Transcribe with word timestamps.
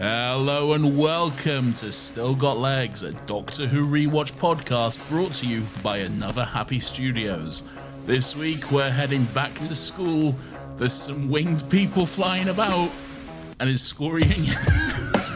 Hello 0.00 0.72
and 0.72 0.96
welcome 0.96 1.74
to 1.74 1.92
Still 1.92 2.34
Got 2.34 2.56
Legs, 2.56 3.02
a 3.02 3.12
Doctor 3.12 3.66
Who 3.66 3.86
rewatch 3.86 4.32
podcast 4.32 4.98
brought 5.10 5.34
to 5.34 5.46
you 5.46 5.66
by 5.82 5.98
Another 5.98 6.42
Happy 6.42 6.80
Studios. 6.80 7.62
This 8.06 8.34
week 8.34 8.72
we're 8.72 8.88
heading 8.88 9.24
back 9.34 9.52
to 9.56 9.74
school. 9.74 10.34
There's 10.78 10.94
some 10.94 11.28
winged 11.28 11.68
people 11.68 12.06
flying 12.06 12.48
about, 12.48 12.90
and 13.58 13.68
it's 13.68 13.82
scurrying. 13.82 14.46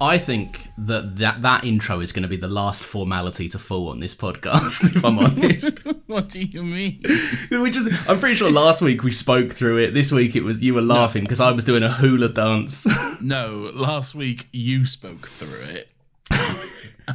I 0.00 0.18
think 0.18 0.68
that, 0.76 1.16
that 1.16 1.42
that 1.42 1.64
intro 1.64 2.00
is 2.00 2.10
going 2.12 2.24
to 2.24 2.28
be 2.28 2.36
the 2.36 2.48
last 2.48 2.84
formality 2.84 3.48
to 3.50 3.58
fall 3.58 3.88
on 3.88 4.00
this 4.00 4.14
podcast. 4.14 4.96
If 4.96 5.04
I'm 5.04 5.18
honest, 5.18 5.86
what 6.06 6.28
do 6.28 6.40
you 6.42 6.62
mean? 6.62 7.00
we 7.50 7.70
just 7.70 7.88
I'm 8.08 8.18
pretty 8.18 8.34
sure 8.34 8.50
last 8.50 8.82
week 8.82 9.02
we 9.04 9.10
spoke 9.10 9.52
through 9.52 9.78
it. 9.78 9.94
This 9.94 10.10
week 10.12 10.34
it 10.36 10.42
was 10.42 10.60
you 10.62 10.74
were 10.74 10.82
laughing 10.82 11.22
because 11.22 11.40
I 11.40 11.52
was 11.52 11.64
doing 11.64 11.82
a 11.82 11.92
hula 11.92 12.28
dance. 12.28 12.86
No, 13.20 13.70
last 13.72 14.14
week 14.14 14.48
you 14.52 14.84
spoke 14.84 15.28
through 15.28 15.60
it. 15.62 15.88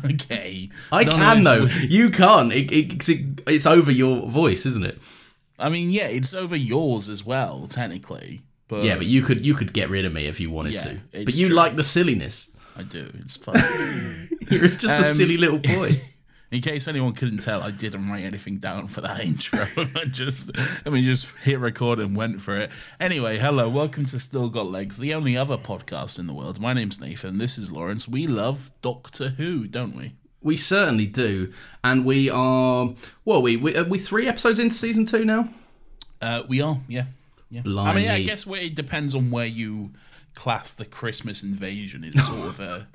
okay. 0.06 0.70
I 0.92 1.04
None 1.04 1.18
can 1.18 1.44
though. 1.44 1.66
You 1.66 2.10
can't. 2.10 2.52
It, 2.54 2.72
it, 2.72 3.42
it's 3.48 3.66
over 3.66 3.92
your 3.92 4.28
voice, 4.30 4.66
isn't 4.66 4.86
it? 4.86 5.00
I 5.58 5.70
mean, 5.70 5.92
yeah, 5.92 6.06
it's 6.08 6.34
over 6.34 6.56
yours 6.56 7.10
as 7.10 7.26
well, 7.26 7.68
technically. 7.68 8.42
But 8.68 8.84
Yeah, 8.84 8.96
but 8.96 9.06
you 9.08 9.24
could 9.24 9.46
you 9.46 9.54
could 9.56 9.74
get 9.74 9.90
rid 9.90 10.06
of 10.06 10.14
me 10.14 10.26
if 10.26 10.40
you 10.40 10.50
wanted 10.50 10.74
Yeah, 10.74 10.84
to. 10.84 11.00
But 11.26 11.36
you 11.36 11.48
true. 11.48 11.56
like 11.56 11.76
the 11.76 11.84
silliness. 11.84 12.50
I 12.80 12.84
do. 12.84 13.12
It's 13.20 13.36
fun. 13.36 13.56
You're 14.50 14.70
just 14.70 14.86
a 14.96 15.10
Um, 15.10 15.14
silly 15.16 15.36
little 15.36 15.60
boy. 15.60 16.02
In 16.52 16.62
case 16.62 16.88
anyone 16.88 17.14
couldn't 17.14 17.40
tell, 17.40 17.62
I 17.62 17.70
didn't 17.72 18.10
write 18.10 18.24
anything 18.24 18.58
down 18.58 18.88
for 18.88 19.02
that 19.02 19.20
intro. 19.24 19.68
I 19.78 20.06
just, 20.06 20.50
I 20.86 20.90
mean, 20.90 21.04
just 21.04 21.28
hit 21.44 21.60
record 21.60 22.00
and 22.00 22.16
went 22.16 22.42
for 22.42 22.58
it. 22.58 22.72
Anyway, 23.02 23.38
hello, 23.38 23.68
welcome 23.70 24.06
to 24.08 24.18
Still 24.18 24.50
Got 24.50 24.66
Legs, 24.72 24.98
the 24.98 25.14
only 25.14 25.36
other 25.38 25.58
podcast 25.58 26.18
in 26.18 26.26
the 26.26 26.34
world. 26.34 26.60
My 26.60 26.72
name's 26.74 27.00
Nathan. 27.02 27.38
This 27.38 27.58
is 27.60 27.72
Laurence. 27.72 28.08
We 28.08 28.26
love 28.28 28.72
Doctor 28.82 29.30
Who, 29.32 29.68
don't 29.68 29.96
we? 29.96 30.14
We 30.42 30.56
certainly 30.58 31.06
do, 31.06 31.52
and 31.84 32.06
we 32.06 32.30
are. 32.30 32.94
Well, 33.26 33.42
we 33.42 33.58
we 33.58 33.76
are 33.76 33.84
we 33.84 34.00
three 34.00 34.26
episodes 34.26 34.58
into 34.58 34.74
season 34.74 35.06
two 35.06 35.26
now. 35.26 35.50
Uh, 36.22 36.44
we 36.48 36.62
are, 36.62 36.80
yeah, 36.88 37.06
yeah. 37.52 37.62
I 37.66 37.94
mean, 37.94 38.08
I 38.10 38.24
guess 38.24 38.48
it 38.48 38.74
depends 38.74 39.14
on 39.14 39.32
where 39.32 39.46
you 39.46 39.92
class 40.36 40.74
the 40.74 40.86
Christmas 40.86 41.44
invasion. 41.44 42.04
is 42.04 42.26
sort 42.26 42.48
of 42.48 42.60
a. 42.60 42.88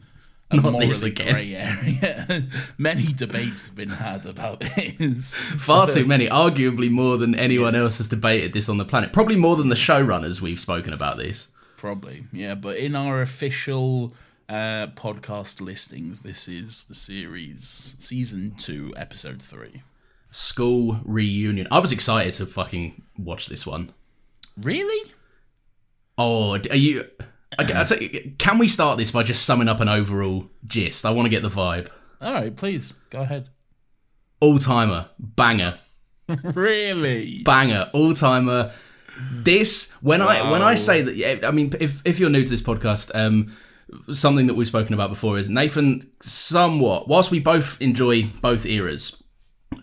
A 0.51 0.57
morally 0.61 1.11
grey 1.11 1.57
area. 1.57 2.47
Many 2.79 3.13
debates 3.15 3.65
have 3.65 3.75
been 3.75 3.89
had 3.89 4.27
about 4.27 4.61
this. 4.61 5.35
Far 5.35 5.89
too 5.89 6.05
many, 6.07 6.29
arguably 6.29 6.91
more 6.91 7.17
than 7.17 7.35
anyone 7.35 7.75
else 7.75 7.97
has 7.97 8.09
debated 8.09 8.53
this 8.53 8.69
on 8.69 8.77
the 8.77 8.85
planet. 8.85 9.13
Probably 9.13 9.37
more 9.37 9.57
than 9.57 9.71
the 9.71 9.75
showrunners 9.75 10.43
we've 10.43 10.61
spoken 10.61 10.93
about 10.93 11.17
this. 11.17 11.49
Probably, 11.79 12.27
yeah. 12.31 12.55
But 12.55 12.77
in 12.77 12.95
our 12.95 13.23
official 13.23 14.13
uh, 14.49 14.89
podcast 14.95 15.61
listings, 15.61 16.21
this 16.21 16.47
is 16.47 16.85
the 16.85 16.95
series 16.95 17.97
season 17.99 18.55
two, 18.59 18.93
episode 18.97 19.43
three. 19.43 19.83
School 20.31 21.01
reunion. 21.05 21.67
I 21.71 21.79
was 21.79 21.91
excited 21.91 22.35
to 22.35 22.47
fucking 22.47 23.03
watch 23.19 23.47
this 23.47 23.67
one. 23.67 23.93
Really? 24.57 25.13
Oh, 26.17 26.55
are 26.55 26.77
you? 26.77 27.05
Okay, 27.61 27.73
I'll 27.75 27.85
tell 27.85 28.01
you, 28.03 28.33
can 28.39 28.59
we 28.59 28.69
start 28.69 28.99
this 28.99 29.11
by 29.11 29.23
just 29.23 29.45
summing 29.45 29.69
up 29.69 29.81
an 29.81 29.89
overall 29.89 30.49
gist? 30.67 31.05
I 31.05 31.11
want 31.11 31.27
to 31.27 31.31
get 31.31 31.43
the 31.43 31.49
vibe. 31.49 31.89
All 32.21 32.33
right, 32.33 32.55
please 32.55 32.93
go 33.11 33.21
ahead. 33.21 33.49
All 34.41 34.59
timer, 34.59 35.09
banger, 35.19 35.79
really? 36.43 37.43
banger, 37.43 37.91
all 37.93 38.15
timer. 38.15 38.73
This 39.33 39.93
when 40.03 40.21
I 40.23 40.51
when 40.51 40.61
I 40.61 40.75
say 40.75 41.03
that, 41.03 41.15
yeah, 41.17 41.39
I 41.45 41.51
mean, 41.53 41.73
if 41.79 42.03
if 42.05 42.19
you're 42.19 42.31
new 42.31 42.43
to 42.43 42.51
this 42.51 42.61
podcast, 42.61 43.13
um, 43.15 43.57
something 44.13 44.49
that 44.49 44.55
we've 44.55 44.67
spoken 44.67 44.93
about 44.93 45.11
before 45.11 45.39
is 45.39 45.49
Nathan. 45.49 46.11
Somewhat, 46.21 47.07
whilst 47.07 47.31
we 47.31 47.39
both 47.39 47.81
enjoy 47.81 48.25
both 48.41 48.67
eras, 48.67 49.23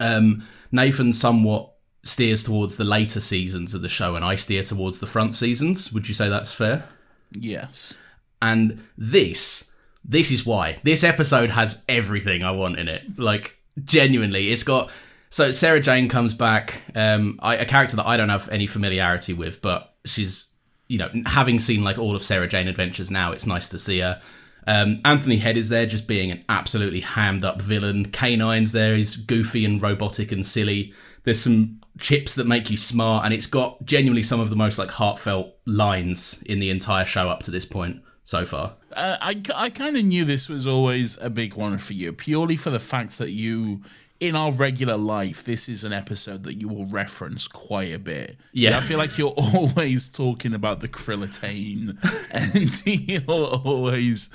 um, 0.01 0.45
Nathan 0.71 1.13
somewhat 1.13 1.70
steers 2.03 2.43
towards 2.43 2.77
the 2.77 2.83
later 2.83 3.19
seasons 3.19 3.73
of 3.73 3.81
the 3.81 3.89
show, 3.89 4.15
and 4.15 4.25
I 4.25 4.35
steer 4.35 4.63
towards 4.63 4.99
the 4.99 5.07
front 5.07 5.35
seasons. 5.35 5.93
Would 5.93 6.07
you 6.07 6.13
say 6.13 6.29
that's 6.29 6.53
fair? 6.53 6.85
Yes. 7.31 7.93
And 8.41 8.83
this, 8.97 9.69
this 10.03 10.31
is 10.31 10.45
why. 10.45 10.79
This 10.83 11.03
episode 11.03 11.51
has 11.51 11.83
everything 11.87 12.43
I 12.43 12.51
want 12.51 12.79
in 12.79 12.87
it. 12.87 13.19
Like, 13.19 13.57
genuinely. 13.83 14.51
It's 14.51 14.63
got. 14.63 14.89
So, 15.29 15.51
Sarah 15.51 15.79
Jane 15.79 16.09
comes 16.09 16.33
back, 16.33 16.81
um, 16.95 17.39
I, 17.41 17.55
a 17.55 17.65
character 17.65 17.95
that 17.95 18.07
I 18.07 18.17
don't 18.17 18.29
have 18.29 18.49
any 18.49 18.67
familiarity 18.67 19.33
with, 19.33 19.61
but 19.61 19.93
she's, 20.03 20.47
you 20.87 20.97
know, 20.97 21.09
having 21.25 21.59
seen 21.59 21.83
like 21.83 21.97
all 21.97 22.15
of 22.15 22.25
Sarah 22.25 22.47
Jane 22.47 22.67
Adventures 22.67 23.11
now, 23.11 23.31
it's 23.31 23.45
nice 23.45 23.69
to 23.69 23.79
see 23.79 23.99
her. 23.99 24.21
Um, 24.67 25.01
Anthony 25.05 25.37
Head 25.37 25.57
is 25.57 25.69
there 25.69 25.85
just 25.85 26.07
being 26.07 26.31
an 26.31 26.43
absolutely 26.49 26.99
hammed 26.99 27.45
up 27.45 27.61
villain. 27.61 28.09
K9's 28.09 28.73
there, 28.73 28.95
he's 28.95 29.15
goofy 29.15 29.65
and 29.65 29.81
robotic 29.81 30.31
and 30.31 30.45
silly. 30.45 30.93
There's 31.23 31.39
some 31.41 31.80
chips 31.99 32.35
that 32.35 32.47
make 32.47 32.69
you 32.69 32.77
smart, 32.77 33.25
and 33.25 33.33
it's 33.33 33.45
got 33.45 33.83
genuinely 33.85 34.23
some 34.23 34.39
of 34.39 34.49
the 34.49 34.55
most 34.55 34.77
like 34.77 34.89
heartfelt 34.89 35.55
lines 35.65 36.41
in 36.45 36.59
the 36.59 36.69
entire 36.69 37.05
show 37.05 37.27
up 37.29 37.43
to 37.43 37.51
this 37.51 37.65
point 37.65 38.01
so 38.23 38.45
far. 38.45 38.73
Uh, 38.93 39.17
I, 39.21 39.41
I 39.55 39.69
kind 39.69 39.97
of 39.97 40.05
knew 40.05 40.25
this 40.25 40.49
was 40.49 40.67
always 40.67 41.17
a 41.21 41.29
big 41.29 41.55
one 41.55 41.77
for 41.77 41.93
you, 41.93 42.13
purely 42.13 42.55
for 42.55 42.69
the 42.69 42.79
fact 42.79 43.17
that 43.17 43.31
you, 43.31 43.81
in 44.19 44.35
our 44.35 44.51
regular 44.51 44.97
life, 44.97 45.43
this 45.43 45.69
is 45.69 45.83
an 45.83 45.93
episode 45.93 46.43
that 46.43 46.59
you 46.59 46.67
will 46.67 46.85
reference 46.85 47.47
quite 47.47 47.93
a 47.93 47.99
bit. 47.99 48.37
Yeah. 48.53 48.77
I 48.77 48.81
feel 48.81 48.97
like 48.97 49.17
you're 49.17 49.29
always 49.37 50.09
talking 50.09 50.53
about 50.53 50.79
the 50.79 50.87
Krillitane, 50.87 51.97
and 52.31 52.85
you'll 52.85 53.45
always 53.45 54.29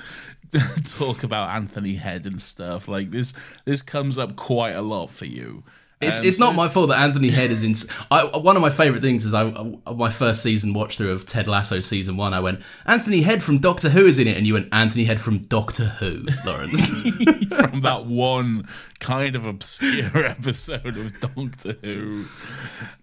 talk 0.84 1.22
about 1.22 1.50
Anthony 1.50 1.94
Head 1.94 2.26
and 2.26 2.40
stuff. 2.40 2.88
Like 2.88 3.10
this, 3.10 3.32
this 3.64 3.82
comes 3.82 4.18
up 4.18 4.36
quite 4.36 4.74
a 4.74 4.82
lot 4.82 5.10
for 5.10 5.26
you. 5.26 5.64
It's, 5.98 6.18
Um, 6.18 6.24
it's 6.26 6.38
not 6.38 6.54
my 6.54 6.68
fault 6.68 6.90
that 6.90 7.00
Anthony 7.00 7.30
Head 7.30 7.50
is 7.50 7.62
in. 7.62 7.74
I, 8.10 8.24
one 8.24 8.54
of 8.54 8.60
my 8.60 8.68
favorite 8.68 9.00
things 9.00 9.24
is 9.24 9.32
I, 9.32 9.50
my 9.90 10.10
first 10.10 10.42
season 10.42 10.74
watch 10.74 10.98
through 10.98 11.12
of 11.12 11.24
Ted 11.24 11.48
Lasso 11.48 11.80
season 11.80 12.18
one. 12.18 12.34
I 12.34 12.40
went 12.40 12.60
Anthony 12.84 13.22
Head 13.22 13.42
from 13.42 13.58
Doctor 13.58 13.88
Who 13.88 14.06
is 14.06 14.18
in 14.18 14.28
it, 14.28 14.36
and 14.36 14.46
you 14.46 14.52
went 14.52 14.68
Anthony 14.72 15.04
Head 15.04 15.22
from 15.22 15.38
Doctor 15.38 15.86
Who, 15.86 16.26
Laurence. 16.44 16.86
from 17.48 17.80
that 17.80 18.04
one 18.04 18.68
kind 19.00 19.34
of 19.36 19.46
obscure 19.46 20.16
episode 20.26 20.98
of 20.98 21.18
Doctor 21.18 21.78
Who. 21.82 22.26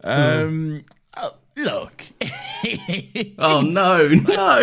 Um, 0.04 0.86
uh, 1.16 1.32
look, 1.56 2.06
oh 3.40 3.62
no, 3.62 4.08
no! 4.08 4.60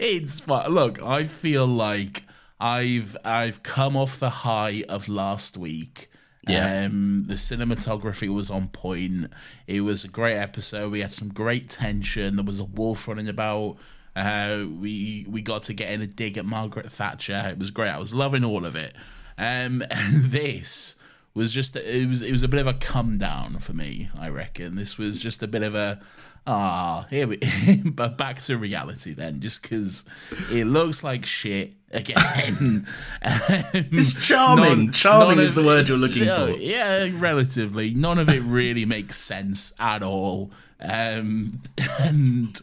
it's 0.00 0.40
fun. 0.40 0.72
Look, 0.72 1.00
I 1.00 1.24
feel 1.24 1.68
like 1.68 2.24
I've 2.58 3.16
I've 3.24 3.62
come 3.62 3.96
off 3.96 4.18
the 4.18 4.30
high 4.30 4.82
of 4.88 5.08
last 5.08 5.56
week. 5.56 6.10
Yeah. 6.48 6.84
Um, 6.84 7.24
the 7.26 7.34
cinematography 7.34 8.32
was 8.32 8.50
on 8.50 8.68
point. 8.68 9.32
It 9.66 9.80
was 9.80 10.04
a 10.04 10.08
great 10.08 10.36
episode. 10.36 10.92
We 10.92 11.00
had 11.00 11.12
some 11.12 11.28
great 11.28 11.68
tension. 11.70 12.36
There 12.36 12.44
was 12.44 12.58
a 12.58 12.64
wolf 12.64 13.08
running 13.08 13.28
about. 13.28 13.76
Uh, 14.16 14.64
we 14.80 15.26
we 15.28 15.42
got 15.42 15.62
to 15.62 15.74
get 15.74 15.90
in 15.90 16.00
a 16.00 16.06
dig 16.06 16.38
at 16.38 16.44
Margaret 16.44 16.90
Thatcher. 16.90 17.48
It 17.50 17.58
was 17.58 17.70
great. 17.70 17.90
I 17.90 17.98
was 17.98 18.14
loving 18.14 18.44
all 18.44 18.64
of 18.64 18.76
it. 18.76 18.94
Um, 19.38 19.82
this 20.12 20.94
was 21.34 21.52
just 21.52 21.74
it 21.76 22.08
was 22.08 22.22
it 22.22 22.30
was 22.30 22.42
a 22.42 22.48
bit 22.48 22.60
of 22.60 22.66
a 22.66 22.74
come 22.74 23.18
down 23.18 23.58
for 23.58 23.72
me. 23.72 24.08
I 24.18 24.28
reckon 24.28 24.76
this 24.76 24.98
was 24.98 25.18
just 25.18 25.42
a 25.42 25.48
bit 25.48 25.62
of 25.62 25.74
a 25.74 26.00
ah 26.46 27.06
here 27.10 27.26
we 27.26 27.38
but 27.84 28.16
back 28.16 28.38
to 28.40 28.56
reality 28.56 29.14
then. 29.14 29.40
Just 29.40 29.62
because 29.62 30.04
it 30.50 30.66
looks 30.66 31.02
like 31.02 31.24
shit 31.24 31.72
again. 31.90 32.86
It's 33.26 34.26
charming. 34.26 34.92
Charming 34.92 35.38
is 35.38 35.54
the 35.54 35.62
word 35.62 35.88
you're 35.88 35.96
looking 35.96 36.24
for. 36.24 36.50
Yeah, 36.50 37.08
relatively. 37.14 37.94
None 37.94 38.18
of 38.18 38.28
it 38.28 38.40
really 38.40 38.84
makes 38.84 39.16
sense 39.16 39.72
at 39.78 40.02
all. 40.02 40.50
Um, 40.80 41.60
and 42.00 42.60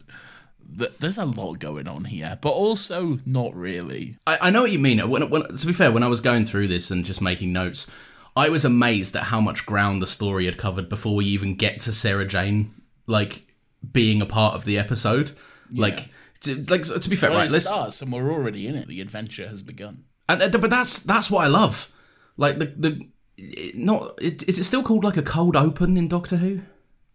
th- 0.78 0.92
there's 1.00 1.18
a 1.18 1.24
lot 1.24 1.58
going 1.58 1.88
on 1.88 2.04
here, 2.04 2.38
but 2.40 2.50
also 2.50 3.18
not 3.26 3.54
really. 3.54 4.16
I, 4.26 4.38
I 4.42 4.50
know 4.50 4.62
what 4.62 4.70
you 4.70 4.78
mean. 4.78 4.98
When, 5.08 5.28
when, 5.30 5.56
to 5.56 5.66
be 5.66 5.72
fair, 5.72 5.90
when 5.90 6.02
I 6.02 6.08
was 6.08 6.20
going 6.20 6.46
through 6.46 6.68
this 6.68 6.90
and 6.90 7.04
just 7.04 7.20
making 7.20 7.52
notes, 7.52 7.90
I 8.36 8.48
was 8.48 8.64
amazed 8.64 9.16
at 9.16 9.24
how 9.24 9.40
much 9.40 9.66
ground 9.66 10.00
the 10.00 10.06
story 10.06 10.46
had 10.46 10.58
covered 10.58 10.88
before 10.88 11.16
we 11.16 11.26
even 11.26 11.54
get 11.56 11.80
to 11.80 11.92
Sarah 11.92 12.26
Jane, 12.26 12.72
like 13.06 13.46
being 13.90 14.20
a 14.22 14.26
part 14.26 14.54
of 14.54 14.64
the 14.64 14.78
episode. 14.78 15.32
Like, 15.74 16.08
to, 16.40 16.56
like 16.64 16.82
to 16.84 17.08
be 17.08 17.16
fair, 17.16 17.30
Well, 17.30 17.38
right? 17.40 17.48
it 17.48 17.52
Let's 17.52 17.64
starts 17.66 18.02
and 18.02 18.12
we're 18.12 18.30
already 18.30 18.66
in 18.66 18.74
it. 18.76 18.86
The 18.88 19.00
adventure 19.00 19.48
has 19.48 19.62
begun. 19.62 20.04
And, 20.28 20.42
uh, 20.42 20.48
but 20.58 20.70
that's 20.70 20.98
that's 21.00 21.30
what 21.30 21.44
I 21.44 21.48
love. 21.48 21.90
Like 22.36 22.58
the 22.58 22.66
the 22.76 23.08
it- 23.38 23.76
not 23.76 24.14
it, 24.20 24.46
is 24.48 24.58
it 24.58 24.64
still 24.64 24.82
called 24.82 25.04
like 25.04 25.16
a 25.16 25.22
cold 25.22 25.56
open 25.56 25.96
in 25.96 26.08
Doctor 26.08 26.36
Who 26.36 26.60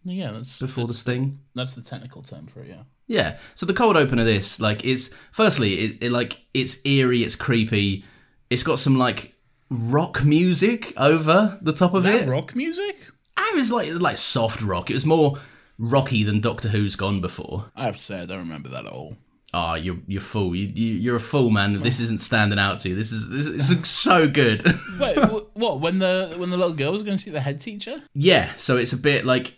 Yeah, 0.03 0.31
that's 0.31 0.59
before 0.59 0.87
the 0.87 0.93
sting? 0.93 1.39
that's 1.55 1.73
the 1.75 1.81
technical 1.81 2.21
term 2.23 2.47
for 2.47 2.61
it. 2.61 2.69
Yeah. 2.69 2.83
Yeah. 3.07 3.37
So 3.55 3.65
the 3.65 3.73
cold 3.73 3.95
open 3.95 4.19
of 4.19 4.25
this, 4.25 4.59
like, 4.59 4.83
it's 4.83 5.11
firstly, 5.31 5.75
it, 5.79 6.03
it 6.05 6.11
like 6.11 6.41
it's 6.53 6.79
eerie, 6.85 7.23
it's 7.23 7.35
creepy, 7.35 8.03
it's 8.49 8.63
got 8.63 8.79
some 8.79 8.97
like 8.97 9.33
rock 9.69 10.23
music 10.23 10.93
over 10.97 11.57
the 11.61 11.73
top 11.73 11.93
of 11.93 12.03
That 12.03 12.23
it. 12.23 12.27
rock 12.29 12.55
music? 12.55 12.95
I 13.37 13.53
was 13.55 13.71
like 13.71 13.91
like 13.93 14.17
soft 14.17 14.61
rock. 14.61 14.89
It 14.89 14.93
was 14.95 15.05
more 15.05 15.37
rocky 15.77 16.24
than 16.24 16.41
Doctor 16.41 16.69
Who's 16.69 16.95
gone 16.95 17.21
before. 17.21 17.71
I 17.75 17.85
have 17.85 17.97
to 17.97 18.01
say, 18.01 18.19
I 18.21 18.25
don't 18.25 18.39
remember 18.39 18.69
that 18.69 18.85
at 18.85 18.91
all. 18.91 19.18
Ah, 19.53 19.75
you're 19.75 19.97
you're 20.07 20.21
fool. 20.21 20.53
You, 20.56 20.68
you 20.68 20.94
you're 20.95 21.15
a 21.15 21.19
fool, 21.21 21.50
man. 21.50 21.79
This 21.81 22.00
isn't 22.01 22.19
standing 22.19 22.59
out 22.59 22.79
to 22.79 22.89
you. 22.89 22.95
This 22.95 23.12
is 23.13 23.29
this, 23.29 23.47
is- 23.47 23.53
this 23.56 23.69
looks 23.75 23.89
so 23.89 24.27
good. 24.27 24.63
Wait, 25.00 25.18
what? 25.53 25.79
When 25.79 26.00
the 26.00 26.33
when 26.38 26.50
the 26.50 26.57
little 26.57 26.74
girl 26.74 26.91
was 26.91 27.01
going 27.03 27.15
to 27.18 27.24
see 27.24 27.31
the 27.31 27.39
head 27.41 27.62
teacher? 27.62 28.01
Yeah, 28.13 28.51
so 28.57 28.75
it's 28.77 28.91
a 28.94 28.97
bit 28.97 29.25
like 29.25 29.57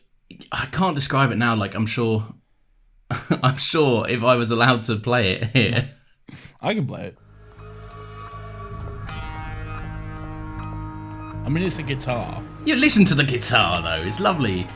I 0.52 0.68
can't 0.68 0.94
describe 0.94 1.32
it 1.32 1.38
now. 1.38 1.56
Like 1.56 1.74
I'm 1.74 1.88
sure, 1.88 2.28
I'm 3.32 3.58
sure 3.58 4.08
if 4.08 4.24
I 4.24 4.36
was 4.36 4.52
allowed 4.52 4.84
to 4.84 4.96
play 4.98 5.32
it 5.32 5.46
here, 5.54 5.90
I 6.62 6.76
can 6.76 6.86
play 6.86 7.08
it. 7.08 7.18
I 11.46 11.52
mean, 11.52 11.64
it's 11.64 11.80
a 11.80 11.84
guitar. 11.84 12.44
you 12.64 12.76
listen 12.76 13.06
to 13.06 13.16
the 13.16 13.24
guitar 13.24 13.82
though. 13.82 14.06
It's 14.08 14.20
lovely. 14.20 14.68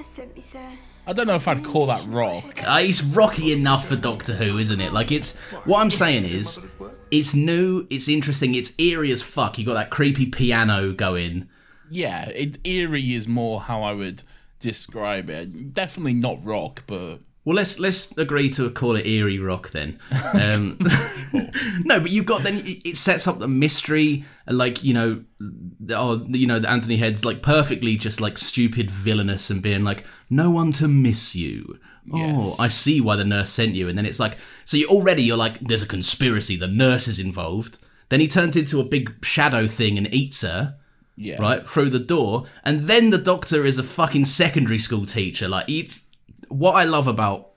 The 0.00 0.04
nurse 0.04 0.12
sent 0.14 0.34
me, 0.34 0.40
sir. 0.40 0.66
I 1.06 1.12
don't 1.12 1.26
know 1.26 1.34
if 1.34 1.46
I'd 1.46 1.62
call 1.62 1.84
that 1.88 2.06
rock. 2.06 2.62
Uh, 2.66 2.78
it's 2.80 3.02
rocky 3.02 3.52
enough 3.52 3.86
for 3.86 3.96
Doctor 3.96 4.32
Who, 4.32 4.56
isn't 4.56 4.80
it? 4.80 4.94
Like 4.94 5.12
it's 5.12 5.36
what 5.66 5.80
I'm 5.82 5.90
saying 5.90 6.24
is, 6.24 6.66
it's 7.10 7.34
new, 7.34 7.86
it's 7.90 8.08
interesting, 8.08 8.54
it's 8.54 8.72
eerie 8.78 9.12
as 9.12 9.20
fuck. 9.20 9.58
You 9.58 9.66
got 9.66 9.74
that 9.74 9.90
creepy 9.90 10.24
piano 10.24 10.94
going. 10.94 11.50
Yeah, 11.90 12.30
it, 12.30 12.66
eerie 12.66 13.12
is 13.12 13.28
more 13.28 13.60
how 13.60 13.82
I 13.82 13.92
would 13.92 14.22
describe 14.58 15.28
it. 15.28 15.74
Definitely 15.74 16.14
not 16.14 16.42
rock, 16.42 16.82
but 16.86 17.18
Well, 17.50 17.56
let's 17.56 17.80
let's 17.80 18.16
agree 18.16 18.48
to 18.50 18.70
call 18.70 18.94
it 18.94 19.08
eerie 19.08 19.40
rock 19.40 19.70
then. 19.72 19.98
Um, 20.34 20.78
no, 21.80 21.98
but 21.98 22.12
you've 22.12 22.24
got 22.24 22.44
then 22.44 22.62
it 22.64 22.96
sets 22.96 23.26
up 23.26 23.40
the 23.40 23.48
mystery, 23.48 24.24
like 24.46 24.84
you 24.84 24.94
know, 24.94 25.24
the- 25.40 25.98
oh, 25.98 26.24
you 26.28 26.46
know, 26.46 26.60
the 26.60 26.70
Anthony 26.70 26.96
Head's 26.96 27.24
like 27.24 27.42
perfectly 27.42 27.96
just 27.96 28.20
like 28.20 28.38
stupid, 28.38 28.88
villainous, 28.88 29.50
and 29.50 29.60
being 29.60 29.82
like, 29.82 30.06
no 30.30 30.48
one 30.48 30.70
to 30.74 30.86
miss 30.86 31.34
you. 31.34 31.80
Oh, 32.14 32.54
I 32.60 32.68
see 32.68 33.00
why 33.00 33.16
the 33.16 33.24
nurse 33.24 33.50
sent 33.50 33.74
you, 33.74 33.88
and 33.88 33.98
then 33.98 34.06
it's 34.06 34.20
like, 34.20 34.38
so 34.64 34.76
you 34.76 34.86
already 34.86 35.24
you're 35.24 35.36
like, 35.36 35.58
there's 35.58 35.82
a 35.82 35.88
conspiracy. 35.88 36.54
The 36.54 36.68
nurse 36.68 37.08
is 37.08 37.18
involved. 37.18 37.80
Then 38.10 38.20
he 38.20 38.28
turns 38.28 38.54
into 38.54 38.78
a 38.78 38.84
big 38.84 39.24
shadow 39.24 39.66
thing 39.66 39.98
and 39.98 40.14
eats 40.14 40.42
her 40.42 40.76
yeah. 41.16 41.42
right 41.42 41.68
through 41.68 41.90
the 41.90 41.98
door 41.98 42.46
and 42.64 42.82
then 42.82 43.10
the 43.10 43.18
doctor 43.18 43.64
is 43.66 43.76
a 43.76 43.82
fucking 43.82 44.24
secondary 44.24 44.78
school 44.78 45.04
teacher 45.04 45.46
like 45.48 45.68
it's 45.68 46.06
what 46.50 46.72
i 46.74 46.84
love 46.84 47.06
about 47.06 47.48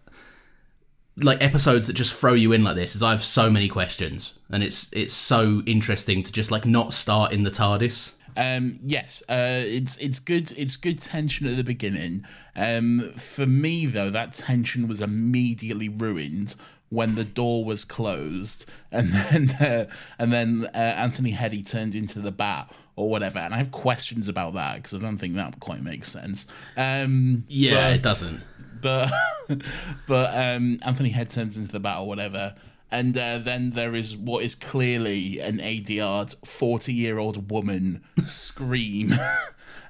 like 1.18 1.44
episodes 1.44 1.86
that 1.88 1.94
just 1.94 2.14
throw 2.14 2.34
you 2.34 2.52
in 2.54 2.64
like 2.64 2.76
this 2.76 2.96
is 2.96 3.04
i 3.04 3.12
have 3.12 3.24
so 3.24 3.50
many 3.50 3.68
questions 3.68 4.40
and 4.50 4.64
it's 4.64 4.92
it's 4.94 5.14
so 5.14 5.62
interesting 5.66 6.24
to 6.24 6.32
just 6.32 6.50
like 6.50 6.66
not 6.66 6.94
start 6.94 7.32
in 7.32 7.44
the 7.44 7.52
tardis 7.52 8.14
Um, 8.36 8.80
yes, 8.84 9.22
uh, 9.30 9.62
it's 9.64 9.96
it's 9.98 10.18
good. 10.18 10.52
It's 10.58 10.76
good 10.76 11.00
tension 11.00 11.46
at 11.46 11.56
the 11.56 11.64
beginning. 11.64 12.26
Um, 12.56 13.12
for 13.16 13.46
me 13.46 13.86
though, 13.86 14.10
that 14.10 14.34
tension 14.34 14.88
was 14.88 15.02
immediately 15.02 15.88
ruined 15.88 16.56
when 16.90 17.14
the 17.14 17.24
door 17.26 17.64
was 17.64 17.86
closed, 17.86 18.66
and 18.92 19.10
then 19.14 19.52
uh, 19.62 19.86
and 20.18 20.34
then 20.34 20.68
uh, 20.74 20.78
Anthony 21.06 21.32
Heddy 21.32 21.62
turned 21.64 21.94
into 21.94 22.20
the 22.22 22.32
bat 22.32 22.74
or 22.96 23.08
whatever. 23.08 23.38
And 23.38 23.54
I 23.54 23.58
have 23.60 23.70
questions 23.72 24.28
about 24.28 24.56
that 24.56 24.78
because 24.78 24.96
I 24.96 24.98
don't 24.98 25.20
think 25.20 25.36
that 25.36 25.60
quite 25.60 25.84
makes 25.84 26.12
sense. 26.12 26.48
Um, 26.76 27.44
yeah 27.48 27.90
but- 27.90 27.96
it 27.98 28.02
doesn't 28.02 28.42
but 28.84 29.10
but 30.08 30.38
um, 30.38 30.78
Anthony 30.84 31.10
Head 31.10 31.32
turns 31.32 31.58
into 31.58 31.72
the 31.72 31.80
bat 31.80 31.98
or 32.00 32.08
whatever, 32.08 32.54
and 32.92 33.18
uh, 33.18 33.40
then 33.40 33.72
there 33.72 33.96
is 33.96 34.16
what 34.16 34.44
is 34.44 34.54
clearly 34.54 35.40
an 35.40 35.58
ADR 35.58 36.36
forty-year-old 36.46 37.50
woman 37.50 38.04
scream 38.28 39.14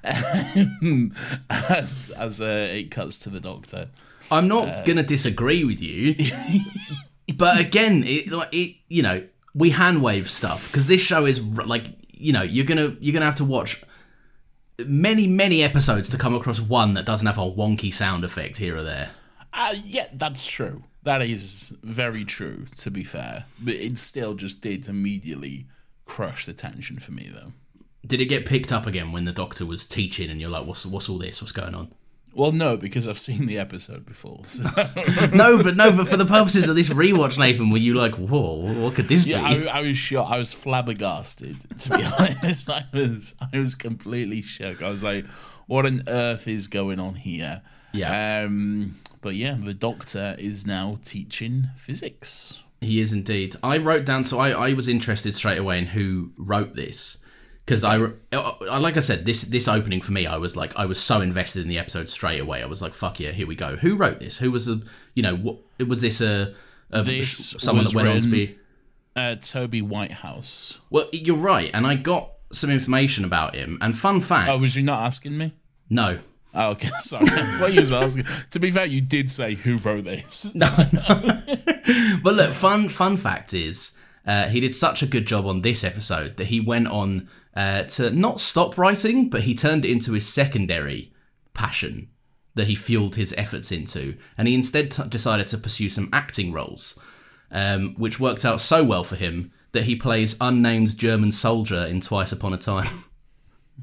um, 0.04 1.14
as 1.50 2.10
as 2.16 2.40
uh, 2.40 2.68
it 2.72 2.90
cuts 2.90 3.18
to 3.18 3.30
the 3.30 3.40
doctor. 3.40 3.88
i'm 4.30 4.48
not 4.48 4.86
gonna 4.86 5.02
disagree 5.02 5.64
with 5.64 5.82
you 5.82 6.16
but 7.36 7.60
again 7.60 8.02
it 8.04 8.28
like 8.28 8.48
it 8.52 8.74
you 8.88 9.02
know 9.02 9.22
we 9.54 9.68
hand 9.68 10.02
wave 10.02 10.30
stuff 10.30 10.66
because 10.68 10.86
this 10.86 11.00
show 11.00 11.26
is 11.26 11.42
like 11.42 11.84
you 12.10 12.32
know 12.32 12.40
you're 12.42 12.64
gonna 12.64 12.96
you're 13.00 13.12
gonna 13.12 13.26
have 13.26 13.34
to 13.34 13.44
watch 13.44 13.82
many 14.86 15.26
many 15.26 15.62
episodes 15.62 16.10
to 16.10 16.18
come 16.18 16.34
across 16.34 16.60
one 16.60 16.94
that 16.94 17.06
doesn't 17.06 17.26
have 17.26 17.38
a 17.38 17.42
wonky 17.42 17.92
sound 17.92 18.24
effect 18.24 18.56
here 18.56 18.76
or 18.76 18.82
there 18.82 19.10
Uh, 19.52 19.74
yeah, 19.84 20.08
that's 20.14 20.44
true. 20.46 20.82
That 21.04 21.22
is 21.22 21.72
very 21.82 22.24
true. 22.24 22.66
To 22.78 22.90
be 22.90 23.04
fair, 23.04 23.44
but 23.60 23.74
it 23.74 23.98
still 23.98 24.34
just 24.34 24.60
did 24.60 24.88
immediately 24.88 25.66
crush 26.06 26.46
the 26.46 26.52
tension 26.54 26.98
for 26.98 27.12
me, 27.12 27.30
though. 27.32 27.52
Did 28.06 28.20
it 28.20 28.26
get 28.26 28.46
picked 28.46 28.72
up 28.72 28.86
again 28.86 29.12
when 29.12 29.24
the 29.24 29.32
doctor 29.32 29.64
was 29.64 29.86
teaching 29.86 30.28
and 30.30 30.40
you're 30.40 30.50
like, 30.50 30.66
what's 30.66 30.84
what's 30.84 31.08
all 31.08 31.18
this? 31.18 31.40
What's 31.40 31.52
going 31.52 31.74
on? 31.74 31.92
Well, 32.34 32.52
no, 32.52 32.76
because 32.76 33.06
I've 33.06 33.18
seen 33.18 33.46
the 33.46 33.58
episode 33.58 34.04
before. 34.04 34.40
So. 34.46 34.62
no, 35.32 35.62
but 35.62 35.76
no, 35.76 35.92
but 35.92 36.08
for 36.08 36.16
the 36.16 36.26
purposes 36.26 36.68
of 36.68 36.74
this 36.74 36.88
rewatch, 36.88 37.38
Nathan, 37.38 37.70
were 37.70 37.78
you 37.78 37.94
like, 37.94 38.14
whoa, 38.14 38.72
what 38.82 38.94
could 38.96 39.08
this 39.08 39.24
Yeah, 39.24 39.48
be? 39.56 39.68
I, 39.68 39.78
I 39.78 39.82
was 39.82 39.96
shocked. 39.96 40.32
I 40.32 40.38
was 40.38 40.52
flabbergasted. 40.52 41.78
To 41.78 41.90
be 41.90 42.04
honest, 42.18 42.68
I 42.68 42.86
was 42.92 43.34
I 43.52 43.58
was 43.58 43.74
completely 43.74 44.42
shook. 44.42 44.82
I 44.82 44.90
was 44.90 45.02
like, 45.04 45.26
"What 45.66 45.86
on 45.86 46.02
earth 46.08 46.48
is 46.48 46.66
going 46.66 46.98
on 47.00 47.14
here?" 47.14 47.62
Yeah. 47.92 48.42
Um. 48.44 48.96
But 49.20 49.36
yeah, 49.36 49.56
the 49.58 49.72
doctor 49.74 50.36
is 50.38 50.66
now 50.66 50.96
teaching 51.04 51.68
physics. 51.76 52.60
He 52.80 53.00
is 53.00 53.12
indeed. 53.14 53.56
I 53.62 53.78
wrote 53.78 54.04
down, 54.04 54.24
so 54.24 54.38
I, 54.38 54.50
I 54.50 54.72
was 54.74 54.88
interested 54.88 55.34
straight 55.34 55.56
away 55.58 55.78
in 55.78 55.86
who 55.86 56.32
wrote 56.36 56.74
this. 56.74 57.18
Because 57.64 57.82
I, 57.82 57.96
I, 58.32 58.78
like 58.78 58.96
I 58.98 59.00
said, 59.00 59.24
this 59.24 59.42
this 59.42 59.68
opening 59.68 60.00
for 60.02 60.12
me, 60.12 60.26
I 60.26 60.36
was 60.36 60.54
like, 60.56 60.76
I 60.76 60.84
was 60.84 61.00
so 61.00 61.20
invested 61.22 61.62
in 61.62 61.68
the 61.68 61.78
episode 61.78 62.10
straight 62.10 62.40
away. 62.40 62.62
I 62.62 62.66
was 62.66 62.82
like, 62.82 62.92
fuck 62.92 63.18
yeah, 63.20 63.30
here 63.30 63.46
we 63.46 63.54
go. 63.54 63.76
Who 63.76 63.96
wrote 63.96 64.18
this? 64.20 64.36
Who 64.38 64.50
was 64.50 64.66
the, 64.66 64.82
you 65.14 65.22
know, 65.22 65.34
what 65.36 65.58
was 65.88 66.00
this 66.02 66.20
a 66.20 66.54
Uh, 66.92 67.02
This 67.02 67.54
someone 67.58 67.84
that 67.86 67.94
went 67.94 68.08
on 68.08 68.20
to 68.20 68.28
be. 68.28 68.58
Uh, 69.16 69.36
Toby 69.36 69.80
Whithouse. 69.80 70.78
Well, 70.90 71.08
you're 71.12 71.36
right, 71.38 71.70
and 71.72 71.86
I 71.86 71.94
got 71.94 72.32
some 72.52 72.68
information 72.70 73.24
about 73.24 73.54
him. 73.54 73.78
And 73.80 73.96
fun 73.96 74.20
fact. 74.20 74.50
Oh, 74.50 74.58
was 74.58 74.74
you 74.76 74.82
not 74.82 75.02
asking 75.04 75.38
me? 75.38 75.54
no, 75.88 76.18
Oh, 76.56 76.70
okay, 76.70 76.88
sorry. 77.00 77.26
what 77.60 77.72
you 77.72 77.80
was 77.80 77.90
asking. 77.92 78.26
To 78.50 78.60
be 78.60 78.70
fair, 78.70 78.86
you 78.86 79.00
did 79.00 79.28
say 79.30 79.54
who 79.54 79.76
wrote 79.78 80.04
this. 80.04 80.48
no, 80.54 80.68
no. 80.92 81.42
but 82.22 82.34
look, 82.34 82.52
fun 82.52 82.88
fun 82.88 83.16
fact 83.16 83.54
is 83.54 83.92
uh, 84.26 84.46
he 84.48 84.60
did 84.60 84.74
such 84.74 85.02
a 85.02 85.06
good 85.06 85.26
job 85.26 85.46
on 85.46 85.62
this 85.62 85.82
episode 85.82 86.36
that 86.36 86.46
he 86.48 86.60
went 86.60 86.86
on 86.88 87.28
uh, 87.56 87.84
to 87.84 88.10
not 88.10 88.40
stop 88.40 88.76
writing, 88.78 89.28
but 89.28 89.42
he 89.42 89.54
turned 89.54 89.84
it 89.84 89.90
into 89.90 90.12
his 90.12 90.26
secondary 90.32 91.12
passion 91.52 92.08
that 92.54 92.66
he 92.68 92.74
fueled 92.74 93.16
his 93.16 93.34
efforts 93.36 93.72
into, 93.72 94.16
and 94.38 94.46
he 94.48 94.54
instead 94.54 94.90
t- 94.90 95.02
decided 95.08 95.48
to 95.48 95.58
pursue 95.58 95.88
some 95.90 96.08
acting 96.12 96.52
roles, 96.52 96.98
um, 97.50 97.94
which 97.96 98.20
worked 98.20 98.44
out 98.44 98.60
so 98.60 98.82
well 98.84 99.04
for 99.04 99.16
him 99.16 99.52
that 99.72 99.84
he 99.84 99.96
plays 99.96 100.36
unnamed 100.40 100.96
German 100.96 101.32
soldier 101.32 101.84
in 101.84 102.00
Twice 102.00 102.32
Upon 102.32 102.52
a 102.52 102.56
Time. 102.58 103.04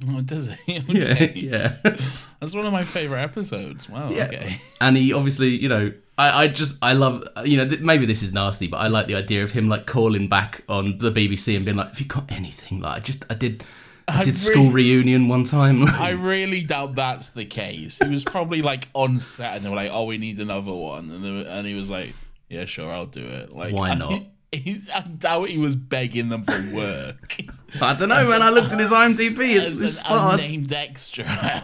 Oh, 0.08 0.22
does 0.22 0.48
it? 0.48 0.58
Okay. 0.90 1.34
yeah. 1.36 1.76
That's 1.84 2.56
one 2.56 2.66
of 2.66 2.72
my 2.72 2.82
favorite 2.84 3.22
episodes. 3.22 3.90
Wow. 3.90 4.10
Okay. 4.10 4.56
and 4.80 4.96
he 4.96 5.12
obviously, 5.12 5.50
you 5.50 5.68
know, 5.68 5.92
I, 6.22 6.44
I 6.44 6.48
just 6.48 6.76
I 6.82 6.94
love, 6.94 7.24
you 7.46 7.58
know, 7.58 7.68
th- 7.68 7.82
maybe 7.82 8.06
this 8.06 8.22
is 8.22 8.34
nasty, 8.34 8.68
but 8.68 8.78
I 8.78 8.88
like 8.88 9.08
the 9.08 9.16
idea 9.16 9.44
of 9.44 9.52
him 9.52 9.70
like 9.70 9.86
calling 9.88 10.28
back 10.28 10.64
on 10.70 10.98
the 11.00 11.12
BBC 11.12 11.56
and 11.56 11.66
being 11.66 11.78
like, 11.78 11.90
"Have 11.90 12.00
you 12.00 12.06
got 12.06 12.32
anything?" 12.32 12.80
Like, 12.80 12.98
I 12.98 13.00
just 13.00 13.26
I 13.30 13.34
did, 13.34 13.64
I 14.08 14.20
I 14.20 14.24
did 14.24 14.38
school 14.38 14.70
reunion 14.72 15.28
one 15.28 15.44
time. 15.46 15.86
I 15.88 16.12
really 16.12 16.62
doubt 16.62 16.96
that's 16.96 17.30
the 17.30 17.46
case. 17.46 18.00
He 18.04 18.10
was 18.10 18.24
probably 18.24 18.62
like 18.62 18.88
on 18.94 19.18
set, 19.20 19.56
and 19.56 19.66
they 19.66 19.70
were 19.70 19.76
like, 19.76 19.92
"Oh, 19.92 20.06
we 20.06 20.18
need 20.18 20.40
another 20.40 20.74
one," 20.74 21.10
and 21.10 21.24
were, 21.24 21.50
and 21.50 21.66
he 21.66 21.74
was 21.74 21.90
like, 21.90 22.14
"Yeah, 22.50 22.66
sure, 22.66 22.92
I'll 22.92 23.06
do 23.08 23.26
it." 23.26 23.52
Like, 23.52 23.74
Why 23.74 23.90
I- 23.92 23.96
not? 23.96 24.24
he's, 24.52 24.90
I 24.90 25.02
doubt 25.02 25.48
he 25.50 25.58
was 25.58 25.76
begging 25.76 26.30
them 26.30 26.44
for 26.44 26.76
work. 26.76 27.36
I 27.82 27.94
don't 27.96 28.10
know, 28.10 28.30
man. 28.30 28.42
I 28.42 28.50
looked 28.50 28.74
at 28.74 28.80
his 28.80 28.92
IMDb. 28.92 29.56
It's, 29.56 29.66
As 29.68 29.82
it's 29.82 30.00
an 30.02 30.06
sparse. 30.06 30.44
unnamed 30.46 30.74
extra. 30.74 31.64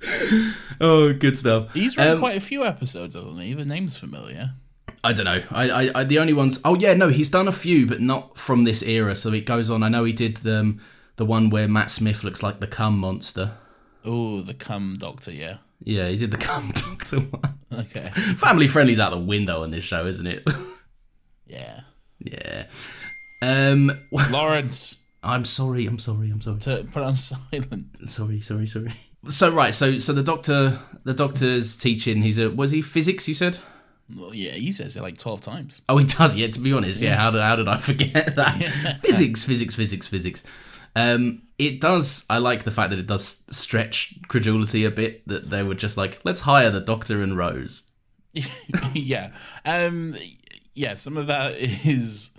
Oh, 0.80 1.12
good 1.12 1.36
stuff. 1.36 1.72
He's 1.74 1.96
written 1.96 2.12
Um, 2.14 2.18
quite 2.20 2.36
a 2.36 2.40
few 2.40 2.64
episodes, 2.64 3.16
hasn't 3.16 3.40
he? 3.40 3.52
The 3.52 3.64
name's 3.64 3.98
familiar. 3.98 4.52
I 5.02 5.12
don't 5.12 5.24
know. 5.24 5.42
I, 5.50 5.70
I, 5.70 6.00
I 6.00 6.04
the 6.04 6.18
only 6.20 6.32
ones. 6.32 6.60
Oh 6.64 6.74
yeah, 6.76 6.94
no, 6.94 7.08
he's 7.08 7.30
done 7.30 7.48
a 7.48 7.52
few, 7.52 7.86
but 7.86 8.00
not 8.00 8.38
from 8.38 8.62
this 8.64 8.82
era. 8.82 9.16
So 9.16 9.32
it 9.32 9.44
goes 9.44 9.70
on. 9.70 9.82
I 9.82 9.88
know 9.88 10.04
he 10.04 10.12
did 10.12 10.36
the 10.38 10.60
um, 10.60 10.80
the 11.16 11.24
one 11.24 11.50
where 11.50 11.66
Matt 11.68 11.90
Smith 11.90 12.22
looks 12.22 12.42
like 12.42 12.60
the 12.60 12.66
cum 12.68 12.98
monster. 12.98 13.52
Oh, 14.04 14.40
the 14.40 14.54
cum 14.54 14.96
doctor, 14.98 15.32
yeah. 15.32 15.58
Yeah, 15.82 16.08
he 16.08 16.16
did 16.16 16.30
the 16.30 16.36
cum 16.48 16.70
doctor 16.72 17.18
one. 17.20 17.58
Okay. 17.72 18.08
Family 18.36 18.68
friendly's 18.68 18.98
out 19.00 19.10
the 19.10 19.18
window 19.18 19.62
on 19.62 19.70
this 19.70 19.84
show, 19.84 20.06
isn't 20.06 20.26
it? 20.26 20.48
Yeah. 21.46 21.80
yeah. 22.20 22.66
Um. 23.42 23.90
Laurence, 24.12 24.96
I'm 25.22 25.44
sorry. 25.44 25.86
I'm 25.86 25.98
sorry. 25.98 26.30
I'm 26.30 26.40
sorry. 26.40 26.58
to 26.60 26.84
put 26.92 27.02
on 27.02 27.16
silent. 27.16 28.08
Sorry. 28.08 28.40
Sorry. 28.40 28.66
Sorry. 28.66 28.92
So 29.26 29.50
right. 29.50 29.74
So 29.74 29.98
so 29.98 30.12
the 30.12 30.22
doctor 30.22 30.78
the 31.04 31.14
doctor's 31.14 31.76
teaching. 31.76 32.22
He's 32.22 32.38
a 32.38 32.50
was 32.50 32.70
he 32.70 32.82
physics? 32.82 33.26
You 33.26 33.34
said. 33.34 33.58
Well, 34.16 34.34
yeah, 34.34 34.52
he 34.52 34.72
says 34.72 34.96
it 34.96 35.02
like 35.02 35.18
12 35.18 35.42
times. 35.42 35.82
Oh, 35.86 35.98
he 35.98 36.06
does. 36.06 36.34
Yeah. 36.34 36.46
To 36.46 36.60
be 36.60 36.72
honest, 36.72 37.00
yeah. 37.00 37.16
How 37.16 37.30
did 37.30 37.42
how 37.42 37.56
did 37.56 37.68
I 37.68 37.78
forget 37.78 38.12
that? 38.36 39.00
physics. 39.02 39.44
Physics. 39.44 39.74
Physics. 39.74 40.06
Physics. 40.06 40.44
Um, 40.96 41.42
it 41.58 41.80
does. 41.80 42.24
I 42.30 42.38
like 42.38 42.64
the 42.64 42.70
fact 42.70 42.90
that 42.90 42.98
it 42.98 43.06
does 43.06 43.42
stretch 43.50 44.14
credulity 44.28 44.84
a 44.84 44.90
bit. 44.90 45.26
That 45.28 45.50
they 45.50 45.62
were 45.62 45.74
just 45.74 45.96
like, 45.96 46.20
let's 46.24 46.40
hire 46.40 46.70
the 46.70 46.80
doctor 46.80 47.22
and 47.22 47.36
Rose. 47.36 47.90
yeah. 48.94 49.32
Um, 49.64 50.16
yeah, 50.74 50.94
some 50.94 51.16
of 51.16 51.26
that 51.26 51.56
is. 51.56 52.30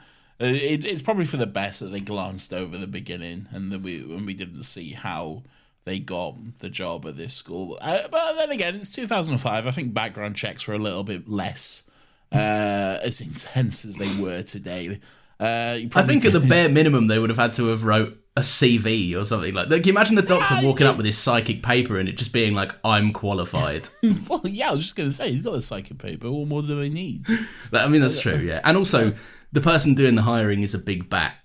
Uh, 0.42 0.46
it, 0.46 0.86
it's 0.86 1.02
probably 1.02 1.26
for 1.26 1.36
the 1.36 1.46
best 1.46 1.82
that 1.82 1.88
they 1.88 2.00
glanced 2.00 2.54
over 2.54 2.78
the 2.78 2.88
beginning 2.88 3.50
and 3.52 3.72
that 3.74 3.82
we 3.82 4.00
and 4.00 4.26
we 4.26 4.34
didn't 4.34 4.64
see 4.64 4.94
how 4.94 5.44
they 5.86 6.00
got 6.00 6.36
the 6.60 6.70
job 6.70 7.06
at 7.06 7.18
this 7.18 7.34
school. 7.34 7.78
Uh, 7.82 8.08
but 8.10 8.36
then 8.36 8.52
again, 8.52 8.76
it's 8.76 8.94
2005. 8.94 9.68
I 9.68 9.72
think 9.72 9.94
background 9.94 10.36
checks 10.36 10.68
were 10.68 10.76
a 10.76 10.80
little 10.80 11.04
bit 11.04 11.28
less 11.28 11.84
uh, 12.32 13.00
as 13.02 13.22
intense 13.22 13.86
as 13.86 13.96
they 13.96 14.22
were 14.22 14.44
today. 14.44 15.00
Uh, 15.40 15.80
I 15.96 16.04
think 16.04 16.26
at 16.26 16.34
the 16.34 16.42
bare 16.42 16.68
minimum 16.70 17.08
they 17.08 17.18
would 17.18 17.30
have 17.30 17.40
had 17.40 17.54
to 17.56 17.68
have 17.68 17.86
wrote 17.86 18.18
a 18.36 18.42
CV 18.42 19.16
or 19.16 19.24
something 19.26 19.54
like. 19.54 19.70
Like, 19.70 19.84
can 19.84 19.88
you 19.88 19.94
imagine 19.94 20.16
the 20.16 20.22
doctor 20.22 20.56
Yeah, 20.56 20.64
walking 20.64 20.86
yeah. 20.86 20.92
up 20.92 20.98
with 20.98 21.06
his 21.06 21.18
psychic 21.18 21.64
paper 21.64 21.98
and 21.98 22.10
it 22.10 22.18
just 22.18 22.34
being 22.34 22.54
like, 22.54 22.74
"I'm 22.84 23.14
qualified." 23.14 23.84
well, 24.28 24.42
yeah, 24.44 24.70
I 24.70 24.74
was 24.74 24.82
just 24.84 24.96
gonna 24.96 25.12
say 25.14 25.32
he's 25.32 25.42
got 25.42 25.56
a 25.56 25.62
psychic 25.62 25.98
paper. 25.98 26.30
What 26.30 26.48
more 26.48 26.62
do 26.62 26.78
they 26.80 26.90
need? 26.90 27.26
I 27.72 27.88
mean, 27.88 28.02
that's 28.02 28.20
true, 28.20 28.38
yeah. 28.38 28.60
And 28.64 28.78
also, 28.78 29.14
the 29.52 29.62
person 29.62 29.96
doing 29.96 30.16
the 30.16 30.22
hiring 30.24 30.62
is 30.62 30.74
a 30.74 30.80
big 30.80 31.10
bat. 31.10 31.36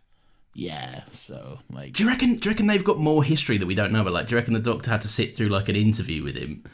Yeah, 0.55 1.03
so 1.11 1.59
like 1.71 1.93
Do 1.95 2.05
you 2.05 2.09
reckon? 2.09 2.37
Do 2.37 2.49
you 2.49 2.51
reckon 2.53 2.67
they've 2.69 2.85
got 2.85 2.99
more 2.99 3.25
history 3.25 3.59
that 3.59 3.67
we 3.67 3.75
don't 3.75 3.91
know 3.93 4.01
about? 4.03 4.13
Like, 4.13 4.29
do 4.29 4.33
you 4.35 4.39
reckon 4.39 4.55
the 4.55 4.61
doctor 4.61 4.91
had 4.91 5.01
to 5.01 5.09
sit 5.09 5.37
through 5.37 5.49
like 5.49 5.69
an 5.69 5.77
interview 5.77 6.23
with 6.23 6.37
him? 6.37 6.65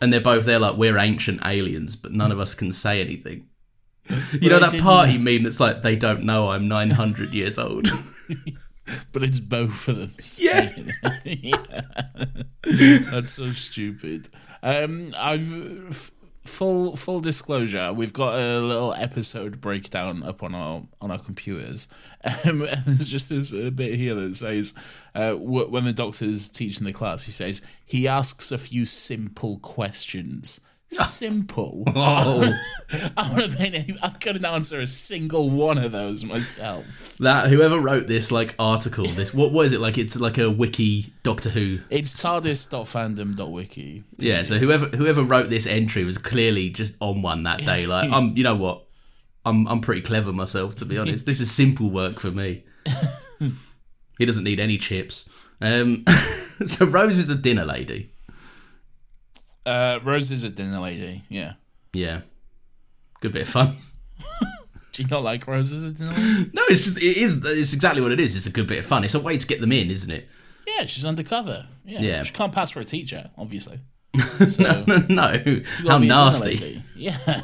and 0.00 0.12
they're 0.12 0.20
both 0.20 0.44
there 0.44 0.58
like 0.58 0.76
we're 0.76 0.98
ancient 0.98 1.40
aliens, 1.46 1.94
but 1.94 2.12
none 2.12 2.32
of 2.32 2.40
us 2.40 2.54
can 2.54 2.72
say 2.72 3.00
anything. 3.00 3.46
You 4.08 4.16
know 4.16 4.22
Well, 4.22 4.40
they 4.40 4.48
that 4.58 4.70
didn't- 4.72 4.82
party 4.82 5.18
meme 5.18 5.44
that's 5.44 5.60
like 5.60 5.82
they 5.82 5.94
don't 5.96 6.24
know 6.24 6.50
I'm 6.50 6.66
900 6.66 7.32
years 7.32 7.58
old. 7.58 7.88
but 9.12 9.22
it's 9.22 9.38
both 9.38 9.86
of 9.88 9.96
them. 9.96 10.14
Yeah. 10.38 10.72
yeah. 11.24 11.82
That's 12.64 13.30
so 13.30 13.52
stupid. 13.52 14.28
Um, 14.62 15.14
I've 15.16 15.88
f- 15.90 16.10
full 16.44 16.96
full 16.96 17.20
disclosure. 17.20 17.92
We've 17.92 18.12
got 18.12 18.38
a 18.38 18.60
little 18.60 18.94
episode 18.94 19.60
breakdown 19.60 20.22
up 20.22 20.42
on 20.42 20.54
our 20.54 20.82
on 21.00 21.10
our 21.10 21.18
computers. 21.18 21.88
Um, 22.44 22.62
and 22.62 22.84
there's 22.86 23.08
just 23.08 23.30
this 23.30 23.52
a 23.52 23.70
bit 23.70 23.96
here 23.96 24.14
that 24.14 24.36
says 24.36 24.74
uh, 25.16 25.32
wh- 25.32 25.72
when 25.72 25.84
the 25.84 25.92
doctor's 25.92 26.48
teaching 26.48 26.84
the 26.84 26.92
class, 26.92 27.24
he 27.24 27.32
says 27.32 27.62
he 27.84 28.06
asks 28.06 28.52
a 28.52 28.58
few 28.58 28.86
simple 28.86 29.58
questions. 29.58 30.60
Simple. 30.92 31.84
oh, 31.94 32.52
I 33.16 33.32
would 33.34 33.50
have 33.50 33.58
been. 33.58 33.98
I 34.02 34.10
couldn't 34.10 34.44
answer 34.44 34.80
a 34.80 34.86
single 34.86 35.50
one 35.50 35.78
of 35.78 35.92
those 35.92 36.24
myself. 36.24 37.16
that 37.18 37.48
whoever 37.48 37.80
wrote 37.80 38.08
this 38.08 38.30
like 38.30 38.54
article, 38.58 39.06
this 39.06 39.32
what 39.32 39.52
what 39.52 39.66
is 39.66 39.72
it 39.72 39.80
like? 39.80 39.98
It's 39.98 40.16
like 40.16 40.38
a 40.38 40.50
wiki 40.50 41.12
Doctor 41.22 41.50
Who. 41.50 41.80
It's 41.90 42.14
tardis.fandom.wiki. 42.22 44.04
Yeah, 44.18 44.42
so 44.42 44.58
whoever 44.58 44.86
whoever 44.88 45.22
wrote 45.22 45.50
this 45.50 45.66
entry 45.66 46.04
was 46.04 46.18
clearly 46.18 46.70
just 46.70 46.94
on 47.00 47.22
one 47.22 47.42
that 47.44 47.64
day. 47.64 47.86
Like, 47.92 48.10
I'm, 48.10 48.36
you 48.36 48.44
know 48.44 48.54
what? 48.54 48.84
I'm 49.44 49.66
I'm 49.66 49.80
pretty 49.80 50.02
clever 50.02 50.32
myself, 50.32 50.76
to 50.76 50.84
be 50.84 50.98
honest. 50.98 51.26
This 51.26 51.40
is 51.40 51.50
simple 51.50 51.90
work 51.90 52.20
for 52.20 52.30
me. 52.30 52.64
he 54.18 54.24
doesn't 54.24 54.44
need 54.44 54.60
any 54.60 54.78
chips. 54.78 55.28
Um, 55.60 56.04
so 56.64 56.86
Rose 56.86 57.18
is 57.18 57.28
a 57.28 57.34
dinner 57.34 57.64
lady. 57.64 58.12
Uh, 59.64 59.98
Rose 60.02 60.30
is 60.30 60.44
a 60.44 60.50
dinner 60.50 60.80
lady. 60.80 61.22
Yeah. 61.28 61.54
Yeah, 61.92 62.22
good 63.20 63.32
bit 63.32 63.42
of 63.42 63.48
fun. 63.48 63.76
Do 64.92 65.02
you 65.02 65.08
not 65.08 65.22
like 65.22 65.46
Rose 65.46 65.72
as 65.72 65.84
a 65.84 65.92
dinner 65.92 66.12
lady? 66.12 66.50
No, 66.54 66.62
it's 66.68 66.82
just 66.82 66.96
it 66.98 67.16
is. 67.16 67.44
It's 67.44 67.72
exactly 67.72 68.00
what 68.02 68.12
it 68.12 68.20
is. 68.20 68.34
It's 68.36 68.46
a 68.46 68.50
good 68.50 68.66
bit 68.66 68.78
of 68.78 68.86
fun. 68.86 69.04
It's 69.04 69.14
a 69.14 69.20
way 69.20 69.36
to 69.38 69.46
get 69.46 69.60
them 69.60 69.72
in, 69.72 69.90
isn't 69.90 70.10
it? 70.10 70.28
Yeah, 70.66 70.84
she's 70.86 71.04
undercover. 71.04 71.66
Yeah. 71.84 72.00
Yeah. 72.00 72.22
She 72.22 72.32
can't 72.32 72.52
pass 72.52 72.70
for 72.70 72.80
a 72.80 72.84
teacher, 72.84 73.30
obviously. 73.36 73.80
So, 74.48 74.84
no, 74.86 74.96
no. 75.08 75.32
you 75.44 75.64
How 75.78 75.98
gotta 75.98 76.00
be 76.00 76.06
a 76.06 76.08
dinner 76.08 76.08
nasty. 76.08 76.82
Yeah. 76.96 77.42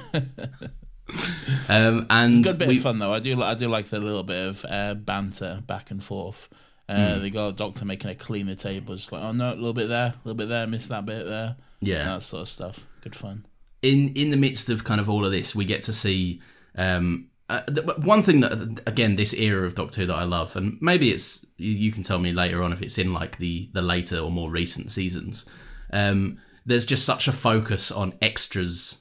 Um, 1.69 2.07
and 2.11 2.45
Good 2.45 2.59
bit 2.59 2.69
we, 2.69 2.77
of 2.77 2.83
fun 2.83 2.99
though. 2.99 3.13
I 3.13 3.19
do. 3.21 3.43
I 3.43 3.55
do 3.55 3.69
like 3.69 3.87
the 3.89 3.99
little 4.01 4.23
bit 4.23 4.47
of 4.49 4.65
uh, 4.69 4.95
banter 4.95 5.63
back 5.67 5.91
and 5.91 6.03
forth. 6.03 6.49
Uh, 6.89 7.15
Hmm. 7.17 7.21
They 7.23 7.31
got 7.31 7.49
a 7.49 7.53
doctor 7.53 7.85
making 7.85 8.11
a 8.11 8.15
clean 8.15 8.47
the 8.47 8.57
table. 8.57 8.95
It's 8.95 9.13
like, 9.13 9.23
oh 9.23 9.33
no, 9.33 9.53
a 9.53 9.55
little 9.55 9.73
bit 9.75 9.89
there, 9.89 10.07
a 10.09 10.15
little 10.25 10.37
bit 10.37 10.49
there, 10.49 10.67
miss 10.67 10.89
that 10.89 11.05
bit 11.07 11.27
there. 11.27 11.57
Yeah. 11.81 12.05
that 12.05 12.23
sort 12.23 12.43
of 12.43 12.49
stuff. 12.49 12.85
Good 13.03 13.15
fun. 13.17 13.47
in 13.83 14.13
in 14.15 14.31
the 14.31 14.37
midst 14.37 14.71
of 14.71 14.85
kind 14.85 15.01
of 15.01 15.09
all 15.09 15.25
of 15.25 15.33
this, 15.33 15.55
we 15.55 15.65
get 15.65 15.83
to 15.85 15.93
see 15.93 16.41
um, 16.77 17.29
uh, 17.49 17.63
one 18.03 18.23
thing 18.23 18.41
that 18.41 18.83
again 18.87 19.17
this 19.17 19.33
era 19.33 19.67
of 19.67 19.75
Doctor 19.75 20.03
Who 20.03 20.07
that 20.09 20.15
I 20.15 20.25
love, 20.25 20.57
and 20.57 20.79
maybe 20.81 21.11
it's 21.11 21.47
you, 21.57 21.73
you 21.73 21.93
can 21.93 22.03
tell 22.03 22.19
me 22.19 22.33
later 22.33 22.63
on 22.63 22.73
if 22.73 22.83
it's 22.83 22.99
in 22.99 23.13
like 23.13 23.39
the 23.39 23.71
the 23.73 23.83
later 23.83 24.19
or 24.19 24.31
more 24.31 24.51
recent 24.51 24.91
seasons. 24.91 25.47
Um, 25.93 26.39
there's 26.67 26.85
just 26.85 27.05
such 27.07 27.29
a 27.29 27.33
focus 27.33 27.91
on 27.91 28.13
extras 28.21 28.99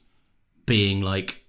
being 0.65 1.01
like 1.01 1.43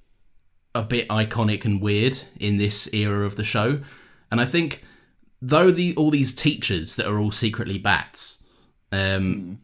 a 0.75 0.83
bit 0.83 1.09
iconic 1.09 1.65
and 1.65 1.81
weird 1.81 2.19
in 2.41 2.57
this 2.57 2.89
era 2.93 3.25
of 3.25 3.37
the 3.37 3.45
show, 3.45 3.81
and 4.31 4.41
I 4.41 4.45
think 4.45 4.83
though 5.41 5.71
the 5.71 5.95
all 5.95 6.11
these 6.11 6.35
teachers 6.35 6.97
that 6.97 7.07
are 7.07 7.19
all 7.21 7.31
secretly 7.31 7.79
bats, 7.79 8.43
um, 8.91 9.61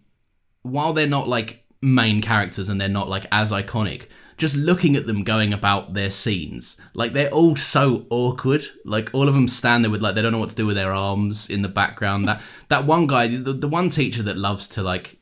while 0.64 0.92
they're 0.92 1.06
not 1.06 1.28
like 1.28 1.64
main 1.80 2.20
characters 2.20 2.68
and 2.68 2.80
they're 2.80 2.88
not 2.88 3.08
like 3.08 3.26
as 3.30 3.52
iconic, 3.52 4.06
just 4.36 4.56
looking 4.56 4.96
at 4.96 5.06
them 5.06 5.22
going 5.22 5.52
about 5.52 5.94
their 5.94 6.10
scenes, 6.10 6.76
like 6.94 7.12
they're 7.12 7.30
all 7.30 7.54
so 7.54 8.04
awkward. 8.10 8.64
Like 8.84 9.10
all 9.12 9.28
of 9.28 9.34
them 9.34 9.46
stand 9.46 9.84
there 9.84 9.90
with 9.92 10.02
like 10.02 10.16
they 10.16 10.22
don't 10.22 10.32
know 10.32 10.38
what 10.38 10.48
to 10.50 10.56
do 10.56 10.66
with 10.66 10.74
their 10.76 10.92
arms 10.92 11.48
in 11.48 11.62
the 11.62 11.68
background. 11.68 12.26
That 12.26 12.42
that 12.68 12.84
one 12.84 13.06
guy, 13.06 13.28
the, 13.28 13.52
the 13.52 13.68
one 13.68 13.90
teacher 13.90 14.22
that 14.24 14.36
loves 14.36 14.66
to 14.68 14.82
like 14.82 15.18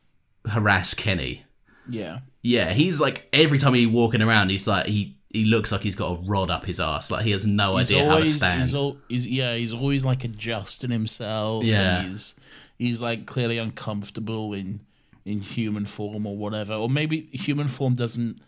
harass 0.48 0.94
Kenny. 0.94 1.44
Yeah. 1.88 2.20
Yeah, 2.42 2.70
he's 2.72 2.98
like 3.00 3.28
every 3.32 3.58
time 3.58 3.74
he's 3.74 3.88
walking 3.88 4.22
around, 4.22 4.48
he's 4.50 4.66
like 4.66 4.86
he 4.86 5.16
he 5.30 5.44
looks 5.44 5.72
like 5.72 5.80
he's 5.82 5.94
got 5.94 6.18
a 6.18 6.22
rod 6.22 6.50
up 6.50 6.66
his 6.66 6.80
ass. 6.80 7.10
Like 7.10 7.24
he 7.24 7.30
has 7.32 7.46
no 7.46 7.76
He's 7.76 7.90
idea 7.90 8.08
how 8.08 8.18
to 8.18 8.26
stand. 8.26 8.62
he's, 8.62 8.74
al- 8.74 8.96
he's 9.08 9.26
yeah, 9.26 9.54
he's 9.54 9.72
always 9.74 10.04
like 10.04 10.24
adjusting 10.24 10.90
himself. 10.90 11.64
Yeah. 11.64 12.02
he's 12.02 12.34
he's 12.78 13.00
like 13.00 13.26
clearly 13.26 13.58
uncomfortable 13.58 14.52
in 14.54 14.80
in 15.24 15.40
human 15.40 15.86
form 15.86 16.26
or 16.26 16.36
whatever, 16.36 16.74
or 16.74 16.88
maybe 16.90 17.28
human 17.32 17.68
form 17.68 17.94
doesn't 17.94 18.40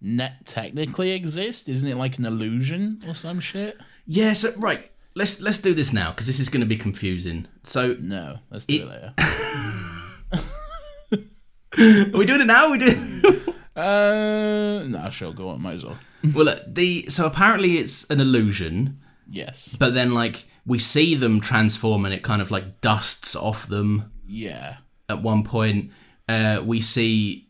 net 0.00 0.44
technically 0.44 1.12
exist. 1.12 1.68
Isn't 1.68 1.88
it 1.88 1.96
like 1.96 2.18
an 2.18 2.26
illusion 2.26 3.02
or 3.06 3.14
some 3.14 3.38
shit? 3.40 3.78
yeah. 4.06 4.32
So 4.32 4.52
right, 4.56 4.90
let's 5.14 5.40
let's 5.40 5.58
do 5.58 5.74
this 5.74 5.92
now 5.92 6.10
because 6.10 6.26
this 6.26 6.40
is 6.40 6.48
going 6.48 6.60
to 6.62 6.66
be 6.66 6.76
confusing. 6.76 7.46
So 7.64 7.96
No, 8.00 8.38
let's 8.50 8.66
do 8.66 8.74
it, 8.74 8.80
It- 8.80 8.88
later. 8.88 9.14
are 12.14 12.18
we 12.18 12.26
doing 12.26 12.40
it 12.40 12.46
now? 12.46 12.66
Are 12.66 12.70
we 12.72 12.78
doing. 12.78 13.22
uh, 13.76 14.84
no, 14.88 15.08
sure, 15.10 15.32
go 15.32 15.50
on, 15.50 15.62
might 15.62 15.74
as 15.76 15.84
well. 15.84 15.98
well, 16.34 16.44
look, 16.46 16.62
the 16.66 17.06
so 17.08 17.26
apparently 17.26 17.78
it's 17.78 18.04
an 18.10 18.20
illusion, 18.20 18.98
Yes, 19.30 19.74
but 19.78 19.94
then 19.94 20.12
like 20.12 20.46
we 20.66 20.78
see 20.78 21.14
them 21.14 21.40
transform 21.40 22.04
and 22.04 22.12
it 22.12 22.22
kind 22.22 22.42
of 22.42 22.50
like 22.50 22.80
dusts 22.80 23.34
off 23.34 23.66
them 23.68 24.12
yeah, 24.26 24.76
at 25.08 25.22
one 25.22 25.44
point. 25.44 25.90
Uh, 26.30 26.62
we 26.62 26.80
see 26.80 27.48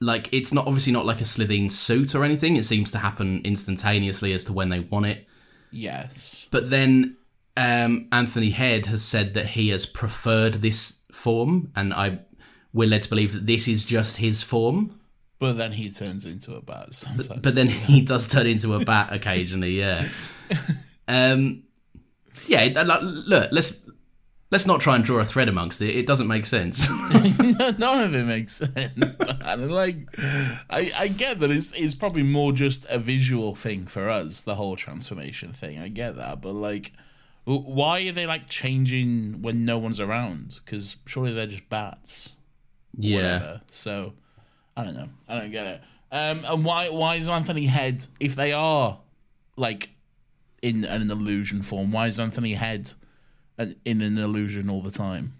like 0.00 0.28
it's 0.32 0.52
not 0.52 0.66
obviously 0.66 0.92
not 0.92 1.06
like 1.06 1.20
a 1.20 1.24
Slitheen 1.24 1.70
suit 1.70 2.14
or 2.14 2.24
anything. 2.24 2.56
It 2.56 2.64
seems 2.64 2.90
to 2.92 2.98
happen 2.98 3.40
instantaneously 3.44 4.32
as 4.32 4.44
to 4.44 4.52
when 4.52 4.68
they 4.70 4.80
want 4.80 5.06
it. 5.06 5.26
yes, 5.70 6.46
But 6.50 6.70
then 6.70 7.16
um, 7.56 8.08
Anthony 8.12 8.50
Head 8.50 8.86
has 8.86 9.02
said 9.02 9.34
that 9.34 9.46
he 9.56 9.68
has 9.70 9.86
preferred 9.86 10.54
this 10.62 11.00
form, 11.12 11.70
and 11.76 11.92
I 11.94 12.20
we're 12.72 12.88
led 12.88 13.02
to 13.02 13.08
believe 13.08 13.32
that 13.34 13.46
this 13.46 13.68
is 13.68 13.84
just 13.84 14.16
his 14.16 14.42
form. 14.42 14.98
but 15.38 15.56
then 15.56 15.72
he 15.72 15.90
turns 15.90 16.26
into 16.26 16.54
a 16.54 16.60
bat 16.60 16.92
sometimes. 17.02 17.28
But 17.28 17.54
then 17.54 17.68
he 17.68 18.00
does 18.00 18.26
turn 18.28 18.46
into 18.46 18.74
a 18.74 18.84
bat 18.84 19.12
occasionally. 19.18 19.78
Yeah. 19.78 20.08
Um. 21.08 21.62
Yeah. 22.48 22.64
Look, 23.02 23.48
let's 23.52 23.80
let's 24.54 24.66
not 24.66 24.80
try 24.80 24.94
and 24.94 25.04
draw 25.04 25.18
a 25.18 25.24
thread 25.24 25.48
amongst 25.48 25.82
it. 25.82 25.96
It 25.96 26.06
doesn't 26.06 26.28
make 26.28 26.46
sense. 26.46 26.88
None 27.76 28.04
of 28.04 28.14
it 28.14 28.24
makes 28.24 28.52
sense. 28.52 29.18
man. 29.18 29.68
Like, 29.68 29.96
I, 30.70 30.92
I 30.96 31.08
get 31.08 31.40
that 31.40 31.50
it's 31.50 31.72
it's 31.72 31.96
probably 31.96 32.22
more 32.22 32.52
just 32.52 32.86
a 32.88 33.00
visual 33.00 33.56
thing 33.56 33.88
for 33.88 34.08
us, 34.08 34.42
the 34.42 34.54
whole 34.54 34.76
transformation 34.76 35.52
thing. 35.52 35.80
I 35.80 35.88
get 35.88 36.14
that, 36.18 36.40
but 36.40 36.52
like, 36.52 36.92
why 37.42 38.02
are 38.02 38.12
they 38.12 38.26
like 38.26 38.48
changing 38.48 39.42
when 39.42 39.64
no 39.64 39.76
one's 39.76 39.98
around? 39.98 40.60
Because 40.64 40.98
surely 41.04 41.32
they're 41.32 41.48
just 41.48 41.68
bats. 41.68 42.30
yeah. 42.96 43.16
Whatever. 43.16 43.60
So, 43.72 44.12
I 44.76 44.84
don't 44.84 44.94
know. 44.94 45.08
I 45.28 45.40
don't 45.40 45.50
get 45.50 45.66
it. 45.66 45.80
Um, 46.12 46.44
and 46.44 46.64
why 46.64 46.90
why 46.90 47.16
is 47.16 47.28
Anthony 47.28 47.66
Head 47.66 48.06
if 48.20 48.36
they 48.36 48.52
are 48.52 49.00
like 49.56 49.90
in 50.62 50.84
an 50.84 51.10
illusion 51.10 51.62
form? 51.62 51.90
Why 51.90 52.06
is 52.06 52.20
Anthony 52.20 52.54
Head 52.54 52.92
in 53.58 54.00
an 54.02 54.18
illusion 54.18 54.68
all 54.68 54.82
the 54.82 54.90
time? 54.90 55.34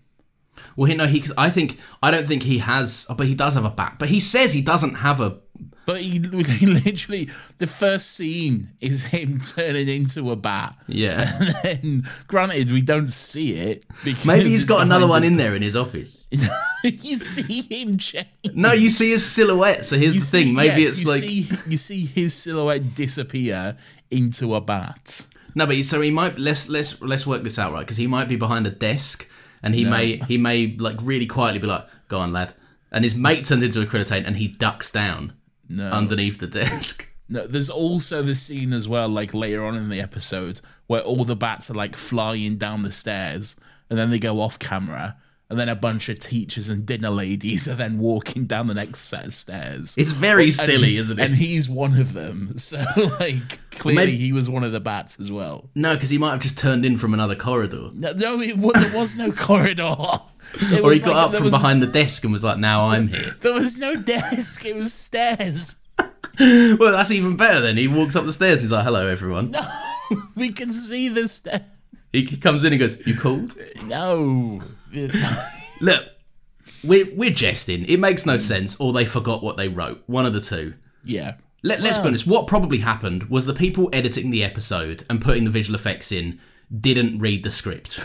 Well, 0.76 0.86
he 0.86 0.94
no, 0.94 1.06
he. 1.06 1.24
I 1.36 1.50
think 1.50 1.78
I 2.02 2.10
don't 2.10 2.26
think 2.26 2.42
he 2.42 2.58
has, 2.58 3.06
but 3.16 3.26
he 3.26 3.34
does 3.34 3.54
have 3.54 3.64
a 3.64 3.70
bat. 3.70 3.96
But 3.98 4.08
he 4.08 4.20
says 4.20 4.52
he 4.52 4.62
doesn't 4.62 4.94
have 4.96 5.20
a. 5.20 5.38
But 5.86 6.00
he, 6.00 6.12
he 6.18 6.66
literally, 6.66 7.28
the 7.58 7.66
first 7.66 8.12
scene 8.12 8.70
is 8.80 9.02
him 9.02 9.40
turning 9.56 9.86
into 9.88 10.30
a 10.30 10.36
bat. 10.36 10.76
Yeah. 10.88 11.30
And 11.38 11.54
then, 11.62 12.08
granted, 12.26 12.70
we 12.72 12.80
don't 12.80 13.12
see 13.12 13.52
it. 13.52 13.84
Because 14.02 14.24
Maybe 14.24 14.48
he's 14.48 14.64
got 14.64 14.80
another 14.80 15.06
one 15.06 15.24
in 15.24 15.36
there 15.36 15.54
in 15.54 15.60
his 15.60 15.76
office. 15.76 16.26
you 16.84 17.16
see 17.16 17.60
him 17.62 17.98
change. 17.98 18.26
No, 18.54 18.72
you 18.72 18.88
see 18.88 19.10
his 19.10 19.30
silhouette. 19.30 19.84
So 19.84 19.98
here's 19.98 20.14
You 20.14 20.20
the 20.20 20.26
thing. 20.26 20.54
Maybe 20.54 20.82
yes, 20.82 20.92
it's 20.92 21.00
you 21.00 21.06
like 21.06 21.20
see, 21.20 21.48
you 21.66 21.76
see 21.76 22.06
his 22.06 22.32
silhouette 22.32 22.94
disappear 22.94 23.76
into 24.10 24.54
a 24.54 24.62
bat. 24.62 25.26
No, 25.54 25.66
but 25.66 25.76
he, 25.76 25.82
so 25.82 26.00
he 26.00 26.10
might 26.10 26.38
let's 26.38 26.68
let's 26.68 27.00
let's 27.00 27.26
work 27.26 27.42
this 27.42 27.58
out 27.58 27.72
right 27.72 27.80
because 27.80 27.96
he 27.96 28.06
might 28.06 28.28
be 28.28 28.36
behind 28.36 28.66
a 28.66 28.70
desk 28.70 29.28
and 29.62 29.74
he 29.74 29.84
may 29.84 30.16
he 30.28 30.36
may 30.38 30.76
like 30.78 30.96
really 31.02 31.26
quietly 31.26 31.58
be 31.58 31.66
like, 31.66 31.86
"Go 32.08 32.18
on, 32.18 32.32
lad," 32.32 32.54
and 32.92 33.02
his 33.02 33.14
mate 33.14 33.46
turns 33.46 33.62
into 33.62 33.80
a 33.80 33.86
Krillitane 33.86 34.26
and 34.26 34.36
he 34.36 34.48
ducks 34.48 34.90
down 34.90 35.32
No, 35.68 35.90
underneath 35.90 36.38
the 36.38 36.46
desk. 36.46 37.08
no. 37.28 37.46
There's 37.46 37.70
also 37.70 38.22
the 38.22 38.34
scene 38.34 38.72
as 38.72 38.86
well, 38.86 39.08
like 39.08 39.32
later 39.32 39.64
on 39.64 39.74
in 39.76 39.88
the 39.88 40.00
episode, 40.00 40.60
where 40.86 41.00
all 41.00 41.24
the 41.24 41.34
bats 41.34 41.70
are 41.70 41.74
like 41.74 41.96
flying 41.96 42.58
down 42.58 42.82
the 42.82 42.92
stairs, 42.92 43.56
and 43.88 43.98
then 43.98 44.10
they 44.10 44.18
go 44.18 44.40
off 44.40 44.58
camera, 44.58 45.16
and 45.50 45.58
then 45.58 45.68
a 45.68 45.74
bunch 45.74 46.08
of 46.08 46.18
teachers 46.18 46.68
and 46.68 46.86
dinner 46.86 47.10
ladies 47.10 47.68
are 47.68 47.74
then 47.74 47.98
walking 47.98 48.46
down 48.46 48.66
the 48.66 48.74
next 48.74 49.00
set 49.00 49.26
of 49.26 49.34
stairs. 49.34 49.94
It's 49.98 50.10
very 50.12 50.44
And 50.46 50.52
silly, 50.54 50.96
isn't 50.96 51.18
it? 51.18 51.22
And 51.22 51.36
he's 51.36 51.68
one 51.68 51.98
of 51.98 52.12
them. 52.14 52.54
So 52.58 52.82
like 53.20 53.60
clearly 53.70 53.94
maybe- 54.12 54.16
he 54.16 54.32
was 54.32 54.48
one 54.48 54.64
of 54.64 54.72
the 54.72 54.80
bats 54.80 55.20
as 55.20 55.30
well. 55.30 55.68
no, 55.74 55.94
because 55.94 56.10
he 56.10 56.18
might 56.18 56.30
have 56.32 56.40
just 56.40 56.56
turned 56.58 56.84
in 56.86 56.96
from 56.98 57.12
another 57.14 57.34
corridor, 57.36 57.90
No, 57.94 58.12
no 58.12 58.40
it, 58.40 58.56
there 58.60 58.98
was 58.98 59.16
no 59.16 59.30
corridor. 59.48 59.94
It 60.60 60.80
or 60.82 60.92
he 60.92 61.00
got 61.00 61.08
like- 61.14 61.16
up 61.26 61.34
from 61.34 61.44
was- 61.44 61.52
behind 61.54 61.82
the 61.82 61.86
desk 61.88 62.24
and 62.24 62.32
was 62.32 62.42
like, 62.44 62.58
"Now 62.58 62.86
I'm 62.90 63.08
here." 63.08 63.34
There 63.40 63.52
was 63.54 63.76
no 63.76 63.94
desk. 63.96 64.64
It 64.64 64.76
was 64.76 64.92
stairs. 64.92 65.76
well, 66.38 66.92
that's 66.92 67.10
even 67.10 67.36
better. 67.36 67.60
Then 67.60 67.76
he 67.76 67.86
walks 67.88 68.16
up 68.16 68.24
the 68.24 68.32
stairs. 68.32 68.60
He's 68.62 68.72
like, 68.72 68.84
"Hello, 68.84 69.06
everyone." 69.08 69.50
No, 69.52 69.62
we 70.36 70.52
can 70.52 70.72
see 70.72 71.08
the 71.08 71.28
stairs. 71.28 71.62
He 72.12 72.24
comes 72.36 72.62
in 72.64 72.72
and 72.72 72.80
goes, 72.80 73.04
"You 73.06 73.16
called?" 73.16 73.56
No. 73.86 74.60
Look, 75.80 76.04
we're 76.82 77.06
we're 77.14 77.30
jesting. 77.30 77.84
It 77.86 77.98
makes 77.98 78.26
no 78.26 78.34
hmm. 78.34 78.40
sense, 78.40 78.76
or 78.76 78.92
they 78.92 79.04
forgot 79.04 79.42
what 79.42 79.56
they 79.56 79.68
wrote. 79.68 80.02
One 80.06 80.26
of 80.26 80.32
the 80.32 80.40
two. 80.40 80.74
yeah. 81.04 81.34
Let, 81.66 81.80
let's 81.80 81.96
be 81.96 82.08
honest. 82.08 82.26
What 82.26 82.46
probably 82.46 82.76
happened 82.78 83.30
was 83.30 83.46
the 83.46 83.54
people 83.54 83.88
editing 83.90 84.28
the 84.28 84.44
episode 84.44 85.06
and 85.08 85.22
putting 85.22 85.44
the 85.44 85.50
visual 85.50 85.74
effects 85.74 86.12
in 86.12 86.38
didn't 86.78 87.20
read 87.20 87.42
the 87.42 87.50
script. 87.50 87.98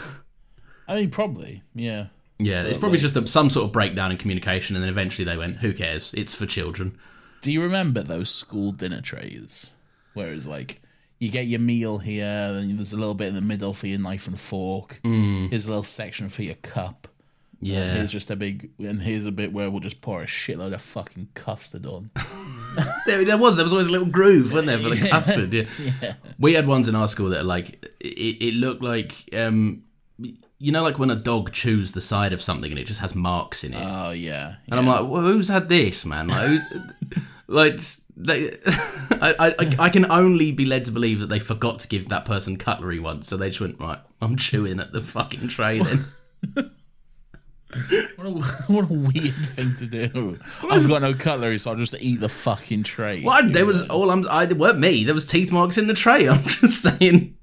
I 0.87 0.95
mean, 0.95 1.11
probably. 1.11 1.61
Yeah. 1.75 2.07
yeah, 2.39 2.63
it's 2.63 2.77
probably 2.77 2.99
just 2.99 3.17
a, 3.17 3.27
some 3.27 3.49
sort 3.49 3.65
of 3.65 3.73
breakdown 3.73 4.11
in 4.11 4.17
communication, 4.17 4.77
and 4.77 4.83
then 4.83 4.89
eventually 4.89 5.25
they 5.25 5.35
went, 5.35 5.57
"Who 5.57 5.73
cares? 5.73 6.13
It's 6.13 6.33
for 6.33 6.45
children." 6.45 6.97
Do 7.41 7.51
you 7.51 7.61
remember 7.61 8.01
those 8.01 8.29
school 8.29 8.71
dinner 8.71 9.01
trays? 9.01 9.71
Where 10.13 10.31
it's 10.31 10.45
like, 10.45 10.81
you 11.19 11.29
get 11.29 11.47
your 11.47 11.59
meal 11.59 11.97
here, 11.97 12.53
then 12.53 12.75
there's 12.77 12.93
a 12.93 12.97
little 12.97 13.13
bit 13.13 13.27
in 13.27 13.35
the 13.35 13.41
middle 13.41 13.73
for 13.73 13.87
your 13.87 13.99
knife 13.99 14.27
and 14.27 14.39
fork. 14.39 14.99
Here's 15.03 15.65
a 15.65 15.69
little 15.69 15.83
section 15.83 16.29
for 16.29 16.43
your 16.43 16.55
cup. 16.55 17.07
And 17.59 17.67
Yeah, 17.67 17.93
here's 17.93 18.11
just 18.11 18.31
a 18.31 18.37
big, 18.37 18.69
and 18.79 19.01
here's 19.01 19.25
a 19.25 19.31
bit 19.31 19.51
where 19.51 19.69
we'll 19.69 19.81
just 19.81 19.99
pour 19.99 20.21
a 20.23 20.25
shitload 20.25 20.73
of 20.73 20.81
fucking 20.81 21.27
custard 21.33 21.85
on. 21.85 22.09
there, 23.05 23.25
there 23.25 23.37
was 23.37 23.57
there 23.57 23.65
was 23.65 23.73
always 23.73 23.87
a 23.87 23.91
little 23.91 24.07
groove, 24.07 24.53
wasn't 24.53 24.67
there, 24.67 24.77
for 24.79 24.89
the 24.95 25.09
custard? 25.09 25.53
Yeah. 25.53 25.65
yeah. 26.01 26.13
We 26.39 26.53
had 26.53 26.67
ones 26.67 26.87
in 26.87 26.95
our 26.95 27.07
school 27.09 27.29
that 27.31 27.41
are 27.41 27.43
like 27.43 27.85
it, 27.99 28.41
it 28.41 28.53
looked 28.53 28.81
like 28.81 29.27
um, 29.35 29.83
you 30.17 30.71
know, 30.71 30.83
like 30.83 30.99
when 30.99 31.09
a 31.11 31.15
dog 31.15 31.51
chews 31.51 31.91
the 31.91 32.01
side 32.01 32.31
of 32.31 32.41
something 32.41 32.71
and 32.71 32.79
it 32.79 32.85
just 32.85 33.01
has 33.01 33.13
marks 33.13 33.65
in 33.65 33.73
it. 33.73 33.85
Oh 33.85 34.11
yeah. 34.11 34.55
And 34.69 34.79
I'm 34.79 34.87
like, 34.87 35.09
well, 35.09 35.21
who's 35.21 35.49
had 35.49 35.67
this, 35.67 36.05
man? 36.05 36.29
Like, 36.29 36.47
who's, 36.47 36.65
like 37.49 37.79
they, 38.15 38.51
I, 39.11 39.55
I, 39.59 39.75
I 39.79 39.89
can 39.89 40.09
only 40.11 40.51
be 40.51 40.65
led 40.65 40.85
to 40.85 40.91
believe 40.91 41.19
that 41.19 41.27
they 41.27 41.39
forgot 41.39 41.79
to 41.79 41.87
give 41.87 42.09
that 42.09 42.25
person 42.25 42.57
cutlery 42.57 42.99
once, 42.99 43.27
so 43.27 43.37
they 43.37 43.49
just 43.49 43.61
went, 43.61 43.79
right, 43.79 43.99
I'm 44.21 44.37
chewing 44.37 44.79
at 44.79 44.91
the 44.91 45.01
fucking 45.01 45.47
tray 45.49 45.79
then. 45.79 46.71
What 48.15 48.25
a, 48.25 48.31
what 48.73 48.89
a 48.89 48.93
weird 48.93 49.35
thing 49.45 49.75
to 49.75 49.85
do. 49.85 50.39
I've 50.67 50.87
got 50.87 51.03
no 51.03 51.13
cutlery, 51.13 51.59
so 51.59 51.69
I'll 51.69 51.77
just 51.77 51.93
eat 51.99 52.19
the 52.19 52.27
fucking 52.27 52.81
tray. 52.81 53.21
What? 53.21 53.53
There 53.53 53.65
was 53.67 53.83
all 53.89 54.09
I'm. 54.09 54.27
I 54.27 54.45
it 54.45 54.57
weren't 54.57 54.79
me. 54.79 55.03
There 55.03 55.13
was 55.13 55.27
teeth 55.27 55.51
marks 55.51 55.77
in 55.77 55.85
the 55.85 55.93
tray. 55.93 56.27
I'm 56.27 56.41
just 56.45 56.81
saying. 56.81 57.37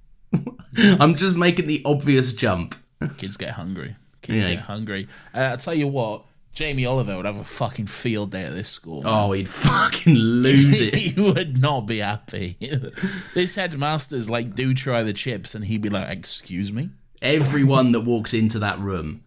I'm 0.77 1.15
just 1.15 1.37
making 1.37 1.69
the 1.69 1.81
obvious 1.85 2.33
jump. 2.33 2.75
Kids 3.19 3.37
get 3.37 3.51
hungry. 3.51 3.95
Kids 4.23 4.43
Yeah. 4.43 4.55
get 4.57 4.65
hungry. 4.67 5.07
Uh, 5.33 5.51
I 5.53 5.57
tell 5.57 5.75
you 5.75 5.87
what, 5.87 6.25
Jamie 6.57 6.87
Oliver 6.87 7.17
would 7.17 7.27
have 7.27 7.37
a 7.37 7.45
fucking 7.45 7.87
field 7.87 8.31
day 8.31 8.45
at 8.45 8.55
this 8.55 8.71
school. 8.71 9.03
man. 9.03 9.13
Oh, 9.15 9.33
he'd 9.33 9.49
fucking 9.49 10.15
lose 10.15 10.81
it. 10.81 10.95
he 10.95 11.21
would 11.21 11.61
not 11.61 11.83
be 11.83 11.99
happy. 11.99 12.57
this 13.35 13.55
headmaster's 13.57 14.31
like, 14.31 14.55
do 14.55 14.73
try 14.73 15.03
the 15.03 15.13
chips, 15.13 15.55
and 15.55 15.67
he'd 15.67 15.83
be 15.83 15.91
like, 15.91 16.09
excuse 16.09 16.73
me. 16.73 16.89
Everyone 17.21 17.93
that 17.93 18.01
walks 18.01 18.33
into 18.33 18.59
that 18.61 18.79
room, 18.79 19.23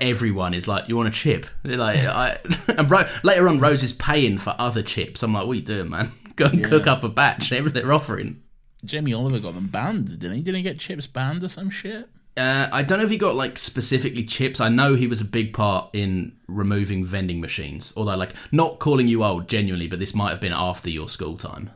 everyone 0.00 0.54
is 0.54 0.66
like, 0.66 0.88
"You 0.88 0.96
want 0.96 1.08
a 1.08 1.12
chip?" 1.12 1.46
They're 1.62 1.76
like, 1.76 1.98
I, 1.98 2.38
and 2.68 2.90
Ro- 2.90 3.08
later 3.22 3.48
on, 3.48 3.60
Rose 3.60 3.82
is 3.82 3.92
paying 3.92 4.38
for 4.38 4.54
other 4.58 4.82
chips. 4.82 5.22
I'm 5.22 5.32
like, 5.34 5.46
"What 5.46 5.52
are 5.52 5.56
you 5.56 5.60
doing, 5.62 5.90
man? 5.90 6.12
Go 6.36 6.46
and 6.46 6.64
cook 6.64 6.86
up 6.86 7.02
a 7.04 7.08
batch." 7.08 7.52
Everything 7.52 7.82
they're 7.82 7.92
offering. 7.92 8.42
Jamie 8.84 9.12
Oliver 9.14 9.38
got 9.38 9.54
them 9.54 9.66
banned, 9.68 10.18
didn't 10.18 10.36
he? 10.36 10.42
Didn't 10.42 10.56
he 10.56 10.62
get 10.62 10.78
chips 10.78 11.06
banned 11.06 11.42
or 11.42 11.48
some 11.50 11.68
shit? 11.70 12.08
Uh, 12.36 12.68
I 12.72 12.82
don't 12.82 12.98
know 12.98 13.04
if 13.04 13.10
he 13.10 13.18
got 13.18 13.34
like 13.34 13.58
specifically 13.58 14.24
chips. 14.24 14.60
I 14.60 14.68
know 14.68 14.94
he 14.94 15.06
was 15.06 15.20
a 15.20 15.24
big 15.24 15.52
part 15.52 15.90
in 15.92 16.36
removing 16.48 17.04
vending 17.04 17.40
machines. 17.40 17.92
Although, 17.96 18.16
like, 18.16 18.34
not 18.52 18.78
calling 18.78 19.08
you 19.08 19.24
old 19.24 19.48
genuinely, 19.48 19.88
but 19.88 19.98
this 19.98 20.14
might 20.14 20.30
have 20.30 20.40
been 20.40 20.52
after 20.52 20.88
your 20.88 21.08
school 21.08 21.36
time. 21.36 21.70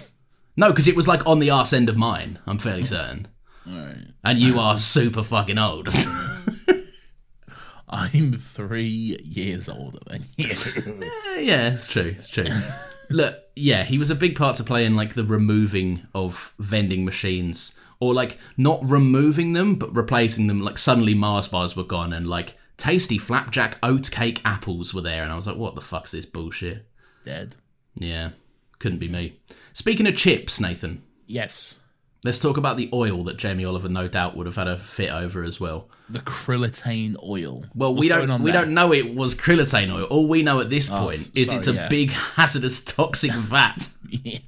no, 0.56 0.70
because 0.70 0.88
it 0.88 0.96
was 0.96 1.08
like 1.08 1.26
on 1.26 1.38
the 1.38 1.50
arse 1.50 1.72
end 1.72 1.88
of 1.88 1.96
mine. 1.96 2.38
I'm 2.46 2.58
fairly 2.58 2.84
certain. 2.84 3.28
And 3.66 4.38
you 4.38 4.58
are 4.60 4.78
super 4.78 5.22
fucking 5.22 5.58
old. 5.58 5.88
I'm 7.88 8.32
three 8.32 9.18
years 9.22 9.68
older 9.68 10.00
than 10.06 10.24
you. 10.36 10.48
yeah, 11.38 11.74
it's 11.74 11.86
true. 11.86 12.16
It's 12.18 12.28
true. 12.28 12.46
Look, 13.10 13.38
yeah, 13.54 13.84
he 13.84 13.98
was 13.98 14.10
a 14.10 14.14
big 14.14 14.36
part 14.36 14.56
to 14.56 14.64
play 14.64 14.84
in 14.84 14.96
like 14.96 15.14
the 15.14 15.24
removing 15.24 16.06
of 16.14 16.52
vending 16.58 17.04
machines, 17.04 17.78
or 18.00 18.14
like 18.14 18.38
not 18.56 18.80
removing 18.82 19.52
them, 19.52 19.76
but 19.76 19.94
replacing 19.94 20.46
them. 20.46 20.60
Like 20.60 20.78
suddenly 20.78 21.14
Mars 21.14 21.48
bars 21.48 21.76
were 21.76 21.84
gone, 21.84 22.12
and 22.12 22.26
like 22.28 22.56
tasty 22.76 23.18
flapjack 23.18 23.78
oat 23.82 24.10
cake 24.10 24.40
apples 24.44 24.92
were 24.92 25.02
there, 25.02 25.22
and 25.22 25.32
I 25.32 25.36
was 25.36 25.46
like, 25.46 25.56
what 25.56 25.74
the 25.74 25.80
fuck's 25.80 26.12
this 26.12 26.26
bullshit? 26.26 26.86
Dead. 27.24 27.56
Yeah, 27.96 28.30
couldn't 28.78 28.98
be 28.98 29.08
me. 29.08 29.40
Speaking 29.72 30.06
of 30.06 30.16
chips, 30.16 30.60
Nathan, 30.60 31.02
Yes. 31.26 31.76
Let's 32.24 32.40
talk 32.40 32.56
about 32.56 32.76
the 32.76 32.90
oil 32.92 33.22
that 33.24 33.36
Jamie 33.36 33.64
Oliver 33.64 33.88
no 33.88 34.08
doubt 34.08 34.36
would 34.36 34.46
have 34.46 34.56
had 34.56 34.66
a 34.66 34.78
fit 34.78 35.10
over 35.12 35.44
as 35.44 35.60
well. 35.60 35.88
The 36.08 36.18
krillitane 36.18 37.16
oil. 37.22 37.64
Well, 37.74 37.94
What's 37.94 38.04
we 38.04 38.08
don't 38.08 38.42
we 38.42 38.50
there? 38.50 38.62
don't 38.62 38.74
know 38.74 38.92
it 38.92 39.14
was 39.14 39.34
krillitane 39.34 39.92
oil. 39.94 40.04
All 40.04 40.26
we 40.26 40.42
know 40.42 40.60
at 40.60 40.70
this 40.70 40.90
Oh, 40.90 40.98
point 40.98 41.30
is 41.34 41.52
it's 41.52 41.68
a 41.68 41.74
yeah. 41.74 41.88
big 41.88 42.10
hazardous 42.10 42.82
toxic 42.84 43.32
vat. 43.32 43.88
Yeah. 44.10 44.38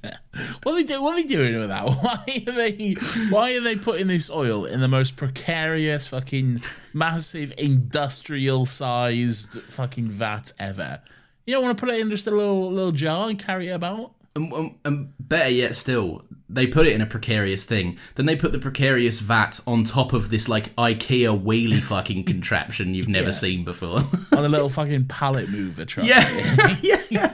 What 0.63 0.73
are 0.73 0.75
they 0.75 0.83
do? 0.83 1.01
What 1.01 1.13
are 1.13 1.21
they 1.21 1.27
doing 1.27 1.57
with 1.59 1.69
that? 1.69 1.85
Why 1.87 2.43
are 2.47 2.51
they? 2.51 2.95
Why 3.29 3.53
are 3.53 3.61
they 3.61 3.75
putting 3.75 4.07
this 4.07 4.29
oil 4.29 4.65
in 4.65 4.81
the 4.81 4.87
most 4.87 5.15
precarious, 5.15 6.07
fucking 6.07 6.61
massive, 6.93 7.53
industrial-sized 7.57 9.61
fucking 9.69 10.09
vat 10.09 10.51
ever? 10.59 11.01
You 11.45 11.53
don't 11.55 11.63
want 11.63 11.77
to 11.77 11.85
put 11.85 11.93
it 11.93 11.99
in 11.99 12.09
just 12.09 12.27
a 12.27 12.31
little 12.31 12.71
little 12.71 12.91
jar 12.91 13.29
and 13.29 13.39
carry 13.39 13.69
it 13.69 13.71
about. 13.71 14.11
And, 14.37 14.75
and- 14.85 15.13
better 15.19 15.49
yet, 15.49 15.75
still, 15.75 16.23
they 16.47 16.67
put 16.67 16.87
it 16.87 16.93
in 16.93 17.01
a 17.01 17.05
precarious 17.05 17.65
thing. 17.65 17.97
Then 18.15 18.25
they 18.25 18.35
put 18.37 18.51
the 18.53 18.59
precarious 18.59 19.19
vat 19.19 19.59
on 19.67 19.83
top 19.83 20.13
of 20.13 20.29
this 20.29 20.47
like 20.47 20.73
IKEA 20.75 21.41
wheelie 21.43 21.81
fucking 21.83 22.23
contraption 22.23 22.93
you've 22.95 23.09
never 23.09 23.27
Yeah. 23.27 23.31
seen 23.31 23.63
before. 23.65 23.99
on 24.31 24.45
a 24.45 24.49
little 24.49 24.69
fucking 24.79 25.07
pallet 25.07 25.49
mover 25.49 25.83
truck. 25.85 26.07
yeah, 26.07 26.77
yeah, 26.81 27.01
yeah. 27.09 27.33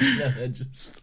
They're 0.00 0.48
just 0.48 1.02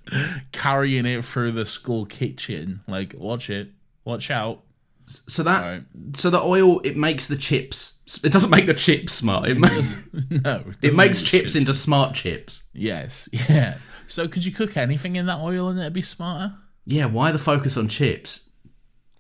carrying 0.51 1.05
it 1.05 1.23
through 1.23 1.51
the 1.51 1.65
school 1.65 2.05
kitchen. 2.05 2.81
Like, 2.87 3.13
watch 3.17 3.49
it, 3.49 3.69
watch 4.05 4.31
out. 4.31 4.63
So 5.05 5.43
that, 5.43 5.61
Right. 5.61 5.83
so 6.17 6.29
the 6.29 6.41
oil 6.41 6.81
it 6.81 6.97
makes 6.97 7.27
the 7.27 7.37
chips. 7.37 7.93
It 8.23 8.31
doesn't 8.33 8.49
make 8.49 8.65
the 8.65 8.73
chips 8.73 9.13
smart. 9.13 9.47
It 9.49 9.57
makes 9.57 10.03
No, 10.29 10.63
it 10.67 10.81
doesn't 10.81 10.97
makes 10.97 11.21
make 11.21 11.25
chips 11.29 11.55
into 11.55 11.73
smart 11.73 12.13
chips. 12.15 12.63
Yes, 12.73 13.29
yeah. 13.31 13.77
So, 14.07 14.27
could 14.27 14.45
you 14.45 14.51
cook 14.51 14.77
anything 14.77 15.15
in 15.15 15.25
that 15.27 15.39
oil 15.39 15.67
and 15.69 15.79
it'd 15.79 15.93
be 15.93 16.01
smarter? 16.01 16.55
Yeah, 16.85 17.05
why 17.05 17.31
the 17.31 17.39
focus 17.39 17.77
on 17.77 17.89
chips? 17.89 18.41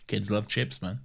Kids 0.07 0.31
love 0.31 0.47
chips, 0.47 0.81
man. 0.81 1.01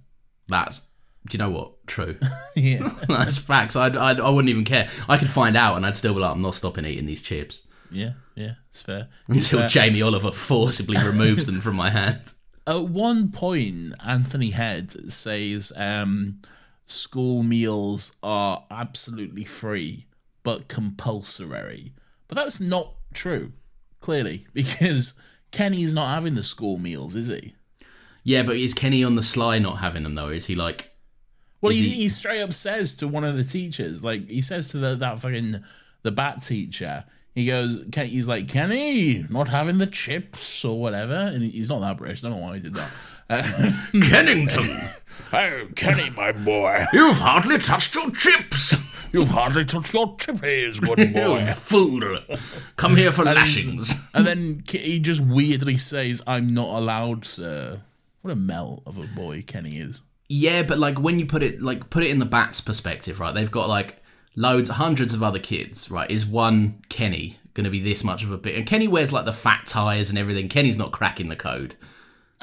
That's 0.47 0.81
do 1.29 1.37
you 1.37 1.39
know 1.39 1.49
what? 1.49 1.85
True. 1.87 2.17
Yeah. 2.55 2.93
That's 3.07 3.39
facts. 3.39 3.75
I'd, 3.75 3.95
I'd, 3.95 4.19
I 4.19 4.29
wouldn't 4.29 4.49
even 4.49 4.63
care. 4.63 4.87
I 5.09 5.17
could 5.17 5.29
find 5.29 5.57
out 5.57 5.75
and 5.75 5.87
I'd 5.87 5.95
still 5.95 6.13
be 6.13 6.19
like, 6.19 6.29
I'm 6.29 6.41
not 6.41 6.53
stopping 6.53 6.85
eating 6.85 7.07
these 7.07 7.23
chips 7.23 7.63
Yeah, 7.89 8.11
yeah, 8.35 8.53
it's 8.69 8.83
fair. 8.83 9.07
It's 9.27 9.45
until 9.45 9.61
fair. 9.61 9.69
Jamie 9.69 10.03
Oliver 10.03 10.31
forcibly 10.31 10.97
removes 11.03 11.47
them 11.47 11.61
from 11.61 11.75
my 11.75 11.89
hand. 11.89 12.21
At 12.67 12.83
one 12.89 13.31
point, 13.31 13.95
Anthony 14.05 14.51
Head 14.51 15.11
says 15.11 15.73
um, 15.75 16.43
school 16.85 17.41
meals 17.41 18.11
are 18.21 18.65
absolutely 18.69 19.45
free 19.45 20.05
but 20.43 20.67
compulsory. 20.67 21.93
But 22.27 22.35
that's 22.35 22.59
not 22.59 22.93
true, 23.15 23.51
clearly, 24.03 24.45
because 24.53 25.15
Kenny's 25.51 25.93
not 25.95 26.13
having 26.13 26.35
the 26.35 26.43
school 26.43 26.77
meals, 26.77 27.15
is 27.15 27.27
he? 27.27 27.55
Yeah, 28.23 28.43
but 28.43 28.57
is 28.57 28.73
Kenny 28.75 29.03
on 29.03 29.15
the 29.15 29.23
sly 29.23 29.57
not 29.59 29.79
having 29.79 30.03
them 30.03 30.13
though? 30.13 30.29
Is 30.29 30.45
he 30.45 30.55
like, 30.55 30.91
Well, 31.61 31.73
he, 31.73 31.81
he- 31.89 32.01
he 32.03 32.09
straight 32.09 32.41
up 32.41 32.53
says 32.53 32.93
to 32.95 33.07
one 33.07 33.23
of 33.23 33.35
the 33.35 33.43
teachers, 33.43 34.03
like 34.03 34.29
he 34.29 34.41
says 34.41 34.67
to 34.69 34.77
the, 34.77 34.95
that 34.95 35.19
fucking 35.19 35.63
the 36.03 36.11
bat 36.11 36.41
teacher, 36.43 37.05
he 37.35 37.45
goes, 37.47 37.79
Ken, 37.91 38.07
he's 38.07 38.27
like, 38.27 38.47
Kenny, 38.47 39.25
not 39.29 39.49
having 39.49 39.79
the 39.79 39.87
chips 39.87 40.63
or 40.63 40.79
whatever, 40.79 41.15
and 41.15 41.43
he's 41.43 41.67
not 41.67 41.79
that 41.81 41.97
British. 41.97 42.23
I 42.23 42.29
don't 42.29 42.39
know 42.39 42.45
why 42.45 42.55
he 42.55 42.61
did 42.61 42.75
that. 42.75 42.91
Kennington? 44.03 44.69
oh, 45.33 45.67
Kenny, 45.75 46.09
my 46.11 46.31
boy, 46.31 46.85
You've 46.93 47.17
hardly 47.17 47.57
touched 47.57 47.95
your 47.95 48.11
chips, 48.11 48.75
you've 49.13 49.29
hardly 49.29 49.63
touched 49.63 49.93
your 49.93 50.17
chippies, 50.17 50.81
good 50.81 50.99
you 51.07 51.13
boy. 51.13 51.45
fool! 51.53 52.19
Come 52.75 52.95
here 52.97 53.11
for 53.11 53.21
And 53.21 53.35
lashings. 53.35 53.93
and 54.13 54.27
then 54.27 54.63
he 54.67 54.99
just 54.99 55.21
weirdly 55.21 55.77
says, 55.77 56.21
"I'm 56.27 56.53
not 56.53 56.69
allowed, 56.77 57.23
sir." 57.23 57.81
What 58.21 58.31
a 58.31 58.35
melt 58.35 58.83
of 58.85 58.97
a 58.97 59.07
boy 59.07 59.43
Kenny 59.45 59.77
is. 59.77 60.01
Yeah, 60.29 60.63
but 60.63 60.79
like 60.79 60.99
when 60.99 61.19
you 61.19 61.25
put 61.25 61.43
it 61.43 61.61
like 61.61 61.89
put 61.89 62.03
it 62.03 62.09
in 62.09 62.19
the 62.19 62.25
bats 62.25 62.59
perspective, 62.61 63.19
right? 63.19 63.33
They've 63.33 63.51
got 63.51 63.69
like 63.69 64.01
loads, 64.35 64.69
hundreds 64.69 65.13
of 65.13 65.21
other 65.21 65.39
kids, 65.39 65.91
right? 65.91 66.09
Is 66.09 66.25
one 66.25 66.81
Kenny 66.89 67.37
going 67.53 67.65
to 67.65 67.69
be 67.69 67.79
this 67.81 68.03
much 68.03 68.23
of 68.23 68.31
a 68.31 68.37
bit? 68.37 68.55
And 68.55 68.65
Kenny 68.65 68.87
wears 68.87 69.11
like 69.13 69.25
the 69.25 69.33
fat 69.33 69.67
tires 69.67 70.09
and 70.09 70.17
everything. 70.17 70.49
Kenny's 70.49 70.77
not 70.77 70.91
cracking 70.91 71.27
the 71.29 71.35
code. 71.35 71.75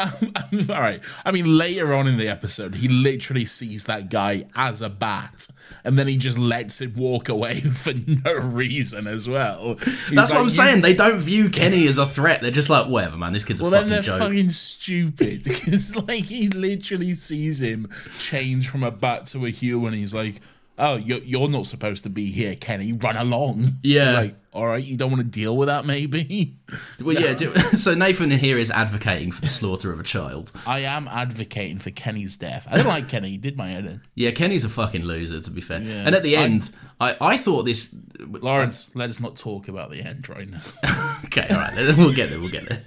All 0.70 0.80
right. 0.80 1.00
I 1.24 1.32
mean, 1.32 1.56
later 1.58 1.94
on 1.94 2.06
in 2.08 2.16
the 2.16 2.28
episode, 2.28 2.74
he 2.74 2.88
literally 2.88 3.44
sees 3.44 3.84
that 3.84 4.08
guy 4.10 4.44
as 4.54 4.82
a 4.82 4.88
bat, 4.88 5.46
and 5.84 5.98
then 5.98 6.08
he 6.08 6.16
just 6.16 6.38
lets 6.38 6.80
him 6.80 6.94
walk 6.96 7.28
away 7.28 7.60
for 7.74 7.92
no 7.94 8.34
reason 8.34 9.06
as 9.06 9.28
well. 9.28 9.74
He's 9.74 10.10
That's 10.10 10.30
like, 10.30 10.30
what 10.30 10.38
I'm 10.38 10.44
"You- 10.44 10.50
saying. 10.50 10.80
They 10.82 10.94
don't 10.94 11.18
view 11.20 11.50
Kenny 11.50 11.86
as 11.86 11.98
a 11.98 12.06
threat. 12.06 12.40
They're 12.40 12.50
just 12.50 12.70
like, 12.70 12.88
whatever, 12.88 13.16
man. 13.16 13.32
This 13.32 13.44
kid's 13.44 13.60
a 13.60 13.64
Well, 13.64 13.70
then 13.72 13.88
they're 13.88 14.02
joke. 14.02 14.20
fucking 14.20 14.50
stupid 14.50 15.44
because, 15.44 15.94
like, 15.96 16.24
he 16.24 16.48
literally 16.48 17.12
sees 17.14 17.60
him 17.60 17.88
change 18.18 18.68
from 18.68 18.82
a 18.82 18.90
bat 18.90 19.26
to 19.26 19.46
a 19.46 19.50
human. 19.50 19.92
He's 19.94 20.14
like, 20.14 20.40
"Oh, 20.80 20.96
you're, 20.96 21.18
you're 21.18 21.48
not 21.48 21.66
supposed 21.66 22.04
to 22.04 22.10
be 22.10 22.30
here, 22.30 22.56
Kenny. 22.56 22.92
Run 22.92 23.16
along." 23.16 23.78
Yeah. 23.82 24.12
Like, 24.12 24.34
"All 24.52 24.66
right, 24.66 24.82
you 24.82 24.96
don't 24.96 25.10
want 25.10 25.22
to 25.22 25.28
deal 25.28 25.56
with 25.56 25.68
that, 25.68 25.84
maybe." 25.84 26.56
Well, 27.00 27.18
yeah. 27.18 27.34
Do, 27.34 27.54
so 27.72 27.94
Nathan 27.94 28.30
here 28.30 28.58
is 28.58 28.70
advocating 28.70 29.32
for 29.32 29.40
the 29.40 29.48
slaughter 29.48 29.92
of 29.92 29.98
a 29.98 30.02
child. 30.04 30.52
I 30.66 30.80
am 30.80 31.08
advocating 31.08 31.78
for 31.78 31.90
Kenny's 31.90 32.36
death. 32.36 32.68
I 32.70 32.76
don't 32.76 32.86
like 32.86 33.08
Kenny. 33.08 33.30
He 33.30 33.38
did 33.38 33.56
my 33.56 33.68
head 33.68 33.86
in. 33.86 34.00
Yeah, 34.14 34.30
Kenny's 34.30 34.64
a 34.64 34.68
fucking 34.68 35.02
loser, 35.02 35.40
to 35.40 35.50
be 35.50 35.60
fair. 35.60 35.80
Yeah. 35.80 36.04
And 36.06 36.14
at 36.14 36.22
the 36.22 36.36
end, 36.36 36.70
I, 37.00 37.16
I 37.20 37.36
thought 37.38 37.64
this. 37.64 37.94
Laurence, 38.20 38.90
let 38.94 39.10
us 39.10 39.18
not 39.18 39.36
talk 39.36 39.68
about 39.68 39.90
the 39.90 40.02
end 40.02 40.28
right 40.28 40.48
now. 40.48 40.60
Okay, 41.24 41.46
all 41.50 41.58
right, 41.58 41.96
we'll 41.96 42.12
get 42.12 42.30
there. 42.30 42.40
We'll 42.40 42.50
get 42.50 42.68
there. 42.68 42.82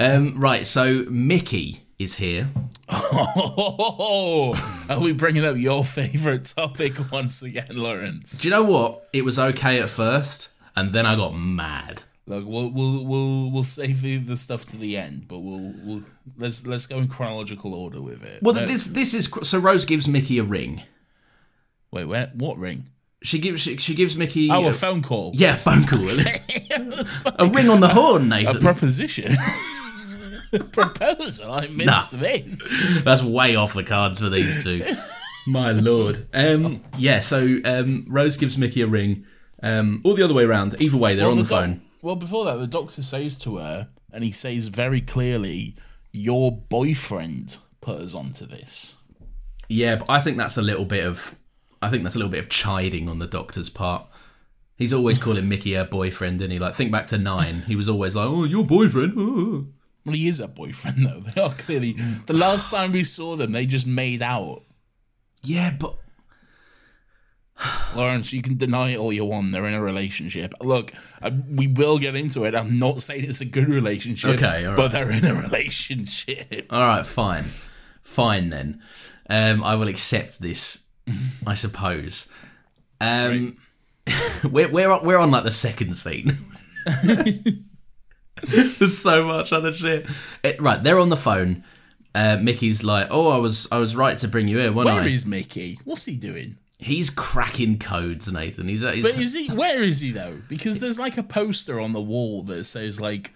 Um, 0.00 0.38
right, 0.40 0.66
so 0.66 1.04
Mickey 1.08 1.85
is 1.98 2.16
here. 2.16 2.48
Oh, 2.88 4.54
are 4.88 5.00
we 5.00 5.12
bringing 5.12 5.44
up 5.44 5.56
your 5.56 5.84
favorite 5.84 6.44
topic 6.56 6.94
once 7.12 7.42
again, 7.42 7.68
Laurence? 7.70 8.38
Do 8.38 8.48
you 8.48 8.50
know 8.52 8.62
what? 8.62 9.08
It 9.12 9.24
was 9.24 9.38
okay 9.38 9.80
at 9.80 9.88
first, 9.90 10.50
and 10.74 10.92
then 10.92 11.06
I 11.06 11.16
got 11.16 11.30
mad. 11.30 12.02
Look, 12.26 12.44
we'll 12.46 12.70
we'll 12.70 13.04
we'll 13.04 13.50
we'll 13.50 13.64
save 13.64 14.26
the, 14.26 14.36
stuff 14.36 14.66
to 14.66 14.76
the 14.76 14.96
end, 14.96 15.26
but 15.28 15.38
we'll 15.38 15.72
we'll 15.84 16.02
let's 16.36 16.66
let's 16.66 16.86
go 16.86 16.98
in 16.98 17.08
chronological 17.08 17.74
order 17.74 18.00
with 18.00 18.22
it. 18.24 18.42
Well, 18.42 18.54
No- 18.54 18.66
this 18.66 18.86
this 18.86 19.14
is 19.14 19.30
so 19.42 19.58
Rose 19.58 19.84
gives 19.84 20.08
Mickey 20.08 20.38
a 20.38 20.44
ring. 20.44 20.82
wait, 21.92 22.04
where, 22.04 22.30
what 22.34 22.58
ring? 22.58 22.86
She 23.22 23.38
gives 23.38 23.62
she, 23.62 23.76
she 23.78 23.94
gives 23.94 24.16
Mickey 24.16 24.50
Oh, 24.50 24.64
a, 24.66 24.68
a 24.68 24.72
phone 24.72 25.02
call. 25.02 25.32
yeah 25.34 25.54
phone 25.54 25.84
call. 25.84 26.08
a 27.38 27.46
ring 27.46 27.68
on 27.70 27.80
the 27.80 27.88
horn, 27.88 28.28
Nathan. 28.28 28.56
a 28.56 28.60
proposition. 28.60 29.36
Proposal. 30.72 31.52
I 31.52 31.66
missed 31.68 32.12
Nah. 32.12 32.18
this. 32.18 33.02
That's 33.04 33.22
way 33.22 33.56
off 33.56 33.74
the 33.74 33.84
cards 33.84 34.20
for 34.20 34.28
these 34.28 34.62
two. 34.64 34.84
My 35.46 35.70
lord. 35.72 36.26
Um, 36.34 36.78
yeah. 36.98 37.20
So 37.20 37.58
um, 37.64 38.04
Rose 38.08 38.36
gives 38.36 38.58
Mickey 38.58 38.82
a 38.82 38.86
ring. 38.86 39.24
Um, 39.62 40.02
or 40.04 40.14
the 40.14 40.22
other 40.24 40.34
way 40.34 40.44
around. 40.44 40.80
Either 40.80 40.96
way, 40.96 41.14
they're 41.14 41.28
on 41.30 41.36
the, 41.38 41.42
doc- 41.44 41.48
phone. 41.50 41.82
well, 42.02 42.16
before 42.16 42.44
that, 42.44 42.56
the 42.56 42.66
doctor 42.66 43.02
says 43.02 43.38
to 43.38 43.56
her, 43.56 43.88
and 44.12 44.22
he 44.22 44.30
says 44.32 44.68
very 44.68 45.00
clearly, 45.00 45.76
"Your 46.12 46.52
boyfriend 46.52 47.56
put 47.80 48.00
us 48.00 48.14
onto 48.14 48.44
this." 48.46 48.94
Yeah, 49.68 49.96
but 49.96 50.10
I 50.10 50.20
think 50.20 50.36
that's 50.36 50.56
a 50.58 50.62
little 50.62 50.84
bit 50.84 51.04
of 51.06 51.36
I 51.80 51.90
think 51.90 52.02
that's 52.02 52.14
a 52.14 52.18
little 52.18 52.30
bit 52.30 52.40
of 52.40 52.48
chiding 52.50 53.08
on 53.08 53.18
the 53.18 53.26
doctor's 53.26 53.68
part. 53.70 54.06
He's 54.76 54.92
always 54.92 55.16
calling 55.18 55.48
Mickey 55.48 55.72
her 55.74 55.84
boyfriend, 55.84 56.42
and 56.42 56.52
he 56.52 56.58
like 56.58 56.74
think 56.74 56.92
back 56.92 57.06
to 57.08 57.18
nine. 57.18 57.62
He 57.66 57.76
was 57.76 57.88
always 57.88 58.14
like, 58.14 58.26
"Oh, 58.26 58.44
your 58.44 58.64
boyfriend." 58.64 59.14
oh." 59.16 59.66
Well, 60.06 60.14
he 60.14 60.28
is 60.28 60.40
a 60.40 60.48
boyfriend, 60.48 61.04
though. 61.06 61.20
They 61.20 61.40
are 61.40 61.52
clearly. 61.54 61.96
The 62.26 62.32
last 62.32 62.70
time 62.70 62.92
we 62.92 63.04
saw 63.04 63.36
them, 63.36 63.52
they 63.52 63.66
just 63.66 63.86
made 63.86 64.22
out. 64.22 64.62
Yeah, 65.42 65.70
but 65.78 65.98
Lawrence, 67.94 68.32
you 68.32 68.42
can 68.42 68.56
deny 68.56 68.90
it 68.92 68.98
all 68.98 69.12
you 69.12 69.24
want. 69.24 69.52
They're 69.52 69.66
in 69.66 69.74
a 69.74 69.82
relationship. 69.82 70.54
Look, 70.60 70.92
uh, 71.22 71.30
we 71.48 71.66
will 71.66 71.98
get 71.98 72.14
into 72.14 72.44
it. 72.44 72.54
I'm 72.54 72.78
not 72.78 73.02
saying 73.02 73.24
it's 73.24 73.40
a 73.40 73.46
good 73.46 73.68
relationship. 73.68 74.36
Okay, 74.36 74.64
all 74.64 74.74
right. 74.74 74.76
but 74.76 74.92
they're 74.92 75.10
in 75.10 75.24
a 75.24 75.34
relationship. 75.34 76.66
all 76.70 76.80
right, 76.80 77.06
fine, 77.06 77.46
fine 78.02 78.50
then. 78.50 78.80
Um, 79.28 79.64
I 79.64 79.74
will 79.74 79.88
accept 79.88 80.40
this, 80.40 80.84
I 81.46 81.54
suppose. 81.54 82.28
Um, 83.00 83.56
we're 84.44 84.68
we're 84.68 85.02
we're 85.02 85.18
on 85.18 85.30
like 85.30 85.44
the 85.44 85.52
second 85.52 85.94
scene. 85.94 86.38
There's 88.48 88.98
so 88.98 89.24
much 89.24 89.52
other 89.52 89.72
shit. 89.72 90.06
Eh, 90.44 90.54
right, 90.58 90.82
they're 90.82 90.98
on 90.98 91.08
the 91.08 91.16
phone. 91.16 91.64
Uh, 92.14 92.38
Mickey's 92.40 92.82
like, 92.82 93.08
"Oh, 93.10 93.28
I 93.28 93.38
was 93.38 93.68
I 93.70 93.78
was 93.78 93.94
right 93.94 94.16
to 94.18 94.28
bring 94.28 94.48
you 94.48 94.58
here, 94.58 94.72
wasn't 94.72 94.94
Where 94.94 95.04
I?" 95.04 95.08
is 95.08 95.26
Mickey? 95.26 95.78
What's 95.84 96.04
he 96.04 96.16
doing? 96.16 96.56
He's 96.78 97.08
cracking 97.10 97.78
codes, 97.78 98.30
Nathan. 98.30 98.68
He's, 98.68 98.82
he's 98.82 99.02
But 99.02 99.18
is 99.20 99.32
he? 99.32 99.48
Where 99.48 99.82
is 99.82 100.00
he 100.00 100.12
though? 100.12 100.40
Because 100.48 100.78
there's 100.78 100.98
like 100.98 101.16
a 101.18 101.22
poster 101.22 101.80
on 101.80 101.92
the 101.92 102.00
wall 102.00 102.42
that 102.44 102.64
says 102.64 103.00
like, 103.00 103.32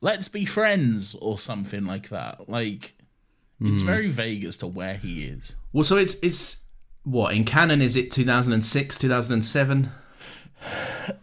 "Let's 0.00 0.28
be 0.28 0.44
friends" 0.44 1.14
or 1.20 1.38
something 1.38 1.84
like 1.84 2.08
that. 2.08 2.48
Like, 2.48 2.94
it's 3.60 3.82
very 3.82 4.08
vague 4.08 4.44
as 4.44 4.56
to 4.58 4.66
where 4.66 4.94
he 4.94 5.24
is. 5.24 5.54
well. 5.72 5.84
So 5.84 5.96
it's 5.96 6.16
it's 6.22 6.64
what 7.04 7.34
in 7.34 7.44
canon 7.44 7.80
is 7.82 7.96
it 7.96 8.10
2006, 8.10 8.98
2007? 8.98 9.90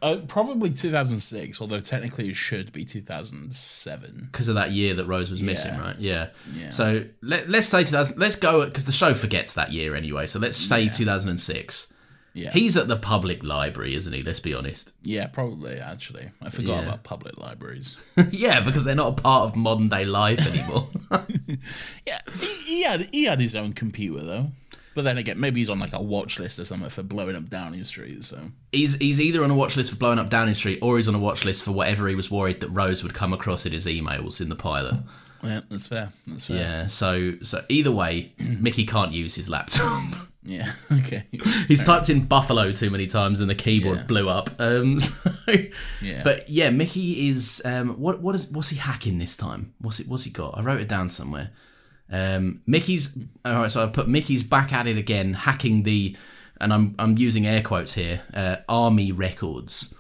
Uh, 0.02 0.18
probably 0.28 0.72
2006, 0.72 1.62
although 1.62 1.80
technically 1.80 2.30
it 2.30 2.36
should 2.36 2.72
be 2.74 2.84
2007. 2.86 4.30
because 4.32 4.48
of 4.48 4.56
that 4.56 4.72
year 4.72 4.94
that 4.96 5.06
Rose 5.06 5.30
was 5.30 5.42
missing, 5.42 5.74
Yeah. 5.74 5.82
right? 5.82 6.00
Yeah. 6.00 6.28
Yeah. 6.54 6.70
So 6.72 7.06
let, 7.22 7.50
let's 7.50 7.68
say 7.68 7.84
2000. 7.84 8.18
Let's 8.18 8.36
go 8.36 8.66
because 8.66 8.86
the 8.86 8.92
show 8.92 9.14
forgets 9.14 9.54
that 9.54 9.72
year 9.72 9.96
anyway. 9.96 10.26
So 10.28 10.40
let's 10.40 10.58
say 10.58 10.90
2006. 10.90 11.92
Yeah, 12.38 12.52
He's 12.52 12.76
at 12.76 12.90
the 12.90 12.98
public 12.98 13.46
library, 13.46 13.96
isn't 13.96 14.12
he? 14.12 14.22
Let's 14.22 14.42
be 14.42 14.54
honest. 14.54 14.92
yeah, 15.04 15.28
probably 15.28 15.78
actually. 15.78 16.32
I 16.42 16.50
forgot 16.50 16.82
Yeah. 16.82 16.88
about 16.88 17.04
public 17.04 17.38
libraries. 17.38 17.96
yeah, 18.32 18.60
because 18.60 18.84
they're 18.84 18.94
not 18.96 19.18
a 19.18 19.22
part 19.22 19.44
of 19.50 19.56
modern 19.56 19.88
day 19.88 20.04
life 20.04 20.46
anymore. 20.46 20.90
yeah, 22.06 22.20
he, 22.40 22.48
he 22.66 22.84
had 22.84 23.02
he 23.14 23.24
had 23.24 23.40
his 23.40 23.56
own 23.56 23.72
computer 23.72 24.22
though. 24.24 24.48
But 24.96 25.04
then 25.04 25.18
again, 25.20 25.40
maybe 25.40 25.60
he's 25.60 25.70
on 25.70 25.78
like 25.78 25.94
a 25.94 26.02
watch 26.02 26.40
list 26.40 26.58
or 26.58 26.66
something 26.66 26.90
for 26.90 27.04
blowing 27.04 27.36
up 27.36 27.50
Downing 27.50 27.84
Street. 27.84 28.24
So 28.24 28.40
he's 28.72 28.96
he's 28.96 29.22
either 29.22 29.44
on 29.44 29.52
a 29.52 29.56
watch 29.56 29.76
list 29.78 29.92
for 29.92 29.98
blowing 29.98 30.18
up 30.18 30.30
Downing 30.30 30.56
Street, 30.56 30.80
or 30.82 30.98
he's 30.98 31.08
on 31.08 31.14
a 31.16 31.20
watch 31.20 31.46
list 31.46 31.62
for 31.64 31.72
whatever 31.72 32.08
he 32.08 32.16
was 32.16 32.32
worried 32.32 32.62
that 32.62 32.70
Rose 32.70 33.04
would 33.04 33.14
come 33.14 33.34
across 33.34 33.66
in 33.66 33.74
his 33.74 33.86
emails 33.86 34.42
in 34.42 34.50
the 34.50 34.56
pilot. 34.56 34.96
yeah, 35.44 35.62
that's 35.70 35.86
fair. 35.86 36.12
That's 36.26 36.46
fair. 36.46 36.56
Yeah. 36.58 36.88
So 36.88 37.34
so 37.44 37.64
either 37.70 37.92
way, 37.92 38.34
Mickey 38.40 38.86
can't 38.86 39.12
use 39.12 39.36
his 39.36 39.50
laptop. 39.50 40.02
Yeah. 40.48 40.74
Okay. 40.92 41.24
He's 41.68 41.84
typed 41.84 42.08
in 42.12 42.26
Buffalo 42.26 42.72
too 42.72 42.92
many 42.92 43.08
times 43.08 43.40
and 43.40 43.50
the 43.50 43.56
keyboard 43.56 43.98
Yeah. 43.98 44.04
blew 44.04 44.30
up. 44.30 44.52
Um, 44.60 45.00
so, 45.00 45.32
Yeah. 46.04 46.22
But 46.24 46.48
yeah, 46.48 46.70
Mickey 46.70 47.30
is 47.30 47.64
um, 47.66 48.00
what 48.00 48.22
what 48.22 48.36
is 48.36 48.46
what's 48.52 48.70
he 48.70 48.76
hacking 48.78 49.18
this 49.18 49.36
time? 49.36 49.74
What's 49.80 50.00
it 50.00 50.08
what's 50.08 50.24
he 50.24 50.30
got? 50.30 50.56
I 50.56 50.62
wrote 50.62 50.80
it 50.80 50.88
down 50.88 51.10
somewhere. 51.10 51.50
Um, 52.12 52.62
Mickey's 52.68 53.18
all 53.44 53.62
right. 53.62 53.72
So 53.72 53.84
I 53.84 53.88
put 53.88 54.08
Mickey's 54.08 54.44
back 54.44 54.74
at 54.74 54.88
it 54.88 54.98
again, 54.98 55.34
hacking 55.34 55.84
the, 55.84 56.16
and 56.62 56.74
I'm 56.74 56.96
I'm 57.00 57.18
using 57.18 57.46
air 57.48 57.62
quotes 57.62 57.94
here. 57.94 58.22
Uh, 58.34 58.58
Army 58.70 59.12
records. 59.12 59.94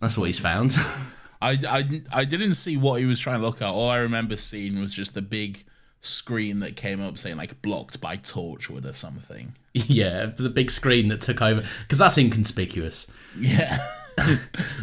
That's 0.00 0.16
what 0.16 0.26
he's 0.26 0.38
found. 0.38 0.74
I, 1.42 1.50
I, 1.68 2.02
I 2.12 2.24
didn't 2.24 2.54
see 2.54 2.76
what 2.76 3.00
he 3.00 3.06
was 3.06 3.20
trying 3.20 3.40
to 3.40 3.46
look 3.46 3.60
at. 3.60 3.68
All 3.68 3.90
I 3.90 3.98
remember 3.98 4.36
seeing 4.36 4.80
was 4.80 4.94
just 4.94 5.14
the 5.14 5.22
big 5.22 5.64
screen 6.00 6.60
that 6.60 6.76
came 6.76 7.00
up 7.02 7.18
saying 7.18 7.36
like 7.36 7.60
blocked 7.62 8.00
by 8.00 8.16
Torchwood 8.16 8.84
or 8.84 8.92
something. 8.92 9.54
yeah, 9.74 10.26
the 10.26 10.48
big 10.48 10.70
screen 10.70 11.08
that 11.08 11.20
took 11.20 11.42
over 11.42 11.64
because 11.82 11.98
that's 11.98 12.18
inconspicuous. 12.18 13.06
Yeah. 13.38 13.86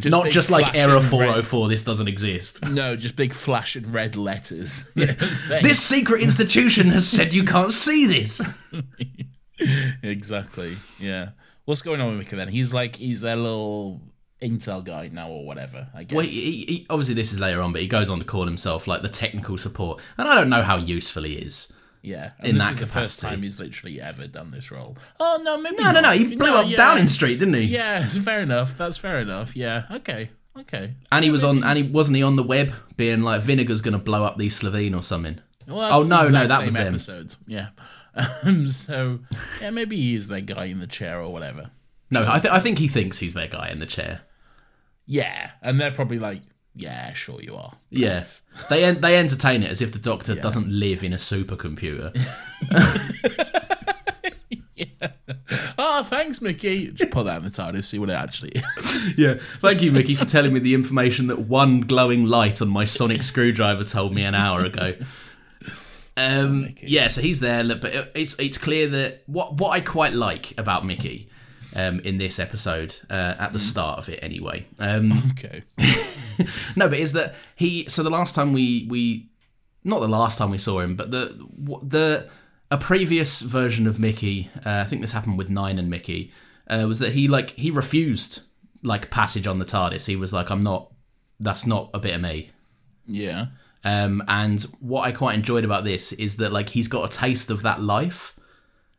Not 0.06 0.30
just 0.30 0.52
like 0.52 0.76
error 0.76 1.00
red- 1.00 1.10
404. 1.10 1.70
This 1.70 1.84
doesn't 1.84 2.08
exist. 2.08 2.64
No, 2.74 2.96
just 2.96 3.16
big 3.16 3.34
flashing 3.34 3.92
red 3.92 4.16
letters. 4.16 4.84
This 4.96 5.80
secret 5.80 6.22
institution 6.22 6.90
has 6.90 7.08
said 7.08 7.34
you 7.34 7.44
can't 7.44 7.72
see 7.72 8.06
this. 8.08 8.42
exactly. 10.02 10.78
Yeah. 11.00 11.30
What's 11.66 11.82
going 11.82 12.02
on 12.02 12.10
with 12.10 12.18
Mickey 12.18 12.36
then? 12.36 12.48
He's 12.50 12.74
like 12.74 12.96
he's 12.98 13.22
their 13.22 13.36
little 13.36 14.02
intel 14.42 14.84
guy 14.84 15.10
now 15.12 15.30
or 15.30 15.46
whatever. 15.46 15.88
I 15.94 16.04
guess. 16.04 16.16
Well, 16.16 16.26
he, 16.26 16.66
he, 16.66 16.88
obviously 16.90 17.16
this 17.16 17.32
is 17.32 17.40
later 17.40 17.62
on, 17.62 17.72
but 17.72 17.82
he 17.82 17.88
goes 17.88 18.10
on 18.10 18.20
to 18.20 18.26
call 18.26 18.46
himself 18.46 18.88
like 18.88 19.02
the 19.02 19.10
technical 19.10 19.58
support, 19.58 20.02
and 20.18 20.28
I 20.28 20.36
don't 20.36 20.50
know 20.50 20.64
how 20.64 20.78
useful 20.78 21.24
he 21.24 21.34
is. 21.36 21.72
Yeah. 22.04 22.32
in 22.42 22.52
And 22.52 22.58
this 22.58 22.64
that 22.66 22.74
is 22.74 22.80
the 22.80 22.86
first 22.88 23.20
time 23.22 23.42
he's 23.42 23.60
literally 23.60 24.00
ever 24.00 24.28
done 24.28 24.52
this 24.52 24.70
role. 24.72 24.98
Oh 25.20 25.40
no, 25.42 25.58
maybe 25.58 25.78
No, 25.78 25.92
no, 25.92 26.02
no. 26.02 26.12
He 26.12 26.36
blew 26.36 26.54
up 26.54 26.68
yeah. 26.70 26.78
Downing 26.78 27.08
Street, 27.08 27.40
didn't 27.40 27.56
he? 27.56 27.62
Yeah, 27.64 28.06
fair 28.08 28.42
enough. 28.42 28.78
That's 28.78 28.98
fair 28.98 29.20
enough. 29.20 29.56
Yeah. 29.56 29.86
Okay. 29.90 30.30
Okay. 30.60 30.94
And 31.12 31.24
he 31.24 31.32
was 31.32 31.44
on, 31.44 31.64
and 31.64 31.78
he 31.78 31.84
wasn't 31.84 32.18
he 32.18 32.22
on 32.22 32.36
the 32.36 32.44
web 32.44 32.72
being 32.98 33.22
like 33.24 33.42
Vinegar's 33.42 33.82
going 33.82 33.94
to 33.98 34.04
blow 34.04 34.24
up 34.24 34.38
these 34.38 34.60
Slitheen 34.62 34.96
or 34.96 35.02
something. 35.02 35.40
Well, 35.68 36.02
Oh, 36.02 36.04
no, 36.04 36.28
no, 36.28 36.46
that 36.46 36.64
was 36.66 36.76
them. 36.76 36.88
episode. 36.88 37.36
Yeah. 37.48 37.70
Um, 38.44 38.68
so 38.68 39.22
yeah, 39.60 39.72
maybe 39.72 39.96
he 39.98 40.14
is 40.14 40.28
that 40.28 40.42
guy 40.46 40.66
in 40.66 40.80
the 40.80 40.86
chair 40.86 41.20
or 41.20 41.34
whatever. 41.34 41.72
No, 42.12 42.24
I, 42.32 42.38
th- 42.40 42.54
I 42.54 42.60
think 42.60 42.78
he 42.78 42.88
thinks 42.88 43.18
he's 43.18 43.34
their 43.34 43.48
guy 43.48 43.70
in 43.70 43.80
the 43.80 43.88
chair. 43.88 44.22
Yeah, 45.08 45.50
and 45.64 45.82
they're 45.82 45.90
probably 45.92 46.20
like, 46.20 46.42
yeah, 46.76 47.14
sure 47.14 47.42
you 47.42 47.56
are. 47.56 47.74
Yes, 47.90 48.42
they 48.70 48.84
en- 48.84 49.02
they 49.02 49.18
entertain 49.18 49.64
it 49.64 49.70
as 49.70 49.82
if 49.82 49.92
the 49.92 50.00
Doctor 50.00 50.36
doesn't 50.36 50.68
live 50.68 51.04
in 51.04 51.14
a 51.14 51.18
supercomputer. 51.18 52.12
Oh, 55.78 56.04
thanks, 56.06 56.42
Mickey. 56.42 56.92
Just 56.92 57.12
put 57.12 57.26
that 57.26 57.42
in 57.42 57.48
the 57.48 57.52
TARDIS, 57.52 57.84
see 57.84 58.00
what 58.00 58.10
it 58.10 58.14
actually 58.14 58.52
is. 58.52 59.18
yeah, 59.18 59.36
thank 59.62 59.82
you, 59.82 59.92
Mickey, 59.92 60.16
for 60.16 60.26
telling 60.26 60.52
me 60.54 60.60
the 60.60 60.74
information 60.74 61.28
that 61.28 61.42
one 61.42 61.82
glowing 61.82 62.26
light 62.26 62.62
on 62.62 62.70
my 62.70 62.86
sonic 62.86 63.22
screwdriver 63.22 63.84
told 63.84 64.14
me 64.14 64.24
an 64.24 64.34
hour 64.34 64.66
ago. 64.66 64.96
Um, 66.18 66.76
yeah, 66.82 67.08
so 67.08 67.22
he's 67.22 67.40
there, 67.40 67.64
but 67.76 68.12
it's 68.16 68.38
it's 68.40 68.58
clear 68.58 68.88
that 68.88 69.24
what 69.28 69.56
what 69.56 69.70
I 69.70 69.82
quite 69.82 70.14
like 70.14 70.54
about 70.58 70.86
Mickey 70.86 71.30
um, 71.76 72.00
in 72.02 72.18
this 72.18 72.40
episode 72.40 72.96
uh, 73.10 73.36
at 73.40 73.54
the 73.54 73.60
start 73.60 74.00
of 74.00 74.10
it, 74.10 74.20
anyway. 74.22 74.66
Um, 74.80 75.14
okay. 75.32 75.64
no, 76.76 76.88
but 76.88 77.00
is 77.00 77.14
that 77.14 77.36
he? 77.56 77.86
So 77.90 78.04
the 78.04 78.10
last 78.10 78.36
time 78.36 78.54
we 78.54 78.88
we, 78.90 79.30
not 79.84 80.00
the 80.00 80.08
last 80.08 80.38
time 80.38 80.52
we 80.52 80.58
saw 80.58 80.80
him, 80.80 80.96
but 80.96 81.12
the 81.12 81.48
the 81.82 82.30
a 82.72 82.78
previous 82.78 83.42
version 83.42 83.86
of 83.88 84.00
Mickey. 84.00 84.50
Uh, 84.66 84.82
I 84.82 84.84
think 84.86 85.02
this 85.02 85.12
happened 85.12 85.38
with 85.38 85.50
Nine 85.50 85.78
and 85.78 85.90
Mickey. 85.90 86.32
Uh, 86.68 86.86
was 86.88 87.00
that 87.00 87.14
he 87.14 87.28
like 87.28 87.52
he 87.52 87.70
refused 87.70 88.42
like 88.82 89.12
passage 89.12 89.48
on 89.48 89.60
the 89.60 89.66
TARDIS? 89.66 90.08
He 90.08 90.16
was 90.16 90.34
like, 90.34 90.50
I'm 90.50 90.64
not. 90.64 90.92
That's 91.40 91.68
not 91.68 91.90
a 91.94 92.00
bit 92.00 92.16
of 92.16 92.22
me. 92.22 92.52
Yeah. 93.06 93.48
Um, 93.84 94.24
and 94.28 94.62
what 94.80 95.02
I 95.02 95.12
quite 95.12 95.36
enjoyed 95.36 95.66
about 95.66 95.84
this 95.84 96.14
is 96.14 96.38
that 96.38 96.54
like 96.54 96.70
he's 96.70 96.88
got 96.88 97.14
a 97.14 97.18
taste 97.18 97.52
of 97.52 97.64
that 97.64 97.82
life, 97.82 98.36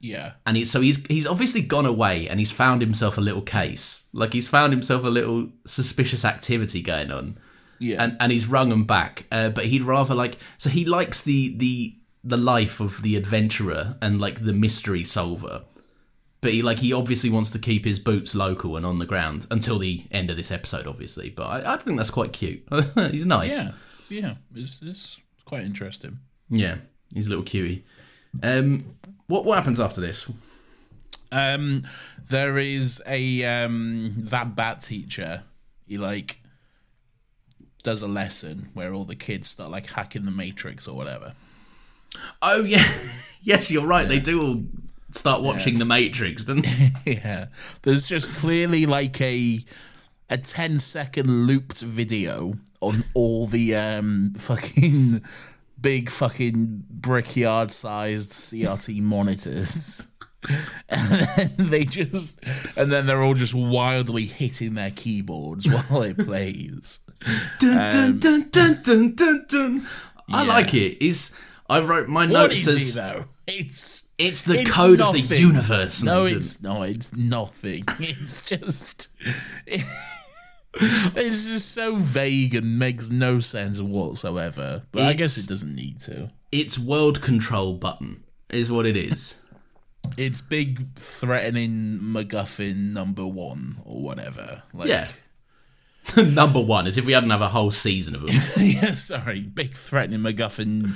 Yeah. 0.05 0.33
and 0.47 0.57
he, 0.57 0.65
so 0.67 0.81
he's 0.81 1.05
he's 1.07 1.27
obviously 1.27 1.63
gone 1.63 1.87
away 1.87 2.29
and 2.29 2.39
he's 2.39 2.51
found 2.53 2.83
himself 2.83 3.17
a 3.17 3.21
little 3.23 3.43
case, 3.43 4.05
like 4.13 4.33
he's 4.35 4.49
found 4.49 4.73
himself 4.73 5.03
a 5.05 5.09
little 5.09 5.49
suspicious 5.67 6.25
activity 6.25 6.83
going 6.83 7.11
on, 7.11 7.39
Yeah. 7.79 8.03
and 8.03 8.17
and 8.21 8.31
he's 8.33 8.47
rung 8.47 8.71
him 8.71 8.85
back. 8.85 9.25
Uh, 9.33 9.49
but 9.49 9.65
he'd 9.67 9.83
rather 9.83 10.15
like 10.15 10.37
so 10.59 10.69
he 10.69 10.85
likes 10.85 11.21
the 11.23 11.57
the 11.57 11.97
the 12.23 12.37
life 12.37 12.81
of 12.81 13.03
the 13.03 13.17
adventurer 13.17 13.97
and 14.03 14.21
like 14.21 14.45
the 14.45 14.53
mystery 14.53 15.05
solver. 15.05 15.63
But 16.43 16.53
he 16.53 16.61
like 16.63 16.81
he 16.81 16.93
obviously 16.93 17.31
wants 17.31 17.51
to 17.53 17.59
keep 17.59 17.87
his 17.87 17.99
boots 17.99 18.35
local 18.35 18.77
and 18.77 18.85
on 18.85 18.99
the 18.99 19.07
ground 19.07 19.47
until 19.51 19.79
the 19.79 20.05
end 20.11 20.29
of 20.31 20.37
this 20.37 20.51
episode, 20.53 20.87
obviously. 20.87 21.31
But 21.31 21.45
I, 21.47 21.75
I 21.75 21.77
think 21.79 21.97
that's 21.97 22.11
quite 22.11 22.35
cute. 22.35 22.63
he's 23.11 23.25
nice. 23.25 23.53
yeah. 23.57 23.71
Yeah. 24.11 24.35
It's, 24.55 24.81
it's 24.83 25.19
quite 25.47 25.65
interesting. 25.65 26.19
Yeah, 26.51 26.77
he's 27.15 27.27
a 27.27 27.31
little 27.31 27.45
cutie. 27.45 27.87
Um, 28.43 28.97
what 29.27 29.45
what 29.45 29.57
happens 29.57 29.81
after 29.81 30.01
this? 30.01 30.31
Um, 31.33 31.87
there 32.29 32.59
is 32.59 33.03
a 33.07 33.45
um 33.45 34.15
that 34.19 34.55
bat 34.57 34.83
teacher. 34.83 35.43
He 35.87 35.99
like 35.99 36.41
does 37.83 38.03
a 38.03 38.09
lesson 38.09 38.71
where 38.75 38.95
all 38.95 39.05
the 39.05 39.15
kids 39.15 39.49
start 39.49 39.71
like 39.71 39.91
hacking 39.91 40.25
the 40.25 40.31
matrix 40.31 40.89
or 40.89 40.97
whatever. 40.97 41.35
Oh 42.41 42.63
yeah, 42.63 42.91
yes, 43.43 43.71
you're 43.71 43.87
right. 43.87 44.09
They 44.09 44.21
do 44.21 44.43
all 44.43 44.63
start 45.15 45.43
watching 45.43 45.79
The 45.79 45.85
Matrix, 45.85 46.45
don't 46.45 46.63
they? 46.63 46.93
yeah. 47.13 47.47
There's 47.83 48.07
just 48.07 48.31
clearly 48.33 48.87
like 48.87 49.21
a 49.21 49.65
a 50.31 50.39
10 50.39 50.81
second 50.81 51.47
looped 51.47 51.81
video 51.81 52.55
on 52.81 53.05
all 53.15 53.47
the 53.47 53.77
um 53.77 54.33
fucking 54.39 55.23
big 55.85 56.11
fucking 56.11 56.83
brickyard 56.89 57.71
sized 57.71 58.33
CRT 58.33 59.03
monitors. 59.03 60.09
And 60.89 61.11
then 61.11 61.55
they 61.59 61.85
just 61.85 62.39
and 62.77 62.91
then 62.91 63.07
they're 63.07 63.23
all 63.23 63.35
just 63.35 63.55
wildly 63.55 64.27
hitting 64.27 64.75
their 64.75 64.91
keyboards 64.91 65.67
while 65.89 66.03
it 66.03 66.19
plays. 66.19 67.01
dun, 67.61 67.91
dun, 67.91 68.05
um, 68.05 68.19
dun, 68.19 68.49
dun, 68.51 68.83
dun, 68.83 69.15
dun, 69.15 69.47
dun. 69.49 69.87
I 70.31 70.43
yeah. 70.43 70.49
like 70.49 70.75
it. 70.75 70.79
it. 70.79 71.07
Is 71.07 71.31
I 71.69 71.81
wrote 71.81 72.09
my 72.09 72.23
What 72.23 72.31
note 72.31 72.53
is 72.53 72.65
says 72.65 72.95
he 72.95 73.01
though? 73.01 73.25
It's 73.47 74.05
it's 74.19 74.43
the 74.43 74.61
it's 74.61 74.71
code 74.71 75.01
of 75.01 75.13
the 75.13 75.21
universe. 75.21 76.03
No, 76.03 76.25
it's 76.25 76.63
no, 76.63 76.83
it's 76.83 77.15
nothing. 77.15 77.85
It's 77.99 78.43
just 78.43 79.09
it's 81.17 81.47
just 81.47 81.73
so 81.73 81.97
vague 81.97 82.55
and 82.55 82.79
makes 82.79 83.11
no 83.11 83.41
sense 83.41 83.81
whatsoever. 83.81 84.83
But 84.93 85.03
I 85.03 85.13
guess 85.13 85.37
it 85.39 85.47
doesn't 85.49 85.75
need 85.75 86.01
to. 86.01 86.29
it's 86.51 86.79
world 86.79 87.23
control 87.23 87.75
button 87.75 88.25
is 88.51 88.71
what 88.71 88.87
it 88.87 88.97
is. 88.97 89.37
It's 90.19 90.43
big 90.43 90.95
threatening 90.97 91.99
MacGuffin 91.99 92.93
number 92.93 93.27
one 93.27 93.81
or 93.87 94.03
whatever. 94.03 94.63
Like, 94.75 94.89
yeah. 94.89 95.09
Number 96.23 96.61
one, 96.61 96.87
as 96.87 96.99
if 96.99 97.07
we 97.07 97.15
hadn't 97.15 97.31
have 97.31 97.41
a 97.41 97.49
whole 97.49 97.71
season 97.71 98.15
of 98.15 98.27
them. 98.27 98.37
yeah. 98.59 98.93
Sorry, 98.93 99.41
big 99.41 99.75
threatening 99.75 100.21
MacGuffin 100.21 100.93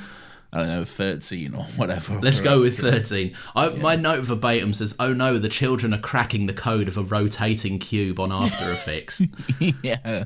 I 0.53 0.59
don't 0.59 0.69
know, 0.69 0.85
thirteen 0.85 1.55
or 1.55 1.65
whatever. 1.77 2.19
Let's 2.21 2.41
go 2.41 2.61
with 2.61 2.79
13. 2.79 3.35
I, 3.55 3.69
My 3.71 3.97
note 3.97 4.25
verbatim 4.25 4.73
says, 4.73 4.97
Oh 4.99 5.13
no, 5.13 5.39
the 5.39 5.49
children 5.51 5.93
are 5.93 5.99
cracking 6.01 6.47
the 6.47 6.55
code 6.55 6.89
of 6.89 6.97
a 6.97 7.03
rotating 7.03 7.79
cube 7.79 8.19
on 8.19 8.33
After 8.33 8.71
Effects. 8.73 9.21
yeah. 9.83 10.25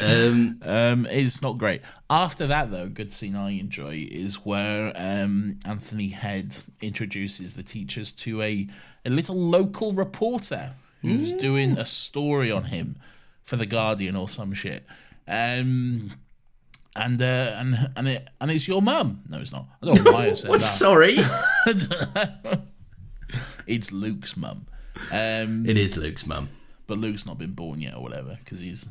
um, 0.00 0.58
Um, 0.62 1.06
it's 1.06 1.42
not 1.42 1.58
great. 1.58 1.82
After 2.10 2.48
that, 2.48 2.72
though, 2.72 2.88
good 2.88 3.12
scene 3.12 3.36
I 3.36 3.50
enjoy 3.52 4.08
is 4.10 4.36
where 4.44 4.92
um, 4.96 5.60
Anthony 5.64 6.08
Head 6.08 6.56
introduces 6.80 7.54
the 7.54 7.62
teachers 7.62 8.10
to 8.12 8.42
a, 8.42 8.66
a 9.04 9.10
little 9.10 9.36
local 9.36 9.92
reporter 9.92 10.74
who's 11.02 11.32
doing 11.32 11.78
a 11.78 11.84
story 11.86 12.50
on 12.50 12.64
him 12.64 12.96
for 13.44 13.56
the 13.56 13.66
Guardian 13.66 14.14
or 14.16 14.26
some 14.28 14.54
shit. 14.54 14.86
Um, 15.28 16.12
and 16.96 17.20
uh, 17.22 17.54
and 17.56 17.90
and 17.96 18.08
it 18.08 18.28
and 18.40 18.50
it's 18.50 18.66
your 18.68 18.82
mum. 18.82 19.22
No, 19.28 19.38
it's 19.38 19.52
not. 19.52 19.66
I 19.82 19.86
don't 19.86 20.04
know 20.04 20.12
why 20.12 20.26
I 20.26 20.34
said 20.34 20.50
what? 20.50 20.60
that. 20.60 20.66
Sorry. 20.66 21.16
It's 23.66 23.92
Luke's 23.92 24.36
mum. 24.36 24.66
Um, 25.10 25.64
it 25.66 25.76
is 25.78 25.96
Luke's 25.96 26.26
mum. 26.26 26.48
but 26.86 26.98
Luke's 26.98 27.24
not 27.24 27.38
been 27.38 27.52
born 27.52 27.80
yet 27.80 27.94
or 27.94 28.02
whatever 28.02 28.36
because 28.44 28.60
he's 28.60 28.88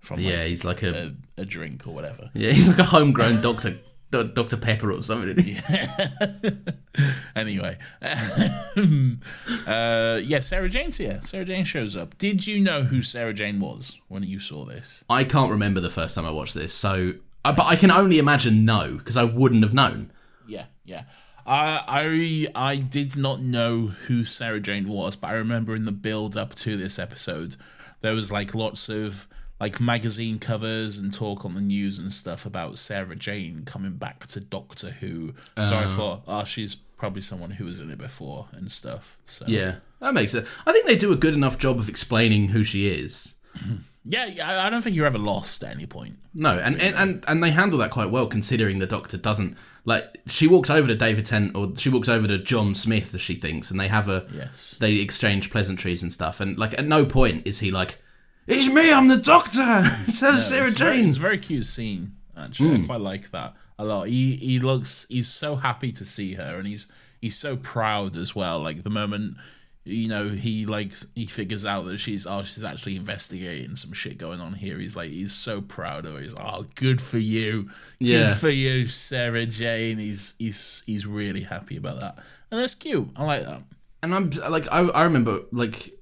from 0.00 0.16
like, 0.16 0.26
Yeah, 0.26 0.44
he's 0.44 0.64
like 0.64 0.82
a, 0.82 1.14
a, 1.38 1.42
a 1.42 1.44
drink 1.44 1.86
or 1.86 1.94
whatever. 1.94 2.30
yeah, 2.34 2.50
he's 2.50 2.68
like 2.68 2.78
a 2.78 2.84
homegrown 2.84 3.40
Doctor 3.42 3.70
D- 3.70 3.78
Dr 4.10 4.56
Pepper 4.56 4.92
or 4.92 5.02
something. 5.02 5.38
isn't 5.38 6.74
anyway, 7.36 7.76
um, 8.02 9.20
uh, 9.66 10.20
yeah, 10.22 10.38
Sarah 10.38 10.68
Jane's 10.68 10.96
here. 10.96 11.18
Sarah 11.22 11.44
Jane 11.44 11.64
shows 11.64 11.96
up. 11.96 12.16
Did 12.18 12.46
you 12.46 12.60
know 12.60 12.82
who 12.84 13.02
Sarah 13.02 13.34
Jane 13.34 13.60
was 13.60 13.98
when 14.08 14.22
you 14.22 14.38
saw 14.38 14.64
this? 14.64 15.02
I 15.10 15.24
can't 15.24 15.50
remember 15.50 15.80
the 15.80 15.90
first 15.90 16.14
time 16.14 16.24
I 16.24 16.30
watched 16.30 16.54
this, 16.54 16.72
so 16.72 17.14
uh, 17.44 17.52
but 17.52 17.66
I 17.66 17.76
can 17.76 17.90
only 17.90 18.18
imagine 18.18 18.64
no 18.64 18.94
because 18.96 19.16
I 19.16 19.24
wouldn't 19.24 19.62
have 19.62 19.74
known. 19.74 20.12
Yeah, 20.46 20.66
yeah. 20.84 21.04
I 21.46 21.82
I 21.86 22.70
I 22.72 22.76
did 22.76 23.16
not 23.16 23.40
know 23.40 23.88
who 23.88 24.24
Sarah 24.24 24.60
Jane 24.60 24.88
was, 24.88 25.16
but 25.16 25.28
I 25.28 25.34
remember 25.34 25.74
in 25.74 25.84
the 25.84 25.92
build 25.92 26.36
up 26.36 26.54
to 26.56 26.76
this 26.76 26.98
episode, 26.98 27.56
there 28.00 28.14
was 28.14 28.32
like 28.32 28.54
lots 28.54 28.88
of 28.88 29.28
like 29.60 29.80
magazine 29.80 30.38
covers 30.38 30.98
and 30.98 31.12
talk 31.14 31.44
on 31.44 31.54
the 31.54 31.60
news 31.60 31.98
and 31.98 32.12
stuff 32.12 32.44
about 32.46 32.78
Sarah 32.78 33.16
Jane 33.16 33.62
coming 33.64 33.92
back 33.92 34.26
to 34.28 34.40
Doctor 34.40 34.90
Who. 34.90 35.32
So 35.56 35.76
I 35.78 35.86
thought, 35.86 36.22
oh, 36.26 36.44
she's 36.44 36.74
probably 36.74 37.22
someone 37.22 37.50
who 37.50 37.64
was 37.66 37.78
in 37.78 37.90
it 37.90 37.98
before 37.98 38.48
and 38.52 38.70
stuff. 38.70 39.16
So 39.24 39.44
Yeah, 39.48 39.76
that 40.00 40.14
makes 40.14 40.34
it. 40.34 40.46
I 40.66 40.72
think 40.72 40.86
they 40.86 40.96
do 40.96 41.12
a 41.12 41.16
good 41.16 41.34
enough 41.34 41.58
job 41.58 41.78
of 41.78 41.88
explaining 41.88 42.48
who 42.48 42.64
she 42.64 42.88
is. 42.88 43.34
yeah, 44.04 44.62
I 44.64 44.70
don't 44.70 44.82
think 44.82 44.94
you're 44.96 45.06
ever 45.06 45.18
lost 45.18 45.64
at 45.64 45.74
any 45.74 45.86
point. 45.86 46.16
No, 46.34 46.50
and, 46.58 46.80
and 46.80 46.94
and 46.94 47.24
and 47.26 47.42
they 47.42 47.50
handle 47.50 47.78
that 47.78 47.90
quite 47.90 48.10
well, 48.10 48.26
considering 48.26 48.78
the 48.78 48.86
Doctor 48.86 49.16
doesn't 49.16 49.56
like. 49.86 50.04
She 50.26 50.46
walks 50.46 50.68
over 50.68 50.86
to 50.86 50.94
David 50.94 51.24
Tennant, 51.26 51.56
or 51.56 51.74
she 51.76 51.88
walks 51.88 52.08
over 52.10 52.28
to 52.28 52.36
John 52.38 52.74
Smith, 52.74 53.14
as 53.14 53.20
she 53.22 53.34
thinks, 53.36 53.70
and 53.70 53.80
they 53.80 53.88
have 53.88 54.08
a 54.08 54.26
Yes. 54.34 54.76
they 54.80 54.96
exchange 54.96 55.50
pleasantries 55.50 56.02
and 56.02 56.12
stuff. 56.12 56.40
And 56.40 56.58
like, 56.58 56.78
at 56.78 56.84
no 56.86 57.06
point 57.06 57.46
is 57.46 57.60
he 57.60 57.70
like, 57.70 57.98
"It's 58.46 58.68
me, 58.68 58.92
I'm 58.92 59.08
the 59.08 59.16
Doctor." 59.16 59.96
Says 60.06 60.48
Sarah 60.48 60.66
it's 60.66 60.74
Very, 60.74 60.96
Jane. 60.96 61.08
it's 61.08 61.18
a 61.18 61.20
very 61.20 61.38
cute 61.38 61.66
scene. 61.66 62.16
Actually, 62.36 62.72
I 62.72 62.76
hmm. 62.76 62.86
quite 62.86 63.00
like 63.00 63.30
that 63.32 63.54
a 63.78 63.84
lot. 63.84 64.08
He 64.08 64.36
he 64.36 64.58
looks 64.60 65.06
he's 65.08 65.28
so 65.28 65.56
happy 65.56 65.92
to 65.92 66.04
see 66.04 66.34
her, 66.34 66.56
and 66.56 66.66
he's 66.66 66.86
he's 67.20 67.36
so 67.36 67.56
proud 67.56 68.16
as 68.16 68.34
well. 68.34 68.60
Like 68.60 68.82
the 68.82 68.90
moment 68.90 69.36
you 69.84 70.08
know 70.08 70.28
he 70.30 70.66
like 70.66 70.92
he 71.14 71.26
figures 71.26 71.64
out 71.64 71.84
that 71.84 71.98
she's 71.98 72.26
oh 72.26 72.42
she's 72.42 72.64
actually 72.64 72.96
investigating 72.96 73.76
some 73.76 73.92
shit 73.92 74.18
going 74.18 74.40
on 74.40 74.52
here. 74.54 74.78
He's 74.78 74.96
like 74.96 75.10
he's 75.10 75.32
so 75.32 75.60
proud 75.60 76.04
of 76.06 76.14
her. 76.14 76.20
He's 76.20 76.34
like 76.34 76.44
oh 76.44 76.66
good 76.74 77.00
for 77.00 77.18
you, 77.18 77.70
Yeah. 78.00 78.28
good 78.28 78.36
for 78.36 78.48
you, 78.50 78.86
Sarah 78.86 79.46
Jane. 79.46 79.98
He's 79.98 80.34
he's 80.38 80.82
he's 80.86 81.06
really 81.06 81.42
happy 81.42 81.76
about 81.76 82.00
that, 82.00 82.18
and 82.50 82.60
that's 82.60 82.74
cute. 82.74 83.08
I 83.16 83.24
like 83.24 83.44
that. 83.44 83.62
and 84.02 84.14
I'm 84.14 84.30
like, 84.30 84.66
I, 84.72 84.80
I 84.80 85.02
remember 85.04 85.40
like 85.52 85.92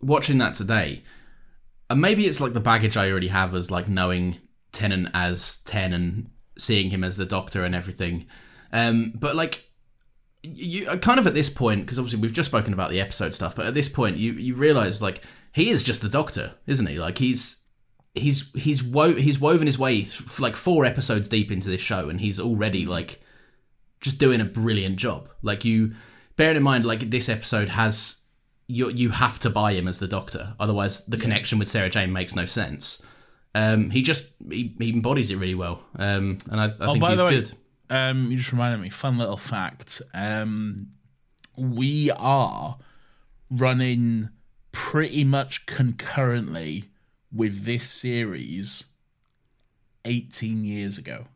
watching 0.00 0.38
that 0.38 0.54
today, 0.54 1.02
and 1.92 2.00
maybe 2.00 2.26
it's 2.26 2.40
like 2.40 2.54
the 2.54 2.60
baggage 2.60 2.96
I 2.96 3.10
already 3.10 3.28
have 3.28 3.54
as 3.54 3.70
like 3.70 3.86
knowing 3.86 4.38
Tennant 4.72 5.08
as 5.12 5.58
Ten 5.58 5.92
and 5.92 6.30
seeing 6.56 6.88
him 6.90 7.04
as 7.04 7.18
the 7.18 7.26
Doctor 7.26 7.64
and 7.64 7.74
everything. 7.74 8.26
Um, 8.72 9.12
but 9.14 9.36
like, 9.36 9.70
you 10.42 10.88
uh, 10.88 10.96
kind 10.96 11.20
of 11.20 11.26
at 11.26 11.34
this 11.34 11.50
point, 11.50 11.82
because 11.82 11.98
obviously 11.98 12.20
we've 12.20 12.32
just 12.32 12.48
spoken 12.48 12.72
about 12.72 12.90
the 12.90 13.00
episode 13.00 13.34
stuff, 13.34 13.54
but 13.54 13.66
at 13.66 13.74
this 13.74 13.90
point, 13.90 14.16
you 14.16 14.32
you 14.32 14.54
realize 14.54 15.02
like 15.02 15.22
he 15.52 15.68
is 15.68 15.84
just 15.84 16.00
the 16.00 16.08
Doctor, 16.08 16.54
isn't 16.66 16.86
he? 16.86 16.98
Like 16.98 17.18
he's 17.18 17.62
he's 18.14 18.50
he's 18.54 18.82
wo- 18.82 19.14
he's 19.14 19.38
woven 19.38 19.66
his 19.66 19.78
way 19.78 20.02
th- 20.02 20.40
like 20.40 20.56
four 20.56 20.86
episodes 20.86 21.28
deep 21.28 21.52
into 21.52 21.68
this 21.68 21.82
show, 21.82 22.08
and 22.08 22.22
he's 22.22 22.40
already 22.40 22.86
like 22.86 23.20
just 24.00 24.18
doing 24.18 24.40
a 24.40 24.46
brilliant 24.46 24.96
job. 24.96 25.28
Like 25.42 25.64
you, 25.64 25.94
bearing 26.36 26.56
in 26.56 26.62
mind, 26.62 26.86
like 26.86 27.10
this 27.10 27.28
episode 27.28 27.68
has 27.68 28.16
you 28.66 28.88
you 28.90 29.10
have 29.10 29.38
to 29.40 29.50
buy 29.50 29.72
him 29.74 29.86
as 29.88 29.98
the 29.98 30.08
Doctor, 30.08 30.54
otherwise 30.60 31.04
the 31.06 31.16
connection 31.18 31.58
with 31.58 31.68
Sarah 31.68 31.90
Jane 31.90 32.12
makes 32.12 32.34
no 32.34 32.46
sense. 32.46 33.02
Um, 33.54 33.90
he 33.90 34.02
just 34.02 34.24
he, 34.50 34.74
he 34.78 34.90
embodies 34.90 35.30
it 35.30 35.36
really 35.36 35.54
well, 35.54 35.82
um, 35.96 36.38
and 36.50 36.60
I, 36.60 36.66
I 36.66 36.72
Oh, 36.80 36.92
think 36.92 37.00
by 37.00 37.10
he's 37.10 37.18
the 37.18 37.24
way, 37.24 37.30
good. 37.34 37.52
um, 37.90 38.30
you 38.30 38.36
just 38.38 38.52
reminded 38.52 38.80
me. 38.80 38.88
Fun 38.90 39.18
little 39.18 39.36
fact. 39.36 40.00
Um, 40.14 40.88
we 41.58 42.10
are 42.12 42.78
running 43.50 44.30
pretty 44.72 45.22
much 45.24 45.66
concurrently 45.66 46.84
with 47.30 47.64
this 47.64 47.88
series. 47.90 48.84
Eighteen 50.04 50.64
years 50.64 50.98
ago, 50.98 51.26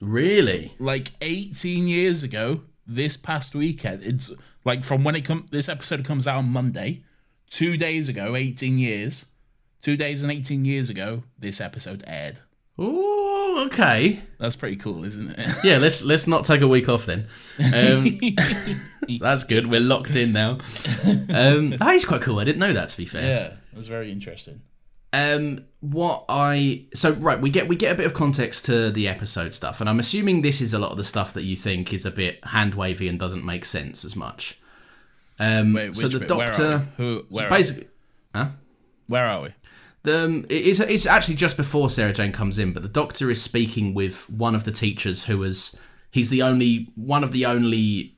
Really, 0.00 0.74
like 0.78 1.12
eighteen 1.20 1.86
years 1.86 2.22
ago, 2.22 2.62
this 2.86 3.16
past 3.18 3.54
weekend. 3.54 4.02
It's 4.02 4.30
like 4.64 4.84
from 4.84 5.04
when 5.04 5.16
it 5.16 5.22
come. 5.24 5.46
This 5.50 5.68
episode 5.68 6.04
comes 6.04 6.26
out 6.26 6.38
on 6.38 6.48
Monday. 6.50 7.02
Two 7.48 7.76
days 7.76 8.08
ago, 8.08 8.36
eighteen 8.36 8.78
years. 8.78 9.26
Two 9.82 9.96
days 9.96 10.22
and 10.22 10.30
eighteen 10.30 10.64
years 10.64 10.88
ago, 10.90 11.24
this 11.38 11.60
episode 11.60 12.04
aired. 12.06 12.40
oh 12.78 13.64
okay, 13.66 14.20
That's 14.38 14.56
pretty 14.56 14.76
cool, 14.76 15.04
isn't 15.04 15.30
it? 15.38 15.46
yeah. 15.64 15.78
Let's 15.78 16.02
let's 16.02 16.26
not 16.26 16.44
take 16.44 16.60
a 16.60 16.68
week 16.68 16.88
off 16.88 17.06
then. 17.06 17.26
Um, 17.58 18.18
that's 19.20 19.44
good. 19.44 19.66
We're 19.66 19.80
locked 19.80 20.16
in 20.16 20.32
now. 20.32 20.58
Um, 21.28 21.70
that 21.70 21.92
is 21.94 22.04
quite 22.04 22.22
cool. 22.22 22.38
I 22.38 22.44
didn't 22.44 22.58
know 22.60 22.72
that. 22.72 22.88
To 22.90 22.96
be 22.96 23.06
fair, 23.06 23.26
yeah, 23.26 23.52
that's 23.72 23.88
very 23.88 24.12
interesting. 24.12 24.62
Um 25.12 25.64
what 25.80 26.24
i 26.28 26.84
so 26.94 27.12
right 27.14 27.40
we 27.40 27.50
get 27.50 27.66
we 27.68 27.74
get 27.74 27.90
a 27.92 27.94
bit 27.94 28.06
of 28.06 28.14
context 28.14 28.64
to 28.66 28.90
the 28.90 29.08
episode 29.08 29.52
stuff 29.54 29.80
and 29.80 29.88
i'm 29.90 29.98
assuming 29.98 30.42
this 30.42 30.60
is 30.60 30.72
a 30.74 30.78
lot 30.78 30.90
of 30.92 30.96
the 30.96 31.04
stuff 31.04 31.32
that 31.32 31.42
you 31.44 31.56
think 31.56 31.92
is 31.92 32.04
a 32.06 32.10
bit 32.10 32.38
hand 32.44 32.74
wavy 32.74 33.08
and 33.08 33.18
doesn't 33.18 33.44
make 33.44 33.64
sense 33.64 34.04
as 34.04 34.14
much 34.14 34.58
um 35.38 35.72
Wait, 35.74 35.96
so 35.96 36.06
the 36.08 36.18
bit? 36.20 36.28
Doctor 36.28 36.86
we? 36.98 37.04
Who- 37.04 37.18
so 37.20 37.26
where 37.30 37.46
are 37.46 37.50
we? 37.50 37.56
basically 37.56 37.88
Where 39.08 39.26
are 39.26 39.42
we? 39.42 39.48
the 40.02 40.24
um, 40.24 40.46
it- 40.48 40.66
it's 40.66 40.80
it's 40.80 41.06
actually 41.06 41.34
just 41.34 41.56
before 41.56 41.90
Sarah 41.90 42.12
Jane 42.12 42.32
comes 42.32 42.58
in, 42.58 42.72
but 42.72 42.82
the 42.82 42.88
Doctor 42.88 43.30
is 43.30 43.42
speaking 43.42 43.92
with 43.94 44.28
one 44.30 44.54
of 44.54 44.64
the 44.64 44.70
teachers 44.72 45.24
who 45.24 45.38
was 45.38 45.76
he's 46.10 46.30
the 46.30 46.42
only 46.42 46.88
one 46.94 47.24
of 47.24 47.32
the 47.32 47.44
only 47.46 48.16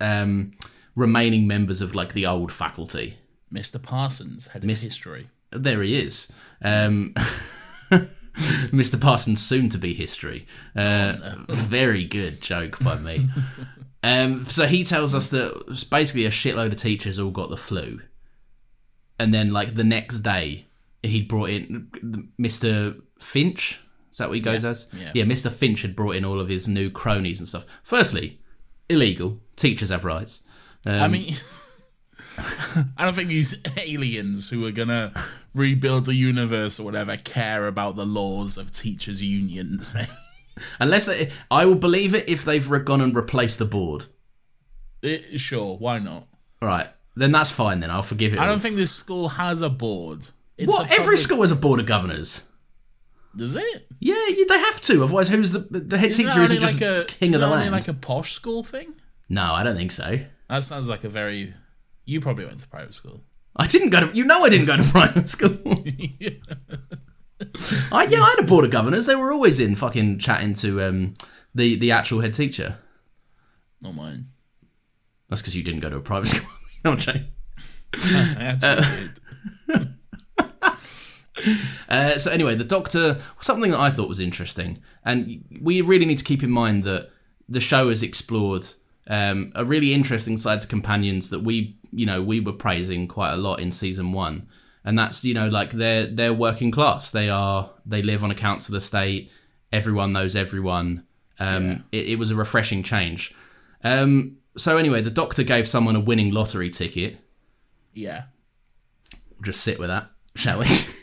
um, 0.00 0.52
remaining 0.96 1.46
members 1.46 1.80
of 1.80 1.94
like 1.94 2.12
the 2.14 2.26
old 2.26 2.50
faculty. 2.50 3.18
Mr. 3.52 3.80
Parsons, 3.80 4.48
head 4.48 4.62
of 4.62 4.66
Miss- 4.66 4.82
history. 4.82 5.28
There 5.52 5.82
he 5.82 5.96
is, 5.98 6.28
um, 6.62 7.14
Mr. 8.70 9.00
Parsons, 9.00 9.44
soon 9.44 9.68
to 9.70 9.78
be 9.78 9.94
history. 9.94 10.46
Uh, 10.74 11.34
Very 11.48 12.04
good 12.04 12.40
joke 12.40 12.78
by 12.80 12.96
me. 12.98 13.28
um, 14.02 14.46
so 14.46 14.66
he 14.66 14.84
tells 14.84 15.14
us 15.14 15.28
that 15.30 15.86
basically 15.90 16.24
a 16.24 16.30
shitload 16.30 16.72
of 16.72 16.80
teachers 16.80 17.18
all 17.18 17.30
got 17.30 17.50
the 17.50 17.56
flu, 17.56 18.00
and 19.18 19.32
then 19.34 19.52
like 19.52 19.74
the 19.74 19.84
next 19.84 20.20
day 20.20 20.66
he 21.02 21.22
brought 21.22 21.50
in 21.50 21.88
Mr. 22.40 23.00
Finch. 23.20 23.80
Is 24.10 24.18
that 24.18 24.28
what 24.28 24.34
he 24.34 24.40
goes 24.42 24.64
as? 24.64 24.86
yeah. 25.14 25.24
Mr. 25.24 25.50
Finch 25.50 25.82
had 25.82 25.96
brought 25.96 26.16
in 26.16 26.24
all 26.24 26.38
of 26.40 26.48
his 26.48 26.68
new 26.68 26.90
cronies 26.90 27.38
and 27.38 27.48
stuff. 27.48 27.64
Firstly, 27.82 28.40
illegal. 28.88 29.38
Teachers 29.56 29.88
have 29.88 30.04
rights. 30.04 30.42
Um, 30.84 30.94
I 31.02 31.08
mean, 31.08 31.34
I 32.96 33.04
don't 33.04 33.14
think 33.14 33.28
these 33.28 33.54
aliens 33.76 34.48
who 34.48 34.66
are 34.66 34.72
gonna 34.72 35.12
rebuild 35.54 36.06
the 36.06 36.14
universe 36.14 36.80
or 36.80 36.84
whatever 36.84 37.16
care 37.16 37.66
about 37.66 37.96
the 37.96 38.06
laws 38.06 38.56
of 38.56 38.72
teachers' 38.72 39.22
unions, 39.22 39.92
man. 39.92 40.08
unless 40.80 41.06
they, 41.06 41.30
I 41.50 41.64
will 41.66 41.74
believe 41.74 42.14
it 42.14 42.28
if 42.28 42.44
they've 42.44 42.68
re- 42.68 42.80
gone 42.80 43.00
and 43.00 43.14
replaced 43.14 43.58
the 43.58 43.64
board. 43.64 44.06
It, 45.02 45.38
sure, 45.40 45.76
why 45.76 45.98
not? 45.98 46.26
All 46.60 46.68
right, 46.68 46.88
then 47.16 47.32
that's 47.32 47.50
fine. 47.50 47.80
Then 47.80 47.90
I'll 47.90 48.02
forgive 48.02 48.32
it. 48.32 48.38
I 48.38 48.42
all. 48.42 48.48
don't 48.52 48.60
think 48.60 48.76
this 48.76 48.92
school 48.92 49.28
has 49.30 49.60
a 49.62 49.68
board. 49.68 50.28
It's 50.56 50.70
what 50.70 50.88
a 50.88 50.92
every 50.92 51.04
public- 51.04 51.18
school 51.18 51.40
has 51.42 51.50
a 51.50 51.56
board 51.56 51.80
of 51.80 51.86
governors. 51.86 52.46
does 53.36 53.56
it? 53.56 53.86
Yeah, 54.00 54.26
you, 54.28 54.46
they 54.46 54.58
have 54.58 54.80
to. 54.82 55.02
Otherwise, 55.04 55.28
who's 55.28 55.52
the 55.52 55.60
the 55.60 55.98
head 55.98 56.12
Isn't 56.12 56.26
teacher? 56.26 56.42
Isn't 56.42 56.60
just 56.60 56.80
like 56.80 56.82
a, 56.82 57.04
king 57.06 57.34
of 57.34 57.40
the 57.40 57.48
land? 57.48 57.72
like 57.72 57.88
a 57.88 57.94
posh 57.94 58.32
school 58.32 58.62
thing? 58.62 58.94
No, 59.28 59.54
I 59.54 59.62
don't 59.62 59.76
think 59.76 59.92
so. 59.92 60.20
That 60.48 60.64
sounds 60.64 60.88
like 60.88 61.04
a 61.04 61.08
very. 61.08 61.54
You 62.04 62.20
probably 62.20 62.46
went 62.46 62.60
to 62.60 62.68
private 62.68 62.94
school. 62.94 63.22
I 63.56 63.66
didn't 63.66 63.90
go 63.90 64.00
to. 64.00 64.16
You 64.16 64.24
know, 64.24 64.44
I 64.44 64.48
didn't 64.48 64.66
go 64.66 64.76
to 64.76 64.82
private 64.90 65.28
school. 65.28 65.58
I 67.92 68.04
yeah, 68.04 68.22
I 68.22 68.34
had 68.36 68.44
a 68.44 68.46
board 68.46 68.64
of 68.64 68.70
governors. 68.70 69.06
They 69.06 69.14
were 69.16 69.32
always 69.32 69.58
in 69.60 69.74
fucking 69.76 70.18
chatting 70.20 70.54
to 70.54 70.82
um 70.82 71.14
The 71.54 71.76
the 71.76 71.90
actual 71.90 72.20
head 72.20 72.34
teacher. 72.34 72.78
Not 73.80 73.94
mine. 73.94 74.28
That's 75.28 75.42
because 75.42 75.56
you 75.56 75.62
didn't 75.62 75.80
go 75.80 75.90
to 75.90 75.96
a 75.96 76.00
private 76.00 76.26
school. 76.28 76.48
I'm 76.84 76.96
joking. 76.96 77.26
I 77.94 78.56
actually 78.62 78.86
did. 78.86 79.18
Uh, 81.88 82.18
so 82.18 82.30
anyway, 82.30 82.54
the 82.54 82.64
Doctor, 82.64 83.20
something 83.40 83.70
that 83.72 83.80
I 83.80 83.90
thought 83.90 84.08
was 84.08 84.20
interesting, 84.20 84.80
and 85.04 85.42
we 85.60 85.80
really 85.80 86.04
need 86.04 86.18
to 86.18 86.24
keep 86.24 86.42
in 86.42 86.50
mind 86.50 86.84
that 86.84 87.10
the 87.48 87.58
show 87.60 87.88
has 87.88 88.02
explored 88.02 88.66
um, 89.08 89.50
a 89.54 89.64
really 89.64 89.92
interesting 89.92 90.36
side 90.36 90.60
to 90.60 90.68
companions 90.68 91.30
that 91.30 91.40
we, 91.40 91.76
you 91.92 92.06
know, 92.06 92.22
we 92.22 92.40
were 92.40 92.52
praising 92.52 93.06
quite 93.06 93.32
a 93.32 93.36
lot 93.36 93.60
in 93.60 93.70
season 93.72 94.12
one, 94.12 94.48
and 94.84 94.98
that's 94.98 95.24
you 95.24 95.34
know 95.34 95.48
like 95.48 95.72
they're 95.72 96.06
they're 96.06 96.34
working 96.34 96.70
class. 96.70 97.10
They 97.10 97.28
are 97.28 97.70
they 97.86 98.02
live 98.02 98.24
on 98.24 98.30
a 98.30 98.34
council 98.34 98.74
estate. 98.76 99.30
Everyone 99.72 100.12
knows 100.12 100.36
everyone. 100.36 101.04
Um, 101.38 101.84
it, 101.92 102.08
it 102.10 102.18
was 102.18 102.30
a 102.30 102.36
refreshing 102.36 102.82
change. 102.82 103.34
Um, 103.82 104.38
so 104.56 104.76
anyway, 104.76 105.00
the 105.00 105.10
Doctor 105.10 105.42
gave 105.42 105.66
someone 105.66 105.96
a 105.96 106.00
winning 106.00 106.30
lottery 106.30 106.70
ticket. 106.70 107.18
Yeah. 107.94 108.24
We'll 109.30 109.42
just 109.42 109.62
sit 109.62 109.78
with 109.78 109.88
that, 109.88 110.10
shall 110.34 110.60
we? 110.60 110.66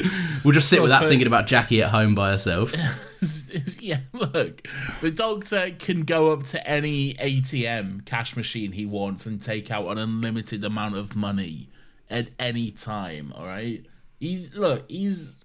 we'll 0.44 0.54
just 0.54 0.68
sit 0.68 0.80
with 0.80 0.90
that, 0.90 1.02
thinking 1.08 1.26
about 1.26 1.46
Jackie 1.46 1.82
at 1.82 1.90
home 1.90 2.14
by 2.14 2.30
herself. 2.32 2.72
yeah, 3.80 3.98
look, 4.12 4.66
the 5.00 5.10
doctor 5.10 5.70
can 5.78 6.02
go 6.02 6.32
up 6.32 6.44
to 6.44 6.66
any 6.68 7.14
ATM 7.14 8.04
cash 8.06 8.36
machine 8.36 8.72
he 8.72 8.86
wants 8.86 9.26
and 9.26 9.42
take 9.42 9.70
out 9.70 9.88
an 9.88 9.98
unlimited 9.98 10.62
amount 10.64 10.96
of 10.96 11.16
money 11.16 11.68
at 12.08 12.28
any 12.38 12.70
time. 12.70 13.32
All 13.36 13.46
right, 13.46 13.84
he's 14.20 14.54
look, 14.54 14.88
he's 14.88 15.38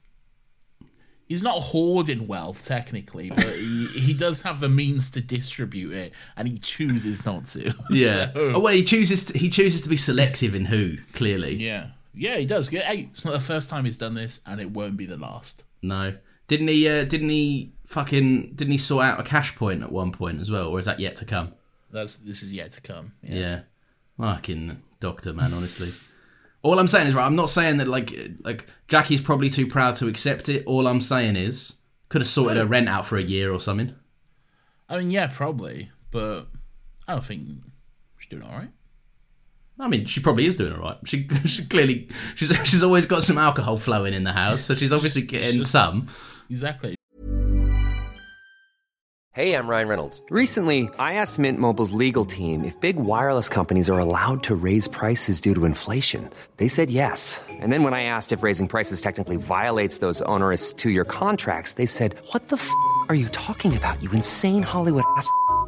he's 1.28 1.42
not 1.42 1.60
hoarding 1.62 2.28
wealth 2.28 2.64
technically, 2.66 3.30
but 3.32 3.46
he, 3.56 3.88
he 3.88 4.14
does 4.14 4.42
have 4.44 4.60
the 4.60 4.70
means 4.70 5.10
to 5.12 5.22
distribute 5.22 5.94
it, 5.94 6.14
and 6.38 6.48
he 6.48 6.60
chooses 6.60 7.26
not 7.26 7.46
to. 7.48 7.74
Yeah. 7.90 8.32
So- 8.34 8.54
Oh 8.56 8.60
well, 8.60 8.74
he 8.74 8.84
chooses 8.84 9.26
to, 9.26 9.38
he 9.38 9.50
chooses 9.50 9.82
to 9.82 9.90
be 9.90 9.98
selective 9.98 10.54
in 10.54 10.66
who. 10.66 10.98
Clearly, 11.14 11.56
yeah, 11.56 11.88
yeah, 12.14 12.38
he 12.38 12.46
does. 12.46 12.70
It's 12.72 13.26
not 13.26 13.32
the 13.32 13.40
first 13.40 13.70
time 13.70 13.86
he's 13.86 13.98
done 13.98 14.14
this, 14.14 14.40
and 14.46 14.60
it 14.62 14.72
won't 14.72 14.98
be 14.98 15.06
the 15.06 15.18
last. 15.18 15.64
no. 15.82 16.16
Didn't 16.50 16.68
he? 16.68 16.88
Uh, 16.90 17.06
didn't 17.06 17.30
he? 17.30 17.72
Fucking 17.88 18.52
didn't 18.56 18.74
he 18.74 18.78
sort 18.78 19.06
out 19.06 19.18
a 19.20 19.24
cash 19.24 19.56
point 19.56 19.82
at 19.82 19.94
one 19.94 20.12
point 20.12 20.42
as 20.42 20.52
well, 20.52 20.68
or 20.68 20.78
is 20.78 20.86
that 20.86 21.00
yet 21.00 21.16
to 21.16 21.26
come? 21.26 21.54
That's 21.90 22.18
this 22.18 22.44
is 22.44 22.52
yet 22.52 22.72
to 22.72 22.82
come. 22.82 23.14
Yeah. 23.24 23.36
Yeah. 23.36 23.60
Fucking 24.20 24.82
doctor, 25.00 25.32
man. 25.32 25.54
Honestly, 25.54 25.94
all 26.62 26.80
I'm 26.80 26.90
saying 26.90 27.08
is 27.08 27.16
right. 27.16 27.26
I'm 27.26 27.38
not 27.38 27.50
saying 27.50 27.78
that 27.78 27.88
like 27.88 28.14
like 28.42 28.68
Jackie's 28.90 29.22
probably 29.22 29.50
too 29.50 29.66
proud 29.66 29.96
to 29.96 30.08
accept 30.10 30.50
it. 30.50 30.66
All 30.66 30.86
I'm 30.86 31.00
saying 31.00 31.38
is 31.38 31.78
could 32.10 32.20
have 32.22 32.28
sorted 32.28 32.58
her 32.58 32.66
rent 32.66 32.90
out 32.90 33.06
for 33.06 33.18
a 33.18 33.24
year 33.24 33.52
or 33.52 33.60
something. 33.62 33.96
I 34.90 34.98
mean, 34.98 35.12
yeah, 35.12 35.28
probably, 35.28 35.92
but 36.12 36.48
I 37.08 37.14
don't 37.14 37.24
think 37.24 37.48
she's 38.18 38.30
doing 38.30 38.44
all 38.44 38.52
right. 38.52 38.70
I 39.80 39.88
mean, 39.88 40.06
she 40.06 40.20
probably 40.20 40.46
is 40.46 40.56
doing 40.56 40.74
all 40.74 40.80
right. 40.80 40.98
She, 41.06 41.28
she 41.46 41.66
clearly 41.66 42.08
she's 42.36 42.56
she's 42.66 42.84
always 42.84 43.06
got 43.06 43.24
some 43.24 43.38
alcohol 43.38 43.78
flowing 43.78 44.14
in 44.14 44.24
the 44.24 44.34
house, 44.34 44.62
so 44.62 44.76
she's 44.76 44.94
obviously 44.98 45.24
getting 45.24 45.60
Just- 45.60 45.72
some. 45.72 46.08
Exactly. 46.50 46.96
Hey, 49.36 49.56
I'm 49.56 49.68
Ryan 49.68 49.88
Reynolds. 49.88 50.22
Recently, 50.30 50.92
I 51.00 51.16
asked 51.16 51.40
Mint 51.40 51.58
Mobile's 51.58 51.92
legal 51.92 52.24
team 52.24 52.64
if 52.64 52.80
big 52.80 52.98
wireless 52.98 53.50
companies 53.50 53.90
are 53.90 53.98
allowed 53.98 54.44
to 54.44 54.54
raise 54.54 54.88
prices 54.88 55.42
due 55.42 55.56
to 55.56 55.66
inflation. 55.66 56.30
They 56.58 56.68
said 56.68 56.92
yes. 56.92 57.42
And 57.50 57.72
then 57.74 57.82
when 57.82 57.96
I 57.96 58.04
asked 58.04 58.32
if 58.32 58.44
raising 58.44 58.68
prices 58.68 59.02
technically 59.02 59.38
violates 59.38 59.98
those 59.98 60.22
onerous 60.24 60.72
two-year 60.72 61.06
contracts, 61.06 61.74
they 61.74 61.88
said, 61.88 62.14
"What 62.32 62.50
the 62.50 62.58
f*** 62.58 62.70
are 63.10 63.16
you 63.16 63.28
talking 63.30 63.76
about? 63.76 64.04
You 64.04 64.12
insane 64.12 64.62
Hollywood 64.62 65.06
ass." 65.18 65.28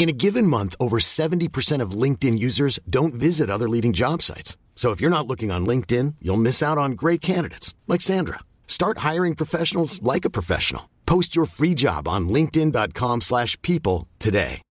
In 0.00 0.08
a 0.08 0.12
given 0.12 0.46
month, 0.46 0.74
over 0.80 0.98
70% 0.98 1.82
of 1.82 1.90
LinkedIn 1.90 2.38
users 2.38 2.78
don't 2.88 3.12
visit 3.12 3.50
other 3.50 3.68
leading 3.68 3.92
job 3.92 4.22
sites. 4.22 4.56
So 4.74 4.92
if 4.92 5.00
you're 5.02 5.10
not 5.10 5.26
looking 5.26 5.50
on 5.50 5.66
LinkedIn, 5.66 6.14
you'll 6.22 6.38
miss 6.38 6.62
out 6.62 6.78
on 6.78 6.92
great 6.92 7.20
candidates 7.20 7.74
like 7.86 8.00
Sandra. 8.00 8.38
Start 8.66 9.04
hiring 9.08 9.34
professionals 9.34 10.00
like 10.00 10.24
a 10.24 10.30
professional. 10.30 10.88
Post 11.04 11.36
your 11.36 11.44
free 11.44 11.74
job 11.74 12.08
on 12.08 12.30
linkedin.com/people 12.30 13.20
slash 13.20 13.60
people 13.60 14.08
today. 14.18 14.62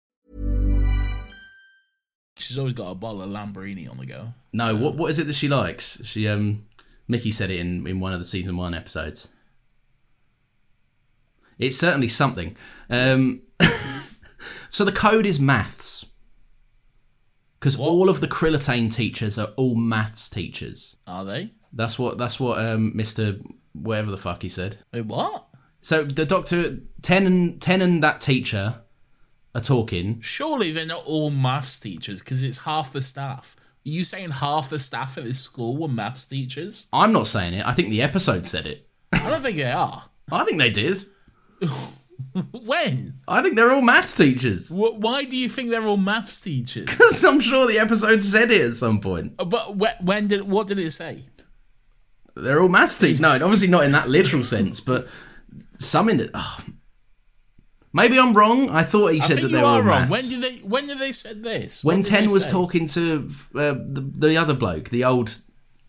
She's 2.38 2.58
always 2.58 2.74
got 2.74 2.90
a 2.90 2.96
bottle 2.96 3.22
of 3.22 3.30
Lamborghini 3.30 3.88
on 3.88 3.98
the 3.98 4.08
go. 4.08 4.34
No, 4.52 4.76
what 4.76 4.96
what 4.96 5.12
is 5.12 5.20
it 5.20 5.28
that 5.28 5.36
she 5.36 5.48
likes? 5.48 6.04
She 6.06 6.28
um 6.28 6.66
Mickey 7.08 7.32
said 7.32 7.52
it 7.52 7.60
in, 7.60 7.86
in 7.86 8.00
one 8.00 8.14
of 8.14 8.20
the 8.20 8.26
season 8.26 8.58
one 8.58 8.74
episodes. 8.74 9.28
It's 11.60 11.78
certainly 11.78 12.08
something. 12.08 12.58
Um 12.90 13.44
so 14.70 14.86
the 14.86 14.92
code 14.92 15.26
is 15.26 15.40
maths. 15.40 16.06
Because 17.60 17.76
all 17.76 18.10
of 18.10 18.22
the 18.22 18.28
Krillitane 18.28 18.94
teachers 18.94 19.38
are 19.38 19.50
all 19.58 19.76
maths 19.76 20.30
teachers. 20.30 20.96
Are 21.06 21.26
they? 21.26 21.52
That's 21.74 22.00
what 22.00 22.18
that's 22.18 22.40
what 22.40 22.64
um 22.64 22.94
Mr. 22.96 23.44
whatever 23.74 24.12
the 24.12 24.18
fuck 24.18 24.42
he 24.42 24.50
said. 24.50 24.78
Wait, 24.94 25.06
what? 25.06 25.48
So 25.82 26.04
the 26.04 26.26
doctor 26.26 26.78
ten 27.02 27.28
and 27.28 27.62
ten 27.62 27.82
and 27.82 28.02
that 28.02 28.22
teacher 28.22 28.82
are 29.54 29.62
talking. 29.62 30.22
Surely 30.22 30.72
they're 30.72 30.86
not 30.86 31.06
all 31.06 31.32
maths 31.32 31.80
teachers 31.80 32.20
because 32.22 32.44
it's 32.44 32.60
half 32.60 32.94
the 32.94 33.02
staff. 33.02 33.56
Are 33.86 33.90
you 33.90 34.04
saying 34.04 34.32
half 34.32 34.70
the 34.70 34.80
staff 34.80 35.18
at 35.18 35.24
this 35.24 35.40
school 35.40 35.78
were 35.78 35.88
maths 35.88 36.26
teachers? 36.26 36.88
I'm 36.94 37.12
not 37.12 37.28
saying 37.28 37.56
it. 37.56 37.66
I 37.66 37.74
think 37.74 37.90
the 37.90 38.02
episode 38.02 38.48
said 38.48 38.68
it. 38.68 38.88
I 39.12 39.30
don't 39.30 39.42
think 39.42 39.58
they 39.58 39.72
are. 39.72 40.06
I 40.32 40.46
think 40.46 40.60
they 40.60 40.70
did. 40.70 41.04
When? 42.66 43.16
I 43.28 43.42
think 43.42 43.56
they're 43.56 43.72
all 43.72 43.82
maths 43.82 44.14
teachers. 44.16 44.70
Wh- 44.70 44.98
Why 45.00 45.24
do 45.24 45.36
you 45.38 45.50
think 45.50 45.70
they're 45.70 45.88
all 45.88 45.98
maths 45.98 46.40
teachers? 46.42 46.86
Because 46.90 47.24
I'm 47.24 47.40
sure 47.40 47.68
the 47.68 47.80
episode 47.80 48.22
said 48.24 48.52
it 48.52 48.62
at 48.62 48.74
some 48.74 49.00
point. 49.02 49.34
Uh, 49.40 49.46
but 49.46 49.74
wh- 49.76 50.04
when 50.04 50.28
did? 50.28 50.44
What 50.44 50.68
did 50.68 50.80
it 50.80 50.92
say? 50.92 51.24
They're 52.36 52.62
all 52.62 52.70
maths 52.70 52.98
teachers. 52.98 53.20
No, 53.20 53.32
obviously 53.32 53.68
not 53.68 53.84
in 53.84 53.92
that 53.94 54.10
literal 54.10 54.44
sense, 54.44 54.80
but 54.80 55.08
some 55.78 56.10
in 56.10 56.20
it. 56.20 56.32
Oh. 56.34 56.60
Maybe 57.92 58.20
I'm 58.20 58.34
wrong. 58.36 58.70
I 58.70 58.84
thought 58.84 59.08
he 59.14 59.20
I 59.20 59.24
said 59.24 59.38
think 59.38 59.42
that 59.42 59.48
you 59.50 59.56
they 59.58 59.62
were 59.64 59.68
all 59.68 59.78
are 59.80 59.84
wrong. 59.84 60.10
maths. 60.10 60.12
When 60.12 60.30
did 60.30 60.42
they? 60.44 60.58
When 60.60 60.88
did 60.88 61.00
they 61.00 61.12
said 61.12 61.42
this? 61.44 61.84
When 61.84 62.02
did 62.04 62.06
Ten 62.10 62.28
they 62.28 62.34
was 62.34 62.46
say? 62.46 62.52
talking 62.52 62.86
to 62.88 63.28
uh, 63.56 63.74
the, 63.86 64.08
the 64.16 64.38
other 64.38 64.54
bloke, 64.54 64.90
the 64.90 65.06
old 65.06 65.40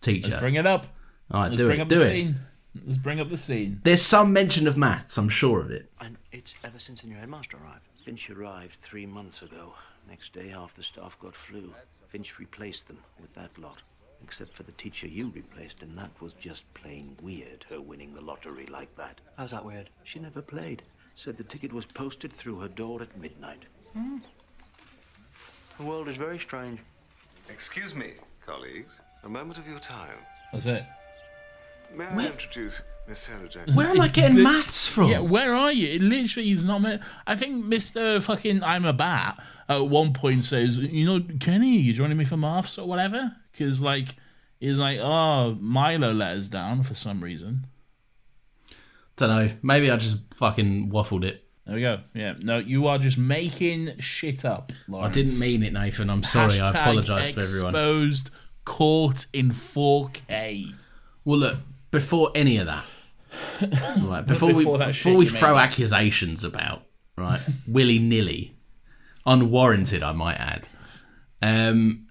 teacher. 0.01 0.29
Let's 0.31 0.41
bring 0.41 0.55
it 0.55 0.65
up. 0.65 0.87
All 1.29 1.41
right, 1.41 1.49
Let's 1.49 1.57
do 1.59 1.67
bring 1.67 1.79
it. 1.79 1.83
up 1.83 1.87
Do 1.89 1.99
the 1.99 2.07
it. 2.07 2.11
scene. 2.11 2.35
Let's 2.73 2.97
bring 2.97 3.19
up 3.19 3.29
the 3.29 3.37
scene. 3.37 3.81
There's 3.83 4.01
some 4.01 4.31
mention 4.31 4.67
of 4.67 4.77
maths. 4.77 5.17
I'm 5.17 5.29
sure 5.29 5.59
of 5.59 5.71
it. 5.71 5.91
And 5.99 6.17
it's 6.31 6.55
ever 6.63 6.79
since 6.79 7.01
the 7.01 7.09
new 7.09 7.17
headmaster 7.17 7.57
arrived. 7.57 7.87
Finch 8.05 8.29
arrived 8.29 8.75
three 8.75 9.05
months 9.05 9.41
ago. 9.41 9.73
Next 10.09 10.33
day, 10.33 10.49
half 10.49 10.75
the 10.75 10.83
staff 10.83 11.17
got 11.19 11.35
flu. 11.35 11.73
Finch 12.07 12.39
replaced 12.39 12.87
them 12.87 12.99
with 13.19 13.35
that 13.35 13.57
lot. 13.57 13.79
Except 14.23 14.53
for 14.53 14.63
the 14.63 14.71
teacher 14.71 15.07
you 15.07 15.31
replaced, 15.35 15.81
and 15.81 15.97
that 15.97 16.11
was 16.21 16.33
just 16.33 16.71
plain 16.73 17.17
weird, 17.21 17.65
her 17.69 17.81
winning 17.81 18.13
the 18.13 18.21
lottery 18.21 18.67
like 18.67 18.95
that. 18.95 19.19
How's 19.37 19.51
that 19.51 19.65
weird? 19.65 19.89
She 20.03 20.19
never 20.19 20.41
played. 20.41 20.83
Said 21.15 21.37
the 21.37 21.43
ticket 21.43 21.73
was 21.73 21.85
posted 21.85 22.31
through 22.31 22.59
her 22.59 22.67
door 22.67 23.01
at 23.01 23.19
midnight. 23.19 23.63
The 23.93 25.83
world 25.83 26.07
is 26.07 26.17
very 26.17 26.39
strange. 26.39 26.79
Excuse 27.49 27.93
me, 27.93 28.13
colleagues. 28.45 29.01
A 29.23 29.29
moment 29.29 29.57
of 29.57 29.67
your 29.67 29.79
time. 29.79 30.17
That's 30.53 30.67
it. 30.67 30.85
May 31.95 32.05
I 32.05 32.25
introduce 32.27 32.81
Miss 33.07 33.19
Sarah 33.19 33.47
Jane? 33.47 33.73
Where 33.73 33.87
am 33.89 33.99
I 34.01 34.07
getting 34.09 34.37
The- 34.37 34.43
maths 34.43 34.87
from? 34.87 35.09
Yeah, 35.09 35.19
where 35.19 35.55
are 35.55 35.71
you? 35.71 35.87
It 35.95 36.01
literally 36.01 36.51
is 36.51 36.63
not 36.65 36.81
meant. 36.81 37.01
I 37.27 37.35
think 37.35 37.65
Mr. 37.65 38.21
fucking 38.23 38.63
I'm 38.63 38.85
a 38.85 38.93
bat 38.93 39.39
at 39.69 39.87
one 39.87 40.13
point 40.13 40.45
says, 40.45 40.77
you 40.77 41.05
know, 41.05 41.25
Kenny, 41.39 41.77
you 41.77 41.93
joining 41.93 42.17
me 42.17 42.25
for 42.25 42.37
maths 42.37 42.77
or 42.77 42.87
whatever? 42.87 43.35
Because, 43.51 43.81
like, 43.81 44.15
he's 44.59 44.79
like, 44.79 44.99
oh, 44.99 45.55
Milo 45.59 46.11
let 46.13 46.37
us 46.37 46.47
down 46.47 46.83
for 46.83 46.93
some 46.93 47.21
reason. 47.23 47.67
Don't 49.17 49.29
know. 49.29 49.51
Maybe 49.61 49.91
I 49.91 49.97
just 49.97 50.17
fucking 50.33 50.89
waffled 50.91 51.23
it. 51.25 51.43
There 51.65 51.75
we 51.75 51.81
go. 51.81 51.99
Yeah. 52.13 52.33
No, 52.39 52.57
you 52.57 52.87
are 52.87 52.97
just 52.97 53.17
making 53.17 53.99
shit 53.99 54.45
up. 54.45 54.71
I 54.87 54.91
Laurence. 54.91 55.13
didn't 55.15 55.39
mean 55.39 55.63
it, 55.63 55.73
Nathan. 55.73 56.09
I'm 56.09 56.23
sorry. 56.23 56.59
I 56.59 56.71
Hashtag 56.71 56.75
apologise 56.81 57.33
to 57.35 57.41
everyone. 57.41 57.75
Exposed, 57.75 58.29
caught 58.65 59.25
in 59.31 59.51
4K. 59.51 60.73
Well, 61.23 61.37
look, 61.39 61.57
before 61.91 62.31
any 62.35 62.57
of 62.57 62.67
that, 62.67 62.83
right, 64.01 64.25
before, 64.25 64.49
Before 64.49 64.77
we 64.77 64.85
before 64.85 65.15
we 65.15 65.27
throw 65.27 65.55
made. 65.55 65.61
accusations 65.61 66.43
about, 66.43 66.83
right? 67.17 67.39
Willy 67.67 67.99
nilly, 67.99 68.55
unwarranted, 69.25 70.03
I 70.03 70.11
might 70.13 70.35
add. 70.37 70.67
Um, 71.41 72.07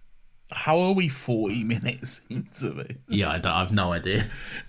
How 0.53 0.79
are 0.81 0.93
we 0.93 1.09
40 1.09 1.65
minutes 1.65 2.21
into 2.31 2.71
this? 2.71 2.97
yeah, 3.09 3.31
I 3.31 3.39
don't, 3.39 3.53
I've 3.53 3.73
no 3.73 3.93
idea. 3.93 4.29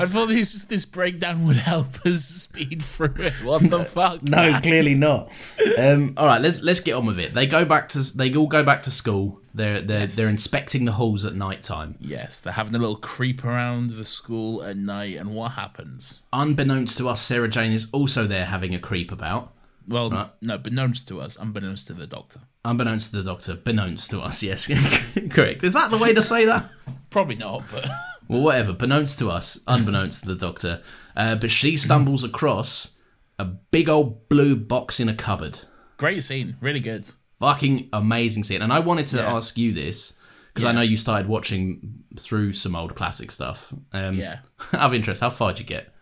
I 0.00 0.06
thought 0.06 0.26
this 0.28 0.64
this 0.64 0.84
breakdown 0.84 1.46
would 1.46 1.56
help 1.56 2.04
us 2.06 2.24
speed 2.24 2.82
through 2.82 3.14
it. 3.18 3.32
What 3.44 3.68
the 3.68 3.84
fuck? 3.96 4.22
No, 4.22 4.36
man? 4.52 4.62
clearly 4.62 4.94
not. 4.94 5.32
Um, 5.78 6.14
all 6.16 6.26
right, 6.26 6.40
let's 6.40 6.62
let's 6.62 6.80
get 6.80 6.92
on 6.94 7.06
with 7.06 7.18
it. 7.18 7.34
They 7.34 7.46
go 7.46 7.64
back 7.64 7.88
to 7.90 8.00
they 8.16 8.34
all 8.34 8.46
go 8.48 8.62
back 8.62 8.82
to 8.84 8.90
school. 8.90 9.40
They're 9.54 9.80
they're 9.80 10.00
Yes. 10.00 10.16
they're 10.16 10.28
inspecting 10.28 10.84
the 10.86 10.92
halls 10.92 11.24
at 11.24 11.34
night 11.34 11.62
time. 11.62 11.96
Yes, 12.00 12.40
they're 12.40 12.52
having 12.54 12.74
a 12.74 12.78
little 12.78 12.96
creep 12.96 13.44
around 13.44 13.90
the 13.90 14.04
school 14.04 14.62
at 14.62 14.76
night, 14.76 15.16
and 15.16 15.30
what 15.34 15.52
happens? 15.52 16.20
Unbeknownst 16.32 16.96
to 16.98 17.08
us, 17.08 17.20
Sarah 17.22 17.48
Jane 17.48 17.72
is 17.72 17.88
also 17.92 18.26
there 18.26 18.46
having 18.46 18.74
a 18.74 18.78
creep 18.78 19.12
about. 19.12 19.52
Well, 19.88 20.10
Right. 20.10 20.28
no, 20.40 20.58
beknownst 20.58 21.06
to 21.08 21.20
us, 21.20 21.36
unbeknownst 21.36 21.88
to 21.88 21.92
the 21.92 22.06
doctor. 22.06 22.40
Unbeknownst 22.64 23.10
to 23.10 23.16
the 23.16 23.24
doctor, 23.24 23.54
beknownst 23.56 24.10
to 24.10 24.20
us. 24.20 24.40
Yes, 24.42 24.66
correct. 25.30 25.64
Is 25.64 25.74
that 25.74 25.90
the 25.90 25.98
way 25.98 26.14
to 26.14 26.22
say 26.22 26.44
that? 26.46 26.70
Probably 27.10 27.34
not, 27.34 27.64
but 27.70 27.84
Well, 28.32 28.42
whatever. 28.42 28.72
Beknownst 28.72 29.18
to 29.18 29.30
us, 29.30 29.60
unbeknownst 29.66 30.22
to 30.22 30.28
the 30.28 30.34
doctor. 30.34 30.82
Uh, 31.16 31.34
but 31.36 31.50
she 31.50 31.76
stumbles 31.76 32.24
across 32.24 32.96
a 33.38 33.44
big 33.44 33.88
old 33.88 34.28
blue 34.28 34.56
box 34.56 34.98
in 35.00 35.08
a 35.08 35.14
cupboard. 35.14 35.60
great 35.98 36.22
scene, 36.24 36.56
really 36.60 36.80
good. 36.80 37.06
Fucking 37.38 37.88
amazing 37.92 38.44
scene. 38.44 38.60
And 38.62 38.72
I 38.72 38.80
wanted 38.80 39.06
to 39.08 39.18
Yeah. 39.18 39.34
ask 39.36 39.56
you 39.58 39.72
this 39.72 40.14
because 40.48 40.64
I 40.64 40.68
Yeah. 40.70 40.72
know 40.76 40.80
you 40.82 40.96
started 40.96 41.28
watching 41.28 42.02
through 42.18 42.52
some 42.54 42.74
old 42.74 42.94
classic 42.96 43.30
stuff. 43.30 43.72
Um, 43.92 44.16
Yeah. 44.16 44.38
Out 44.72 44.80
of 44.88 44.94
interest, 44.94 45.20
how 45.20 45.30
far 45.30 45.52
did 45.52 45.60
you 45.60 45.66
get? 45.66 45.92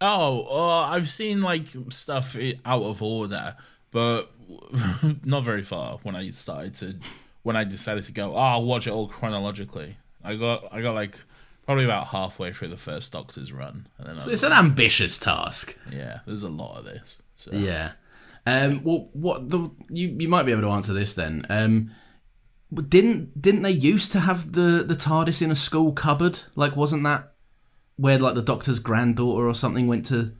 Oh, 0.00 0.46
uh, 0.50 0.80
I've 0.90 1.08
seen 1.08 1.40
like 1.40 1.68
stuff 1.90 2.36
i- 2.38 2.58
out 2.64 2.82
of 2.82 3.02
order, 3.02 3.56
but 3.90 4.30
not 5.24 5.44
very 5.44 5.62
far. 5.62 5.98
When 6.02 6.14
I 6.16 6.30
started 6.30 6.74
to, 6.74 6.96
when 7.42 7.56
I 7.56 7.64
decided 7.64 8.04
to 8.04 8.12
go, 8.12 8.34
oh, 8.34 8.38
I'll 8.38 8.64
watch 8.64 8.86
it 8.86 8.90
all 8.90 9.08
chronologically. 9.08 9.96
I 10.24 10.36
got, 10.36 10.72
I 10.72 10.80
got 10.82 10.94
like 10.94 11.18
probably 11.66 11.84
about 11.84 12.08
halfway 12.08 12.52
through 12.52 12.68
the 12.68 12.76
first 12.76 13.12
Doctor's 13.12 13.52
run, 13.52 13.86
and 13.98 14.08
then 14.08 14.20
So 14.20 14.30
it's 14.30 14.42
an 14.42 14.52
ambitious 14.52 15.18
task. 15.18 15.76
yeah, 15.90 16.20
there's 16.26 16.42
a 16.42 16.48
lot 16.48 16.78
of 16.78 16.84
this. 16.84 17.18
So. 17.36 17.50
Yeah. 17.52 17.92
Um, 18.46 18.82
well, 18.84 19.08
what 19.12 19.48
the 19.48 19.70
you 19.88 20.08
you 20.18 20.28
might 20.28 20.42
be 20.44 20.52
able 20.52 20.62
to 20.62 20.68
answer 20.70 20.92
this 20.92 21.14
then. 21.14 21.46
Um, 21.48 21.90
didn't 22.72 23.40
didn't 23.40 23.62
they 23.62 23.70
used 23.70 24.12
to 24.12 24.20
have 24.20 24.52
the 24.52 24.84
the 24.86 24.94
TARDIS 24.94 25.40
in 25.40 25.50
a 25.50 25.56
school 25.56 25.92
cupboard? 25.92 26.40
Like, 26.54 26.76
wasn't 26.76 27.04
that 27.04 27.32
where 27.96 28.18
like 28.18 28.34
the 28.34 28.42
Doctor's 28.42 28.80
granddaughter 28.80 29.46
or 29.48 29.54
something 29.54 29.86
went 29.86 30.04
to? 30.06 30.32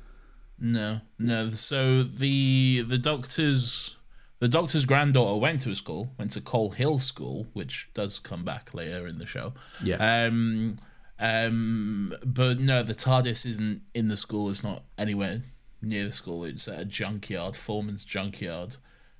No, 0.58 1.00
no. 1.18 1.50
So 1.52 2.02
the 2.02 2.84
the 2.86 2.98
doctor's 2.98 3.96
the 4.44 4.48
doctor's 4.48 4.84
granddaughter 4.84 5.40
went 5.40 5.62
to 5.62 5.70
a 5.70 5.74
school, 5.74 6.10
went 6.18 6.32
to 6.32 6.40
Coal 6.42 6.72
Hill 6.72 6.98
School, 6.98 7.46
which 7.54 7.88
does 7.94 8.18
come 8.18 8.44
back 8.44 8.74
later 8.74 9.06
in 9.06 9.16
the 9.16 9.24
show. 9.24 9.54
Yeah. 9.82 9.96
Um, 10.26 10.76
um, 11.18 12.14
but 12.22 12.60
no, 12.60 12.82
the 12.82 12.94
TARDIS 12.94 13.46
isn't 13.46 13.80
in 13.94 14.08
the 14.08 14.18
school. 14.18 14.50
It's 14.50 14.62
not 14.62 14.82
anywhere 14.98 15.40
near 15.80 16.04
the 16.04 16.12
school. 16.12 16.44
It's 16.44 16.68
at 16.68 16.78
a 16.78 16.84
junkyard, 16.84 17.56
Foreman's 17.56 18.04
junkyard, 18.04 18.76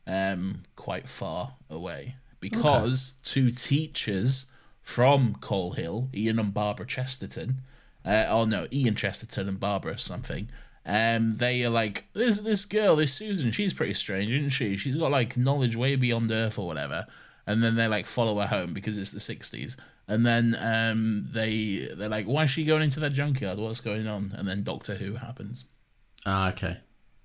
um, 0.06 0.64
quite 0.76 1.08
far 1.08 1.54
away. 1.70 2.16
Because 2.38 3.14
two 3.24 3.50
teachers 3.50 4.44
from 4.82 5.36
Cole 5.36 5.72
Hill, 5.72 6.10
Ian 6.12 6.38
and 6.38 6.52
Barbara 6.52 6.84
Chesterton, 6.84 7.62
uh, 8.04 8.26
oh 8.28 8.44
no, 8.44 8.66
Ian 8.70 8.94
Chesterton 8.94 9.48
and 9.48 9.58
Barbara 9.58 9.96
something. 9.96 10.50
Um, 10.86 11.34
they 11.34 11.64
are 11.64 11.70
like 11.70 12.06
this. 12.12 12.38
This 12.38 12.64
girl, 12.64 12.96
this 12.96 13.12
Susan, 13.12 13.50
she's 13.50 13.72
pretty 13.72 13.94
strange, 13.94 14.32
isn't 14.32 14.50
she? 14.50 14.76
She's 14.76 14.96
got 14.96 15.10
like 15.10 15.36
knowledge 15.36 15.76
way 15.76 15.96
beyond 15.96 16.30
Earth 16.30 16.58
or 16.58 16.66
whatever. 16.66 17.06
And 17.46 17.62
then 17.62 17.76
they 17.76 17.88
like 17.88 18.06
follow 18.06 18.38
her 18.40 18.46
home 18.46 18.74
because 18.74 18.98
it's 18.98 19.10
the 19.10 19.18
'60s. 19.18 19.76
And 20.06 20.26
then 20.26 20.56
um, 20.60 21.26
they 21.32 21.88
they're 21.96 22.08
like, 22.08 22.26
why 22.26 22.44
is 22.44 22.50
she 22.50 22.64
going 22.64 22.82
into 22.82 23.00
that 23.00 23.10
junkyard? 23.10 23.58
What's 23.58 23.80
going 23.80 24.06
on? 24.06 24.32
And 24.36 24.46
then 24.46 24.62
Doctor 24.62 24.94
Who 24.94 25.14
happens. 25.14 25.64
Ah, 26.26 26.50
okay. 26.50 26.78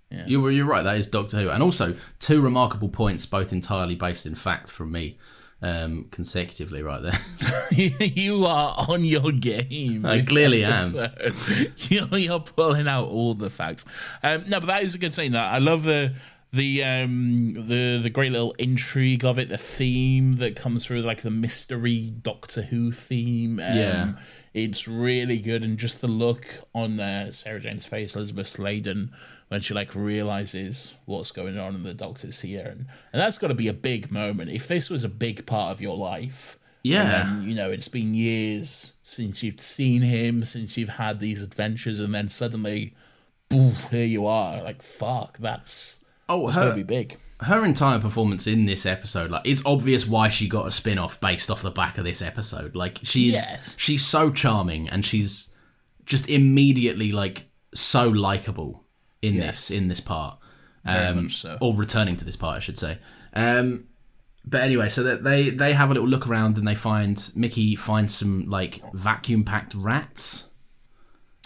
Yeah. 0.10 0.26
You 0.26 0.41
were 0.41 0.51
you're 0.51 0.66
right. 0.66 0.84
That 0.84 0.97
is 0.97 1.07
Doctor 1.07 1.38
Who, 1.38 1.49
and 1.49 1.62
also 1.62 1.95
two 2.20 2.41
remarkable 2.41 2.89
points, 2.89 3.26
both 3.26 3.51
entirely 3.51 3.95
based 3.95 4.26
in 4.26 4.36
fact 4.36 4.72
from 4.72 4.91
me, 4.91 5.18
um, 5.62 6.05
consecutively 6.12 6.82
right 6.82 7.01
there. 7.01 7.20
you 7.72 8.45
are 8.45 8.86
on 8.88 9.03
your 9.03 9.32
game. 9.32 10.05
I 10.05 10.22
clearly 10.22 10.64
am. 10.64 10.93
You're, 11.89 12.18
you're 12.18 12.39
pulling 12.39 12.88
out 12.88 13.07
all 13.10 13.34
the 13.34 13.49
facts. 13.49 13.86
Um, 14.24 14.45
no, 14.47 14.60
but 14.60 14.68
that 14.68 14.84
is 14.84 14.95
a 14.95 14.97
good 14.97 15.14
scene. 15.14 15.36
I 15.36 15.57
love 15.60 15.84
the 15.84 16.14
the 16.51 16.84
um 16.84 17.53
the 17.68 17.99
the 18.01 18.10
great 18.10 18.32
little 18.32 18.55
intrigue 18.57 19.24
of 19.24 19.38
it, 19.38 19.49
the 19.49 19.57
theme 19.57 20.34
that 20.34 20.55
comes 20.55 20.86
through, 20.86 21.01
like 21.01 21.22
the 21.22 21.30
mystery 21.30 22.10
Doctor 22.10 22.64
Who 22.64 22.91
theme. 22.91 23.60
Um, 23.60 23.76
Yeah. 23.76 24.12
It's 24.51 24.88
really 24.88 25.38
good, 25.38 25.64
and 25.64 25.78
just 25.78 26.01
the 26.01 26.07
look 26.07 26.43
on 26.74 26.99
uh, 26.99 27.32
Sarah 27.32 27.60
Jane's 27.60 27.86
face, 27.86 28.16
Elizabeth 28.16 28.47
Sladen, 28.47 29.12
when 29.50 29.62
she 29.62 29.74
like 29.74 29.93
realizes 29.95 30.93
what's 31.06 31.32
going 31.32 31.58
on 31.58 31.76
and 31.76 31.86
the 31.86 31.93
Doctor's 31.93 32.41
here, 32.41 32.66
and, 32.66 32.86
and 33.14 33.22
that's 33.22 33.38
got 33.38 33.47
to 33.50 33.56
be 33.56 33.68
a 33.68 33.74
big 33.74 34.12
moment. 34.12 34.50
If 34.52 34.68
this 34.68 34.89
was 34.89 35.04
a 35.04 35.10
big 35.10 35.45
part 35.45 35.72
of 35.72 35.82
your 35.82 35.97
life, 35.97 36.58
Yeah. 36.84 37.04
then, 37.26 37.43
you 37.50 37.56
know, 37.56 37.70
it's 37.70 37.88
been 37.88 38.14
years 38.14 38.93
since 39.04 39.43
you've 39.43 39.60
seen 39.62 40.02
him, 40.04 40.43
since 40.43 40.78
you've 40.78 40.89
had 40.89 41.20
these 41.20 41.41
adventures, 41.43 42.00
and 42.00 42.14
then 42.16 42.30
suddenly, 42.30 42.95
boo, 43.50 43.72
here 43.91 44.06
you 44.06 44.26
are. 44.26 44.62
Like, 44.64 44.82
fuck, 44.84 45.38
that's 45.39 46.00
oh, 46.30 46.45
that's 46.45 46.56
her, 46.56 46.62
gonna 46.66 46.76
be 46.76 46.84
big. 46.84 47.18
her 47.41 47.66
entire 47.66 47.97
performance 48.00 48.45
in 48.45 48.66
this 48.68 48.86
episode, 48.86 49.32
like 49.32 49.41
it's 49.45 49.66
obvious 49.66 50.06
why 50.06 50.30
she 50.30 50.47
got 50.47 50.68
a 50.68 50.72
spin 50.72 51.00
off 51.00 51.20
based 51.20 51.50
off 51.50 51.64
the 51.64 51.72
back 51.72 51.97
of 51.97 52.04
this 52.04 52.22
episode. 52.22 52.76
Like 52.76 53.00
she's 53.02 53.34
Yes. 53.34 53.74
she's 53.80 54.06
so 54.06 54.30
charming 54.32 54.88
and 54.88 55.04
she's 55.04 55.50
just 56.06 56.30
immediately 56.30 57.12
like 57.12 57.45
so 57.74 58.08
likable 58.08 58.79
in 59.22 59.36
Yes. 59.36 59.67
this 59.67 59.72
in 59.78 59.88
this 59.88 59.99
part. 59.99 60.38
Um, 60.86 61.30
so. 61.30 61.57
Or 61.61 61.76
returning 61.76 62.15
to 62.17 62.26
this 62.26 62.36
part, 62.38 62.55
I 62.57 62.59
should 62.59 62.78
say. 62.78 62.97
Um, 63.34 63.86
but 64.45 64.61
anyway, 64.61 64.89
so 64.89 65.03
that 65.03 65.24
they 65.24 65.49
they 65.49 65.74
have 65.74 65.91
a 65.91 65.93
little 65.93 66.07
look 66.09 66.26
around 66.28 66.57
and 66.57 66.67
they 66.67 66.76
find 66.76 67.30
Mickey 67.36 67.76
finds 67.76 68.15
some 68.15 68.45
like 68.49 68.82
vacuum 68.93 69.43
packed 69.43 69.76
rats. 69.76 70.45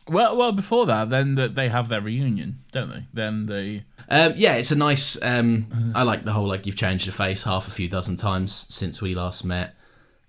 Well, 0.07 0.36
well, 0.36 0.51
before 0.51 0.86
that, 0.88 1.09
then 1.09 1.36
that 1.36 1.55
they 1.55 1.69
have 1.69 1.88
their 1.88 2.01
reunion, 2.01 2.59
don't 2.74 2.89
they? 2.89 3.05
Then 3.13 3.45
they, 3.45 3.86
Um, 4.09 4.34
yeah, 4.36 4.55
it's 4.55 4.71
a 4.71 4.76
nice. 4.76 5.17
Um, 5.21 5.93
I 5.95 6.03
like 6.03 6.26
the 6.26 6.34
whole 6.34 6.47
like 6.47 6.65
you've 6.65 6.76
changed 6.76 7.05
your 7.05 7.13
face 7.13 7.43
half 7.43 7.69
a 7.69 7.71
few 7.71 7.88
dozen 7.88 8.17
times 8.17 8.65
since 8.69 9.01
we 9.01 9.15
last 9.15 9.45
met. 9.45 9.76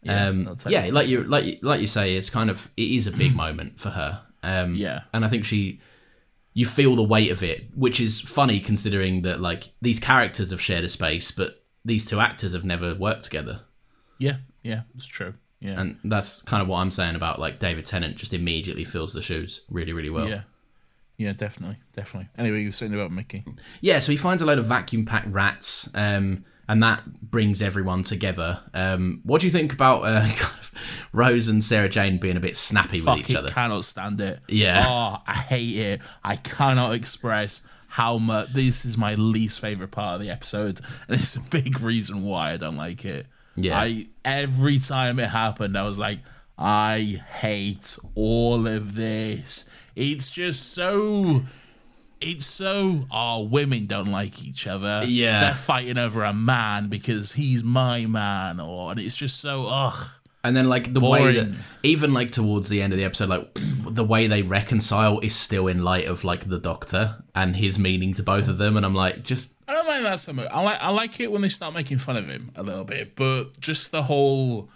Yeah, 0.02 0.26
um, 0.28 0.56
yeah, 0.68 0.90
like 0.92 1.08
you 1.08 1.24
like 1.24 1.44
you, 1.44 1.58
like 1.62 1.80
you 1.80 1.88
say, 1.88 2.14
it's 2.14 2.30
kind 2.30 2.50
of 2.50 2.70
it 2.76 2.88
is 2.90 3.06
a 3.08 3.10
big 3.12 3.34
moment 3.44 3.80
for 3.80 3.90
her. 3.90 4.22
Um, 4.44 4.76
Yeah. 4.76 5.02
and 5.12 5.24
I 5.24 5.28
think 5.28 5.44
she, 5.44 5.80
you 6.54 6.64
feel 6.64 6.94
the 6.94 7.02
weight 7.02 7.30
of 7.30 7.42
it, 7.42 7.66
which 7.74 8.00
is 8.00 8.20
funny 8.20 8.60
considering 8.60 9.22
that 9.22 9.40
like 9.40 9.70
these 9.82 10.00
characters 10.00 10.52
have 10.52 10.60
shared 10.60 10.84
a 10.84 10.88
space, 10.88 11.30
but 11.30 11.64
these 11.84 12.06
two 12.06 12.20
actors 12.20 12.52
have 12.52 12.64
never 12.64 12.94
worked 12.94 13.24
together, 13.24 13.60
yeah, 14.18 14.36
yeah, 14.62 14.82
it's 14.96 15.06
true. 15.06 15.34
Yeah, 15.60 15.80
and 15.80 15.98
that's 16.04 16.42
kind 16.42 16.62
of 16.62 16.68
what 16.68 16.78
I'm 16.78 16.90
saying 16.90 17.16
about 17.16 17.40
like 17.40 17.58
David 17.58 17.84
Tennant 17.86 18.16
just 18.16 18.32
immediately 18.32 18.84
fills 18.84 19.12
the 19.12 19.22
shoes 19.22 19.62
really 19.68 19.92
really 19.92 20.10
well. 20.10 20.28
yeah, 20.28 20.42
yeah, 21.16 21.32
definitely, 21.32 21.78
definitely. 21.92 22.28
Anyway, 22.38 22.60
you 22.60 22.68
were 22.68 22.72
saying 22.72 22.94
about 22.94 23.10
Mickey. 23.10 23.44
Yeah, 23.80 24.00
so 24.00 24.12
he 24.12 24.18
finds 24.18 24.42
a 24.42 24.46
load 24.46 24.58
of 24.58 24.66
vacuum 24.66 25.04
packed 25.04 25.28
rats, 25.28 25.88
um, 25.94 26.44
and 26.68 26.82
that 26.82 27.04
brings 27.20 27.62
everyone 27.62 28.02
together. 28.02 28.60
Um, 28.72 29.20
what 29.24 29.40
do 29.40 29.46
you 29.46 29.52
think 29.52 29.72
about 29.72 30.02
uh, 30.02 30.26
Rose 31.12 31.48
and 31.48 31.62
Sarah 31.62 31.88
Jane 31.88 32.18
being 32.18 32.36
a 32.36 32.40
bit 32.40 32.56
snappy 32.56 33.00
with 33.00 33.18
each 33.18 33.34
other? 33.34 33.48
cannot 33.48 33.84
stand 33.84 34.20
it. 34.20 34.40
Yeah. 34.48 34.84
Oh, 34.86 35.22
I 35.26 35.34
hate 35.34 35.76
it. 35.76 36.00
I 36.22 36.36
cannot 36.36 36.94
express 36.94 37.62
how 37.88 38.18
much. 38.18 38.52
This 38.52 38.84
is 38.84 38.98
my 38.98 39.14
least 39.14 39.60
favorite 39.60 39.90
part 39.90 40.16
of 40.16 40.20
the 40.20 40.30
episode, 40.30 40.80
and 41.08 41.20
it's 41.20 41.36
a 41.36 41.40
big 41.40 41.80
reason 41.80 42.24
why 42.24 42.52
I 42.52 42.56
don't 42.56 42.76
like 42.76 43.04
it. 43.04 43.26
Yeah. 43.56 43.78
I 43.78 44.06
every 44.24 44.78
time 44.78 45.18
it 45.18 45.28
happened, 45.28 45.78
I 45.78 45.84
was 45.84 45.98
like, 45.98 46.20
I 46.58 47.22
hate 47.38 47.96
all 48.14 48.66
of 48.66 48.94
this. 48.94 49.64
It's 49.94 50.30
just 50.30 50.72
so. 50.72 51.42
It's 52.24 52.46
so. 52.46 53.04
Oh, 53.10 53.42
women 53.42 53.86
don't 53.86 54.10
like 54.10 54.42
each 54.42 54.66
other. 54.66 55.02
Yeah. 55.06 55.40
they're 55.40 55.54
fighting 55.54 55.98
over 55.98 56.24
a 56.24 56.32
man 56.32 56.88
because 56.88 57.32
he's 57.32 57.62
my 57.62 58.06
man, 58.06 58.60
or 58.60 58.90
and 58.90 59.00
it's 59.00 59.14
just 59.14 59.40
so. 59.40 59.66
Ugh. 59.66 60.10
And 60.42 60.54
then 60.54 60.68
like 60.68 60.92
the 60.92 61.00
way 61.00 61.32
that 61.36 61.54
even 61.82 62.12
like 62.12 62.30
towards 62.30 62.68
the 62.68 62.82
end 62.82 62.92
of 62.92 62.98
the 62.98 63.04
episode, 63.04 63.30
like 63.30 63.48
the 63.88 64.04
way 64.04 64.26
they 64.26 64.42
reconcile 64.42 65.18
is 65.20 65.34
still 65.34 65.68
in 65.68 65.82
light 65.82 66.06
of 66.06 66.22
like 66.22 66.48
the 66.48 66.58
Doctor 66.58 67.22
and 67.34 67.56
his 67.56 67.78
meaning 67.78 68.12
to 68.14 68.22
both 68.22 68.46
of 68.48 68.58
them, 68.58 68.76
and 68.76 68.84
I'm 68.84 68.94
like, 68.94 69.22
just 69.22 69.54
I 69.66 69.72
don't 69.72 69.86
mind 69.86 70.04
that 70.04 70.20
so 70.20 70.34
much. 70.34 70.48
I 70.50 70.60
like 70.60 70.78
I 70.80 70.90
like 70.90 71.18
it 71.20 71.32
when 71.32 71.40
they 71.40 71.48
start 71.48 71.72
making 71.72 71.96
fun 71.98 72.16
of 72.16 72.26
him 72.26 72.50
a 72.56 72.62
little 72.62 72.84
bit, 72.84 73.16
but 73.16 73.58
just 73.58 73.90
the 73.90 74.02
whole 74.02 74.68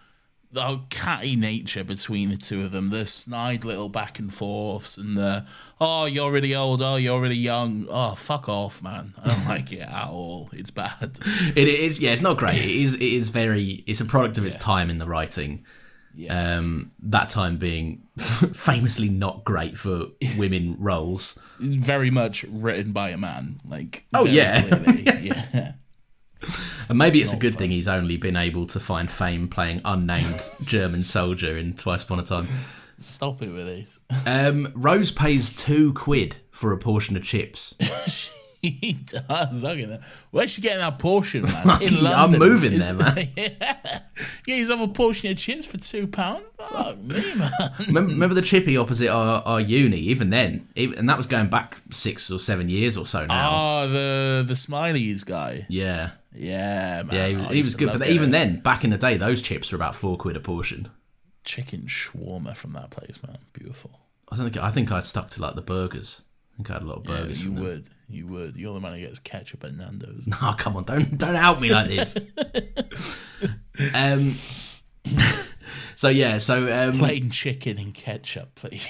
the 0.50 0.80
catty 0.90 1.36
nature 1.36 1.84
between 1.84 2.30
the 2.30 2.36
two 2.36 2.62
of 2.64 2.70
them, 2.70 2.88
the 2.88 3.04
snide 3.04 3.64
little 3.64 3.88
back 3.88 4.18
and 4.18 4.32
forths, 4.32 4.96
and 4.96 5.16
the 5.16 5.44
oh 5.80 6.06
you're 6.06 6.30
really 6.32 6.54
old, 6.54 6.80
oh 6.82 6.96
you're 6.96 7.20
really 7.20 7.34
young, 7.34 7.86
oh 7.90 8.14
fuck 8.14 8.48
off, 8.48 8.82
man. 8.82 9.14
I 9.22 9.28
don't 9.28 9.44
like 9.48 9.72
it 9.72 9.80
at 9.80 10.08
all. 10.08 10.48
It's 10.52 10.70
bad. 10.70 11.18
It 11.54 11.68
is, 11.68 12.00
yeah, 12.00 12.12
it's 12.12 12.22
not 12.22 12.36
great. 12.36 12.56
It 12.56 12.70
is, 12.70 12.94
it 12.94 13.02
is 13.02 13.28
very. 13.28 13.84
It's 13.86 14.00
a 14.00 14.04
product 14.04 14.38
of 14.38 14.46
its 14.46 14.56
time 14.56 14.90
in 14.90 14.98
the 14.98 15.06
writing. 15.06 15.64
Yes. 16.14 16.58
Um, 16.58 16.90
that 17.04 17.30
time 17.30 17.58
being 17.58 18.02
famously 18.18 19.08
not 19.08 19.44
great 19.44 19.78
for 19.78 20.06
women 20.36 20.74
roles. 20.78 21.38
Very 21.60 22.10
much 22.10 22.42
written 22.44 22.92
by 22.92 23.10
a 23.10 23.16
man. 23.16 23.60
Like 23.64 24.04
Oh, 24.12 24.24
yeah. 24.24 24.64
yeah. 25.22 25.72
And 26.88 26.96
maybe 26.96 27.20
it's 27.20 27.32
a 27.32 27.36
good 27.36 27.58
thing 27.58 27.70
he's 27.70 27.88
only 27.88 28.16
been 28.16 28.36
able 28.36 28.66
to 28.66 28.80
find 28.80 29.10
fame 29.10 29.48
playing 29.48 29.80
unnamed 29.84 30.48
German 30.62 31.02
soldier 31.04 31.56
in 31.58 31.74
Twice 31.74 32.02
Upon 32.02 32.20
a 32.20 32.22
Time. 32.22 32.48
Stop 33.00 33.42
it 33.42 33.50
with 33.50 33.66
these. 33.66 33.98
Um, 34.26 34.72
Rose 34.74 35.10
pays 35.10 35.54
two 35.54 35.92
quid 35.92 36.36
for 36.50 36.72
a 36.72 36.78
portion 36.78 37.16
of 37.16 37.22
chips. 37.22 37.74
he 38.62 38.98
does. 39.04 39.62
Look 39.62 39.78
at 39.78 39.88
that. 39.88 40.00
Where's 40.32 40.50
she 40.50 40.60
getting 40.60 40.78
that 40.78 40.98
portion, 40.98 41.42
man? 41.42 41.82
In 41.82 42.04
I'm 42.06 42.32
moving 42.32 42.78
there, 42.78 42.94
man. 42.94 43.28
yeah. 43.36 44.00
yeah, 44.46 44.54
he's 44.54 44.68
have 44.68 44.80
a 44.80 44.88
portion 44.88 45.30
of 45.30 45.36
chips 45.38 45.64
for 45.66 45.76
two 45.76 46.08
pounds. 46.08 46.42
Fuck 46.58 46.98
me, 46.98 47.34
man. 47.34 47.52
remember, 47.86 48.10
remember 48.12 48.34
the 48.34 48.42
chippy 48.42 48.76
opposite 48.76 49.08
our, 49.08 49.42
our 49.42 49.60
uni? 49.60 49.98
Even 49.98 50.30
then, 50.30 50.68
even, 50.74 50.98
and 50.98 51.08
that 51.08 51.16
was 51.16 51.26
going 51.26 51.48
back 51.48 51.80
six 51.90 52.30
or 52.32 52.38
seven 52.40 52.68
years 52.68 52.96
or 52.96 53.06
so 53.06 53.26
now. 53.26 53.50
Oh, 53.84 53.88
the 53.88 54.44
the 54.46 54.54
Smileys 54.54 55.24
guy. 55.24 55.66
yeah, 55.68 56.10
Yeah, 56.34 57.02
man. 57.04 57.14
yeah, 57.14 57.26
he 57.28 57.36
was, 57.36 57.48
he 57.48 57.58
was 57.58 57.74
good. 57.74 57.92
But 57.98 58.08
even 58.08 58.30
then, 58.30 58.60
back 58.60 58.84
in 58.84 58.90
the 58.90 58.98
day, 58.98 59.16
those 59.16 59.40
chips 59.42 59.72
were 59.72 59.76
about 59.76 59.94
four 59.96 60.16
quid 60.16 60.36
a 60.36 60.40
portion. 60.40 60.88
chicken 61.44 61.82
shawarma 61.82 62.54
from 62.56 62.72
that 62.74 62.90
place, 62.90 63.18
man. 63.26 63.38
Beautiful. 63.52 63.98
I 64.30 64.36
think 64.36 64.56
I 64.58 64.70
think 64.70 64.92
I 64.92 65.00
stuck 65.00 65.30
to 65.30 65.42
like 65.42 65.54
the 65.54 65.62
burgers. 65.62 66.22
I 66.52 66.56
think 66.58 66.70
I 66.70 66.72
had 66.74 66.82
a 66.82 66.86
lot 66.86 66.98
of 66.98 67.06
Yeah, 67.06 67.16
burgers. 67.20 67.38
you 67.40 67.46
from 67.46 67.54
them. 67.54 67.64
would. 67.64 67.88
You 68.08 68.26
would. 68.26 68.56
You're 68.56 68.74
the 68.74 68.80
man 68.80 68.94
who 68.94 69.00
gets 69.00 69.18
ketchup 69.20 69.64
at 69.64 69.74
Nando's. 69.74 70.26
No, 70.42 70.54
come 70.58 70.76
on! 70.76 70.84
Don't 70.84 71.16
don't 71.16 71.36
out 71.36 71.60
me 71.60 71.70
like 71.70 71.88
this. 71.88 72.14
um. 73.94 74.36
So 75.94 76.08
yeah, 76.08 76.38
so 76.38 76.72
um, 76.72 76.96
Plain 76.98 77.30
chicken 77.30 77.76
and 77.76 77.92
ketchup, 77.92 78.54
please. 78.54 78.88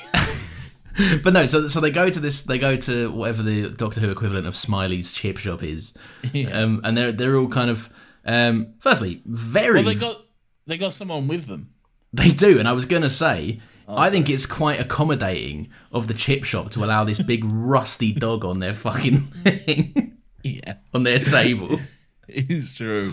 but 1.23 1.33
no, 1.33 1.47
so 1.47 1.69
so 1.69 1.81
they 1.81 1.91
go 1.91 2.09
to 2.09 2.21
this, 2.21 2.43
they 2.43 2.59
go 2.59 2.77
to 2.77 3.11
whatever 3.13 3.43
the 3.43 3.71
Doctor 3.71 4.01
Who 4.01 4.11
equivalent 4.11 4.47
of 4.47 4.55
Smiley's 4.57 5.13
chip 5.13 5.37
shop 5.39 5.63
is, 5.63 5.95
Yeah. 6.33 6.51
um, 6.51 6.81
and 6.85 6.97
they're 6.97 7.13
they're 7.13 7.37
all 7.37 7.49
kind 7.49 7.71
of, 7.71 7.89
um, 8.25 8.75
firstly, 8.81 9.23
very 9.27 9.83
well, 9.83 9.95
they 9.95 9.99
got 10.01 10.23
they 10.67 10.79
got 10.79 10.93
someone 10.93 11.29
with 11.29 11.47
them. 11.47 11.71
They 12.13 12.31
do, 12.31 12.59
and 12.59 12.67
I 12.67 12.73
was 12.73 12.87
gonna 12.87 13.11
say, 13.11 13.61
Oh, 13.87 13.97
I 13.97 14.11
think 14.11 14.29
it's 14.29 14.45
quite 14.47 14.81
accommodating 14.81 15.69
of 15.93 16.09
the 16.09 16.15
chip 16.15 16.45
shop 16.45 16.71
to 16.73 16.85
allow 16.85 17.05
this 17.05 17.21
big 17.23 17.43
rusty 17.47 18.13
dog 18.13 18.45
on 18.45 18.59
their 18.59 18.75
fucking 18.75 19.21
thing, 19.29 20.19
Yeah. 20.43 20.75
on 20.93 21.05
their 21.05 21.19
table. 21.21 21.79
It's 22.27 22.75
true. 22.77 23.13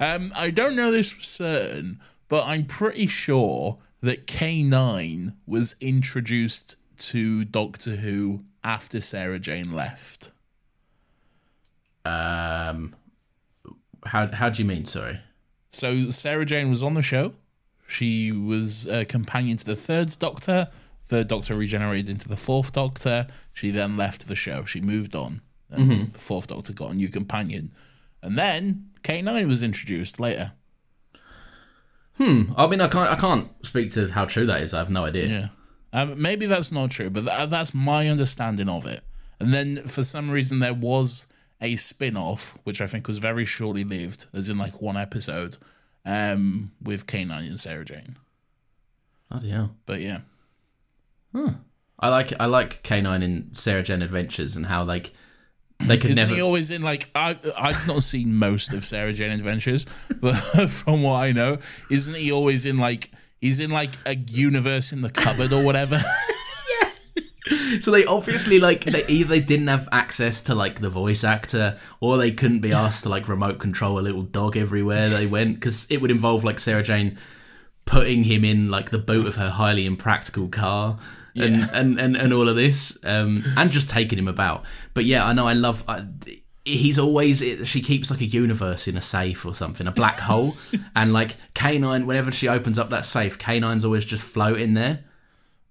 Um, 0.00 0.32
I 0.34 0.50
don't 0.50 0.74
know 0.74 0.90
this 0.90 1.12
for 1.12 1.22
certain, 1.22 2.00
but 2.28 2.44
I'm 2.44 2.64
pretty 2.64 3.06
sure 3.06 3.78
that 4.00 4.26
K9 4.26 5.34
was 5.46 5.76
introduced 5.80 6.74
to 6.98 7.44
Doctor 7.44 7.96
Who 7.96 8.44
after 8.64 9.00
Sarah 9.00 9.38
Jane 9.38 9.72
left. 9.72 10.30
Um, 12.04 12.94
how 14.04 14.28
how 14.32 14.48
do 14.48 14.62
you 14.62 14.68
mean? 14.68 14.84
Sorry. 14.84 15.20
So 15.70 16.10
Sarah 16.10 16.44
Jane 16.46 16.70
was 16.70 16.82
on 16.82 16.94
the 16.94 17.02
show. 17.02 17.34
She 17.86 18.32
was 18.32 18.86
a 18.86 19.04
companion 19.04 19.56
to 19.58 19.64
the 19.64 19.76
third 19.76 20.16
Doctor. 20.18 20.68
Third 21.06 21.28
Doctor 21.28 21.54
regenerated 21.54 22.08
into 22.08 22.28
the 22.28 22.36
fourth 22.36 22.72
Doctor. 22.72 23.28
She 23.52 23.70
then 23.70 23.96
left 23.96 24.26
the 24.26 24.34
show. 24.34 24.64
She 24.64 24.80
moved 24.80 25.14
on. 25.14 25.40
And 25.70 26.12
the 26.12 26.18
fourth 26.18 26.48
Doctor 26.48 26.72
got 26.72 26.92
a 26.92 26.94
new 26.94 27.08
companion. 27.08 27.72
And 28.22 28.38
then 28.38 28.90
K9 29.02 29.46
was 29.46 29.62
introduced 29.62 30.18
later. 30.18 30.52
Hmm. 32.18 32.52
I 32.56 32.66
mean, 32.66 32.80
I 32.80 32.88
can't 32.88 33.10
I 33.10 33.16
can't 33.16 33.48
speak 33.64 33.90
to 33.92 34.08
how 34.08 34.24
true 34.24 34.46
that 34.46 34.62
is. 34.62 34.72
I 34.72 34.78
have 34.78 34.90
no 34.90 35.04
idea. 35.04 35.26
Yeah. 35.26 35.48
Um, 35.92 36.20
maybe 36.20 36.46
that's 36.46 36.72
not 36.72 36.90
true, 36.90 37.10
but 37.10 37.24
tha 37.24 37.46
that's 37.48 37.72
my 37.74 38.08
understanding 38.08 38.68
of 38.68 38.86
it. 38.86 39.02
And 39.40 39.52
then 39.52 39.86
for 39.88 40.02
some 40.02 40.30
reason 40.30 40.58
there 40.58 40.74
was 40.74 41.26
a 41.60 41.76
spin-off, 41.76 42.58
which 42.64 42.80
I 42.80 42.86
think 42.86 43.08
was 43.08 43.18
very 43.18 43.44
shortly 43.44 43.84
lived, 43.84 44.26
as 44.32 44.48
in 44.50 44.58
like 44.58 44.82
one 44.82 44.96
episode, 44.96 45.56
um, 46.04 46.72
with 46.82 47.06
K9 47.06 47.30
and 47.48 47.58
Sarah 47.58 47.84
Jane. 47.84 48.16
Bloody 49.30 49.50
hell. 49.50 49.74
But 49.86 50.00
yeah. 50.00 50.20
I 51.98 52.08
like 52.08 52.32
I 52.38 52.46
like 52.46 52.82
K9 52.82 53.22
in 53.22 53.52
Sarah 53.52 53.82
Jane 53.82 54.02
Adventures 54.02 54.56
and 54.56 54.66
how 54.66 54.84
like 54.84 55.12
they 55.80 55.98
could 55.98 56.10
Isn't 56.12 56.22
never. 56.22 56.34
he 56.34 56.40
always 56.40 56.70
in 56.70 56.82
like 56.82 57.08
I 57.14 57.38
I've 57.56 57.86
not 57.86 58.02
seen 58.02 58.34
most 58.34 58.72
of 58.72 58.84
Sarah 58.84 59.12
Jane 59.12 59.30
Adventures, 59.30 59.86
but 60.20 60.34
from 60.68 61.02
what 61.02 61.16
I 61.16 61.32
know, 61.32 61.58
isn't 61.90 62.14
he 62.14 62.32
always 62.32 62.66
in 62.66 62.78
like 62.78 63.10
he's 63.40 63.60
in 63.60 63.70
like 63.70 63.90
a 64.06 64.14
universe 64.16 64.92
in 64.92 65.02
the 65.02 65.10
cupboard 65.10 65.52
or 65.52 65.62
whatever? 65.64 66.02
So 67.80 67.92
they 67.92 68.04
obviously 68.06 68.58
like 68.58 68.84
they 68.84 69.06
either 69.06 69.28
they 69.28 69.40
didn't 69.40 69.68
have 69.68 69.88
access 69.92 70.40
to 70.44 70.54
like 70.54 70.80
the 70.80 70.90
voice 70.90 71.22
actor 71.22 71.78
or 72.00 72.16
they 72.16 72.32
couldn't 72.32 72.60
be 72.60 72.72
asked 72.72 73.04
to 73.04 73.08
like 73.08 73.28
remote 73.28 73.60
control 73.60 73.98
a 73.98 74.00
little 74.00 74.22
dog 74.22 74.56
everywhere 74.56 75.08
they 75.08 75.26
went 75.26 75.54
because 75.54 75.88
it 75.90 75.98
would 76.00 76.10
involve 76.10 76.42
like 76.42 76.58
Sarah 76.58 76.82
Jane 76.82 77.18
putting 77.84 78.24
him 78.24 78.44
in 78.44 78.68
like 78.70 78.90
the 78.90 78.98
boot 78.98 79.26
of 79.28 79.36
her 79.36 79.50
highly 79.50 79.86
impractical 79.86 80.48
car 80.48 80.98
and 81.36 81.56
Yeah. 81.60 81.68
and, 81.72 82.00
and 82.00 82.16
and 82.16 82.32
all 82.32 82.48
of 82.48 82.56
this 82.56 82.98
um 83.04 83.44
and 83.56 83.70
just 83.70 83.88
taking 83.90 84.18
him 84.18 84.26
about. 84.28 84.64
But 84.92 85.04
yeah, 85.04 85.24
I 85.24 85.32
know 85.32 85.46
I 85.46 85.52
love. 85.52 85.84
I, 85.86 86.04
He's 86.66 86.98
always. 86.98 87.42
She 87.68 87.80
keeps 87.80 88.10
like 88.10 88.20
a 88.20 88.26
universe 88.26 88.88
in 88.88 88.96
a 88.96 89.00
safe 89.00 89.46
or 89.46 89.54
something, 89.54 89.86
a 89.86 89.92
black 89.92 90.18
hole, 90.28 90.56
and 90.94 91.12
like 91.12 91.36
K9. 91.54 92.06
Whenever 92.06 92.32
she 92.32 92.48
opens 92.48 92.78
up 92.78 92.90
that 92.90 93.04
safe, 93.06 93.38
K9's 93.38 93.84
always 93.84 94.04
just 94.04 94.22
floating 94.22 94.74
there. 94.74 95.04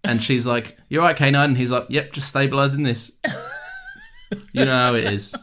And 0.03 0.23
she's 0.23 0.47
like, 0.47 0.77
"You're 0.87 1.01
right, 1.03 1.17
K9." 1.17 1.35
And 1.35 1.57
he's 1.57 1.71
like, 1.71 1.87
"Yep, 1.89 2.13
just 2.13 2.29
stabilizing 2.29 2.83
this." 2.83 3.11
you 4.53 4.65
know 4.65 4.73
how 4.73 4.95
it 4.95 5.05
is. 5.05 5.35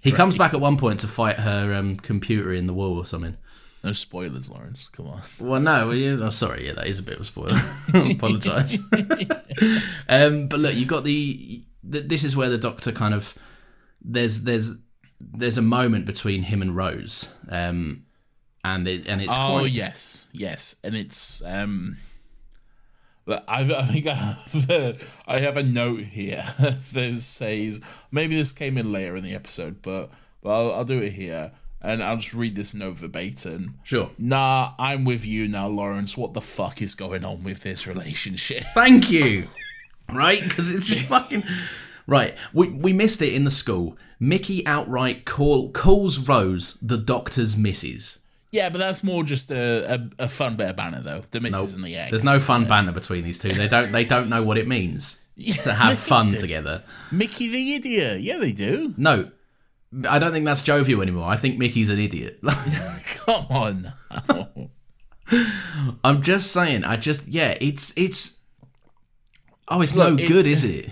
He 0.00 0.12
comes 0.12 0.36
back 0.36 0.54
at 0.54 0.60
one 0.60 0.78
point 0.78 1.00
to 1.00 1.08
fight 1.08 1.36
her 1.36 1.74
um, 1.74 1.96
computer 1.96 2.52
in 2.52 2.66
the 2.66 2.72
wall 2.72 2.96
or 2.96 3.04
something. 3.04 3.36
no 3.84 3.92
spoilers, 3.92 4.48
Laurence. 4.48 4.88
Come 4.88 5.08
on. 5.08 5.22
Well, 5.38 5.60
no, 5.60 5.90
is, 5.90 6.20
oh, 6.20 6.30
sorry, 6.30 6.66
yeah, 6.66 6.72
that 6.74 6.86
is 6.86 6.98
a 6.98 7.02
bit 7.02 7.16
of 7.16 7.20
a 7.20 7.24
spoiler. 7.24 7.56
I 7.94 8.12
apologise. 8.12 8.78
um, 10.08 10.48
but 10.48 10.60
look, 10.60 10.74
you've 10.74 10.88
got 10.88 11.04
the, 11.04 11.62
th 11.90 12.08
This 12.08 12.24
is 12.24 12.36
where 12.36 12.48
the 12.48 12.58
Doctor 12.58 12.92
kind 12.92 13.12
of 13.14 13.34
there's 14.08 14.42
there's 14.44 14.74
there's 15.20 15.58
a 15.58 15.62
moment 15.62 16.06
between 16.06 16.42
him 16.42 16.62
and 16.62 16.74
Rose, 16.74 17.28
um, 17.48 18.06
and 18.64 18.88
it 18.88 19.06
and 19.06 19.20
it's 19.20 19.32
oh 19.32 19.58
quite 19.58 19.72
yes, 19.72 20.24
yes, 20.32 20.74
and 20.82 20.96
it's 20.96 21.42
um. 21.44 21.96
but 23.26 23.44
I, 23.46 23.62
I 23.62 23.86
think 23.86 24.06
I 24.06 24.14
have, 24.14 24.70
a, 24.70 24.96
I 25.26 25.38
have 25.40 25.56
a 25.56 25.62
note 25.62 26.00
here 26.00 26.44
that 26.92 27.20
says 27.20 27.80
maybe 28.10 28.36
this 28.36 28.52
came 28.52 28.78
in 28.78 28.90
later 28.90 29.14
in 29.14 29.22
the 29.22 29.34
episode, 29.34 29.82
but 29.82 30.10
but 30.42 30.50
I'll, 30.50 30.72
I'll 30.72 30.84
do 30.84 30.98
it 30.98 31.12
here 31.12 31.52
and 31.80 32.02
I'll 32.02 32.16
just 32.16 32.34
read 32.34 32.56
this 32.56 32.74
note 32.74 32.96
verbatim. 32.96 33.78
Sure. 33.84 34.10
Nah, 34.18 34.72
I'm 34.78 35.04
with 35.04 35.24
you 35.24 35.48
now, 35.48 35.68
Laurence. 35.68 36.16
What 36.16 36.34
the 36.34 36.40
fuck 36.40 36.82
is 36.82 36.94
going 36.94 37.24
on 37.24 37.44
with 37.44 37.62
this 37.62 37.86
relationship? 37.86 38.64
Thank 38.74 39.10
you. 39.10 39.48
Right? 40.12 40.42
Because 40.42 40.70
it's 40.70 40.86
just 40.86 41.02
fucking. 41.08 41.44
Right. 42.08 42.34
We, 42.54 42.68
we 42.70 42.92
missed 42.94 43.20
it 43.20 43.34
in 43.34 43.44
the 43.44 43.50
school. 43.50 43.96
Mickey 44.18 44.66
outright 44.66 45.26
call, 45.26 45.70
calls 45.70 46.18
Rose 46.18 46.78
the 46.80 46.96
doctor's 46.96 47.54
missus. 47.54 48.18
Yeah, 48.50 48.70
but 48.70 48.78
that's 48.78 49.04
more 49.04 49.22
just 49.24 49.50
a, 49.50 49.94
a, 49.94 50.24
a 50.24 50.28
fun 50.28 50.56
bit 50.56 50.70
of 50.70 50.76
banner, 50.76 51.02
though. 51.02 51.22
The 51.32 51.40
missus 51.40 51.74
and 51.74 51.84
the 51.84 51.94
eggs. 51.96 52.10
There's 52.10 52.24
no 52.24 52.40
fun 52.40 52.66
banter 52.66 52.92
between 52.92 53.24
these 53.24 53.38
two. 53.38 53.50
They 53.52 53.68
don't 53.68 53.92
they 53.92 54.04
don't 54.04 54.30
know 54.30 54.42
what 54.42 54.56
it 54.56 54.66
means 54.66 55.22
to 55.62 55.72
have 55.74 55.98
fun 55.98 56.30
together. 56.30 56.82
Mickey 57.12 57.48
the 57.48 57.74
idiot. 57.74 58.22
Yeah, 58.22 58.38
they 58.38 58.52
do. 58.52 58.94
No. 58.96 59.30
I 60.08 60.18
don't 60.18 60.32
think 60.32 60.46
that's 60.46 60.62
jovial 60.62 61.02
anymore. 61.02 61.28
I 61.28 61.36
think 61.36 61.58
Mickey's 61.58 61.90
an 61.90 61.98
idiot. 61.98 62.40
Come 63.26 63.46
on. 63.50 63.92
I'm 66.02 66.22
just 66.22 66.50
saying. 66.50 66.84
I 66.84 66.96
just 66.96 67.28
yeah. 67.28 67.56
It's 67.60 67.92
it's. 67.98 68.40
Oh, 69.68 69.82
it's 69.82 69.94
Look, 69.94 70.14
no 70.16 70.24
it- 70.24 70.26
good, 70.28 70.46
is 70.46 70.64
it? 70.64 70.88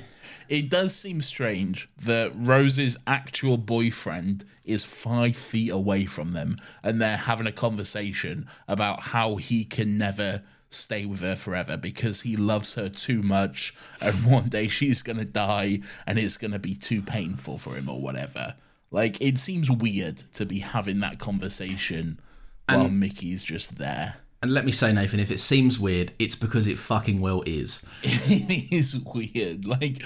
It 0.49 0.69
does 0.71 0.95
seem 0.95 1.21
strange 1.21 1.89
that 2.05 2.33
Rose's 2.35 2.97
actual 3.07 3.57
boyfriend 3.57 4.45
is 4.65 4.85
five 4.85 5.37
feet 5.37 5.71
away 5.71 6.07
from 6.07 6.33
them 6.33 6.59
and 6.83 7.01
they're 7.01 7.17
having 7.17 7.47
a 7.47 7.53
conversation 7.53 8.47
about 8.69 9.01
how 9.01 9.37
he 9.37 9.65
can 9.65 9.97
never 9.97 10.43
stay 10.71 11.07
with 11.07 11.21
her 11.21 11.37
forever 11.37 11.77
because 11.77 12.21
he 12.21 12.37
loves 12.37 12.75
her 12.75 12.89
too 12.89 13.23
much 13.23 13.75
and 14.01 14.25
one 14.31 14.49
day 14.49 14.69
she's 14.69 15.03
going 15.03 15.19
to 15.19 15.25
die 15.25 15.81
and 16.07 16.19
it's 16.19 16.37
going 16.37 16.53
to 16.53 16.59
be 16.59 16.75
too 16.75 17.03
painful 17.03 17.59
for 17.59 17.75
him 17.75 17.89
or 17.89 18.01
whatever. 18.01 18.55
Like, 18.91 19.21
it 19.21 19.39
seems 19.39 19.71
weird 19.71 20.19
to 20.35 20.47
be 20.47 20.61
having 20.61 21.01
that 21.01 21.19
conversation 21.19 22.21
while 22.69 22.89
Mickey's 22.89 23.43
just 23.43 23.79
there. 23.79 24.17
And 24.43 24.53
let 24.53 24.65
me 24.65 24.73
say, 24.73 24.93
Nathan, 24.93 25.19
if 25.19 25.31
it 25.31 25.41
seems 25.41 25.79
weird, 25.79 26.13
it's 26.19 26.37
because 26.37 26.67
it 26.67 26.79
fucking 26.79 27.21
well 27.21 27.43
is. 27.47 27.85
it 28.03 28.73
is 28.73 28.99
weird. 28.99 29.65
Like, 29.65 30.03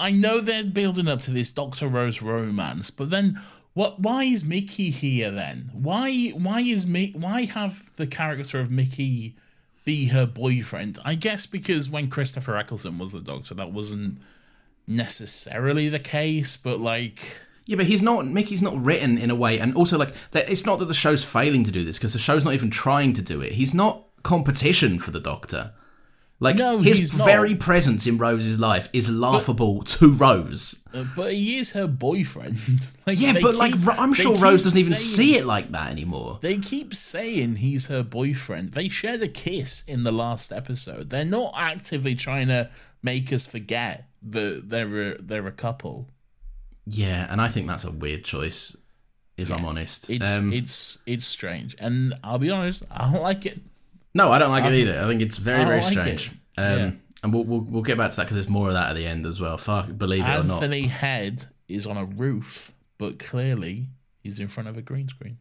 I 0.00 0.10
know 0.10 0.40
they're 0.40 0.64
building 0.64 1.08
up 1.08 1.20
to 1.22 1.30
this 1.30 1.50
Doctor 1.50 1.88
Rose 1.88 2.22
romance, 2.22 2.90
but 2.90 3.10
then 3.10 3.40
what? 3.74 4.00
Why 4.00 4.24
is 4.24 4.44
Mickey 4.44 4.90
here 4.90 5.30
then? 5.30 5.70
Why? 5.72 6.28
Why 6.30 6.60
is 6.60 6.86
Mi- 6.86 7.12
Why 7.14 7.44
have 7.44 7.94
the 7.96 8.06
character 8.06 8.58
of 8.60 8.70
Mickey 8.70 9.36
be 9.84 10.06
her 10.06 10.26
boyfriend? 10.26 10.98
I 11.04 11.14
guess 11.14 11.44
because 11.46 11.90
when 11.90 12.08
Christopher 12.08 12.56
Eccleston 12.56 12.98
was 12.98 13.12
the 13.12 13.20
Doctor, 13.20 13.54
that 13.54 13.72
wasn't 13.72 14.18
necessarily 14.86 15.88
the 15.88 15.98
case. 15.98 16.56
But 16.56 16.80
like, 16.80 17.36
Yeah, 17.66 17.76
but 17.76 17.86
he's 17.86 18.02
not. 18.02 18.26
Mickey's 18.26 18.62
not 18.62 18.78
written 18.78 19.18
in 19.18 19.30
a 19.30 19.34
way, 19.34 19.58
and 19.58 19.74
also 19.74 19.98
like 19.98 20.14
that. 20.30 20.48
It's 20.48 20.64
not 20.64 20.78
that 20.78 20.86
the 20.86 20.94
show's 20.94 21.24
failing 21.24 21.64
to 21.64 21.70
do 21.70 21.84
this 21.84 21.98
because 21.98 22.12
the 22.12 22.18
show's 22.18 22.44
not 22.44 22.54
even 22.54 22.70
trying 22.70 23.12
to 23.14 23.22
do 23.22 23.40
it. 23.40 23.52
He's 23.52 23.74
not 23.74 24.04
competition 24.22 24.98
for 24.98 25.10
the 25.10 25.20
Doctor. 25.20 25.72
Like 26.38 26.56
No, 26.56 26.80
his 26.80 26.98
he's 26.98 27.16
not. 27.16 27.24
very 27.26 27.54
presence 27.54 28.06
in 28.06 28.18
Rose's 28.18 28.60
life 28.60 28.90
is 28.92 29.08
laughable 29.10 29.82
to 29.84 30.12
Rose. 30.12 30.82
uh, 30.92 31.04
but 31.16 31.32
he 31.32 31.56
is 31.56 31.70
her 31.70 31.86
boyfriend. 31.86 32.58
like, 33.06 33.18
Yeah, 33.18 33.38
but 33.40 33.54
like 33.54 33.72
keep- 33.72 33.86
Ro- 33.86 33.94
I'm 33.96 34.12
sure 34.12 34.36
Rose 34.36 34.64
doesn't 34.64 34.78
even 34.78 34.94
see 34.96 35.36
it 35.38 35.46
like 35.46 35.72
that 35.72 35.90
anymore. 35.90 36.38
They 36.42 36.58
keep 36.58 36.94
saying 36.94 37.56
he's 37.56 37.86
her 37.86 38.02
boyfriend. 38.02 38.72
They 38.72 38.88
shared 38.90 39.22
a 39.22 39.28
kiss 39.28 39.82
in 39.86 40.02
the 40.02 40.12
last 40.12 40.52
episode. 40.52 41.08
They're 41.08 41.24
not 41.24 41.54
actively 41.56 42.14
trying 42.14 42.48
to 42.48 42.68
make 43.02 43.32
us 43.32 43.46
forget 43.46 44.04
that 44.22 44.68
they're 44.68 45.12
a, 45.12 45.22
they're 45.22 45.46
a 45.46 45.52
couple. 45.52 46.08
Yeah, 46.86 47.26
and 47.30 47.40
I 47.40 47.48
think 47.48 47.66
that's 47.66 47.84
a 47.84 47.90
weird 47.90 48.24
choice, 48.24 48.76
if 49.38 49.50
I'm 49.50 49.64
honest. 49.64 50.10
It's 50.10 50.24
Um, 50.30 50.52
it's 50.52 50.98
it's 51.06 51.24
strange, 51.26 51.74
and 51.78 52.14
I'll 52.22 52.38
be 52.38 52.50
honest, 52.50 52.84
I 52.90 53.10
don't 53.10 53.22
like 53.22 53.46
it. 53.46 53.60
No, 54.16 54.32
I 54.32 54.38
don't 54.38 54.50
like 54.50 54.64
I 54.64 54.68
it 54.68 54.70
think- 54.72 54.88
either. 54.88 55.04
I 55.04 55.08
think 55.08 55.22
it's 55.22 55.36
very 55.36 55.64
very 55.64 55.80
like 55.80 55.92
strange. 55.92 56.30
Um, 56.58 56.78
Yeah. 56.78 56.90
And 57.22 57.32
we'll, 57.34 57.44
we'll 57.44 57.60
we'll 57.60 57.82
get 57.82 57.98
back 57.98 58.10
to 58.10 58.16
that 58.16 58.24
because 58.24 58.36
there's 58.36 58.48
more 58.48 58.68
of 58.68 58.74
that 58.74 58.90
at 58.90 58.94
the 58.96 59.06
end 59.06 59.26
as 59.26 59.40
well. 59.40 59.58
Fuck, 59.58 59.96
believe 59.96 60.24
it 60.24 60.28
or 60.28 60.44
not. 60.44 60.62
Anthony 60.62 60.86
Head 60.86 61.44
is 61.66 61.86
on 61.86 61.96
a 61.96 62.04
roof, 62.04 62.70
but 62.98 63.18
clearly 63.18 63.88
he's 64.22 64.38
in 64.38 64.46
front 64.48 64.68
of 64.68 64.76
a 64.76 64.82
green 64.82 65.08
screen. 65.08 65.38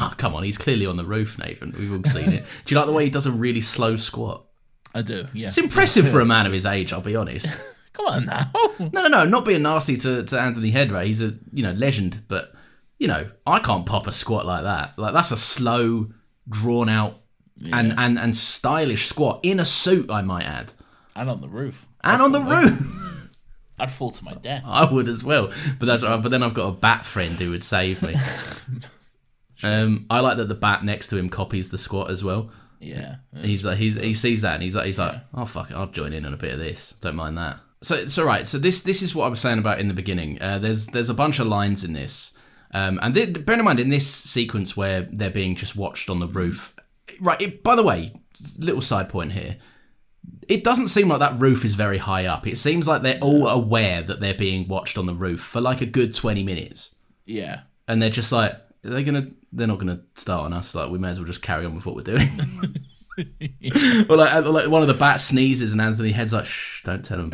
Oh, 0.00 0.12
come 0.16 0.34
on, 0.34 0.42
he's 0.42 0.58
clearly 0.58 0.86
on 0.86 0.96
the 0.96 1.04
roof, 1.04 1.38
Nathan. 1.38 1.74
We've 1.78 1.92
all 1.92 2.02
seen 2.10 2.32
it. 2.32 2.44
Do 2.64 2.74
you 2.74 2.78
like 2.78 2.86
the 2.86 2.92
way 2.92 3.04
he 3.04 3.10
does 3.10 3.26
a 3.26 3.30
really 3.32 3.60
slow 3.60 3.94
squat? 3.96 4.44
I 4.92 5.02
do. 5.02 5.26
Yeah, 5.32 5.48
It's 5.48 5.58
impressive 5.58 6.08
for 6.10 6.18
a 6.20 6.24
man 6.24 6.46
of 6.46 6.52
his 6.52 6.66
age, 6.66 6.92
I'll 6.92 7.00
be 7.00 7.14
honest. 7.14 7.46
Come 7.92 8.06
on 8.06 8.24
now. 8.26 8.50
No, 8.80 9.02
no, 9.02 9.08
no, 9.08 9.24
not 9.26 9.44
being 9.44 9.62
nasty 9.62 9.96
to, 9.98 10.24
to 10.24 10.40
Anthony 10.40 10.70
Head, 10.70 10.90
right? 10.90 11.06
He's 11.06 11.20
a 11.22 11.34
you 11.52 11.62
know 11.62 11.72
legend, 11.72 12.22
but 12.28 12.50
you 12.98 13.06
know 13.06 13.30
I 13.46 13.58
can't 13.60 13.84
pop 13.86 14.06
a 14.06 14.12
squat 14.12 14.46
like 14.46 14.62
that. 14.64 14.98
Like 14.98 15.12
that's 15.12 15.30
a 15.32 15.36
slow, 15.36 16.08
drawn 16.48 16.88
out, 16.88 17.20
and, 17.72 17.94
and 17.96 18.18
and 18.18 18.36
stylish 18.36 19.06
squat 19.06 19.40
in 19.42 19.60
a 19.60 19.64
suit, 19.64 20.10
I 20.10 20.22
might 20.22 20.44
add, 20.44 20.72
And 21.14 21.28
on 21.30 21.40
the 21.40 21.48
roof. 21.48 21.86
and 22.02 22.20
I'd 22.20 22.24
on 22.24 22.32
the 22.32 22.40
roof. 22.40 23.30
I'd 23.78 23.90
fall 23.90 24.10
to 24.10 24.24
my 24.24 24.34
death. 24.34 24.62
I 24.66 24.84
would 24.84 25.08
as 25.08 25.24
well, 25.24 25.50
but 25.78 25.86
that's. 25.86 26.02
But 26.02 26.28
then 26.30 26.42
I've 26.42 26.54
got 26.54 26.68
a 26.68 26.72
bat 26.72 27.06
friend 27.06 27.36
who 27.36 27.50
would 27.50 27.62
save 27.62 28.02
me. 28.02 28.14
Um, 29.62 30.06
I 30.08 30.20
like 30.20 30.38
that 30.38 30.48
the 30.48 30.54
bat 30.54 30.84
next 30.84 31.08
to 31.08 31.18
him 31.18 31.28
copies 31.28 31.68
the 31.68 31.76
squat 31.76 32.10
as 32.10 32.24
well. 32.24 32.50
Yeah. 32.78 33.16
He's 33.42 33.64
like 33.64 33.76
he's, 33.76 33.94
he 33.96 34.14
sees 34.14 34.40
that 34.40 34.54
and 34.54 34.62
he's 34.62 34.74
like 34.74 34.86
he's 34.86 34.98
like 34.98 35.16
oh 35.34 35.44
fuck 35.44 35.70
it 35.70 35.76
I'll 35.76 35.86
join 35.88 36.14
in 36.14 36.24
on 36.24 36.32
a 36.32 36.38
bit 36.38 36.54
of 36.54 36.58
this 36.58 36.94
don't 37.02 37.14
mind 37.14 37.36
that 37.36 37.58
so 37.82 38.06
all 38.16 38.24
right 38.24 38.46
so 38.46 38.56
this 38.56 38.80
this 38.80 39.02
is 39.02 39.14
what 39.14 39.26
I 39.26 39.28
was 39.28 39.38
saying 39.38 39.58
about 39.58 39.78
in 39.78 39.88
the 39.88 39.92
beginning 39.92 40.40
uh, 40.40 40.58
there's 40.60 40.86
there's 40.86 41.10
a 41.10 41.14
bunch 41.14 41.40
of 41.40 41.46
lines 41.46 41.84
in 41.84 41.92
this 41.92 42.32
um, 42.72 42.98
and 43.02 43.14
th- 43.14 43.44
bear 43.44 43.58
in 43.58 43.64
mind 43.66 43.80
in 43.80 43.90
this 43.90 44.06
sequence 44.06 44.78
where 44.78 45.06
they're 45.12 45.28
being 45.30 45.56
just 45.56 45.76
watched 45.76 46.08
on 46.08 46.20
the 46.20 46.26
roof 46.26 46.74
right 47.20 47.40
it, 47.40 47.62
by 47.62 47.74
the 47.76 47.82
way 47.82 48.12
little 48.58 48.80
side 48.80 49.08
point 49.08 49.32
here. 49.32 49.56
It 50.48 50.64
doesn't 50.64 50.88
seem 50.88 51.08
like 51.08 51.20
that 51.20 51.38
roof 51.38 51.64
is 51.64 51.74
very 51.74 51.98
high 51.98 52.26
up. 52.26 52.46
It 52.46 52.58
seems 52.58 52.86
like 52.88 53.02
they're 53.02 53.18
all 53.20 53.46
aware 53.48 54.02
that 54.02 54.20
they're 54.20 54.34
being 54.34 54.68
watched 54.68 54.98
on 54.98 55.06
the 55.06 55.14
roof 55.14 55.40
for 55.40 55.60
like 55.60 55.80
a 55.80 55.86
good 55.86 56.12
20 56.14 56.42
minutes. 56.42 56.94
Yeah. 57.24 57.60
and 57.88 58.02
they're 58.02 58.10
just 58.10 58.32
like 58.32 58.54
they're 58.82 58.92
they 58.92 59.04
gonna 59.04 59.28
they're 59.52 59.66
not 59.66 59.78
gonna 59.78 60.00
start 60.14 60.44
on 60.44 60.52
us. 60.52 60.74
Like 60.74 60.90
we 60.90 60.98
may 60.98 61.10
as 61.10 61.18
well 61.18 61.26
just 61.26 61.42
carry 61.42 61.64
on 61.64 61.74
with 61.74 61.86
what 61.86 61.94
we're 61.96 62.02
doing. 62.02 62.30
Or 64.08 64.16
like, 64.16 64.46
like 64.46 64.68
one 64.70 64.80
of 64.80 64.88
the 64.88 64.94
bats 64.94 65.24
sneezes 65.24 65.72
and 65.72 65.80
anthony 65.80 66.10
head's 66.10 66.32
like 66.32 66.46
shh 66.46 66.82
don't 66.84 67.04
tell 67.04 67.18
them 67.18 67.32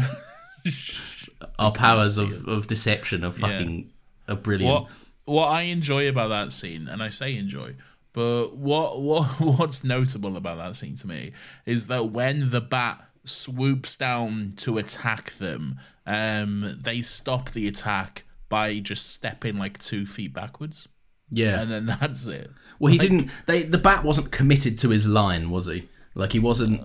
our 1.60 1.70
powers 1.70 2.16
of, 2.16 2.48
of 2.48 2.66
deception 2.66 3.24
are 3.24 3.30
fucking 3.30 3.92
are 4.28 4.34
brilliant. 4.36 4.82
What 4.82 4.90
what 5.26 5.46
I 5.46 5.62
enjoy 5.62 6.08
about 6.08 6.28
that 6.28 6.52
scene, 6.52 6.88
and 6.88 7.02
I 7.02 7.08
say 7.08 7.36
enjoy, 7.36 7.74
but 8.16 8.56
what 8.56 9.02
what 9.02 9.24
what's 9.40 9.84
notable 9.84 10.38
about 10.38 10.56
that 10.56 10.74
scene 10.74 10.96
to 10.96 11.06
me 11.06 11.32
is 11.66 11.86
that 11.88 12.12
when 12.12 12.48
the 12.50 12.62
bat 12.62 13.04
swoops 13.24 13.94
down 13.94 14.54
to 14.56 14.78
attack 14.78 15.32
them, 15.34 15.78
um, 16.06 16.78
they 16.80 17.02
stop 17.02 17.50
the 17.50 17.68
attack 17.68 18.24
by 18.48 18.78
just 18.78 19.10
stepping 19.12 19.58
like 19.58 19.78
two 19.78 20.06
feet 20.06 20.32
backwards, 20.32 20.88
yeah. 21.30 21.60
And 21.60 21.70
then 21.70 21.86
that's 22.00 22.24
it. 22.26 22.50
well 22.78 22.90
he 22.90 22.98
Like, 22.98 23.10
didn't 23.10 23.30
they 23.44 23.64
the 23.64 23.76
bat 23.76 24.02
wasn't 24.02 24.32
committed 24.32 24.78
to 24.78 24.88
his 24.88 25.06
line 25.06 25.50
was 25.50 25.66
he? 25.66 25.86
Like 26.14 26.32
he 26.32 26.38
wasn't 26.38 26.80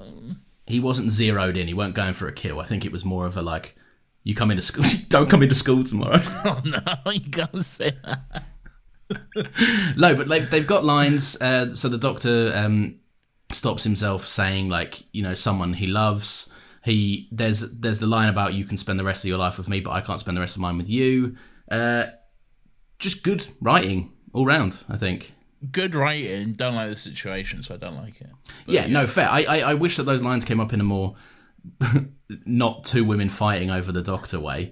he 0.67 0.81
wasn't 0.81 1.11
zeroed 1.11 1.55
in. 1.55 1.67
He 1.67 1.73
weren't 1.73 1.95
going 1.95 2.13
for 2.13 2.27
a 2.27 2.33
kill. 2.33 2.59
I 2.59 2.65
think 2.65 2.85
it 2.85 2.91
was 2.91 3.05
more 3.05 3.25
of 3.25 3.37
a 3.37 3.41
like 3.41 3.77
you 4.23 4.35
come 4.35 4.51
into 4.51 4.63
school 4.63 4.83
don't 5.07 5.29
come 5.29 5.43
into 5.43 5.55
school 5.55 5.85
tomorrow. 5.85 6.19
Oh 6.43 6.61
no, 6.65 7.11
you 7.11 7.31
can't 7.31 7.63
say 7.63 7.95
that. 8.03 8.47
No, 9.97 10.15
but 10.15 10.27
they've, 10.27 10.49
they've 10.49 10.67
got 10.67 10.83
lines. 10.83 11.39
Uh, 11.41 11.75
so 11.75 11.89
the 11.89 11.97
doctor 11.97 12.51
um, 12.55 12.99
stops 13.51 13.83
himself 13.83 14.27
saying, 14.27 14.69
like, 14.69 15.03
you 15.11 15.23
know, 15.23 15.35
someone 15.35 15.73
he 15.73 15.87
loves. 15.87 16.51
He 16.83 17.27
there's 17.31 17.59
there's 17.79 17.99
the 17.99 18.07
line 18.07 18.29
about 18.29 18.55
you 18.55 18.65
can 18.65 18.77
spend 18.77 18.99
the 18.99 19.03
rest 19.03 19.23
of 19.23 19.29
your 19.29 19.37
life 19.37 19.57
with 19.57 19.67
me, 19.67 19.81
but 19.81 19.91
I 19.91 20.01
can't 20.01 20.19
spend 20.19 20.35
the 20.35 20.41
rest 20.41 20.55
of 20.55 20.61
mine 20.61 20.77
with 20.77 20.89
you. 20.89 21.35
Uh, 21.69 22.05
just 22.97 23.23
good 23.23 23.47
writing 23.59 24.11
all 24.33 24.45
round, 24.45 24.79
I 24.89 24.97
think. 24.97 25.33
Good 25.71 25.93
writing. 25.93 26.53
Don't 26.53 26.73
like 26.73 26.89
the 26.89 26.95
situation, 26.95 27.61
so 27.61 27.75
I 27.75 27.77
don't 27.77 27.97
like 27.97 28.19
it. 28.19 28.29
But 28.65 28.73
yeah, 28.73 28.87
no, 28.87 29.05
fair. 29.05 29.29
I, 29.29 29.43
I 29.43 29.59
I 29.59 29.73
wish 29.75 29.97
that 29.97 30.03
those 30.03 30.23
lines 30.23 30.43
came 30.43 30.59
up 30.59 30.73
in 30.73 30.81
a 30.81 30.83
more 30.83 31.15
not 32.45 32.83
two 32.83 33.03
women 33.05 33.29
fighting 33.29 33.69
over 33.69 33.91
the 33.91 34.01
doctor 34.01 34.39
way. 34.39 34.71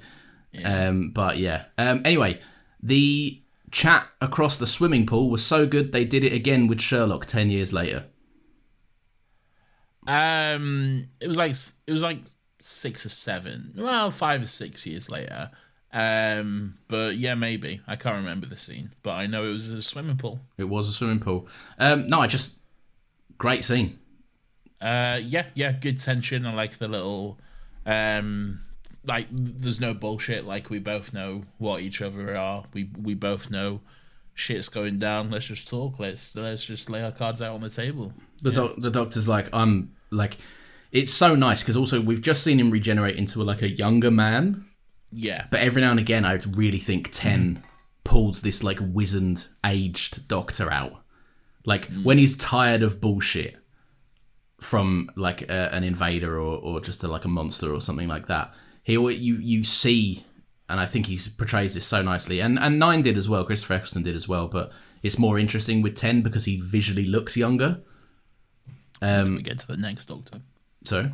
Um, 0.63 1.11
but 1.13 1.37
yeah. 1.37 1.65
Um, 1.77 2.01
anyway, 2.05 2.39
the 2.81 3.41
chat 3.71 4.07
across 4.21 4.57
the 4.57 4.67
swimming 4.67 5.05
pool 5.05 5.29
was 5.29 5.45
so 5.45 5.65
good 5.65 5.91
they 5.91 6.05
did 6.05 6.23
it 6.23 6.33
again 6.33 6.67
with 6.67 6.81
Sherlock 6.81 7.25
ten 7.25 7.49
years 7.49 7.71
later. 7.73 8.05
Um, 10.07 11.09
it 11.19 11.27
was 11.27 11.37
like 11.37 11.55
it 11.87 11.91
was 11.91 12.03
like 12.03 12.19
six 12.61 13.05
or 13.05 13.09
seven, 13.09 13.73
well, 13.77 14.11
five 14.11 14.41
or 14.43 14.47
six 14.47 14.85
years 14.85 15.09
later. 15.09 15.51
Um, 15.91 16.77
but 16.87 17.17
yeah, 17.17 17.33
maybe 17.35 17.81
I 17.87 17.95
can't 17.95 18.17
remember 18.17 18.45
the 18.45 18.55
scene, 18.55 18.93
but 19.01 19.11
I 19.11 19.27
know 19.27 19.45
it 19.45 19.53
was 19.53 19.71
a 19.71 19.81
swimming 19.81 20.17
pool. 20.17 20.39
It 20.57 20.65
was 20.65 20.87
a 20.87 20.91
swimming 20.91 21.19
pool. 21.19 21.47
Um, 21.79 22.07
no, 22.09 22.21
I 22.21 22.27
just 22.27 22.59
great 23.37 23.63
scene. 23.63 23.99
Uh, 24.81 25.19
yeah, 25.21 25.47
yeah, 25.55 25.71
good 25.71 25.99
tension. 25.99 26.45
I 26.45 26.53
like 26.53 26.77
the 26.77 26.87
little, 26.87 27.39
um, 27.85 28.61
like 29.09 29.27
there's 29.31 29.81
no 29.81 29.93
bullshit. 29.93 30.45
Like 30.45 30.69
we 30.69 30.77
both 30.77 31.13
know 31.13 31.43
what 31.57 31.81
each 31.81 32.01
other 32.01 32.37
are. 32.37 32.63
We 32.73 32.91
we 33.01 33.15
both 33.15 33.49
know 33.49 33.81
shit's 34.35 34.69
going 34.69 34.99
down. 34.99 35.31
Let's 35.31 35.47
just 35.47 35.67
talk. 35.67 35.99
Let's 35.99 36.35
let's 36.35 36.63
just 36.63 36.89
lay 36.89 37.03
our 37.03 37.11
cards 37.11 37.41
out 37.41 37.55
on 37.55 37.61
the 37.61 37.71
table. 37.71 38.13
The 38.43 38.51
doc- 38.51 38.75
the 38.77 38.91
doctor's 38.91 39.27
like, 39.27 39.49
I'm 39.51 39.95
like, 40.11 40.37
it's 40.91 41.11
so 41.11 41.35
nice 41.35 41.61
because 41.61 41.75
also 41.75 41.99
we've 41.99 42.21
just 42.21 42.43
seen 42.43 42.59
him 42.59 42.69
regenerate 42.69 43.17
into 43.17 43.43
like 43.43 43.63
a 43.63 43.69
younger 43.69 44.11
man. 44.11 44.65
Yeah, 45.11 45.47
But 45.49 45.61
every 45.61 45.81
now 45.81 45.89
and 45.89 45.99
again, 45.99 46.23
I 46.23 46.33
really 46.51 46.77
think 46.77 47.09
Ten 47.11 47.63
pulls 48.03 48.43
this 48.43 48.61
like 48.61 48.77
wizened, 48.79 49.47
aged 49.65 50.27
doctor 50.27 50.71
out. 50.71 51.01
Like 51.65 51.89
mm. 51.89 52.03
when 52.03 52.19
he's 52.19 52.37
tired 52.37 52.83
of 52.83 53.01
bullshit 53.01 53.55
from 54.61 55.09
like 55.15 55.49
a, 55.49 55.73
an 55.73 55.83
invader 55.83 56.39
or, 56.39 56.59
or 56.59 56.79
just 56.79 57.03
a, 57.03 57.07
like 57.07 57.25
a 57.25 57.27
monster 57.27 57.73
or 57.73 57.81
something 57.81 58.07
like 58.07 58.27
that, 58.27 58.53
he 58.89 58.93
you 58.95 59.35
you 59.35 59.63
see, 59.63 60.25
and 60.67 60.79
I 60.79 60.85
think 60.87 61.05
he 61.05 61.19
portrays 61.37 61.75
this 61.75 61.85
so 61.85 62.01
nicely. 62.01 62.39
And 62.39 62.57
and 62.59 62.79
Nine 62.79 63.03
did 63.03 63.17
as 63.17 63.29
well. 63.29 63.43
Christopher 63.43 63.75
Eccleston 63.75 64.03
did 64.03 64.15
as 64.15 64.27
well. 64.27 64.47
But 64.47 64.71
it's 65.03 65.19
more 65.19 65.37
interesting 65.37 65.81
with 65.81 65.95
Ten 65.95 66.21
because 66.21 66.45
he 66.45 66.59
visually 66.59 67.05
looks 67.05 67.37
younger. 67.37 67.81
Um, 69.01 69.37
we 69.37 69.43
get 69.43 69.59
to 69.59 69.67
the 69.67 69.77
next 69.77 70.07
Doctor. 70.07 70.41
So 70.83 71.11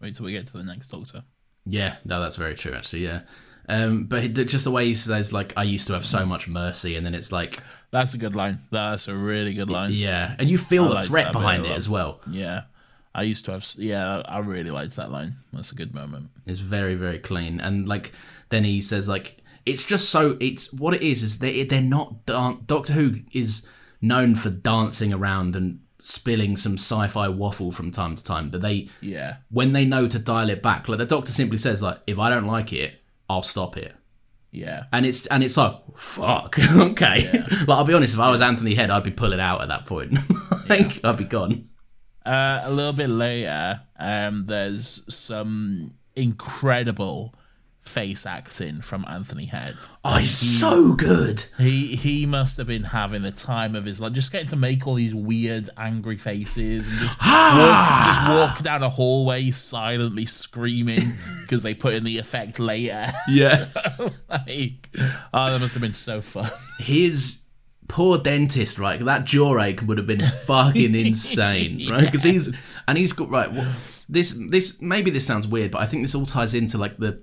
Wait 0.00 0.16
till 0.16 0.26
we 0.26 0.32
get 0.32 0.46
to 0.48 0.52
the 0.54 0.64
next 0.64 0.88
Doctor. 0.88 1.22
Yeah, 1.64 1.96
no, 2.04 2.20
that's 2.20 2.36
very 2.36 2.54
true, 2.54 2.74
actually. 2.74 3.04
Yeah, 3.04 3.20
um, 3.68 4.04
but 4.04 4.34
just 4.34 4.64
the 4.64 4.70
way 4.70 4.86
he 4.86 4.94
says, 4.94 5.32
like, 5.32 5.52
"I 5.56 5.62
used 5.62 5.86
to 5.86 5.94
have 5.94 6.04
so 6.04 6.26
much 6.26 6.48
mercy," 6.48 6.96
and 6.96 7.06
then 7.06 7.14
it's 7.14 7.32
like, 7.32 7.60
That's 7.90 8.12
a 8.12 8.18
good 8.18 8.34
line. 8.34 8.58
That's 8.70 9.08
a 9.08 9.14
really 9.14 9.54
good 9.54 9.70
line. 9.70 9.92
yeah, 9.92 10.34
and 10.38 10.50
you 10.50 10.58
feel 10.58 10.84
I 10.92 11.02
the 11.02 11.08
threat 11.08 11.32
behind 11.32 11.64
it 11.64 11.76
as 11.76 11.88
well. 11.88 12.20
Yeah. 12.28 12.64
I 13.14 13.22
used 13.22 13.44
to 13.46 13.52
have. 13.52 13.66
Yeah, 13.78 14.22
I 14.26 14.38
really 14.40 14.70
liked 14.70 14.96
that 14.96 15.10
line. 15.10 15.36
That's 15.52 15.72
a 15.72 15.74
good 15.76 15.94
moment. 15.94 16.30
It's 16.46 16.60
very, 16.60 16.94
very 16.94 17.18
clean, 17.18 17.60
and 17.60 17.86
like, 17.88 18.12
then 18.48 18.64
he 18.64 18.80
says, 18.82 19.08
like, 19.08 19.38
it's 19.66 19.84
just 19.84 20.08
so. 20.10 20.36
It's 20.40 20.72
what 20.72 20.94
it 20.94 21.02
is. 21.02 21.22
Is 21.22 21.38
they 21.38 21.64
they're 21.64 21.80
not 21.80 22.26
dan- 22.26 22.62
Doctor 22.66 22.92
Who 22.94 23.20
is 23.32 23.66
known 24.00 24.34
for 24.34 24.50
dancing 24.50 25.12
around 25.12 25.56
and 25.56 25.80
spilling 26.00 26.54
some 26.54 26.74
sci-fi 26.74 27.28
waffle 27.30 27.72
from 27.72 27.90
time 27.90 28.14
to 28.14 28.22
time, 28.22 28.50
but 28.50 28.60
they 28.60 28.88
Yeah. 29.00 29.36
when 29.50 29.72
they 29.72 29.86
know 29.86 30.06
to 30.06 30.18
dial 30.18 30.50
it 30.50 30.62
back, 30.62 30.86
like 30.88 30.98
the 30.98 31.06
doctor 31.06 31.32
simply 31.32 31.56
says, 31.56 31.80
like 31.80 31.98
if 32.06 32.18
I 32.18 32.28
don't 32.28 32.46
like 32.46 32.74
it, 32.74 33.00
I'll 33.30 33.42
stop 33.42 33.78
it. 33.78 33.94
Yeah. 34.50 34.84
And 34.92 35.06
it's 35.06 35.24
and 35.28 35.42
it's 35.42 35.56
like 35.56 35.76
fuck, 35.96 36.58
okay. 36.76 37.32
like 37.32 37.68
I'll 37.68 37.84
be 37.84 37.94
honest, 37.94 38.12
if 38.14 38.20
I 38.20 38.30
was 38.30 38.42
Anthony 38.42 38.74
Head, 38.74 38.90
I'd 38.90 39.02
be 39.02 39.10
pulling 39.12 39.40
out 39.40 39.62
at 39.62 39.68
that 39.68 39.86
point. 39.86 40.18
like 40.68 41.02
I'd 41.02 41.16
be 41.16 41.24
gone. 41.24 41.70
Uh, 42.24 42.62
a 42.64 42.72
little 42.72 42.92
bit 42.92 43.10
later, 43.10 43.80
um, 43.98 44.46
there's 44.46 45.02
some 45.08 45.94
incredible 46.16 47.34
face 47.82 48.24
acting 48.24 48.80
from 48.80 49.04
Anthony 49.08 49.44
Head. 49.44 49.76
Oh, 50.04 50.16
he's 50.16 50.36
so 50.36 50.94
good. 50.94 51.44
He 51.58 51.96
he 51.96 52.26
must 52.26 52.56
have 52.56 52.66
been 52.66 52.84
having 52.84 53.22
the 53.22 53.30
time 53.30 53.74
of 53.74 53.84
his 53.84 54.00
life, 54.00 54.12
just 54.12 54.32
getting 54.32 54.48
to 54.48 54.56
make 54.56 54.86
all 54.86 54.94
these 54.94 55.14
weird, 55.14 55.70
angry 55.76 56.16
faces 56.16 56.88
and 56.88 56.98
just 56.98 57.18
walk, 57.20 58.06
just 58.06 58.28
walk 58.28 58.62
down 58.62 58.82
a 58.82 58.88
hallway 58.88 59.50
silently 59.50 60.26
screaming 60.26 61.12
because 61.42 61.62
they 61.62 61.74
put 61.74 61.94
in 61.94 62.04
the 62.04 62.18
effect 62.18 62.58
later. 62.58 63.12
Yeah. 63.28 63.66
like, 64.28 64.90
oh, 65.32 65.52
that 65.52 65.60
must 65.60 65.74
have 65.74 65.82
been 65.82 65.92
so 65.92 66.20
fun. 66.20 66.50
His 66.78 67.43
poor 67.88 68.18
dentist, 68.18 68.78
right? 68.78 68.98
That 69.00 69.24
jaw 69.24 69.60
ache 69.60 69.82
would 69.82 69.98
have 69.98 70.06
been 70.06 70.20
fucking 70.46 70.94
insane, 70.94 71.90
right? 71.90 72.04
Because 72.04 72.22
he's 72.22 72.80
and 72.88 72.98
he's 72.98 73.12
got 73.12 73.30
right. 73.30 73.52
Well, 73.52 73.70
this 74.08 74.36
this 74.50 74.80
maybe 74.80 75.10
this 75.10 75.26
sounds 75.26 75.46
weird, 75.46 75.70
but 75.70 75.80
I 75.80 75.86
think 75.86 76.02
this 76.02 76.14
all 76.14 76.26
ties 76.26 76.54
into 76.54 76.78
like 76.78 76.98
the 76.98 77.22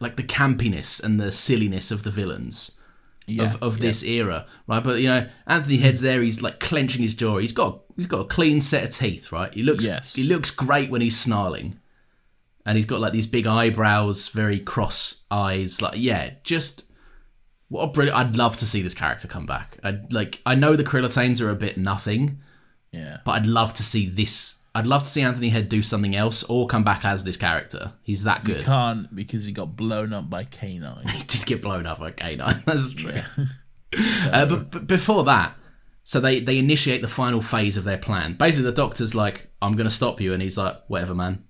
like 0.00 0.16
the 0.16 0.22
campiness 0.22 1.02
and 1.02 1.20
the 1.20 1.32
silliness 1.32 1.90
of 1.90 2.02
the 2.02 2.10
villains. 2.10 2.72
Yeah, 3.26 3.44
of, 3.44 3.62
of 3.62 3.78
yeah. 3.78 3.88
this 3.88 4.02
era, 4.02 4.46
right? 4.66 4.84
But 4.84 5.00
you 5.00 5.08
know, 5.08 5.26
Anthony 5.46 5.78
Head's 5.78 6.02
there. 6.02 6.20
He's 6.20 6.42
like 6.42 6.60
clenching 6.60 7.02
his 7.02 7.14
jaw. 7.14 7.38
He's 7.38 7.54
got 7.54 7.80
he's 7.96 8.06
got 8.06 8.20
a 8.20 8.24
clean 8.24 8.60
set 8.60 8.84
of 8.84 8.94
teeth, 8.94 9.32
right? 9.32 9.52
He 9.54 9.62
looks 9.62 9.84
Yes. 9.84 10.14
he 10.14 10.24
looks 10.24 10.50
great 10.50 10.90
when 10.90 11.00
he's 11.00 11.18
snarling, 11.18 11.80
and 12.66 12.76
he's 12.76 12.84
got 12.84 13.00
like 13.00 13.14
these 13.14 13.26
big 13.26 13.46
eyebrows, 13.46 14.28
very 14.28 14.58
cross 14.60 15.24
eyes. 15.30 15.80
Like 15.80 15.94
yeah, 15.96 16.32
just 16.42 16.84
what 17.74 17.82
a 17.82 17.86
brilliant. 17.88 18.16
I'd 18.18 18.36
love 18.36 18.56
to 18.58 18.66
see 18.66 18.82
this 18.82 18.94
character 18.94 19.26
come 19.28 19.46
back. 19.46 19.78
I 19.82 19.98
like 20.10 20.40
I 20.46 20.54
know 20.54 20.76
the 20.76 20.84
Krillitanes 20.84 21.40
are 21.40 21.50
a 21.50 21.54
bit 21.56 21.76
nothing, 21.76 22.40
Yeah. 22.92 23.18
but 23.24 23.32
I'd 23.32 23.46
love 23.46 23.74
to 23.74 23.82
see 23.82 24.08
this. 24.08 24.58
I'd 24.76 24.86
love 24.86 25.02
to 25.04 25.08
see 25.08 25.22
Anthony 25.22 25.50
Head 25.50 25.68
do 25.68 25.82
something 25.82 26.16
else 26.16 26.42
or 26.44 26.66
come 26.66 26.82
back 26.84 27.04
as 27.04 27.24
this 27.24 27.36
character. 27.36 27.92
He's 28.02 28.24
that 28.24 28.44
good. 28.44 28.64
can't 28.64 29.14
because 29.14 29.44
he 29.46 29.52
got 29.52 29.76
blown 29.76 30.12
up 30.12 30.28
by 30.30 30.44
K9. 30.44 31.10
He 31.16 31.22
did 31.24 31.46
get 31.46 31.62
blown 31.62 31.86
up 31.86 32.00
by 32.00 32.10
K9. 32.12 32.64
That's 32.66 32.92
true. 32.94 33.20
uh, 34.32 34.46
but, 34.46 34.70
but 34.70 34.86
before 34.86 35.24
that, 35.24 35.54
so 36.04 36.20
they 36.20 36.40
they 36.40 36.58
initiate 36.58 37.02
the 37.02 37.08
final 37.08 37.40
phase 37.40 37.76
of 37.76 37.84
their 37.84 37.98
plan. 37.98 38.34
Basically, 38.34 38.64
the 38.64 38.72
doctor's 38.72 39.14
like, 39.14 39.48
"I'm 39.62 39.72
going 39.76 39.88
to 39.88 39.94
stop 39.94 40.20
you," 40.20 40.32
and 40.32 40.42
he's 40.42 40.58
like, 40.58 40.76
"Whatever, 40.88 41.14
man." 41.14 41.44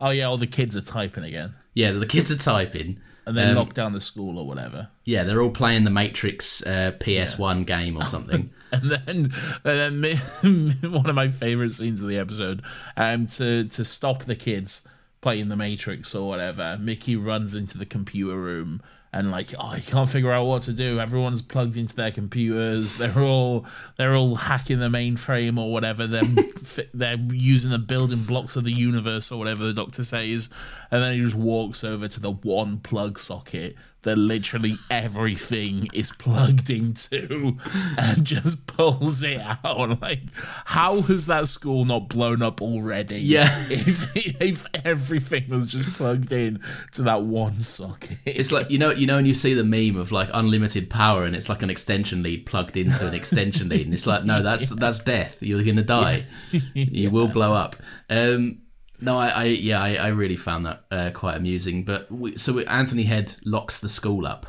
Oh 0.00 0.10
yeah, 0.10 0.24
all 0.24 0.36
the 0.38 0.46
kids 0.46 0.76
are 0.76 0.80
typing 0.82 1.24
again, 1.24 1.54
Yeah, 1.72 1.92
the 1.92 2.06
kids 2.06 2.30
are 2.30 2.36
typing. 2.36 3.00
And 3.26 3.36
then 3.36 3.50
Um, 3.50 3.56
lock 3.56 3.74
down 3.74 3.92
the 3.92 4.00
school 4.00 4.38
or 4.38 4.46
whatever. 4.46 4.88
Yeah, 5.04 5.24
they're 5.24 5.40
all 5.42 5.50
playing 5.50 5.84
the 5.84 5.90
Matrix 5.90 6.62
uh, 6.66 6.92
PS1 7.00 7.66
game 7.66 7.96
or 7.96 8.04
something. 8.04 8.50
And 8.74 8.90
then, 8.90 9.32
and 9.62 9.62
then 9.62 10.00
me, 10.00 10.16
one 10.88 11.08
of 11.08 11.14
my 11.14 11.28
favorite 11.28 11.74
scenes 11.74 12.00
of 12.00 12.08
the 12.08 12.18
episode, 12.18 12.60
um, 12.96 13.28
to 13.28 13.64
to 13.68 13.84
stop 13.84 14.24
the 14.24 14.34
kids 14.34 14.82
playing 15.20 15.48
the 15.48 15.54
Matrix 15.54 16.12
or 16.12 16.26
whatever, 16.26 16.76
Mickey 16.80 17.14
runs 17.14 17.54
into 17.54 17.78
the 17.78 17.86
computer 17.86 18.36
room 18.36 18.82
and 19.14 19.30
like, 19.30 19.54
oh, 19.56 19.68
I 19.68 19.78
can't 19.78 20.08
figure 20.08 20.32
out 20.32 20.44
what 20.46 20.62
to 20.62 20.72
do. 20.72 20.98
Everyone's 20.98 21.40
plugged 21.40 21.76
into 21.76 21.94
their 21.94 22.10
computers. 22.10 22.96
They're 23.04 23.20
all 23.20 23.64
they're 23.96 24.16
all 24.16 24.34
hacking 24.34 24.80
the 24.80 24.88
mainframe 24.88 25.56
or 25.56 25.72
whatever. 25.72 26.08
They're 26.08 26.24
fi- 26.62 26.88
they're 26.92 27.16
using 27.30 27.70
the 27.70 27.78
building 27.78 28.24
blocks 28.24 28.56
of 28.56 28.64
the 28.64 28.72
universe 28.72 29.30
or 29.30 29.38
whatever 29.38 29.62
the 29.64 29.72
doctor 29.72 30.02
says. 30.02 30.48
And 30.90 31.00
then 31.00 31.14
he 31.14 31.20
just 31.20 31.36
walks 31.36 31.84
over 31.84 32.08
to 32.08 32.20
the 32.20 32.32
one 32.32 32.78
plug 32.78 33.20
socket 33.20 33.76
that 34.04 34.16
literally 34.16 34.76
everything 34.90 35.88
is 35.92 36.12
plugged 36.12 36.70
into 36.70 37.58
and 37.98 38.24
just 38.24 38.66
pulls 38.66 39.22
it 39.22 39.40
out. 39.40 39.64
Like, 40.04 40.20
how 40.64 41.02
has 41.02 41.26
that 41.26 41.48
school 41.48 41.84
not 41.84 42.08
blown 42.08 42.42
up 42.42 42.60
already? 42.60 43.16
Yeah. 43.16 43.66
If, 43.70 44.14
if 44.40 44.66
everything 44.84 45.48
was 45.48 45.66
just 45.68 45.88
plugged 45.96 46.32
in 46.32 46.60
to 46.92 47.02
that 47.02 47.22
one 47.22 47.60
socket. 47.60 48.18
It's 48.24 48.52
like 48.52 48.70
you 48.70 48.78
know, 48.78 48.90
you 48.90 49.06
know, 49.06 49.16
when 49.16 49.26
you 49.26 49.34
see 49.34 49.54
the 49.54 49.64
meme 49.64 49.96
of 49.96 50.12
like 50.12 50.28
unlimited 50.32 50.90
power, 50.90 51.24
and 51.24 51.34
it's 51.34 51.48
like 51.48 51.62
an 51.62 51.70
extension 51.70 52.22
lead 52.22 52.46
plugged 52.46 52.76
into 52.76 53.06
an 53.06 53.14
extension 53.14 53.68
lead, 53.68 53.86
and 53.86 53.94
it's 53.94 54.06
like, 54.06 54.24
no, 54.24 54.42
that's 54.42 54.70
that's 54.76 55.02
death. 55.02 55.42
You're 55.42 55.64
gonna 55.64 55.82
die. 55.82 56.24
You 56.74 57.10
will 57.10 57.28
blow 57.28 57.52
up. 57.52 57.76
Um, 58.10 58.62
no, 59.04 59.18
I, 59.18 59.28
I 59.28 59.44
yeah, 59.44 59.82
I, 59.82 59.94
I 59.94 60.08
really 60.08 60.36
found 60.36 60.66
that 60.66 60.84
uh, 60.90 61.10
quite 61.12 61.36
amusing. 61.36 61.84
But 61.84 62.10
we, 62.10 62.36
so 62.36 62.58
Anthony 62.60 63.04
Head 63.04 63.36
locks 63.44 63.78
the 63.80 63.88
school 63.88 64.26
up 64.26 64.46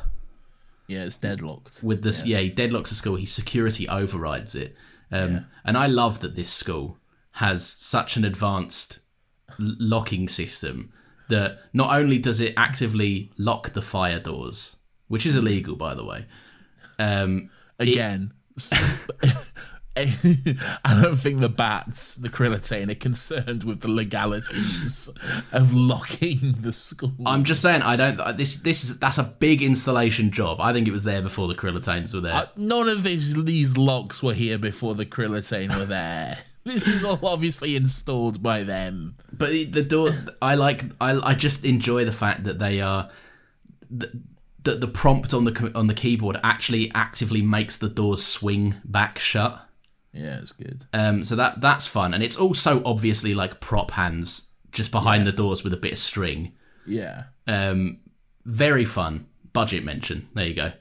Yeah, 0.88 1.04
it's 1.04 1.16
deadlocked. 1.16 1.82
with 1.82 2.02
this. 2.02 2.24
Yeah, 2.26 2.38
he 2.38 2.50
deadlocks 2.50 2.88
the 2.88 2.94
school. 2.94 3.16
He 3.16 3.26
security 3.26 3.88
overrides 3.88 4.54
it. 4.54 4.74
Um, 5.12 5.46
And 5.64 5.76
I 5.76 5.86
love 5.86 6.20
that 6.20 6.34
this 6.36 6.50
school 6.50 6.98
has 7.32 7.66
such 7.66 8.16
an 8.16 8.24
advanced 8.24 8.98
locking 9.58 10.28
system 10.28 10.92
that 11.28 11.58
not 11.72 11.96
only 11.96 12.18
does 12.18 12.40
it 12.40 12.54
actively 12.56 13.30
lock 13.36 13.70
the 13.72 13.82
fire 13.82 14.18
doors, 14.20 14.76
which 15.08 15.26
is 15.26 15.36
illegal, 15.36 15.76
by 15.76 15.94
the 15.94 16.04
way. 16.04 16.26
Um, 16.98 17.50
it- 17.78 17.88
Again. 17.88 18.32
I 20.84 21.00
don't 21.00 21.16
think 21.16 21.40
the 21.40 21.48
bats, 21.48 22.16
the 22.16 22.28
Krillitane, 22.28 22.90
are 22.90 22.96
concerned 22.96 23.64
with 23.64 23.80
the 23.80 23.88
legalities 23.88 25.08
of 25.52 25.72
locking 25.72 26.56
the 26.60 26.72
school. 26.72 27.14
I'm 27.24 27.44
just 27.44 27.62
saying, 27.62 27.80
I 27.80 27.96
don't. 27.96 28.36
This 28.36 28.56
this 28.56 28.84
is 28.84 28.98
that's 28.98 29.16
a 29.16 29.22
big 29.22 29.62
installation 29.62 30.30
job. 30.30 30.60
I 30.60 30.74
think 30.74 30.86
it 30.86 30.90
was 30.90 31.04
there 31.04 31.22
before 31.22 31.48
the 31.48 31.54
Krillitanes 31.54 32.12
were 32.12 32.20
there. 32.20 32.34
Uh, 32.34 32.46
none 32.56 32.88
of 32.90 33.04
these 33.04 33.42
these 33.44 33.78
locks 33.78 34.22
were 34.22 34.34
here 34.34 34.58
before 34.58 34.94
the 34.94 35.06
Krillitane 35.06 35.76
were 35.76 35.86
there. 35.86 36.38
This 36.66 36.88
is 36.88 37.04
all 37.04 37.20
obviously 37.22 37.76
installed 37.76 38.42
by 38.42 38.64
them. 38.64 39.14
But 39.32 39.50
the 39.50 39.84
door, 39.84 40.10
I 40.42 40.56
like. 40.56 40.82
I 41.00 41.12
I 41.12 41.34
just 41.34 41.64
enjoy 41.64 42.04
the 42.04 42.10
fact 42.10 42.42
that 42.42 42.58
they 42.58 42.80
are. 42.80 43.08
That 43.88 44.10
the, 44.64 44.74
the 44.74 44.88
prompt 44.88 45.32
on 45.32 45.44
the 45.44 45.72
on 45.76 45.86
the 45.86 45.94
keyboard 45.94 46.36
actually 46.42 46.90
actively 46.92 47.40
makes 47.40 47.78
the 47.78 47.88
doors 47.88 48.24
swing 48.24 48.74
back 48.84 49.18
shut. 49.18 49.65
Yeah, 50.16 50.38
it's 50.38 50.52
good. 50.52 50.86
Um, 50.92 51.24
so 51.24 51.36
that 51.36 51.60
that's 51.60 51.86
fun, 51.86 52.14
and 52.14 52.22
it's 52.22 52.36
also 52.36 52.82
obviously 52.84 53.34
like 53.34 53.60
prop 53.60 53.90
hands 53.92 54.50
just 54.72 54.90
behind 54.90 55.26
the 55.26 55.32
doors 55.32 55.62
with 55.62 55.72
a 55.72 55.76
bit 55.76 55.92
of 55.92 55.98
string. 55.98 56.52
Yeah. 56.86 57.24
Um, 57.46 58.00
very 58.44 58.84
fun. 58.84 59.26
Budget 59.52 59.84
mention. 59.84 60.28
There 60.34 60.46
you 60.46 60.54
go. 60.54 60.72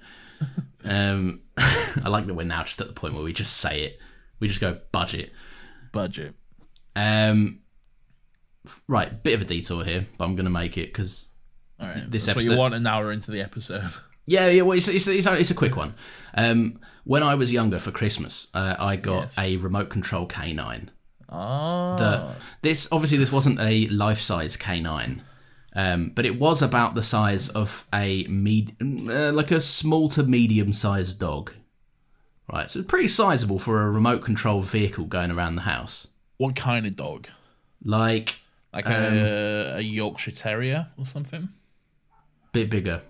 Um, 0.87 1.41
I 1.57 2.09
like 2.09 2.27
that 2.27 2.35
we're 2.35 2.43
now 2.43 2.63
just 2.63 2.79
at 2.79 2.85
the 2.85 2.93
point 2.93 3.15
where 3.15 3.23
we 3.23 3.33
just 3.33 3.57
say 3.57 3.85
it. 3.85 3.99
We 4.39 4.47
just 4.47 4.61
go 4.61 4.79
budget. 4.91 5.31
Budget. 5.91 6.35
Um, 6.95 7.61
right, 8.87 9.23
bit 9.23 9.33
of 9.33 9.41
a 9.41 9.45
detour 9.45 9.83
here, 9.83 10.05
but 10.17 10.25
I'm 10.25 10.35
going 10.35 10.45
to 10.45 10.51
make 10.51 10.77
it 10.77 10.87
because 10.87 11.29
All 11.79 11.87
right. 11.87 12.03
This 12.09 12.27
That's 12.27 12.35
what 12.35 12.45
you 12.45 12.55
want 12.55 12.75
an 12.75 12.85
hour 12.85 13.11
into 13.11 13.31
the 13.31 13.41
episode. 13.41 13.89
yeah, 14.25 14.47
yeah. 14.47 14.61
Well, 14.63 14.77
it's, 14.77 14.87
it's, 14.87 15.07
it's, 15.07 15.25
a, 15.27 15.35
it's 15.37 15.51
a 15.51 15.55
quick 15.55 15.75
one. 15.75 15.93
Um, 16.33 16.79
when 17.03 17.23
I 17.23 17.35
was 17.35 17.51
younger 17.53 17.79
for 17.79 17.91
Christmas, 17.91 18.47
uh, 18.53 18.75
I 18.79 18.95
got 18.95 19.21
Yes. 19.23 19.37
a 19.37 19.57
remote 19.57 19.89
control 19.89 20.27
K9. 20.27 20.89
Oh. 21.29 21.95
The, 21.97 22.35
this 22.61 22.87
obviously 22.91 23.17
this 23.17 23.31
wasn't 23.31 23.59
a 23.59 23.87
life 23.87 24.21
size 24.21 24.55
K9, 24.57 25.21
um, 25.75 26.11
but 26.15 26.25
it 26.25 26.39
was 26.39 26.61
about 26.61 26.95
the 26.95 27.03
size 27.03 27.49
of 27.49 27.85
a 27.93 28.23
med- 28.29 28.75
uh, 28.81 29.31
like 29.33 29.51
a 29.51 29.59
small 29.59 30.07
to 30.09 30.23
medium 30.23 30.71
sized 30.73 31.19
dog. 31.19 31.51
Right, 32.51 32.69
so 32.69 32.79
it's 32.79 32.87
pretty 32.87 33.07
sizable 33.07 33.57
for 33.57 33.81
a 33.81 33.89
remote 33.89 34.21
control 34.21 34.61
vehicle 34.61 35.05
going 35.05 35.31
around 35.31 35.55
the 35.55 35.63
house. 35.63 36.07
What 36.37 36.55
kind 36.55 36.85
of 36.85 36.95
dog? 36.95 37.27
Like 37.83 38.37
Like 38.71 38.87
Um, 38.87 38.93
a, 39.15 39.77
a 39.77 39.81
Yorkshire 39.81 40.31
Terrier 40.31 40.87
or 40.97 41.05
something? 41.07 41.49
bit 42.53 42.69
bigger. 42.69 43.01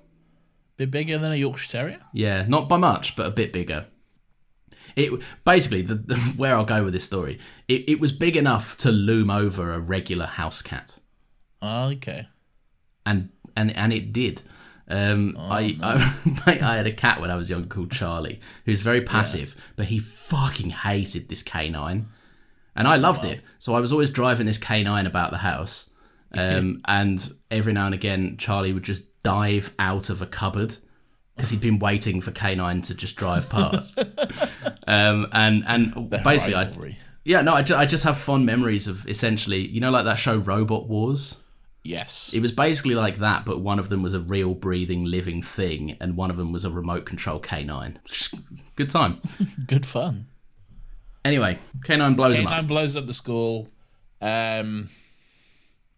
Bit 0.78 0.92
bigger 0.92 1.18
than 1.18 1.32
a 1.32 1.36
Yorkshire 1.36 1.72
Terrier? 1.72 2.00
Yeah, 2.14 2.46
not 2.48 2.68
by 2.68 2.78
much, 2.78 3.16
but 3.16 3.26
a 3.28 3.32
bit 3.32 3.54
bigger. 3.54 3.86
It 4.96 5.22
basically 5.44 5.82
the, 5.82 5.96
the 5.96 6.16
where 6.38 6.56
I'll 6.56 6.66
go 6.66 6.84
with 6.84 6.94
this 6.94 7.04
story. 7.06 7.40
It, 7.68 7.90
it 7.90 8.00
was 8.00 8.12
big 8.12 8.36
enough 8.38 8.78
to 8.78 8.92
loom 8.92 9.30
over 9.30 9.74
a 9.74 9.80
regular 9.80 10.26
house 10.26 10.62
cat, 10.62 11.00
Oh, 11.62 11.86
okay. 11.92 12.28
and 13.06 13.30
and 13.56 13.76
and 13.76 13.92
it 13.94 14.12
did. 14.14 14.42
Um, 14.88 15.36
I, 15.40 15.78
I 15.82 16.14
mate, 16.46 16.62
I 16.62 16.78
had 16.78 16.86
a 16.88 16.92
cat 16.94 17.20
when 17.20 17.32
I 17.32 17.36
was 17.36 17.50
young 17.50 17.68
called 17.68 17.92
Charlie, 17.92 18.40
who's 18.66 18.82
very 18.82 19.02
passive, 19.02 19.56
but 19.76 19.88
he 19.88 19.98
fucking 20.00 20.70
hated 20.70 21.28
this 21.28 21.42
canine, 21.42 22.08
and 22.76 22.88
I 22.88 22.98
loved 22.98 23.26
it. 23.26 23.42
So 23.60 23.74
I 23.76 23.80
was 23.80 23.92
always 23.92 24.10
driving 24.12 24.46
this 24.46 24.60
canine 24.60 25.08
about 25.08 25.32
the 25.32 25.40
house, 25.40 25.90
um, 26.34 26.82
and 26.86 27.34
every 27.50 27.74
now 27.74 27.86
and 27.88 27.96
again 27.96 28.36
Charlie 28.38 28.74
would 28.74 28.84
just 28.84 29.04
dive 29.26 29.74
out 29.80 30.10
of 30.10 30.22
a 30.22 30.26
cupboard 30.26 30.78
because 31.36 31.50
he'd 31.50 31.60
been 31.62 31.80
waiting 31.80 32.22
for 32.22 32.32
canine 32.32 32.82
to 32.84 32.94
just 32.94 33.16
drive 33.16 33.50
past. 33.50 34.00
um, 34.88 35.28
and 35.32 35.64
and 35.68 36.10
basically, 36.24 36.56
I'd. 36.56 36.98
Yeah, 37.28 37.42
no, 37.42 37.56
I, 37.56 37.64
ju- 37.64 37.76
I 37.76 37.88
just 37.88 38.04
have 38.04 38.20
fond 38.20 38.46
memories 38.46 38.88
of 38.88 39.08
essentially, 39.10 39.68
you 39.68 39.82
know, 39.82 39.90
like 39.90 40.06
that 40.06 40.20
show 40.20 40.38
Robot 40.38 40.88
Wars. 40.88 41.38
Yes. 41.84 42.32
It 42.34 42.40
was 42.40 42.52
basically 42.52 42.94
like 42.94 43.18
that, 43.18 43.46
but 43.46 43.60
one 43.62 43.80
of 43.80 43.90
them 43.90 44.04
was 44.04 44.14
a 44.14 44.20
real 44.20 44.54
breathing, 44.54 45.06
living 45.06 45.42
thing, 45.42 45.98
and 46.00 46.16
one 46.18 46.30
of 46.30 46.38
them 46.38 46.52
was 46.52 46.66
a 46.66 46.70
remote 46.70 47.06
control 47.06 47.40
K9. 47.40 47.98
Good 48.76 48.92
time. 48.92 49.22
Good 49.68 49.86
fun. 49.88 50.28
Anyway, 51.24 51.58
K9 51.80 52.16
blows 52.16 52.38
K9 52.38 52.46
up. 52.60 52.68
blows 52.68 52.96
up 52.96 53.08
the 53.08 53.14
school. 53.14 53.70
Um, 54.22 54.90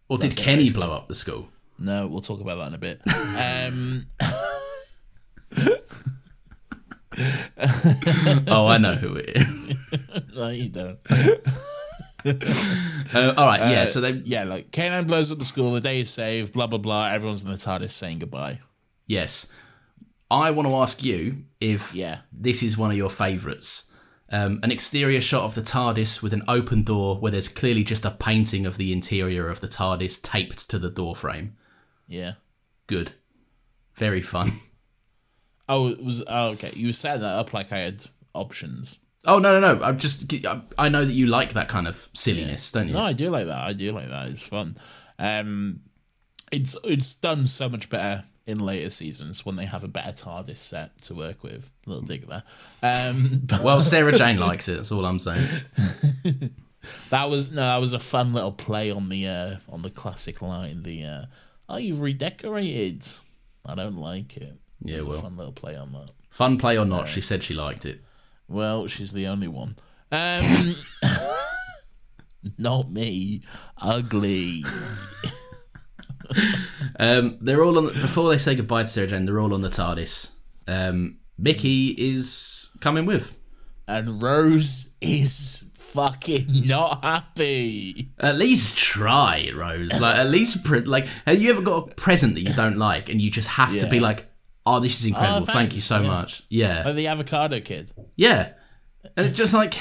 Or 0.08 0.16
did 0.16 0.34
Kenny 0.34 0.70
blow 0.70 0.92
up 0.92 1.08
the 1.08 1.14
school? 1.14 1.48
No, 1.78 2.06
we'll 2.06 2.20
talk 2.20 2.40
about 2.40 2.56
that 2.58 2.68
in 2.68 2.74
a 2.74 2.78
bit. 2.78 3.00
Um, 3.36 4.06
oh, 8.46 8.66
I 8.66 8.78
know 8.78 8.94
who 8.94 9.16
it 9.16 9.30
is. 9.36 9.72
no, 10.36 10.48
you 10.48 10.68
don't. 10.68 10.98
Uh, 11.10 11.34
all 13.36 13.46
right, 13.46 13.70
yeah. 13.70 13.82
Uh, 13.82 13.86
So 13.86 14.00
they, 14.00 14.12
yeah, 14.12 14.44
like 14.44 14.70
K9 14.70 15.06
blows 15.06 15.32
up 15.32 15.38
the 15.38 15.44
school. 15.44 15.72
The 15.72 15.80
day 15.80 16.00
is 16.00 16.10
saved. 16.10 16.52
Blah 16.52 16.66
blah 16.66 16.78
blah. 16.78 17.08
Everyone's 17.08 17.42
in 17.42 17.50
the 17.50 17.56
TARDIS 17.56 17.90
saying 17.90 18.20
goodbye. 18.20 18.60
yes. 19.06 19.50
I 20.30 20.50
want 20.50 20.68
to 20.68 20.74
ask 20.74 21.02
you 21.02 21.44
if 21.58 21.94
Yeah. 21.94 22.18
this 22.30 22.62
is 22.62 22.76
one 22.76 22.90
of 22.90 22.98
your 22.98 23.08
favourites. 23.08 23.84
Um, 24.30 24.60
an 24.62 24.70
exterior 24.70 25.22
shot 25.22 25.44
of 25.44 25.54
the 25.54 25.62
TARDIS 25.62 26.20
with 26.20 26.34
an 26.34 26.42
open 26.46 26.82
door 26.82 27.16
where 27.18 27.32
there's 27.32 27.48
clearly 27.48 27.82
just 27.82 28.04
a 28.04 28.10
painting 28.10 28.66
of 28.66 28.76
the 28.76 28.92
interior 28.92 29.48
of 29.48 29.62
the 29.62 29.68
TARDIS 29.68 30.20
taped 30.20 30.68
to 30.68 30.78
the 30.78 30.90
door 30.90 31.16
frame. 31.16 31.56
Yeah. 32.08 32.32
Good. 32.86 33.12
Very 33.94 34.22
fun. 34.22 34.60
Oh, 35.68 35.88
it 35.88 36.02
was 36.02 36.24
oh, 36.26 36.48
okay. 36.50 36.72
You 36.74 36.92
set 36.92 37.20
that 37.20 37.26
up 37.26 37.52
like 37.52 37.70
I 37.72 37.78
had 37.78 38.06
options. 38.34 38.98
Oh 39.26 39.38
no 39.38 39.60
no 39.60 39.74
no! 39.74 39.82
I'm 39.84 39.98
just 39.98 40.32
I- 40.78 40.88
know 40.88 41.04
that 41.04 41.12
you 41.12 41.26
like 41.26 41.52
that 41.52 41.68
kind 41.68 41.86
of 41.86 42.08
silliness, 42.14 42.72
don't 42.72 42.86
you? 42.88 42.94
No, 42.94 43.00
I 43.02 43.12
do 43.12 43.28
like 43.28 43.46
that. 43.46 43.58
I 43.58 43.72
do 43.74 43.92
like 43.92 44.08
that. 44.08 44.28
It's 44.28 44.44
fun. 44.46 44.78
Um, 45.18 45.80
it's 46.50 46.76
it's 46.84 47.14
done 47.16 47.46
so 47.48 47.68
much 47.68 47.90
better 47.90 48.24
in 48.46 48.60
later 48.60 48.88
seasons 48.88 49.44
when 49.44 49.56
they 49.56 49.66
have 49.66 49.84
a 49.84 49.88
better 49.88 50.12
TARDIS 50.12 50.56
set 50.56 50.98
to 51.02 51.14
work 51.14 51.42
with. 51.42 51.70
little 51.84 52.02
dig 52.02 52.26
there. 52.26 52.44
Um, 52.82 53.42
but 53.44 53.62
Well, 53.62 53.82
Sarah 53.82 54.12
Jane 54.16 54.38
likes 54.38 54.68
it. 54.68 54.76
That's 54.76 54.90
all 54.92 55.04
I'm 55.04 55.18
saying. 55.18 55.46
that 57.10 57.28
was 57.28 57.50
no, 57.50 57.60
that 57.60 57.76
was 57.76 57.92
a 57.92 57.98
fun 57.98 58.32
little 58.32 58.52
play 58.52 58.90
on 58.90 59.08
the 59.10 59.26
uh, 59.26 59.56
on 59.68 59.82
the 59.82 59.90
classic 59.90 60.40
line. 60.40 60.82
The 60.84 61.04
uh, 61.04 61.24
oh, 61.68 61.76
you've 61.76 62.00
redecorated. 62.00 63.06
I 63.66 63.74
don't 63.74 63.96
like 63.96 64.36
it. 64.36 64.56
Yeah, 64.82 64.98
It 64.98 65.06
well. 65.06 65.18
a 65.18 65.22
fun 65.22 65.36
little 65.36 65.52
play 65.52 65.76
on 65.76 65.92
that. 65.92 66.10
Fun 66.30 66.58
play 66.58 66.78
or 66.78 66.84
not, 66.84 67.08
she 67.08 67.20
said 67.20 67.42
she 67.42 67.54
liked 67.54 67.84
it. 67.84 68.00
Well, 68.48 68.86
she's 68.86 69.12
the 69.12 69.26
only 69.26 69.48
one. 69.48 69.76
Um, 70.12 70.74
not 72.58 72.90
me. 72.90 73.42
Ugly. 73.78 74.64
Um, 77.00 77.38
they're 77.40 77.64
all 77.64 77.78
on 77.78 77.86
before 77.86 78.28
they 78.28 78.36
say 78.38 78.54
goodbye 78.54 78.82
to 78.82 78.88
Sarah 78.88 79.06
Jane. 79.06 79.24
They're 79.24 79.40
all 79.40 79.54
on 79.54 79.62
the 79.62 79.68
TARDIS. 79.70 80.32
Um, 80.66 81.18
Mickey 81.38 81.88
is 81.96 82.70
coming 82.80 83.06
with. 83.06 83.34
And 83.86 84.20
Rose 84.20 84.88
is 85.00 85.64
fucking 85.92 86.46
not 86.66 87.02
happy. 87.04 88.10
At 88.18 88.36
least 88.36 88.76
try, 88.76 89.50
Rose. 89.54 90.00
Like 90.00 90.16
at 90.16 90.28
least 90.28 90.64
pre- 90.64 90.80
like 90.80 91.06
have 91.26 91.40
you 91.40 91.50
ever 91.50 91.62
got 91.62 91.88
a 91.90 91.94
present 91.94 92.34
that 92.34 92.42
you 92.42 92.52
don't 92.54 92.78
like 92.78 93.08
and 93.08 93.20
you 93.20 93.30
just 93.30 93.48
have 93.48 93.76
to 93.78 93.88
be 93.88 94.00
like, 94.00 94.26
oh, 94.66 94.80
this 94.80 94.98
is 95.00 95.06
incredible. 95.06 95.46
Oh, 95.48 95.52
Thank 95.52 95.74
you 95.74 95.80
so 95.80 96.00
yeah. 96.00 96.06
much. 96.06 96.42
Yeah, 96.48 96.82
Like 96.84 96.94
the 96.96 97.06
avocado 97.08 97.60
kid. 97.60 97.92
yeah. 98.16 98.52
And 99.16 99.26
it's 99.26 99.38
just 99.38 99.54
like, 99.54 99.74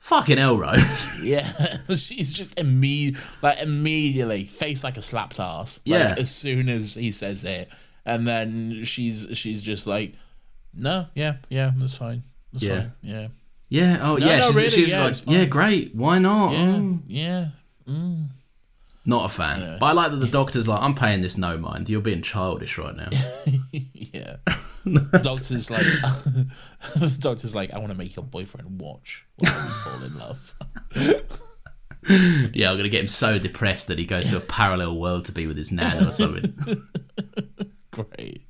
fucking 0.00 0.38
hell, 0.38 0.58
Rose. 0.58 1.06
Yeah, 1.22 1.78
she's 1.94 2.32
just 2.32 2.56
imme- 2.56 3.16
like 3.42 3.58
immediately 3.60 4.44
face 4.44 4.82
like 4.84 4.96
a 4.96 5.02
slapped 5.02 5.38
ass. 5.40 5.78
Like, 5.86 6.00
Yeah. 6.00 6.14
as 6.18 6.34
soon 6.34 6.68
as 6.68 6.94
he 6.94 7.10
says 7.12 7.44
it, 7.44 7.68
and 8.04 8.26
then 8.26 8.82
she's 8.84 9.26
she's 9.34 9.62
just 9.62 9.86
like, 9.86 10.14
no, 10.74 11.06
yeah, 11.14 11.36
yeah, 11.48 11.70
that's 11.76 11.94
fine, 11.94 12.24
that's 12.52 12.64
Yeah. 12.64 12.78
fine, 12.80 12.92
yeah, 13.02 13.28
yeah. 13.72 13.98
Oh 14.02 14.16
No, 14.16 14.26
yeah. 14.26 14.38
no, 14.38 14.46
she's, 14.48 14.56
really, 14.56 14.70
she's 14.70 14.88
yeah, 14.90 15.04
like, 15.04 15.14
yeah, 15.26 15.44
great. 15.46 15.94
Why 15.94 16.18
not? 16.18 16.52
yeah, 16.52 16.58
Oh. 16.76 16.98
yeah. 17.08 17.48
Mm. 17.88 18.28
Not 19.04 19.24
a 19.24 19.28
fan. 19.28 19.78
But 19.80 19.86
I 19.86 19.92
like 19.92 20.10
that 20.12 20.18
the 20.18 20.28
doctor's 20.28 20.68
like, 20.68 20.80
I'm 20.80 20.94
paying 20.94 21.22
this 21.22 21.36
no 21.36 21.56
mind. 21.58 21.88
You're 21.90 22.00
being 22.00 22.22
childish 22.22 22.78
right 22.78 22.94
now. 22.94 23.08
yeah. 23.72 24.36
The 24.84 25.20
doctor's 25.22 25.70
like, 25.70 25.82
the 26.94 27.16
doctor's 27.18 27.54
like, 27.54 27.72
I 27.72 27.78
want 27.78 27.90
to 27.90 27.96
make 27.98 28.14
your 28.14 28.24
boyfriend 28.24 28.80
watch 28.80 29.26
while 29.38 29.52
you 29.52 29.68
fall 29.70 30.02
in 30.04 30.18
love. 30.18 30.54
yeah, 32.54 32.70
I'm 32.70 32.76
gonna 32.76 32.88
get 32.88 33.00
him 33.00 33.08
so 33.08 33.38
depressed 33.38 33.88
that 33.88 33.98
he 33.98 34.04
goes 34.04 34.28
to 34.28 34.36
a 34.36 34.40
parallel 34.40 34.96
world 34.98 35.24
to 35.26 35.32
be 35.32 35.46
with 35.46 35.56
his 35.56 35.72
nan 35.72 36.06
or 36.06 36.12
something. 36.12 36.54
Great, 37.90 38.46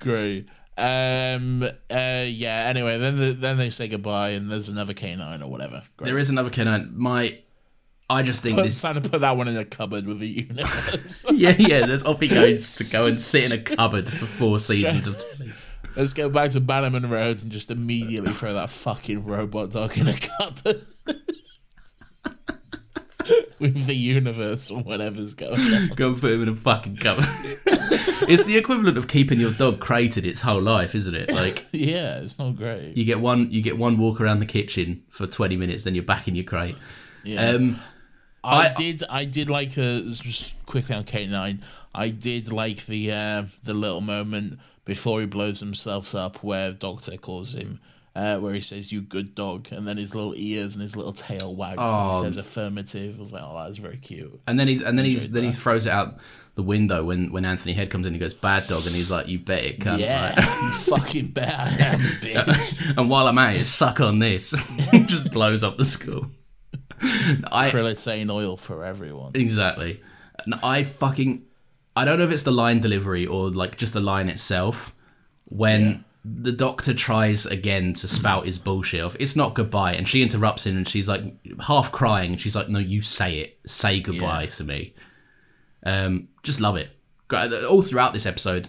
great. 0.00 0.48
Um. 0.76 1.62
Uh. 1.62 2.24
Yeah. 2.26 2.64
Anyway, 2.68 2.98
then 2.98 3.18
the, 3.18 3.32
then 3.32 3.56
they 3.58 3.70
say 3.70 3.88
goodbye, 3.88 4.30
and 4.30 4.50
there's 4.50 4.68
another 4.68 4.94
K9 4.94 5.42
or 5.42 5.46
whatever. 5.48 5.82
Great. 5.96 6.06
there 6.06 6.18
is 6.18 6.30
another 6.30 6.50
K9. 6.50 6.94
My, 6.94 7.38
I 8.10 8.22
just 8.22 8.42
think 8.42 8.56
Put, 8.56 8.64
this. 8.64 8.80
trying 8.80 9.00
to 9.00 9.08
put 9.08 9.20
that 9.20 9.36
one 9.36 9.48
in 9.48 9.56
a 9.56 9.64
cupboard 9.64 10.06
with 10.06 10.18
the 10.18 10.28
universe. 10.28 11.24
Yeah, 11.32 11.54
yeah. 11.58 11.86
There's 11.86 12.04
off 12.04 12.20
he 12.20 12.28
goes 12.28 12.76
to 12.76 12.84
go 12.92 13.06
and 13.06 13.20
sit 13.20 13.44
in 13.44 13.52
a 13.52 13.62
cupboard 13.62 14.08
for 14.12 14.26
four 14.26 14.58
seasons 14.58 15.06
of 15.06 15.18
telly. 15.18 15.52
Let's 15.96 16.12
go 16.12 16.28
back 16.28 16.50
to 16.50 16.60
Bannerman 16.60 17.08
Road 17.08 17.40
and 17.42 17.52
just 17.52 17.70
immediately 17.70 18.32
throw 18.32 18.54
that 18.54 18.68
fucking 18.68 19.24
robot 19.24 19.70
dog 19.70 19.96
in 19.96 20.08
a 20.08 20.14
cupboard. 20.18 20.84
with 23.58 23.86
the 23.86 23.94
universe 23.94 24.70
or 24.70 24.82
whatever's 24.82 25.34
going 25.34 25.60
on. 25.60 25.88
Go 25.96 26.08
and 26.08 26.20
put 26.20 26.32
him 26.32 26.42
in 26.42 26.48
a 26.48 26.54
fucking 26.54 26.96
cupboard. 26.96 27.26
it's 28.28 28.44
the 28.44 28.56
equivalent 28.56 28.98
of 28.98 29.08
keeping 29.08 29.40
your 29.40 29.52
dog 29.52 29.80
crated 29.80 30.24
its 30.26 30.40
whole 30.40 30.60
life, 30.62 30.94
isn't 30.94 31.14
it? 31.14 31.30
Like 31.32 31.66
Yeah, 31.72 32.18
it's 32.18 32.38
not 32.38 32.56
great. 32.56 32.96
you 32.96 33.04
get 33.04 33.20
one, 33.20 33.50
you 33.50 33.62
get 33.62 33.78
one 33.78 33.98
walk 33.98 34.20
around 34.20 34.40
the 34.40 34.46
kitchen 34.46 35.02
for 35.08 35.26
20 35.26 35.56
minutes, 35.56 35.84
then 35.84 35.94
you're 35.94 36.04
back 36.04 36.28
in 36.28 36.34
your 36.34 36.44
crate. 36.44 36.76
Yeah. 37.22 37.50
Um, 37.50 37.80
I, 38.42 38.68
I- 38.68 38.74
did. 38.74 39.02
I 39.08 39.24
did 39.24 39.48
like 39.48 39.78
uh 39.78 40.00
just 40.02 40.52
quickly 40.66 40.94
on 40.94 41.04
K9. 41.04 41.60
I 41.94 42.08
did 42.10 42.52
like 42.52 42.84
the 42.86 43.10
uh, 43.12 43.44
the 43.62 43.72
little 43.72 44.02
moment 44.02 44.58
before 44.84 45.20
he 45.20 45.26
blows 45.26 45.60
himself 45.60 46.14
up, 46.14 46.42
where 46.44 46.72
Doctor 46.72 47.16
calls 47.16 47.54
him, 47.54 47.80
uh, 48.16 48.38
where 48.38 48.54
he 48.54 48.60
says 48.60 48.92
"you 48.92 49.00
good 49.00 49.34
dog," 49.34 49.68
and 49.72 49.86
then 49.88 49.96
his 49.96 50.14
little 50.14 50.34
ears 50.36 50.74
and 50.74 50.82
his 50.82 50.96
little 50.96 51.12
tail 51.12 51.54
wags 51.54 51.78
and 51.78 51.88
Oh. 51.90 52.18
he 52.18 52.24
says 52.24 52.36
affirmative. 52.36 53.16
I 53.16 53.20
was 53.20 53.32
like, 53.32 53.42
oh, 53.44 53.54
that 53.58 53.68
was 53.68 53.78
very 53.78 53.96
cute. 53.98 54.40
And 54.46 54.58
then 54.58 54.68
he's 54.68 54.82
and 54.82 54.98
then 54.98 55.04
he's 55.04 55.24
Enjoyed 55.26 55.34
then 55.34 55.44
he 55.44 55.52
throws 55.52 55.86
it 55.86 55.90
out 55.92 56.14
the 56.54 56.62
window 56.62 57.02
when 57.04 57.32
when 57.32 57.44
Anthony 57.44 57.72
Head 57.72 57.90
comes 57.90 58.06
in. 58.06 58.12
He 58.12 58.18
goes 58.20 58.34
bad 58.34 58.66
dog, 58.68 58.86
and 58.86 58.94
he's 58.94 59.10
like, 59.10 59.26
"You 59.28 59.38
bet 59.40 59.64
it, 59.64 59.80
can." 59.80 59.98
Yeah, 59.98 60.34
right? 60.36 60.74
fucking 60.84 61.28
bet 61.28 61.54
I 61.58 61.68
am, 61.78 62.00
bitch. 62.00 62.94
and 62.98 63.10
while 63.10 63.26
I'm 63.26 63.38
at 63.38 63.56
it, 63.56 63.64
suck 63.64 64.00
on 64.00 64.20
this. 64.20 64.54
It 64.92 65.08
just 65.08 65.32
blows 65.32 65.62
up 65.64 65.76
the 65.76 65.84
school. 65.84 66.30
I 67.50 67.70
oil 68.30 68.56
for 68.56 68.84
everyone. 68.84 69.32
exactly. 69.34 70.00
And 70.44 70.54
I 70.62 70.84
fucking 70.84 71.42
I 71.96 72.04
don't 72.04 72.18
know 72.18 72.24
if 72.24 72.30
it's 72.30 72.42
the 72.44 72.52
line 72.52 72.80
delivery 72.80 73.26
or 73.26 73.50
like 73.50 73.76
just 73.76 73.92
the 73.92 74.00
line 74.00 74.28
itself 74.28 74.94
when 75.46 76.04
the 76.24 76.52
doctor 76.52 76.94
tries 76.94 77.44
again 77.44 77.92
to 77.94 78.08
spout 78.08 78.46
his 78.46 78.58
bullshit 78.58 79.02
off. 79.02 79.14
It's 79.20 79.36
not 79.36 79.54
goodbye, 79.54 79.92
and 79.94 80.08
she 80.08 80.22
interrupts 80.22 80.66
him, 80.66 80.76
and 80.76 80.88
she's 80.88 81.06
like 81.08 81.22
half 81.60 81.92
crying, 81.92 82.32
and 82.32 82.40
she's 82.40 82.56
like, 82.56 82.68
"No, 82.68 82.78
you 82.78 83.02
say 83.02 83.38
it. 83.38 83.58
Say 83.66 84.00
goodbye 84.00 84.44
Yeah. 84.44 84.50
to 84.50 84.64
me." 84.64 84.94
Um, 85.84 86.28
just 86.42 86.60
love 86.60 86.76
it. 86.76 86.90
All 87.68 87.82
throughout 87.82 88.12
this 88.12 88.26
episode, 88.26 88.68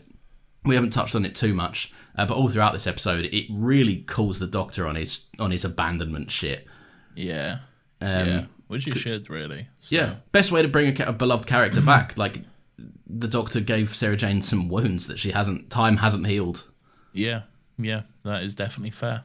we 0.64 0.76
haven't 0.76 0.90
touched 0.92 1.16
on 1.16 1.24
it 1.26 1.36
too 1.36 1.54
much, 1.54 1.94
uh, 2.18 2.26
but 2.26 2.36
all 2.36 2.50
throughout 2.50 2.74
this 2.74 2.88
episode, 2.88 3.26
it 3.26 3.46
really 3.50 3.98
calls 4.02 4.40
the 4.40 4.48
doctor 4.48 4.86
on 4.88 4.96
his 4.96 5.28
on 5.40 5.52
his 5.52 5.64
abandonment 5.64 6.32
shit. 6.32 6.68
Yeah, 7.16 7.60
Um, 8.02 8.28
yeah, 8.28 8.46
which 8.68 8.86
you 8.88 8.96
should 8.96 9.30
really. 9.30 9.68
So- 9.80 9.96
Yeah, 9.96 10.16
best 10.34 10.52
way 10.52 10.62
to 10.62 10.68
bring 10.68 11.00
a, 11.02 11.06
a 11.06 11.14
beloved 11.14 11.48
character 11.48 11.80
back. 11.80 12.18
Like 12.18 12.42
the 13.08 13.28
Doctor 13.30 13.62
gave 13.62 13.96
Sarah 13.96 14.18
Jane 14.18 14.42
some 14.42 14.68
wounds 14.68 15.08
that 15.08 15.20
she 15.20 15.32
hasn't, 15.32 15.70
time 15.70 15.98
hasn't 15.98 16.28
healed. 16.28 16.66
Yeah, 17.16 17.42
yeah. 17.80 18.02
That 18.24 18.44
is 18.44 18.56
definitely 18.56 18.92
fair. 18.92 19.24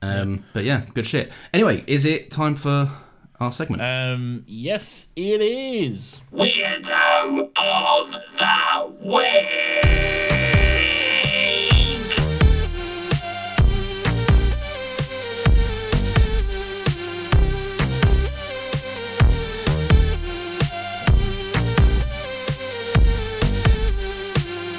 Um, 0.00 0.44
But 0.52 0.64
yeah, 0.64 0.82
good 0.94 1.06
shit. 1.06 1.30
Anyway, 1.52 1.84
is 1.86 2.04
it 2.04 2.30
time 2.30 2.56
for 2.56 2.90
our 3.38 3.52
segment? 3.52 3.82
Um, 3.82 4.44
yes, 4.46 5.08
it 5.16 5.40
is. 5.40 6.20
Weirdo 6.32 7.50
of 7.56 8.12
the 8.38 9.06
Week! 9.08 9.82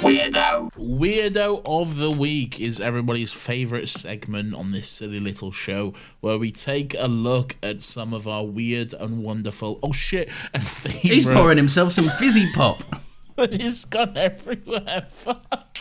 Weirdo. 0.02 0.73
Weirdo 0.94 1.60
of 1.64 1.96
the 1.96 2.10
Week 2.10 2.60
is 2.60 2.80
everybody's 2.80 3.32
favourite 3.32 3.88
segment 3.88 4.54
on 4.54 4.70
this 4.70 4.88
silly 4.88 5.18
little 5.18 5.50
show 5.50 5.92
where 6.20 6.38
we 6.38 6.52
take 6.52 6.94
a 6.96 7.08
look 7.08 7.56
at 7.64 7.82
some 7.82 8.14
of 8.14 8.28
our 8.28 8.44
weird 8.44 8.94
and 8.94 9.24
wonderful. 9.24 9.80
Oh 9.82 9.90
shit! 9.90 10.30
And 10.54 10.62
He's 10.62 11.26
pouring 11.26 11.56
himself 11.56 11.92
some 11.92 12.08
fizzy 12.10 12.46
pop. 12.52 12.84
it's 13.38 13.84
gone 13.86 14.16
everywhere. 14.16 15.08
Fuck. 15.10 15.78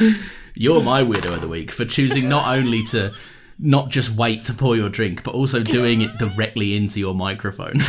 You're 0.54 0.82
my 0.82 1.02
weirdo 1.02 1.34
of 1.34 1.42
the 1.42 1.48
week 1.48 1.70
for 1.70 1.84
choosing 1.84 2.26
not 2.26 2.56
only 2.56 2.84
to 2.84 3.12
not 3.58 3.90
just 3.90 4.08
wait 4.10 4.46
to 4.46 4.54
pour 4.54 4.76
your 4.76 4.88
drink, 4.88 5.22
but 5.24 5.34
also 5.34 5.62
doing 5.62 6.00
it 6.00 6.16
directly 6.16 6.74
into 6.74 7.00
your 7.00 7.14
microphone. 7.14 7.82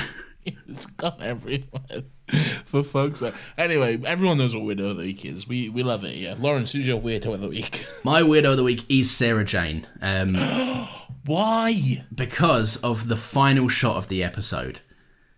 it's 0.43 0.87
gone 0.87 1.21
everywhere. 1.21 2.03
For 2.65 2.83
folks. 2.83 3.23
Anyway, 3.57 3.99
everyone 4.05 4.37
knows 4.37 4.55
what 4.55 4.63
weirdo 4.63 4.91
of 4.91 4.97
the 4.97 5.03
week 5.03 5.25
is. 5.25 5.47
We 5.47 5.69
we 5.69 5.83
love 5.83 6.03
it. 6.03 6.15
Yeah, 6.15 6.35
Laurence, 6.37 6.71
who's 6.71 6.87
your 6.87 6.99
weirdo 6.99 7.33
of 7.33 7.41
the 7.41 7.49
week? 7.49 7.85
My 8.03 8.21
weirdo 8.21 8.51
of 8.51 8.57
the 8.57 8.63
week 8.63 8.85
is 8.89 9.09
Sarah 9.09 9.45
Jane. 9.45 9.87
Um, 10.01 10.35
Why? 11.25 12.03
Because 12.13 12.77
of 12.77 13.07
the 13.07 13.17
final 13.17 13.67
shot 13.67 13.97
of 13.97 14.07
the 14.07 14.23
episode. 14.23 14.81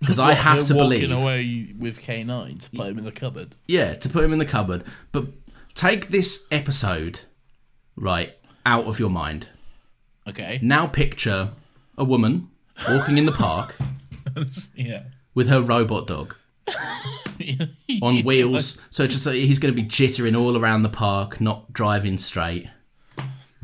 Because 0.01 0.17
I 0.17 0.33
have 0.33 0.65
to 0.65 0.73
walking 0.73 1.09
believe. 1.09 1.11
away 1.11 1.75
with 1.77 2.01
K9 2.01 2.59
to 2.59 2.69
put 2.71 2.87
him 2.87 2.97
in 2.97 3.05
the 3.05 3.11
cupboard. 3.11 3.53
Yeah, 3.67 3.93
to 3.93 4.09
put 4.09 4.23
him 4.23 4.33
in 4.33 4.39
the 4.39 4.47
cupboard. 4.47 4.83
But 5.11 5.27
take 5.75 6.07
this 6.07 6.47
episode, 6.49 7.19
right, 7.95 8.33
out 8.65 8.85
of 8.85 8.97
your 8.97 9.11
mind. 9.11 9.49
Okay. 10.27 10.57
Now 10.63 10.87
picture 10.87 11.51
a 11.99 12.03
woman 12.03 12.49
walking 12.89 13.19
in 13.19 13.27
the 13.27 13.31
park 13.31 13.75
yeah. 14.75 15.03
with 15.35 15.49
her 15.49 15.61
robot 15.61 16.07
dog 16.07 16.35
on 18.01 18.23
wheels. 18.23 18.77
So 18.89 19.07
just 19.07 19.25
like, 19.25 19.35
he's 19.35 19.59
going 19.59 19.73
to 19.73 19.81
be 19.81 19.87
jittering 19.87 20.39
all 20.39 20.57
around 20.57 20.83
the 20.83 20.89
park, 20.89 21.41
not 21.41 21.71
driving 21.73 22.17
straight. 22.17 22.67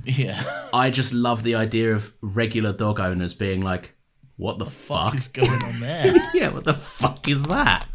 Yeah. 0.03 0.41
I 0.73 0.89
just 0.89 1.13
love 1.13 1.43
the 1.43 1.55
idea 1.55 1.93
of 1.93 2.13
regular 2.21 2.73
dog 2.73 2.99
owners 2.99 3.33
being 3.33 3.61
like, 3.61 3.93
"What 4.37 4.57
the 4.57 4.65
fuck, 4.65 5.15
is 5.15 5.27
going 5.27 5.63
on 5.63 5.79
there? 5.79 6.13
yeah, 6.33 6.49
what 6.49 6.63
the 6.63 6.73
fuck 6.73 7.27
is 7.27 7.43
that? 7.43 7.87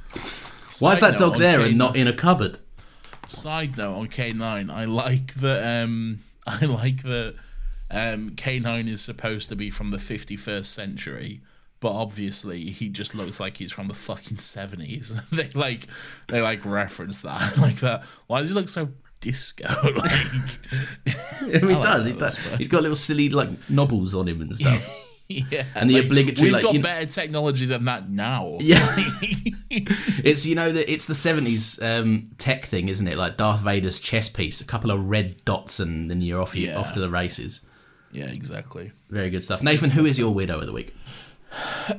Why 0.81 0.93
is 0.93 1.01
that 1.01 1.19
dog 1.19 1.39
there 1.39 1.61
and 1.61 1.75
K9 1.75 1.77
not 1.77 1.97
in 1.97 2.07
a 2.09 2.13
cupboard?" 2.13 2.59
Side 3.27 3.79
note 3.79 3.95
on 3.95 4.09
K9, 4.09 4.71
I 4.71 4.85
like 4.85 5.35
that. 5.35 5.83
Um, 5.85 6.21
I 6.47 6.65
like 6.67 7.03
that. 7.05 7.35
Um, 7.91 8.31
K9 8.31 8.89
is 8.89 9.01
supposed 9.01 9.49
to 9.51 9.57
be 9.57 9.71
from 9.71 9.89
the 9.89 9.99
51st 9.99 10.65
century, 10.65 11.41
but 11.83 11.91
obviously 11.93 12.71
he 12.71 12.89
just 12.89 13.15
looks 13.15 13.39
like 13.41 13.59
he's 13.59 13.73
from 13.73 13.89
the 13.89 13.95
fucking 13.95 14.39
70s. 14.39 15.13
they 15.31 15.51
like, 15.59 15.89
they 16.29 16.41
like 16.41 16.65
reference 16.65 17.21
that 17.21 17.59
like 17.59 17.81
that. 17.81 18.05
Why 18.29 18.41
does 18.41 18.49
he 18.49 18.55
look 18.55 18.71
so 18.71 18.89
disco? 19.21 19.65
like, 19.97 20.11
he 21.41 21.59
like 21.59 21.83
does. 21.83 22.07
He 22.07 22.13
does. 22.15 22.37
He's 22.57 22.69
got 22.69 22.83
little 22.83 22.97
silly 22.97 23.29
like 23.29 23.51
knobbles 23.69 24.15
on 24.15 24.29
him 24.29 24.41
and 24.41 24.55
stuff. 24.57 25.09
yeah, 25.29 25.65
And 25.75 25.89
the 25.91 25.99
obligatory, 25.99 26.47
We've 26.47 26.53
like, 26.55 26.63
got 26.63 26.73
you 26.75 26.79
know- 26.81 26.85
better 26.85 27.07
technology 27.07 27.67
than 27.67 27.85
that 27.87 28.09
now. 28.09 28.59
Yeah. 28.61 28.87
it's 29.71 30.45
you 30.47 30.55
know 30.55 30.71
that 30.73 30.93
it's 30.93 31.07
the 31.07 31.15
seventies 31.15 31.81
um, 31.83 32.31
tech 32.39 32.67
thing, 32.67 32.89
isn't 32.89 33.07
it? 33.09 33.17
Like 33.17 33.37
Darth 33.37 33.61
Vader's 33.61 33.99
chess 33.99 34.29
piece, 34.29 34.61
a 34.61 34.65
couple 34.65 34.91
of 34.91 35.09
red 35.09 35.43
dots, 35.45 35.81
and 35.81 36.11
then 36.11 36.21
you're 36.21 36.41
off. 36.41 36.55
You 36.55 36.69
Yeah. 36.69 36.79
off 36.79 36.93
to 36.95 37.01
the 37.01 37.09
races. 37.11 37.63
yeah, 38.13 38.27
exactly. 38.27 38.93
Very 39.11 39.31
good 39.31 39.43
stuff. 39.43 39.63
Nathan, 39.63 39.91
who 39.91 40.05
is 40.05 40.19
your 40.19 40.35
weirdo 40.35 40.61
of 40.61 40.67
the 40.67 40.73
week? 40.73 40.95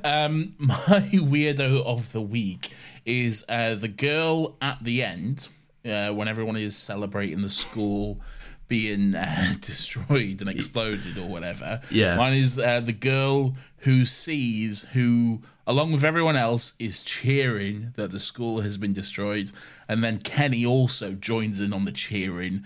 Um, 0.03 0.51
my 0.57 1.09
weirdo 1.13 1.85
of 1.85 2.11
the 2.11 2.21
week 2.21 2.71
is 3.05 3.43
uh, 3.49 3.75
the 3.75 3.87
girl 3.87 4.55
at 4.61 4.83
the 4.83 5.03
end 5.03 5.49
uh, 5.85 6.09
when 6.11 6.27
everyone 6.27 6.55
is 6.55 6.75
celebrating 6.75 7.41
the 7.41 7.49
school 7.49 8.21
being 8.67 9.13
uh, 9.13 9.55
destroyed 9.61 10.41
and 10.41 10.49
exploded 10.49 11.17
or 11.17 11.27
whatever. 11.27 11.81
Yeah. 11.91 12.15
Mine 12.15 12.33
is 12.33 12.57
uh, 12.57 12.79
the 12.79 12.93
girl 12.93 13.55
who 13.79 14.05
sees 14.05 14.83
who, 14.93 15.41
along 15.67 15.91
with 15.91 16.03
everyone 16.03 16.35
else, 16.35 16.73
is 16.79 17.01
cheering 17.01 17.93
that 17.95 18.11
the 18.11 18.19
school 18.19 18.61
has 18.61 18.77
been 18.77 18.93
destroyed, 18.93 19.51
and 19.87 20.03
then 20.03 20.19
Kenny 20.19 20.65
also 20.65 21.11
joins 21.11 21.59
in 21.59 21.73
on 21.73 21.85
the 21.85 21.91
cheering, 21.91 22.63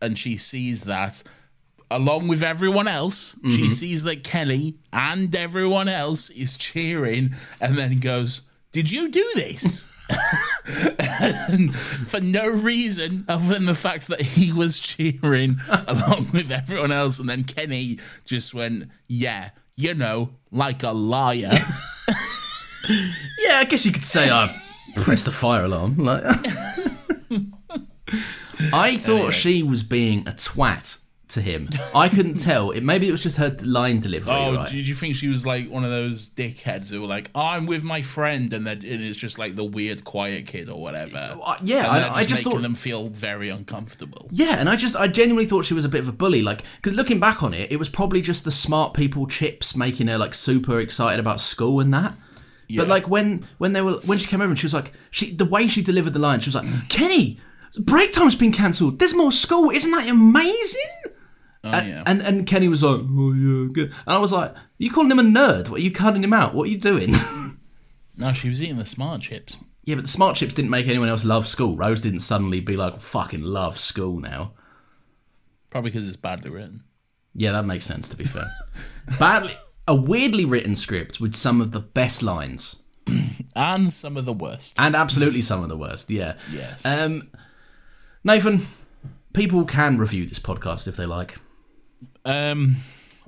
and 0.00 0.18
she 0.18 0.36
sees 0.36 0.84
that 0.84 1.22
along 1.96 2.28
with 2.28 2.42
everyone 2.42 2.88
else, 2.88 3.36
she 3.42 3.62
mm-hmm. 3.62 3.68
sees 3.68 4.02
that 4.04 4.24
Kenny 4.24 4.76
and 4.92 5.34
everyone 5.34 5.88
else 5.88 6.30
is 6.30 6.56
cheering 6.56 7.34
and 7.60 7.76
then 7.76 8.00
goes, 8.00 8.42
Did 8.72 8.90
you 8.90 9.08
do 9.08 9.30
this? 9.34 9.88
for 12.06 12.20
no 12.20 12.48
reason 12.48 13.24
other 13.28 13.54
than 13.54 13.64
the 13.64 13.74
fact 13.74 14.08
that 14.08 14.20
he 14.20 14.52
was 14.52 14.78
cheering 14.78 15.60
along 15.86 16.30
with 16.32 16.50
everyone 16.50 16.92
else. 16.92 17.18
And 17.18 17.28
then 17.28 17.44
Kenny 17.44 17.98
just 18.24 18.54
went, 18.54 18.88
Yeah, 19.08 19.50
you 19.76 19.94
know, 19.94 20.30
like 20.50 20.82
a 20.82 20.92
liar. 20.92 21.52
Yeah, 23.38 23.58
I 23.58 23.64
guess 23.64 23.86
you 23.86 23.92
could 23.92 24.04
say 24.04 24.28
I 24.28 24.52
pressed 24.96 25.24
the 25.24 25.30
fire 25.30 25.64
alarm. 25.64 25.96
Like, 25.98 26.24
I 28.72 28.96
thought 28.98 29.14
Anyway. 29.14 29.30
she 29.30 29.62
was 29.62 29.82
being 29.82 30.26
a 30.26 30.32
twat 30.32 30.98
to 31.32 31.40
him. 31.42 31.68
I 31.94 32.08
couldn't 32.08 32.36
tell. 32.38 32.70
It 32.70 32.82
maybe 32.82 33.08
it 33.08 33.10
was 33.12 33.22
just 33.22 33.36
her 33.38 33.56
line 33.62 34.00
delivery. 34.00 34.32
Oh, 34.32 34.54
right? 34.54 34.68
did 34.70 34.86
you 34.86 34.94
think 34.94 35.14
she 35.14 35.28
was 35.28 35.46
like 35.46 35.68
one 35.70 35.84
of 35.84 35.90
those 35.90 36.28
dickheads 36.28 36.90
who 36.90 37.00
were 37.00 37.06
like, 37.06 37.30
oh, 37.34 37.40
"I'm 37.40 37.66
with 37.66 37.82
my 37.82 38.02
friend," 38.02 38.52
and 38.52 38.66
then 38.66 38.78
and 38.78 39.02
it's 39.02 39.16
just 39.18 39.38
like 39.38 39.56
the 39.56 39.64
weird, 39.64 40.04
quiet 40.04 40.46
kid 40.46 40.68
or 40.68 40.80
whatever? 40.80 41.36
Uh, 41.42 41.56
yeah, 41.62 41.90
I- 41.90 41.98
they're 42.00 42.10
I 42.12 42.24
just 42.24 42.42
thought- 42.44 42.62
them 42.62 42.74
feel 42.74 43.08
very 43.08 43.48
uncomfortable. 43.48 44.28
Yeah, 44.32 44.56
and 44.58 44.68
I 44.68 44.76
just 44.76 44.96
I 44.96 45.08
genuinely 45.08 45.46
thought 45.48 45.64
she 45.64 45.74
was 45.74 45.84
a 45.84 45.88
bit 45.88 46.00
of 46.00 46.08
a 46.08 46.12
bully. 46.12 46.42
Like, 46.42 46.64
because 46.76 46.94
looking 46.96 47.20
back 47.20 47.42
on 47.42 47.54
it, 47.54 47.72
it 47.72 47.76
was 47.78 47.88
probably 47.88 48.20
just 48.20 48.44
the 48.44 48.52
smart 48.52 48.94
people 48.94 49.26
chips 49.26 49.74
making 49.76 50.06
her 50.08 50.18
like 50.18 50.34
super 50.34 50.80
excited 50.80 51.20
about 51.20 51.40
school 51.40 51.80
and 51.80 51.92
that. 51.94 52.14
But 52.74 52.88
like 52.88 53.06
when 53.06 53.46
when 53.58 53.74
they 53.74 53.82
were 53.82 53.98
when 54.06 54.16
she 54.16 54.26
came 54.26 54.40
over 54.40 54.48
and 54.50 54.58
she 54.58 54.64
was 54.64 54.72
like 54.72 54.92
she 55.10 55.30
the 55.30 55.44
way 55.44 55.66
she 55.66 55.82
delivered 55.82 56.14
the 56.14 56.18
line, 56.18 56.40
she 56.40 56.48
was 56.48 56.54
like, 56.54 56.88
Kenny, 56.88 57.38
break 57.78 58.14
time's 58.14 58.34
been 58.34 58.50
cancelled. 58.52 58.98
There's 58.98 59.12
more 59.12 59.30
school. 59.30 59.68
Isn't 59.70 59.90
that 59.90 60.08
amazing? 60.08 60.80
Oh, 61.64 61.68
and, 61.70 61.88
yeah. 61.88 62.02
and 62.06 62.20
and 62.22 62.46
Kenny 62.46 62.68
was 62.68 62.82
like, 62.82 63.00
oh 63.02 63.32
yeah, 63.32 63.68
good. 63.72 63.90
And 64.06 64.16
I 64.16 64.18
was 64.18 64.32
like, 64.32 64.54
you 64.78 64.90
calling 64.90 65.10
him 65.10 65.18
a 65.20 65.22
nerd? 65.22 65.68
What 65.68 65.78
are 65.80 65.82
you 65.84 65.92
cutting 65.92 66.24
him 66.24 66.32
out? 66.32 66.54
What 66.54 66.68
are 66.68 66.70
you 66.70 66.78
doing? 66.78 67.14
No, 68.18 68.30
she 68.30 68.48
was 68.48 68.60
eating 68.62 68.76
the 68.76 68.84
smart 68.84 69.22
chips. 69.22 69.56
yeah, 69.84 69.94
but 69.94 70.04
the 70.04 70.08
smart 70.10 70.36
chips 70.36 70.52
didn't 70.52 70.70
make 70.70 70.86
anyone 70.86 71.08
else 71.08 71.24
love 71.24 71.48
school. 71.48 71.76
Rose 71.76 72.02
didn't 72.02 72.20
suddenly 72.20 72.60
be 72.60 72.76
like, 72.76 73.00
fucking 73.00 73.40
love 73.40 73.80
school 73.80 74.20
now. 74.20 74.52
Probably 75.70 75.90
because 75.90 76.06
it's 76.06 76.18
badly 76.18 76.50
written. 76.50 76.84
Yeah, 77.34 77.52
that 77.52 77.64
makes 77.64 77.86
sense. 77.86 78.10
To 78.10 78.16
be 78.16 78.26
fair, 78.26 78.50
badly 79.18 79.56
a 79.88 79.94
weirdly 79.94 80.44
written 80.44 80.76
script 80.76 81.20
with 81.20 81.34
some 81.34 81.62
of 81.62 81.72
the 81.72 81.80
best 81.80 82.22
lines 82.22 82.82
And 83.56 83.90
some 83.90 84.18
of 84.18 84.26
the 84.26 84.34
worst. 84.34 84.74
and 84.78 84.94
absolutely 84.94 85.40
some 85.40 85.62
of 85.62 85.70
the 85.70 85.76
worst. 85.76 86.10
Yeah. 86.10 86.34
Yes. 86.52 86.84
Um, 86.84 87.30
Nathan, 88.24 88.66
people 89.32 89.64
can 89.64 89.96
review 89.96 90.26
this 90.26 90.38
podcast 90.38 90.86
if 90.86 90.96
they 90.96 91.06
like. 91.06 91.38
Um, 92.24 92.76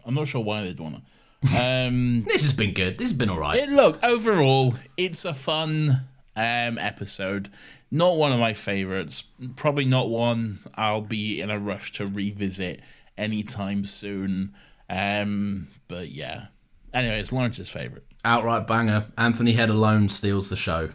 I'm 0.04 0.14
not 0.14 0.28
sure 0.28 0.42
why 0.42 0.62
they'd 0.62 0.78
want 0.80 0.96
to. 0.96 1.56
Um, 1.60 2.24
This 2.28 2.42
has 2.42 2.52
been 2.52 2.72
good. 2.74 2.98
This 2.98 3.10
has 3.10 3.18
been 3.18 3.28
all 3.30 3.38
right. 3.38 3.58
it, 3.58 3.68
look, 3.70 4.02
overall, 4.02 4.74
it's 4.96 5.24
a 5.24 5.34
fun 5.34 6.02
um 6.36 6.78
episode. 6.78 7.50
Not 7.90 8.16
one 8.16 8.32
of 8.32 8.40
my 8.40 8.54
favorites. 8.54 9.22
Probably 9.56 9.84
not 9.84 10.08
one 10.08 10.58
I'll 10.74 11.00
be 11.00 11.40
in 11.40 11.50
a 11.50 11.58
rush 11.58 11.92
to 11.92 12.06
revisit 12.06 12.80
anytime 13.16 13.84
soon. 13.84 14.54
Um, 14.90 15.68
but 15.86 16.08
yeah. 16.08 16.46
Anyway, 16.92 17.20
it's 17.20 17.32
Laurence's 17.32 17.70
favorite. 17.70 18.04
Outright 18.24 18.66
banger. 18.66 19.06
Anthony 19.18 19.52
Head 19.52 19.68
alone 19.70 20.08
steals 20.08 20.50
the 20.50 20.56
show. 20.56 20.90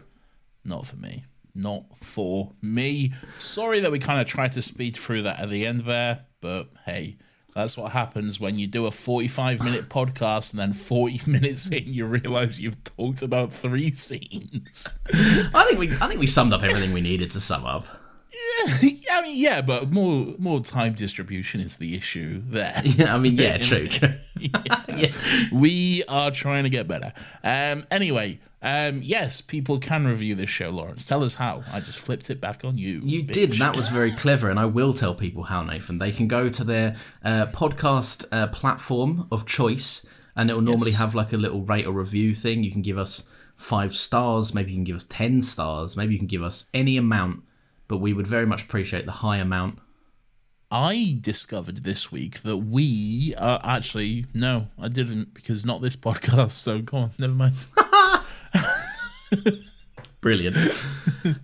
Not 0.64 0.86
for 0.86 0.96
me. 0.96 1.24
Not 1.54 1.84
for 1.96 2.52
me. 2.60 3.12
Sorry 3.38 3.80
that 3.80 3.90
we 3.90 3.98
kind 3.98 4.20
of 4.20 4.26
tried 4.26 4.52
to 4.52 4.62
speed 4.62 4.96
through 4.96 5.22
that 5.22 5.40
at 5.40 5.48
the 5.50 5.66
end 5.66 5.80
there, 5.80 6.26
but 6.40 6.68
hey, 6.84 7.16
that's 7.54 7.76
what 7.76 7.92
happens 7.92 8.38
when 8.38 8.58
you 8.58 8.66
do 8.66 8.86
a 8.86 8.90
45 8.90 9.60
minute 9.60 9.88
podcast 9.88 10.52
and 10.52 10.60
then 10.60 10.72
40 10.72 11.20
minutes 11.30 11.68
in 11.68 11.92
you 11.92 12.06
realize 12.06 12.60
you've 12.60 12.82
talked 12.84 13.22
about 13.22 13.52
three 13.52 13.92
scenes. 13.92 14.94
I 15.12 15.64
think 15.68 15.78
we 15.78 15.90
I 16.00 16.08
think 16.08 16.20
we 16.20 16.26
summed 16.26 16.52
up 16.52 16.62
everything 16.62 16.92
we 16.92 17.00
needed 17.00 17.30
to 17.32 17.40
sum 17.40 17.64
up. 17.64 17.86
I 19.12 19.22
mean, 19.22 19.36
yeah, 19.36 19.60
but 19.60 19.90
more 19.90 20.34
more 20.38 20.60
time 20.60 20.94
distribution 20.94 21.60
is 21.60 21.76
the 21.76 21.96
issue 21.96 22.42
there. 22.46 22.80
Yeah, 22.84 23.14
I 23.14 23.18
mean, 23.18 23.36
yeah, 23.36 23.58
true, 23.58 23.88
true. 23.88 24.14
we 25.52 26.04
are 26.08 26.30
trying 26.30 26.64
to 26.64 26.70
get 26.70 26.86
better. 26.88 27.12
Um, 27.42 27.86
anyway, 27.90 28.40
um, 28.62 29.02
yes, 29.02 29.40
people 29.40 29.78
can 29.78 30.06
review 30.06 30.34
this 30.34 30.50
show, 30.50 30.70
Laurence. 30.70 31.04
Tell 31.04 31.24
us 31.24 31.34
how. 31.34 31.62
I 31.72 31.80
just 31.80 31.98
flipped 32.00 32.30
it 32.30 32.40
back 32.40 32.64
on 32.64 32.78
you. 32.78 33.00
You 33.02 33.22
bitch. 33.24 33.32
did. 33.32 33.50
and 33.52 33.60
That 33.60 33.76
was 33.76 33.88
very 33.88 34.12
clever, 34.12 34.48
and 34.50 34.58
I 34.58 34.66
will 34.66 34.92
tell 34.92 35.14
people 35.14 35.44
how, 35.44 35.62
Nathan. 35.62 35.98
They 35.98 36.12
can 36.12 36.28
go 36.28 36.48
to 36.48 36.64
their 36.64 36.96
uh, 37.24 37.46
podcast 37.46 38.26
uh, 38.32 38.48
platform 38.48 39.26
of 39.32 39.46
choice, 39.46 40.04
and 40.36 40.50
it 40.50 40.54
will 40.54 40.62
normally 40.62 40.90
Yes. 40.92 40.98
have 41.00 41.14
like 41.14 41.32
a 41.32 41.36
little 41.36 41.62
rate 41.62 41.86
or 41.86 41.92
review 41.92 42.34
thing. 42.34 42.62
You 42.64 42.70
can 42.70 42.82
give 42.82 42.98
us 42.98 43.24
five 43.56 43.94
stars, 43.94 44.54
maybe 44.54 44.70
you 44.72 44.76
can 44.78 44.84
give 44.84 44.96
us 44.96 45.04
ten 45.04 45.42
stars, 45.42 45.96
maybe 45.96 46.12
you 46.14 46.18
can 46.18 46.28
give 46.28 46.42
us 46.42 46.66
any 46.72 46.96
amount, 46.96 47.42
but 47.90 47.98
we 47.98 48.12
would 48.12 48.28
very 48.28 48.46
much 48.46 48.62
appreciate 48.62 49.04
the 49.04 49.10
high 49.10 49.38
amount. 49.38 49.80
I 50.70 51.18
discovered 51.20 51.78
this 51.78 52.12
week 52.12 52.40
that 52.42 52.58
we 52.58 53.34
uh, 53.36 53.58
actually 53.64 54.26
no, 54.32 54.68
I 54.78 54.86
didn't 54.86 55.34
because 55.34 55.66
not 55.66 55.82
this 55.82 55.96
podcast. 56.06 56.52
So 56.52 56.80
go 56.80 56.98
on, 56.98 57.10
never 57.18 57.34
mind. 57.34 57.56
Brilliant. 60.20 60.56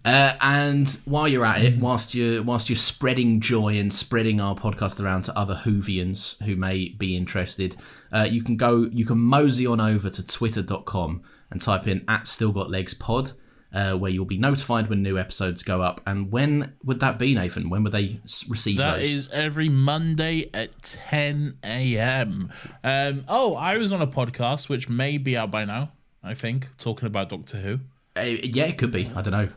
uh, 0.04 0.34
and 0.40 0.88
while 1.06 1.26
you're 1.26 1.44
at 1.44 1.62
it, 1.62 1.78
whilst 1.78 2.14
you're 2.14 2.44
whilst 2.44 2.70
you're 2.70 2.76
spreading 2.76 3.40
joy 3.40 3.76
and 3.76 3.92
spreading 3.92 4.40
our 4.40 4.54
podcast 4.54 5.02
around 5.02 5.22
to 5.22 5.36
other 5.36 5.56
Whovians 5.64 6.40
who 6.44 6.54
may 6.54 6.90
be 6.90 7.16
interested, 7.16 7.74
uh, 8.12 8.28
you 8.30 8.44
can 8.44 8.56
go 8.56 8.88
you 8.92 9.04
can 9.04 9.18
mosey 9.18 9.66
on 9.66 9.80
over 9.80 10.08
to 10.10 10.24
twitter.com 10.24 11.22
and 11.50 11.60
type 11.60 11.88
in 11.88 12.04
at 12.06 12.28
still 12.28 12.52
got 12.52 12.70
legs 12.70 12.94
pod. 12.94 13.32
Uh, 13.76 13.94
where 13.94 14.10
you'll 14.10 14.24
be 14.24 14.38
notified 14.38 14.88
when 14.88 15.02
new 15.02 15.18
episodes 15.18 15.62
go 15.62 15.82
up. 15.82 16.00
And 16.06 16.32
when 16.32 16.72
would 16.84 17.00
that 17.00 17.18
be, 17.18 17.34
Nathan? 17.34 17.68
When 17.68 17.82
would 17.82 17.92
they 17.92 18.18
receive 18.48 18.78
That 18.78 19.00
those? 19.00 19.02
is 19.10 19.28
every 19.30 19.68
Monday 19.68 20.48
at 20.54 20.80
10 20.80 21.58
a.m. 21.62 22.50
Um, 22.82 23.24
oh, 23.28 23.54
I 23.54 23.76
was 23.76 23.92
on 23.92 24.00
a 24.00 24.06
podcast 24.06 24.70
which 24.70 24.88
may 24.88 25.18
be 25.18 25.36
out 25.36 25.50
by 25.50 25.66
now. 25.66 25.92
I 26.24 26.32
think 26.32 26.74
talking 26.78 27.06
about 27.06 27.28
Doctor 27.28 27.58
Who. 27.58 27.80
Uh, 28.16 28.22
yeah, 28.22 28.64
it 28.64 28.78
could 28.78 28.92
be. 28.92 29.10
I 29.14 29.20
don't 29.20 29.32
know. 29.32 29.48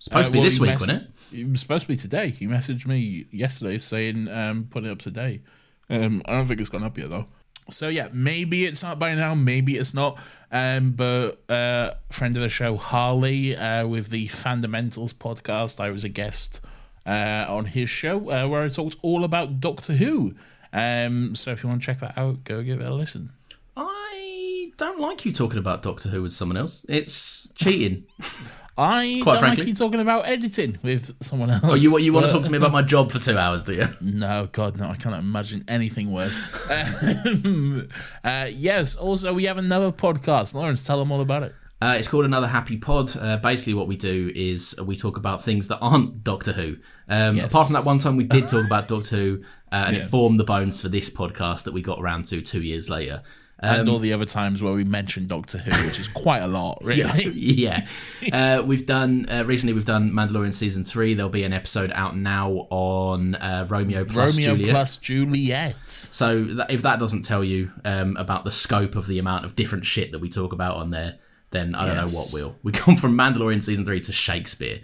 Supposed 0.00 0.24
Uh, 0.24 0.28
to 0.28 0.32
be 0.32 0.38
well, 0.40 0.44
this 0.44 0.58
week, 0.58 0.70
mess- 0.70 0.80
wasn't 0.80 1.02
it? 1.32 1.38
It 1.40 1.48
was 1.48 1.60
supposed 1.60 1.82
to 1.82 1.88
be 1.88 1.96
today. 1.96 2.34
You 2.38 2.48
messaged 2.48 2.84
me 2.86 3.26
yesterday 3.30 3.78
saying 3.78 4.26
um, 4.28 4.66
put 4.68 4.84
it 4.86 4.90
up 4.90 4.98
today. 4.98 5.40
Um, 5.88 6.22
I 6.26 6.32
don't 6.32 6.46
think 6.48 6.58
it's 6.60 6.68
gone 6.68 6.82
up 6.82 6.98
yet 6.98 7.10
though. 7.10 7.26
So 7.70 7.88
yeah, 7.88 8.08
maybe 8.12 8.64
it's 8.64 8.82
not 8.82 8.98
by 8.98 9.14
now, 9.14 9.34
maybe 9.34 9.76
it's 9.76 9.94
not. 9.94 10.18
Um, 10.50 10.92
but 10.92 11.42
uh, 11.50 11.94
friend 12.10 12.34
of 12.36 12.42
the 12.42 12.48
show 12.48 12.76
Harley 12.76 13.54
uh, 13.56 13.86
with 13.86 14.08
the 14.08 14.28
Fundamentals 14.28 15.12
podcast, 15.12 15.78
I 15.78 15.90
was 15.90 16.04
a 16.04 16.08
guest 16.08 16.60
uh, 17.06 17.44
on 17.48 17.66
his 17.66 17.90
show 17.90 18.30
uh, 18.30 18.48
where 18.48 18.62
I 18.62 18.68
talked 18.68 18.96
all 19.02 19.24
about 19.24 19.60
Doctor 19.60 19.94
Who. 19.94 20.34
Um, 20.72 21.34
so 21.34 21.52
if 21.52 21.62
you 21.62 21.68
want 21.68 21.82
to 21.82 21.86
check 21.86 22.00
that 22.00 22.16
out, 22.16 22.44
go 22.44 22.62
give 22.62 22.80
it 22.80 22.86
a 22.86 22.94
listen. 22.94 23.30
I 23.76 24.72
don't 24.76 25.00
like 25.00 25.24
you 25.24 25.32
talking 25.32 25.58
about 25.58 25.82
Doctor 25.82 26.08
Who 26.08 26.22
with 26.22 26.32
someone 26.32 26.56
else. 26.56 26.86
It's 26.88 27.50
cheating. 27.54 28.04
I 28.80 29.18
Quite 29.24 29.32
don't 29.34 29.40
frankly. 29.42 29.64
like 29.64 29.68
you 29.68 29.74
talking 29.74 30.00
about 30.00 30.28
editing 30.28 30.78
with 30.84 31.12
someone 31.20 31.50
else. 31.50 31.62
Oh, 31.64 31.74
you 31.74 31.98
you 31.98 32.12
want 32.12 32.26
to 32.26 32.32
talk 32.32 32.44
to 32.44 32.50
me 32.50 32.58
about 32.58 32.70
my 32.70 32.82
job 32.94 33.10
for 33.10 33.18
two 33.18 33.36
hours, 33.36 33.64
do 33.64 33.72
you? 33.74 33.88
No, 34.00 34.48
God, 34.52 34.78
no, 34.78 34.88
I 34.88 34.94
can't 34.94 35.16
imagine 35.16 35.64
anything 35.68 36.12
worse. 36.12 36.40
Um, 36.70 37.88
uh, 38.24 38.48
yes, 38.52 38.94
also, 38.94 39.32
we 39.32 39.44
have 39.44 39.58
another 39.58 39.90
podcast. 39.92 40.54
Laurence, 40.54 40.86
tell 40.86 40.98
them 40.98 41.10
all 41.10 41.20
about 41.20 41.42
it. 41.42 41.54
Uh, 41.80 41.94
it's 41.98 42.08
called 42.08 42.24
Another 42.24 42.46
Happy 42.48 42.76
Pod. 42.76 43.16
Uh, 43.16 43.36
basically, 43.38 43.74
what 43.74 43.86
we 43.86 43.96
do 43.96 44.32
is 44.34 44.74
we 44.84 44.96
talk 44.96 45.16
about 45.16 45.42
things 45.42 45.68
that 45.68 45.78
aren't 45.78 46.24
Doctor 46.24 46.52
Who. 46.52 46.76
Um, 47.08 47.36
Yes. 47.36 47.50
Apart 47.50 47.66
from 47.68 47.74
that 47.74 47.84
one 47.84 47.98
time 47.98 48.16
we 48.16 48.24
did 48.24 48.48
talk 48.48 48.66
about 48.66 48.88
Doctor 48.94 49.16
Who, 49.16 49.42
uh, 49.72 49.84
and 49.86 49.96
Yeah. 49.96 50.02
it 50.02 50.08
formed 50.08 50.40
the 50.40 50.44
bones 50.44 50.80
for 50.80 50.88
this 50.88 51.08
podcast 51.08 51.64
that 51.64 51.72
we 51.72 51.82
got 51.82 52.00
around 52.00 52.24
to 52.26 52.40
two 52.42 52.62
years 52.62 52.90
later. 52.90 53.22
Um, 53.60 53.80
and 53.80 53.88
all 53.88 53.98
the 53.98 54.12
other 54.12 54.24
times 54.24 54.62
where 54.62 54.72
we 54.72 54.84
mentioned 54.84 55.28
Doctor 55.28 55.58
Who, 55.58 55.86
which 55.86 55.98
is 55.98 56.06
quite 56.06 56.38
a 56.42 56.46
lot, 56.46 56.78
really. 56.84 57.30
yeah. 57.32 57.86
Uh, 58.32 58.62
we've 58.64 58.86
done 58.86 59.26
uh, 59.28 59.44
recently. 59.44 59.72
We've 59.72 59.84
done 59.84 60.12
Mandalorian 60.12 60.54
season 60.54 60.84
three. 60.84 61.14
There'll 61.14 61.28
be 61.28 61.42
an 61.42 61.52
episode 61.52 61.90
out 61.92 62.16
now 62.16 62.68
on 62.70 63.34
uh, 63.34 63.66
Romeo 63.68 64.04
plus 64.04 64.36
Romeo 64.36 64.54
Juliet. 64.54 64.70
plus 64.70 64.96
Juliet. 64.98 65.76
So 65.88 66.44
that, 66.44 66.70
if 66.70 66.82
that 66.82 67.00
doesn't 67.00 67.22
tell 67.22 67.42
you 67.42 67.72
um, 67.84 68.16
about 68.16 68.44
the 68.44 68.52
scope 68.52 68.94
of 68.94 69.08
the 69.08 69.18
amount 69.18 69.44
of 69.44 69.56
different 69.56 69.84
shit 69.84 70.12
that 70.12 70.20
we 70.20 70.28
talk 70.28 70.52
about 70.52 70.76
on 70.76 70.90
there, 70.90 71.16
then 71.50 71.74
I 71.74 71.86
don't 71.86 71.96
Yes. 71.96 72.12
know 72.12 72.18
what 72.20 72.32
will. 72.32 72.54
We 72.62 72.70
come 72.70 72.94
from 73.02 73.16
Mandalorian 73.18 73.62
season 73.64 73.84
three 73.84 74.00
to 74.02 74.12
Shakespeare. 74.12 74.80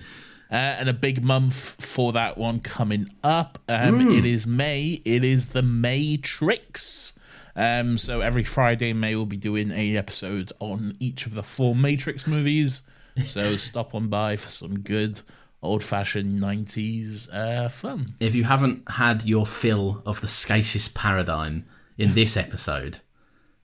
Uh, 0.51 0.57
and 0.57 0.89
a 0.89 0.93
big 0.93 1.23
month 1.25 1.77
for 1.81 2.13
that 2.13 2.37
one 2.37 2.59
coming 2.61 3.09
up. 3.23 3.59
Um, 3.69 4.01
Mm. 4.09 4.19
It 4.19 4.25
is 4.25 4.47
May. 4.47 5.01
It 5.05 5.25
is 5.25 5.49
the 5.51 5.63
Matrix. 5.63 7.13
Um, 7.57 7.99
so 7.99 8.21
every 8.21 8.45
Friday 8.45 8.93
May 8.93 9.15
we'll 9.15 9.27
be 9.27 9.37
doing 9.37 9.71
a 9.71 9.97
episode 9.97 10.53
on 10.61 10.95
each 10.99 11.27
of 11.27 11.35
the 11.35 11.43
four 11.43 11.75
Matrix 11.75 12.27
movies. 12.27 12.83
So 13.27 13.57
stop 13.59 13.95
on 13.95 14.09
by 14.09 14.37
for 14.37 14.49
some 14.49 14.81
good 14.81 15.21
old-fashioned 15.63 16.43
'90s 16.43 17.33
uh, 17.33 17.69
fun. 17.69 18.15
If 18.21 18.35
you 18.35 18.45
haven't 18.45 18.91
had 18.91 19.25
your 19.25 19.47
fill 19.47 20.03
of 20.05 20.21
the 20.21 20.27
Skasis 20.27 20.93
paradigm 20.93 21.65
in 21.97 22.15
this 22.15 22.37
episode, 22.37 23.01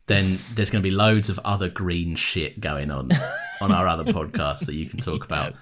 then 0.06 0.38
there's 0.54 0.70
going 0.70 0.82
to 0.82 0.88
be 0.88 0.94
loads 0.94 1.28
of 1.28 1.38
other 1.40 1.68
green 1.68 2.16
shit 2.16 2.60
going 2.60 2.90
on 2.90 3.10
on 3.60 3.72
our 3.72 3.86
other 3.86 4.04
podcast 4.12 4.66
that 4.66 4.74
you 4.74 4.86
can 4.86 4.98
talk 4.98 5.24
about. 5.24 5.54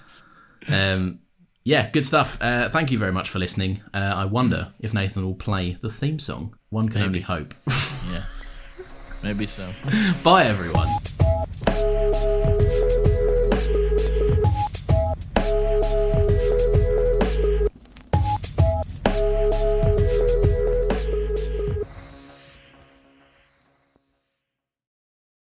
Um, 0.69 1.21
yeah, 1.69 1.91
good 1.91 2.07
stuff. 2.07 2.39
Uh, 2.41 2.71
thank 2.71 2.91
you 2.91 2.99
very 2.99 3.13
much 3.13 3.29
for 3.29 3.39
listening. 3.39 3.83
Uh, 3.93 3.99
I 4.17 4.25
wonder 4.25 4.73
if 4.81 4.95
Nathan 4.95 5.23
will 5.23 5.35
play 5.35 5.77
the 5.83 5.91
theme 5.91 6.19
song. 6.19 6.57
One 6.71 6.89
can 6.89 7.03
only 7.03 7.21
hope. 7.21 7.55
Yeah, 8.11 8.25
maybe 9.23 9.47
so. 9.47 9.75
Bye, 10.23 10.47
everyone. 10.47 10.89